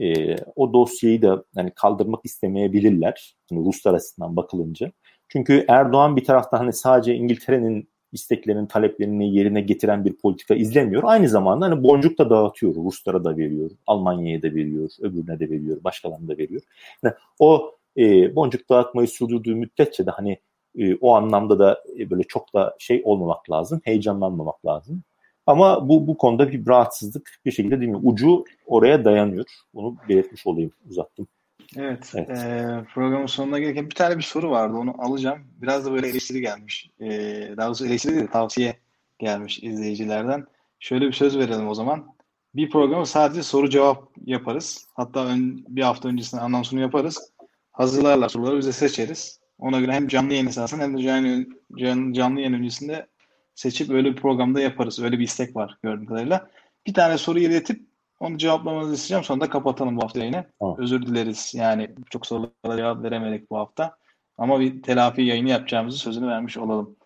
e, 0.00 0.36
o 0.56 0.72
dosyayı 0.72 1.22
da 1.22 1.44
hani 1.54 1.70
kaldırmak 1.70 2.20
istemeyebilirler. 2.24 3.36
Yani 3.50 3.66
Ruslar 3.66 3.94
açısından 3.94 4.36
bakılınca. 4.36 4.92
Çünkü 5.32 5.64
Erdoğan 5.68 6.16
bir 6.16 6.24
taraftan 6.24 6.58
hani 6.58 6.72
sadece 6.72 7.14
İngiltere'nin 7.14 7.88
isteklerinin, 8.12 8.66
taleplerini 8.66 9.34
yerine 9.34 9.60
getiren 9.60 10.04
bir 10.04 10.16
politika 10.16 10.54
izlemiyor. 10.54 11.02
Aynı 11.06 11.28
zamanda 11.28 11.66
hani 11.66 11.82
boncuk 11.82 12.18
da 12.18 12.30
dağıtıyor. 12.30 12.74
Ruslara 12.74 13.24
da 13.24 13.36
veriyor, 13.36 13.70
Almanya'ya 13.86 14.42
da 14.42 14.54
veriyor, 14.54 14.90
öbürüne 15.00 15.40
de 15.40 15.50
veriyor, 15.50 15.84
başkalarına 15.84 16.28
da 16.28 16.38
veriyor. 16.38 16.62
Yani 17.02 17.14
o 17.38 17.74
e, 17.96 18.36
boncuk 18.36 18.68
dağıtmayı 18.70 19.08
sürdürdüğü 19.08 19.54
müddetçe 19.54 20.06
de 20.06 20.10
hani 20.10 20.38
e, 20.78 20.94
o 20.94 21.14
anlamda 21.14 21.58
da 21.58 21.84
e, 21.98 22.10
böyle 22.10 22.22
çok 22.22 22.54
da 22.54 22.76
şey 22.78 23.02
olmamak 23.04 23.50
lazım, 23.50 23.80
heyecanlanmamak 23.84 24.66
lazım. 24.66 25.02
Ama 25.46 25.88
bu 25.88 26.06
bu 26.06 26.16
konuda 26.16 26.52
bir 26.52 26.66
rahatsızlık 26.66 27.30
bir 27.44 27.50
şekilde 27.50 27.80
değil 27.80 27.90
mi? 27.90 28.00
Ucu 28.02 28.44
oraya 28.66 29.04
dayanıyor. 29.04 29.46
Bunu 29.74 29.96
belirtmiş 30.08 30.46
olayım, 30.46 30.72
uzattım. 30.90 31.28
Evet, 31.76 32.12
evet. 32.14 32.30
E, 32.30 32.84
programın 32.94 33.26
sonuna 33.26 33.58
gelirken 33.58 33.90
bir 33.90 33.94
tane 33.94 34.18
bir 34.18 34.22
soru 34.22 34.50
vardı 34.50 34.76
onu 34.76 34.94
alacağım. 34.98 35.38
Biraz 35.62 35.86
da 35.86 35.92
böyle 35.92 36.08
eleştiri 36.08 36.40
gelmiş. 36.40 36.90
E, 37.00 37.08
daha 37.56 37.66
doğrusu 37.66 37.86
eleştiri 37.86 38.14
değil 38.14 38.26
tavsiye 38.26 38.76
gelmiş 39.18 39.62
izleyicilerden. 39.62 40.46
Şöyle 40.80 41.06
bir 41.06 41.12
söz 41.12 41.38
verelim 41.38 41.68
o 41.68 41.74
zaman. 41.74 42.06
Bir 42.54 42.70
programı 42.70 43.06
sadece 43.06 43.42
soru 43.42 43.70
cevap 43.70 44.08
yaparız. 44.24 44.86
Hatta 44.94 45.26
ön, 45.26 45.64
bir 45.68 45.82
hafta 45.82 46.08
öncesinde 46.08 46.40
anonsunu 46.40 46.80
yaparız. 46.80 47.32
Hazırlarlar 47.72 48.28
soruları 48.28 48.58
bize 48.58 48.72
seçeriz. 48.72 49.40
Ona 49.58 49.80
göre 49.80 49.92
hem 49.92 50.08
canlı 50.08 50.32
yayın 50.32 50.46
esasında 50.46 50.82
hem 50.82 50.98
de 50.98 51.02
canlı, 51.02 51.46
canlı, 51.78 52.12
canlı 52.12 52.40
yayın 52.40 52.54
öncesinde 52.54 53.06
seçip 53.54 53.90
öyle 53.90 54.10
bir 54.10 54.16
programda 54.16 54.60
yaparız. 54.60 55.00
Öyle 55.00 55.18
bir 55.18 55.24
istek 55.24 55.56
var 55.56 55.78
gördüğüm 55.82 56.06
kadarıyla. 56.06 56.50
Bir 56.86 56.94
tane 56.94 57.18
soru 57.18 57.38
iletip 57.38 57.91
onu 58.22 58.38
cevaplamanızı 58.38 58.94
isteyeceğim. 58.94 59.24
Sonra 59.24 59.40
da 59.40 59.48
kapatalım 59.50 59.96
bu 59.96 60.02
hafta 60.02 60.18
yayını. 60.18 60.44
Tamam. 60.60 60.76
Özür 60.78 61.06
dileriz. 61.06 61.52
Yani 61.54 61.90
çok 62.10 62.26
sorulara 62.26 62.76
cevap 62.76 63.02
veremedik 63.02 63.50
bu 63.50 63.58
hafta. 63.58 63.96
Ama 64.38 64.60
bir 64.60 64.82
telafi 64.82 65.22
yayını 65.22 65.48
yapacağımızı 65.48 65.98
sözünü 65.98 66.26
vermiş 66.26 66.58
olalım. 66.58 66.96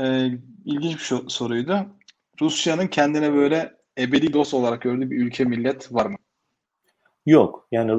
Ee, 0.00 0.26
ilginç 0.64 1.12
bir 1.12 1.28
soruydu. 1.28 1.86
Rusya'nın 2.40 2.86
kendine 2.86 3.32
böyle 3.32 3.74
ebedi 3.98 4.32
dost 4.32 4.54
olarak 4.54 4.82
gördüğü 4.82 5.10
bir 5.10 5.26
ülke 5.26 5.44
millet 5.44 5.94
var 5.94 6.06
mı? 6.06 6.16
Yok. 7.26 7.68
Yani 7.72 7.92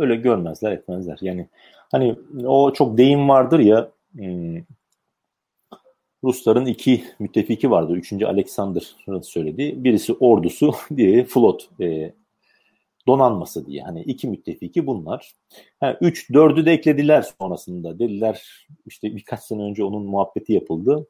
öyle 0.00 0.16
görmezler 0.16 0.72
etmezler. 0.72 1.18
Yani 1.20 1.48
hani 1.92 2.16
o 2.46 2.72
çok 2.72 2.98
deyim 2.98 3.28
vardır 3.28 3.58
ya 3.58 3.88
hmm, 4.12 4.56
Rusların 6.26 6.66
iki 6.66 7.04
müttefiki 7.18 7.70
vardı. 7.70 7.92
Üçüncü 7.92 8.26
Alexander'ın 8.26 9.20
söylediği. 9.20 9.84
Birisi 9.84 10.12
ordusu, 10.12 10.74
diğeri 10.96 11.24
flot 11.24 11.68
e, 11.80 12.12
donanması 13.06 13.66
diye. 13.66 13.82
Hani 13.82 14.02
iki 14.02 14.28
müttefiki 14.28 14.86
bunlar. 14.86 15.32
Yani 15.82 15.96
üç, 16.00 16.32
dördü 16.32 16.66
de 16.66 16.72
eklediler 16.72 17.22
sonrasında. 17.40 17.98
Dediler 17.98 18.66
işte 18.86 19.16
birkaç 19.16 19.40
sene 19.40 19.62
önce 19.62 19.84
onun 19.84 20.06
muhabbeti 20.06 20.52
yapıldı. 20.52 21.06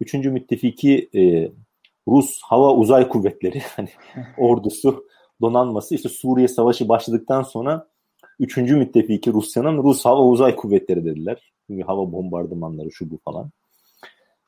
Üçüncü 0.00 0.30
müttefiki 0.30 1.10
e, 1.14 1.50
Rus 2.08 2.40
Hava 2.42 2.74
Uzay 2.74 3.08
Kuvvetleri 3.08 3.60
hani 3.76 3.88
ordusu 4.38 5.06
donanması 5.40 5.94
işte 5.94 6.08
Suriye 6.08 6.48
Savaşı 6.48 6.88
başladıktan 6.88 7.42
sonra 7.42 7.88
üçüncü 8.40 8.76
müttefiki 8.76 9.32
Rusya'nın 9.32 9.82
Rus 9.82 10.04
Hava 10.04 10.22
Uzay 10.22 10.56
Kuvvetleri 10.56 11.04
dediler. 11.04 11.52
Çünkü 11.66 11.82
hava 11.82 12.12
bombardımanları 12.12 12.92
şu 12.92 13.10
bu 13.10 13.18
falan. 13.24 13.50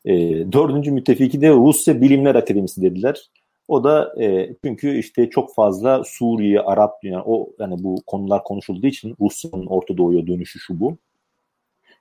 E, 0.04 0.12
dördüncü 0.52 0.90
müttefiki 0.90 1.40
de 1.40 1.50
Rusya 1.50 2.00
Bilimler 2.00 2.34
Akademisi 2.34 2.82
dediler. 2.82 3.30
O 3.68 3.84
da 3.84 4.22
e, 4.22 4.54
çünkü 4.64 4.98
işte 4.98 5.30
çok 5.30 5.54
fazla 5.54 6.02
Suriye, 6.04 6.60
Arap 6.60 7.04
yani 7.04 7.22
o 7.26 7.50
yani 7.58 7.84
bu 7.84 8.02
konular 8.06 8.44
konuşulduğu 8.44 8.86
için 8.86 9.14
Rusya'nın 9.20 9.66
Orta 9.66 9.96
Doğu'ya 9.96 10.26
dönüşü 10.26 10.58
şu 10.58 10.80
bu. 10.80 10.96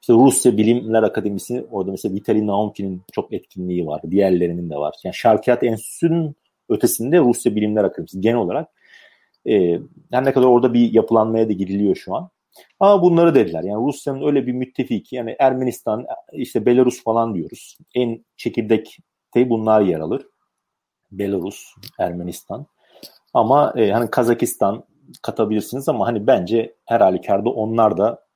İşte 0.02 0.14
Rusya 0.14 0.58
Bilimler 0.58 1.04
Akademisi 1.04 1.66
orada 1.72 1.92
mesela 1.92 2.16
Vitali 2.16 2.48
Naumki'nin 2.48 3.02
çok 3.12 3.34
etkinliği 3.34 3.88
var. 3.88 4.02
Diğerlerinin 4.12 4.70
de 4.70 4.76
var. 4.76 4.96
Yani 5.04 5.16
Şarkiyat 5.16 5.64
Enstitüsü'nün 5.64 6.36
ötesinde 6.70 7.20
Rusya 7.20 7.56
Bilimler 7.56 7.84
Akademisi 7.84 8.22
genel 8.22 8.38
olarak 8.38 8.70
e, 9.50 9.80
her 10.12 10.26
ne 10.26 10.34
kadar 10.34 10.48
orada 10.48 10.74
bir 10.74 10.94
yapılanmaya 10.94 11.50
da 11.50 11.54
gidiliyor 11.54 11.96
şu 11.96 12.16
an. 12.16 12.30
Ama 12.80 13.02
bunları 13.02 13.36
dediler. 13.36 13.64
Yani 13.64 13.88
Rusya'nın 13.88 14.28
öyle 14.28 14.48
bir 14.48 14.52
müttefiki 14.52 15.16
yani 15.16 15.36
Ermenistan 15.40 16.06
işte 16.34 16.66
Belarus 16.66 17.04
falan 17.04 17.36
diyoruz. 17.36 17.78
En 17.96 18.26
çekirdekte 18.38 19.50
bunlar 19.50 19.82
yer 19.82 20.00
alır. 20.00 20.26
Belarus, 21.12 21.76
Ermenistan. 22.00 22.66
Ama 23.34 23.74
e, 23.78 23.92
hani 23.92 24.10
Kazakistan 24.10 24.84
katabilirsiniz 25.22 25.90
ama 25.90 26.08
hani 26.08 26.28
bence 26.28 26.76
her 26.86 27.02
halükarda 27.02 27.50
onlar 27.50 27.98
da 27.98 28.28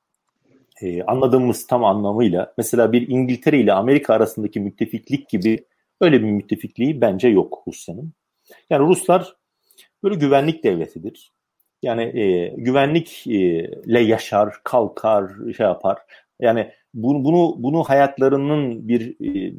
e, 0.81 1.03
anladığımız 1.03 1.68
tam 1.68 1.85
anlamıyla 1.85 2.53
mesela 2.57 2.91
bir 2.91 3.07
İngiltere 3.10 3.60
ile 3.60 3.73
Amerika 3.73 4.14
arasındaki 4.14 4.60
müttefiklik 4.60 5.30
gibi 5.30 5.65
öyle 6.02 6.22
bir 6.22 6.31
müttefikliği 6.31 7.02
bence 7.02 7.27
yok 7.27 7.64
Rusya'nın. 7.68 8.14
Yani 8.69 8.88
Ruslar 8.88 9.35
böyle 10.03 10.15
güvenlik 10.15 10.64
devletidir. 10.64 11.31
Yani 11.82 12.03
e, 12.03 12.48
güvenlikle 12.58 13.99
yaşar, 13.99 14.53
kalkar, 14.64 15.32
şey 15.58 15.66
yapar. 15.66 15.98
Yani 16.40 16.72
bunu 16.94 17.24
bunu 17.24 17.56
bunu 17.58 17.84
hayatlarının 17.84 18.88
bir 18.88 19.16
e, 19.26 19.53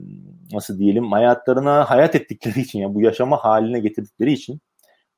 nasıl 0.53 0.79
diyelim 0.79 1.13
hayatlarına 1.13 1.91
hayat 1.91 2.15
ettikleri 2.15 2.61
için 2.61 2.79
yani 2.79 2.95
bu 2.95 3.01
yaşama 3.03 3.37
haline 3.37 3.81
getirdikleri 3.81 4.33
için 4.33 4.61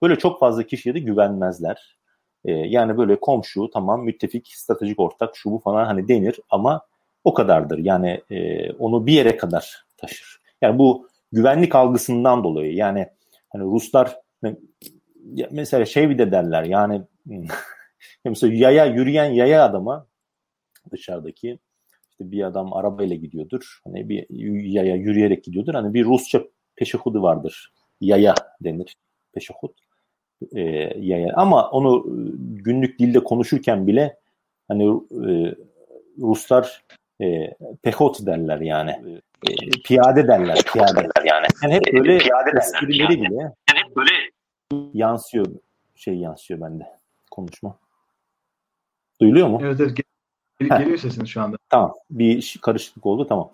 böyle 0.02 0.16
çok 0.16 0.40
fazla 0.40 0.62
kişiye 0.62 0.94
de 0.94 0.98
güvenmezler. 0.98 1.98
E, 2.44 2.52
yani 2.52 2.98
böyle 2.98 3.20
komşu 3.20 3.70
tamam 3.70 4.04
müttefik 4.04 4.48
stratejik 4.48 5.00
ortak 5.00 5.36
şu 5.36 5.50
bu 5.50 5.58
falan 5.58 5.84
hani 5.84 6.08
denir 6.08 6.40
ama 6.50 6.82
o 7.24 7.34
kadardır. 7.34 7.78
Yani 7.78 8.20
e, 8.30 8.70
onu 8.72 9.06
bir 9.06 9.12
yere 9.12 9.36
kadar 9.36 9.84
taşır. 9.96 10.40
Yani 10.62 10.78
bu 10.78 11.08
güvenlik 11.32 11.74
algısından 11.74 12.44
dolayı 12.44 12.74
yani 12.74 13.06
hani 13.48 13.64
Ruslar 13.64 14.16
mesela 15.50 15.84
şey 15.84 16.10
bir 16.10 16.18
de 16.18 16.32
derler 16.32 16.64
yani 16.64 17.02
mesela 18.24 18.54
yaya 18.54 18.86
yürüyen 18.86 19.32
yaya 19.32 19.64
adama 19.64 20.06
dışarıdaki 20.90 21.58
işte 22.10 22.30
bir 22.30 22.42
adam 22.44 22.72
arabayla 22.72 23.16
gidiyordur. 23.16 23.80
Hani 23.84 24.08
bir 24.08 24.26
yaya 24.64 24.96
yürüyerek 24.96 25.44
gidiyordur. 25.44 25.74
Hani 25.74 25.94
bir 25.94 26.04
Rusça 26.04 26.42
peşehudu 26.76 27.22
vardır. 27.22 27.72
Yaya 28.00 28.34
denir. 28.60 28.96
Peşehud. 29.34 29.70
E, 30.52 30.60
yaya. 30.98 31.34
Ama 31.36 31.70
onu 31.70 32.04
günlük 32.38 32.98
dilde 32.98 33.24
konuşurken 33.24 33.86
bile 33.86 34.16
hani 34.68 34.84
e, 35.28 35.54
Ruslar 36.18 36.84
e, 37.22 37.54
pehot 37.82 38.26
derler 38.26 38.60
yani. 38.60 38.90
E, 39.48 39.52
piyade 39.84 40.28
derler. 40.28 40.58
Piyade 40.72 40.96
derler 40.96 41.24
yani. 41.24 41.46
yani 41.62 41.74
hep 41.74 41.92
böyle 41.92 42.18
piyade 42.18 42.50
esprileri 42.58 43.22
bile 43.22 43.34
yani 43.34 43.80
hep 43.84 43.96
böyle 43.96 44.10
yansıyor 44.92 45.46
şey 45.94 46.14
yansıyor 46.14 46.60
bende 46.60 46.84
konuşma. 47.30 47.78
Duyuluyor 49.20 49.48
mu? 49.48 49.60
Evet 49.62 49.80
evet 49.80 49.96
Gel, 50.60 50.78
geliyor 50.78 50.98
sesin 50.98 51.24
şu 51.24 51.42
anda. 51.42 51.56
Tamam. 51.68 51.94
Bir 52.10 52.58
karışıklık 52.62 53.06
oldu 53.06 53.26
tamam. 53.26 53.52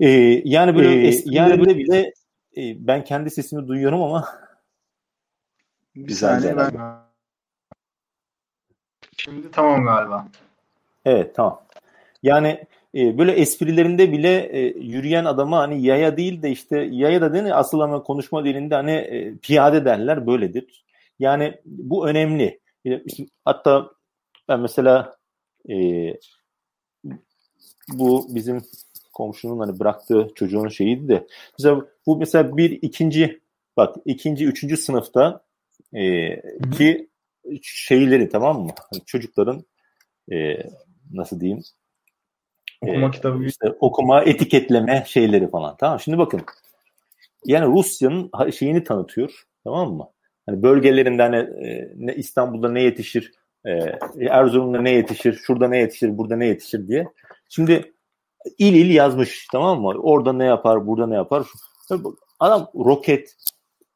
Ee, 0.00 0.08
yani 0.44 0.76
böyle 0.76 1.08
ee, 1.08 1.22
yani 1.24 1.60
böyle 1.60 1.78
bile 1.78 2.12
e, 2.56 2.86
ben 2.86 3.04
kendi 3.04 3.30
sesimi 3.30 3.68
duyuyorum 3.68 4.02
ama 4.02 4.28
bir 5.96 6.02
güzel 6.06 6.40
saniye 6.40 6.56
ben... 6.56 7.02
Şimdi 9.16 9.50
tamam 9.50 9.84
galiba. 9.84 10.28
Evet 11.04 11.34
tamam. 11.34 11.62
Yani 12.22 12.66
e, 12.94 13.18
böyle 13.18 13.32
esprilerinde 13.32 14.12
bile 14.12 14.48
e, 14.52 14.60
yürüyen 14.78 15.24
adama 15.24 15.58
hani 15.58 15.82
yaya 15.82 16.16
değil 16.16 16.42
de 16.42 16.50
işte 16.50 16.78
yaya 16.90 17.20
da 17.20 17.32
değil 17.32 17.58
asıl 17.58 17.80
ama 17.80 18.02
konuşma 18.02 18.44
dilinde 18.44 18.74
hani 18.74 18.92
e, 18.92 19.36
piyade 19.36 19.84
derler 19.84 20.26
böyledir. 20.26 20.84
Yani 21.18 21.54
bu 21.64 22.08
önemli. 22.08 22.60
İşte, 22.84 23.26
hatta 23.44 23.90
ben 24.48 24.60
mesela 24.60 25.16
e, 25.70 25.74
bu 27.88 28.26
bizim 28.28 28.62
komşunun 29.12 29.58
hani 29.58 29.78
bıraktığı 29.78 30.28
çocuğun 30.34 30.68
şeyiydi 30.68 31.08
de 31.08 31.26
mesela 31.58 31.86
bu 32.06 32.16
mesela 32.16 32.56
bir 32.56 32.70
ikinci 32.70 33.40
bak 33.76 33.96
ikinci 34.04 34.46
üçüncü 34.46 34.76
sınıfta 34.76 35.44
e, 35.94 36.02
ki 36.72 37.08
şeyleri 37.62 38.28
tamam 38.28 38.62
mı? 38.62 38.70
Hani 38.90 39.04
çocukların 39.06 39.64
e, 40.32 40.36
nasıl 41.12 41.40
diyeyim 41.40 41.62
okuma 42.82 43.06
e, 43.06 43.10
kitabı 43.10 43.44
işte 43.44 43.68
okuma 43.80 44.22
etiketleme 44.22 45.04
şeyleri 45.06 45.50
falan 45.50 45.76
tamam 45.76 46.00
şimdi 46.00 46.18
bakın 46.18 46.40
yani 47.44 47.74
Rusya'nın 47.74 48.50
şeyini 48.50 48.84
tanıtıyor 48.84 49.42
tamam 49.64 49.92
mı? 49.92 50.08
Hani 50.46 50.62
bölgelerinde 50.62 51.22
hani 51.22 51.36
e, 51.36 52.14
İstanbul'da 52.14 52.68
ne 52.72 52.82
yetişir, 52.82 53.32
e, 53.64 53.70
Erzurum'da 54.28 54.80
ne 54.80 54.90
yetişir, 54.90 55.34
şurada 55.34 55.68
ne 55.68 55.78
yetişir, 55.78 56.18
burada 56.18 56.36
ne 56.36 56.46
yetişir 56.46 56.88
diye. 56.88 57.08
Şimdi 57.48 57.92
il 58.58 58.74
il 58.74 58.94
yazmış 58.94 59.46
tamam 59.52 59.80
mı? 59.80 59.88
Orada 59.88 60.32
ne 60.32 60.44
yapar, 60.44 60.86
burada 60.86 61.06
ne 61.06 61.14
yapar. 61.14 61.46
Adam 62.40 62.70
roket, 62.74 63.36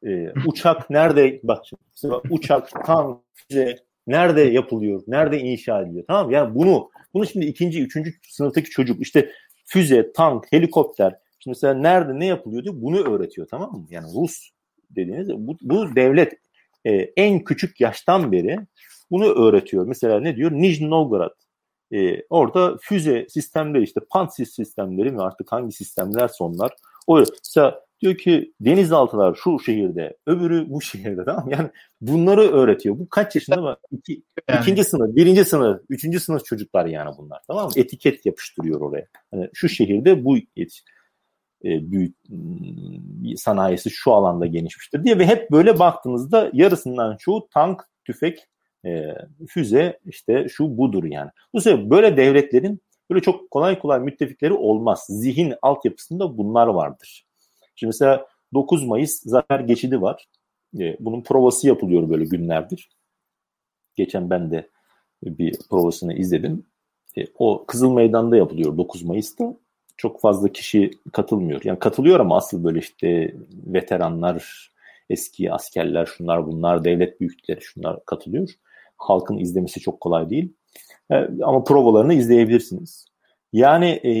e, 0.05 0.31
uçak 0.45 0.89
nerede 0.89 1.39
bak 1.43 1.65
şimdi, 1.99 2.13
uçak, 2.29 2.85
tank, 2.85 3.19
füze 3.33 3.86
nerede 4.07 4.41
yapılıyor, 4.41 5.03
nerede 5.07 5.39
inşa 5.39 5.81
ediliyor 5.81 6.05
tamam? 6.07 6.31
Yani 6.31 6.55
bunu 6.55 6.89
bunu 7.13 7.27
şimdi 7.27 7.45
ikinci, 7.45 7.83
üçüncü 7.83 8.13
sınıftaki 8.29 8.69
çocuk 8.69 9.01
işte 9.01 9.31
füze, 9.65 10.11
tank, 10.13 10.45
helikopter 10.51 11.15
şimdi 11.39 11.57
mesela 11.57 11.73
nerede 11.73 12.19
ne 12.19 12.25
yapılıyor 12.25 12.63
diyor 12.63 12.75
bunu 12.77 13.15
öğretiyor 13.15 13.47
tamam 13.47 13.71
mı? 13.71 13.87
Yani 13.89 14.07
Rus 14.15 14.49
dediğiniz 14.89 15.29
bu, 15.29 15.57
bu 15.61 15.95
devlet 15.95 16.33
e, 16.85 16.91
en 16.95 17.39
küçük 17.39 17.81
yaştan 17.81 18.31
beri 18.31 18.59
bunu 19.11 19.25
öğretiyor. 19.25 19.85
Mesela 19.87 20.19
ne 20.19 20.35
diyor? 20.35 20.51
Nijni 20.51 20.89
Novgorod. 20.89 21.31
E, 21.91 22.23
orada 22.29 22.77
füze 22.81 23.25
sistemleri 23.29 23.83
işte 23.83 23.99
Pantsir 24.09 24.45
sistemleri 24.45 25.11
mi 25.11 25.21
artık 25.21 25.51
hangi 25.51 25.75
sistemler 25.75 26.27
sonlar. 26.27 26.71
O 27.07 27.19
mesela 27.19 27.86
diyor 28.01 28.17
ki 28.17 28.53
denizaltılar 28.61 29.35
şu 29.43 29.59
şehirde, 29.59 30.17
öbürü 30.25 30.69
bu 30.69 30.81
şehirde 30.81 31.21
tamam 31.25 31.49
Yani 31.49 31.69
bunları 32.01 32.41
öğretiyor. 32.41 32.99
Bu 32.99 33.09
kaç 33.09 33.35
yaşında 33.35 33.61
mı? 33.61 33.77
İki, 33.91 34.23
yani. 34.49 34.61
ikinci 34.61 34.83
sınıf, 34.83 35.15
birinci 35.15 35.45
sınıf, 35.45 35.81
üçüncü 35.89 36.19
sınıf 36.19 36.45
çocuklar 36.45 36.85
yani 36.85 37.11
bunlar 37.17 37.39
tamam 37.47 37.65
mı? 37.65 37.71
Etiket 37.75 38.25
yapıştırıyor 38.25 38.81
oraya. 38.81 39.07
Yani 39.33 39.49
şu 39.53 39.69
şehirde 39.69 40.25
bu 40.25 40.37
yetiş 40.55 40.83
e, 41.65 41.91
büyük 41.91 42.15
sanayisi 43.37 43.89
şu 43.89 44.13
alanda 44.13 44.45
genişmiştir 44.45 45.03
diye 45.03 45.19
ve 45.19 45.25
hep 45.25 45.51
böyle 45.51 45.79
baktığınızda 45.79 46.51
yarısından 46.53 47.17
çoğu 47.17 47.49
tank, 47.49 47.81
tüfek, 48.05 48.47
e, 48.85 49.01
füze 49.47 49.99
işte 50.05 50.47
şu 50.49 50.77
budur 50.77 51.03
yani. 51.03 51.31
Bu 51.53 51.61
sebeple 51.61 51.89
böyle 51.89 52.17
devletlerin 52.17 52.81
böyle 53.09 53.21
çok 53.21 53.51
kolay 53.51 53.79
kolay 53.79 53.99
müttefikleri 53.99 54.53
olmaz. 54.53 55.05
Zihin 55.09 55.53
altyapısında 55.61 56.37
bunlar 56.37 56.67
vardır. 56.67 57.26
Şimdi 57.77 57.89
mesela 57.89 58.27
9 58.53 58.85
Mayıs 58.85 59.21
Zafer 59.23 59.59
Geçidi 59.59 60.01
var. 60.01 60.27
E, 60.79 60.97
bunun 60.99 61.21
provası 61.21 61.67
yapılıyor 61.67 62.09
böyle 62.09 62.25
günlerdir. 62.25 62.89
Geçen 63.95 64.29
ben 64.29 64.51
de 64.51 64.69
bir 65.23 65.59
provasını 65.69 66.13
izledim. 66.13 66.65
O 67.35 67.65
Kızıl 67.67 67.93
Meydan'da 67.93 68.37
yapılıyor 68.37 68.77
9 68.77 69.03
Mayıs'ta 69.03 69.57
çok 69.97 70.21
fazla 70.21 70.51
kişi 70.51 70.91
katılmıyor. 71.13 71.61
Yani 71.63 71.79
katılıyor 71.79 72.19
ama 72.19 72.37
asıl 72.37 72.63
böyle 72.63 72.79
işte 72.79 73.35
veteranlar, 73.53 74.71
eski 75.09 75.51
askerler, 75.51 76.05
şunlar 76.05 76.47
bunlar, 76.47 76.83
devlet 76.83 77.19
büyükleri 77.21 77.61
şunlar 77.61 78.05
katılıyor. 78.05 78.49
Halkın 78.97 79.37
izlemesi 79.37 79.79
çok 79.79 80.01
kolay 80.01 80.29
değil. 80.29 80.53
E, 81.11 81.15
ama 81.43 81.63
provalarını 81.63 82.13
izleyebilirsiniz. 82.13 83.06
Yani 83.53 83.89
e, 83.89 84.11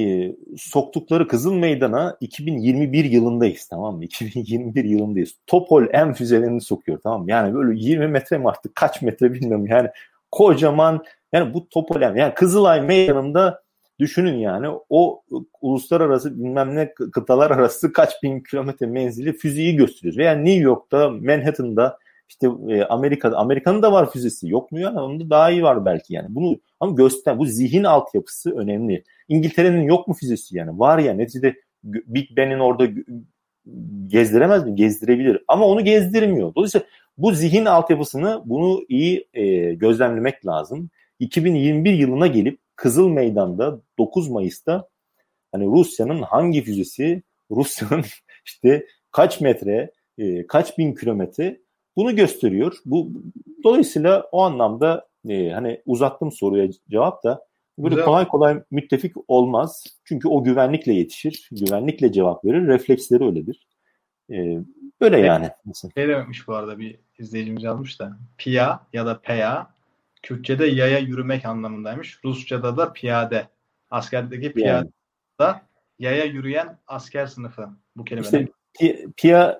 soktukları 0.57 1.27
Kızıl 1.27 1.53
Meydan'a 1.53 2.17
2021 2.21 3.05
yılındayız 3.05 3.67
tamam 3.67 3.95
mı? 3.95 4.03
2021 4.05 4.83
yılındayız. 4.83 5.33
Topol 5.47 5.83
M 5.83 6.13
füzelerini 6.13 6.61
sokuyor 6.61 6.99
tamam 7.03 7.23
mı? 7.23 7.31
Yani 7.31 7.53
böyle 7.53 7.79
20 7.79 8.07
metre 8.07 8.37
mi 8.37 8.49
artık 8.49 8.75
kaç 8.75 9.01
metre 9.01 9.33
bilmiyorum. 9.33 9.67
Yani 9.67 9.89
kocaman 10.31 11.03
yani 11.33 11.53
bu 11.53 11.69
Topol 11.69 11.99
M 11.99 12.19
yani 12.19 12.33
Kızılay 12.33 12.81
Meydanı'nda 12.81 13.67
Düşünün 13.99 14.37
yani 14.37 14.67
o 14.89 15.23
uluslararası 15.61 16.39
bilmem 16.39 16.75
ne 16.75 16.93
kıtalar 16.93 17.51
arası 17.51 17.93
kaç 17.93 18.23
bin 18.23 18.39
kilometre 18.39 18.85
menzili 18.85 19.33
füzeyi 19.33 19.75
gösteriyor. 19.75 20.17
Veya 20.17 20.35
New 20.35 20.61
York'ta, 20.61 21.09
Manhattan'da 21.09 21.97
işte 22.29 22.47
e, 22.69 22.83
Amerika'da, 22.83 23.37
Amerika'nın 23.37 23.81
da 23.81 23.91
var 23.91 24.11
füzesi 24.11 24.49
yok 24.49 24.71
mu 24.71 24.79
ya? 24.79 24.91
Onun 24.91 25.19
da 25.19 25.29
daha 25.29 25.51
iyi 25.51 25.63
var 25.63 25.85
belki 25.85 26.13
yani. 26.13 26.27
Bunu 26.29 26.59
ama 26.79 26.91
göster 26.91 27.39
bu 27.39 27.45
zihin 27.45 27.83
altyapısı 27.83 28.57
önemli. 28.57 29.03
İngiltere'nin 29.27 29.83
yok 29.83 30.07
mu 30.07 30.13
füzesi 30.13 30.57
yani? 30.57 30.79
Var 30.79 30.99
ya 30.99 31.13
neticede 31.13 31.55
Big 31.83 32.37
Ben'in 32.37 32.59
orada 32.59 32.87
gezdiremez 34.07 34.65
mi? 34.65 34.75
Gezdirebilir. 34.75 35.43
Ama 35.47 35.65
onu 35.65 35.83
gezdirmiyor. 35.83 36.55
Dolayısıyla 36.55 36.87
bu 37.17 37.31
zihin 37.31 37.65
altyapısını 37.65 38.41
bunu 38.45 38.85
iyi 38.89 39.27
e, 39.33 39.73
gözlemlemek 39.73 40.45
lazım. 40.45 40.89
2021 41.19 41.93
yılına 41.93 42.27
gelip 42.27 42.59
Kızıl 42.75 43.09
Meydan'da 43.09 43.81
9 43.97 44.29
Mayıs'ta 44.29 44.89
hani 45.51 45.65
Rusya'nın 45.65 46.21
hangi 46.21 46.63
füzesi, 46.63 47.23
Rusya'nın 47.51 48.05
işte 48.45 48.85
kaç 49.11 49.41
metre, 49.41 49.91
e, 50.17 50.47
kaç 50.47 50.77
bin 50.77 50.95
kilometre 50.95 51.59
bunu 51.97 52.15
gösteriyor. 52.15 52.77
Bu 52.85 53.11
dolayısıyla 53.63 54.27
o 54.31 54.41
anlamda 54.41 55.07
e, 55.29 55.49
hani 55.49 55.81
uzattım 55.85 56.31
soruya 56.31 56.69
cevap 56.89 57.23
da 57.23 57.47
böyle 57.77 57.95
Güzel. 57.95 58.05
kolay 58.05 58.27
kolay 58.27 58.63
müttefik 58.71 59.15
olmaz. 59.27 59.83
Çünkü 60.03 60.27
o 60.27 60.43
güvenlikle 60.43 60.93
yetişir, 60.93 61.49
güvenlikle 61.51 62.11
cevap 62.11 62.45
verir, 62.45 62.67
refleksleri 62.67 63.23
öyledir. 63.23 63.67
E, 64.31 64.35
böyle 65.01 65.17
evet. 65.17 65.27
yani. 65.27 65.49
Şey 65.95 66.07
dememiş 66.07 66.47
bu 66.47 66.55
arada 66.55 66.79
bir 66.79 66.99
izleyicimiz 67.19 67.63
yazmış 67.63 67.99
da. 67.99 68.17
Pia 68.37 68.79
ya 68.93 69.05
da 69.05 69.19
PEA 69.19 69.67
Kürtçe'de 70.23 70.65
yaya 70.65 70.99
yürümek 70.99 71.45
anlamındaymış. 71.45 72.19
Rusça'da 72.25 72.77
da 72.77 72.93
piyade. 72.93 73.47
Askerdeki 73.89 74.53
piyade 74.53 74.89
da 75.39 75.61
yaya 75.99 76.25
yürüyen 76.25 76.77
asker 76.87 77.25
sınıfı 77.27 77.69
bu 77.95 78.05
kelime. 78.05 78.25
İşte 78.25 78.47
pi, 78.79 79.07
piya 79.17 79.59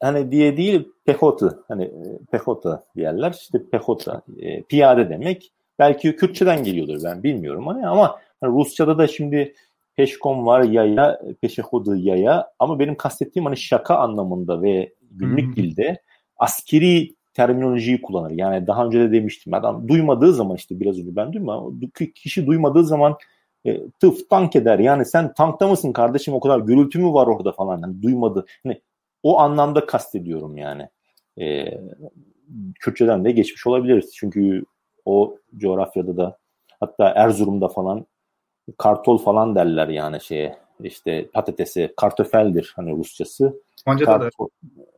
hani 0.00 0.32
diye 0.32 0.56
değil 0.56 0.88
pehota 1.04 1.58
hani 1.68 1.84
e, 1.84 2.18
pehota 2.30 2.84
diyorlar. 2.96 3.32
İşte 3.32 3.58
pehota 3.72 4.22
e, 4.38 4.62
piyade 4.62 5.10
demek. 5.10 5.52
Belki 5.78 6.16
Kürtçeden 6.16 6.64
geliyordur 6.64 7.00
ben 7.04 7.22
bilmiyorum 7.22 7.66
hani 7.66 7.86
ama 7.86 8.18
hani 8.40 8.52
Rusça'da 8.52 8.98
da 8.98 9.06
şimdi 9.06 9.54
peşkom 9.96 10.46
var 10.46 10.62
yaya, 10.62 11.20
peşehodu 11.40 11.96
yaya 11.96 12.50
ama 12.58 12.78
benim 12.78 12.94
kastettiğim 12.94 13.46
hani 13.46 13.56
şaka 13.56 13.96
anlamında 13.96 14.62
ve 14.62 14.92
günlük 15.10 15.46
hmm. 15.46 15.56
dilde 15.56 16.02
askeri 16.36 17.16
terminolojiyi 17.34 18.02
kullanır. 18.02 18.30
Yani 18.30 18.66
daha 18.66 18.86
önce 18.86 19.00
de 19.00 19.12
demiştim. 19.12 19.54
Adam 19.54 19.88
duymadığı 19.88 20.32
zaman 20.32 20.56
işte 20.56 20.80
biraz 20.80 20.98
önce 20.98 21.16
ben 21.16 21.32
duymadım. 21.32 21.80
Kişi 22.14 22.46
duymadığı 22.46 22.84
zaman 22.84 23.16
e, 23.66 23.90
tıf 23.90 24.30
tank 24.30 24.56
eder. 24.56 24.78
Yani 24.78 25.04
sen 25.04 25.34
tankta 25.34 25.68
mısın 25.68 25.92
kardeşim 25.92 26.34
o 26.34 26.40
kadar 26.40 26.58
gürültü 26.58 26.98
mü 26.98 27.12
var 27.12 27.26
orada 27.26 27.52
falan. 27.52 27.80
Yani 27.82 28.02
duymadı. 28.02 28.46
Yani 28.64 28.80
o 29.26 29.38
anlamda 29.38 29.86
kastediyorum 29.86 30.56
yani. 30.56 30.88
E, 31.40 31.66
Kürtçeden 32.80 33.24
de 33.24 33.32
geçmiş 33.32 33.66
olabiliriz. 33.66 34.14
Çünkü 34.14 34.64
o 35.04 35.38
coğrafyada 35.56 36.16
da 36.16 36.38
hatta 36.80 37.08
Erzurum'da 37.08 37.68
falan 37.68 38.06
kartol 38.78 39.18
falan 39.18 39.54
derler 39.54 39.88
yani 39.88 40.20
şeye 40.20 40.58
işte 40.80 41.28
patatesi 41.32 41.94
kartofeldir 41.96 42.72
hani 42.76 42.96
Rusçası. 42.96 43.60
Almanca'da 43.86 44.20
da 44.20 44.30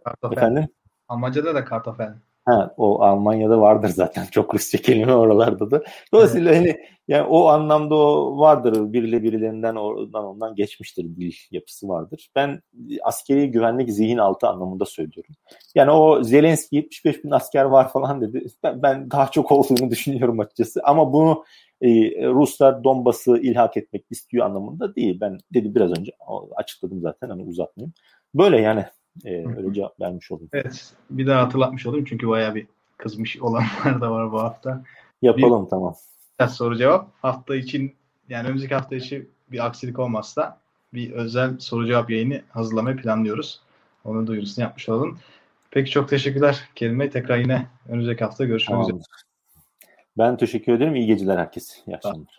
kartofel. 0.04 0.36
Efendim? 0.36 0.68
Almanca'da 1.08 1.54
da 1.54 1.64
kartofel. 1.64 2.14
Ha, 2.48 2.74
o 2.76 3.02
Almanya'da 3.02 3.60
vardır 3.60 3.88
zaten 3.88 4.26
çok 4.30 4.54
Rusça 4.54 4.78
kelime 4.78 5.14
oralarda 5.14 5.70
da. 5.70 5.82
Dolayısıyla 6.12 6.56
hani 6.56 6.76
yani 7.08 7.26
o 7.28 7.46
anlamda 7.48 7.94
o 7.94 8.38
vardır. 8.38 8.92
Biriyle 8.92 9.22
birilerinden 9.22 9.74
oradan 9.74 10.24
ondan 10.24 10.54
geçmiştir 10.54 11.04
dil 11.04 11.32
yapısı 11.50 11.88
vardır. 11.88 12.30
Ben 12.36 12.62
askeri 13.02 13.50
güvenlik 13.50 13.90
zihin 13.90 14.18
altı 14.18 14.48
anlamında 14.48 14.84
söylüyorum. 14.84 15.34
Yani 15.74 15.90
o 15.90 16.22
Zelenski 16.22 16.76
75 16.76 17.24
bin 17.24 17.30
asker 17.30 17.64
var 17.64 17.92
falan 17.92 18.20
dedi. 18.20 18.46
Ben, 18.62 18.82
ben 18.82 19.10
daha 19.10 19.30
çok 19.30 19.52
olduğunu 19.52 19.90
düşünüyorum 19.90 20.40
açıkçası. 20.40 20.80
Ama 20.84 21.12
bunu 21.12 21.44
e, 21.80 21.88
Ruslar 22.28 22.84
Donbas'ı 22.84 23.38
ilhak 23.38 23.76
etmek 23.76 24.04
istiyor 24.10 24.46
anlamında 24.46 24.94
değil. 24.94 25.18
Ben 25.20 25.38
dedi 25.54 25.74
biraz 25.74 25.90
önce 25.98 26.12
açıkladım 26.56 27.00
zaten 27.00 27.28
hani 27.28 27.42
uzatmayayım. 27.42 27.94
Böyle 28.34 28.60
yani 28.60 28.84
e, 29.24 29.56
öyle 29.56 29.74
cevap 29.74 30.00
vermiş 30.00 30.30
olayım. 30.30 30.50
Evet. 30.52 30.92
Bir 31.10 31.26
daha 31.26 31.42
hatırlatmış 31.42 31.86
olayım 31.86 32.04
çünkü 32.04 32.28
bayağı 32.28 32.54
bir 32.54 32.66
kızmış 32.96 33.40
olanlar 33.40 34.00
da 34.00 34.10
var 34.10 34.32
bu 34.32 34.40
hafta. 34.40 34.84
Yapalım 35.22 35.64
bir, 35.64 35.70
tamam. 35.70 35.94
Soru 36.48 36.76
cevap. 36.76 37.08
Hafta 37.22 37.56
için 37.56 37.94
yani 38.28 38.46
önümüzdeki 38.46 38.74
hafta 38.74 38.96
için 38.96 39.30
bir 39.52 39.66
aksilik 39.66 39.98
olmazsa 39.98 40.60
bir 40.94 41.12
özel 41.12 41.58
soru 41.58 41.86
cevap 41.86 42.10
yayını 42.10 42.42
hazırlamayı 42.48 42.96
planlıyoruz. 42.96 43.60
Onu 44.04 44.26
duyurusunu 44.26 44.64
yapmış 44.64 44.88
olalım. 44.88 45.18
Peki 45.70 45.90
çok 45.90 46.08
teşekkürler 46.08 46.68
Kerim 46.74 47.10
Tekrar 47.10 47.38
yine 47.38 47.66
önümüzdeki 47.88 48.24
hafta 48.24 48.44
görüşmek 48.44 48.74
tamam. 48.74 48.90
üzere. 48.90 49.02
Ben 50.18 50.36
teşekkür 50.36 50.72
ederim. 50.72 50.94
İyi 50.94 51.06
geceler 51.06 51.38
herkese. 51.38 51.74
İyi 51.86 51.96
akşamlar. 51.96 52.38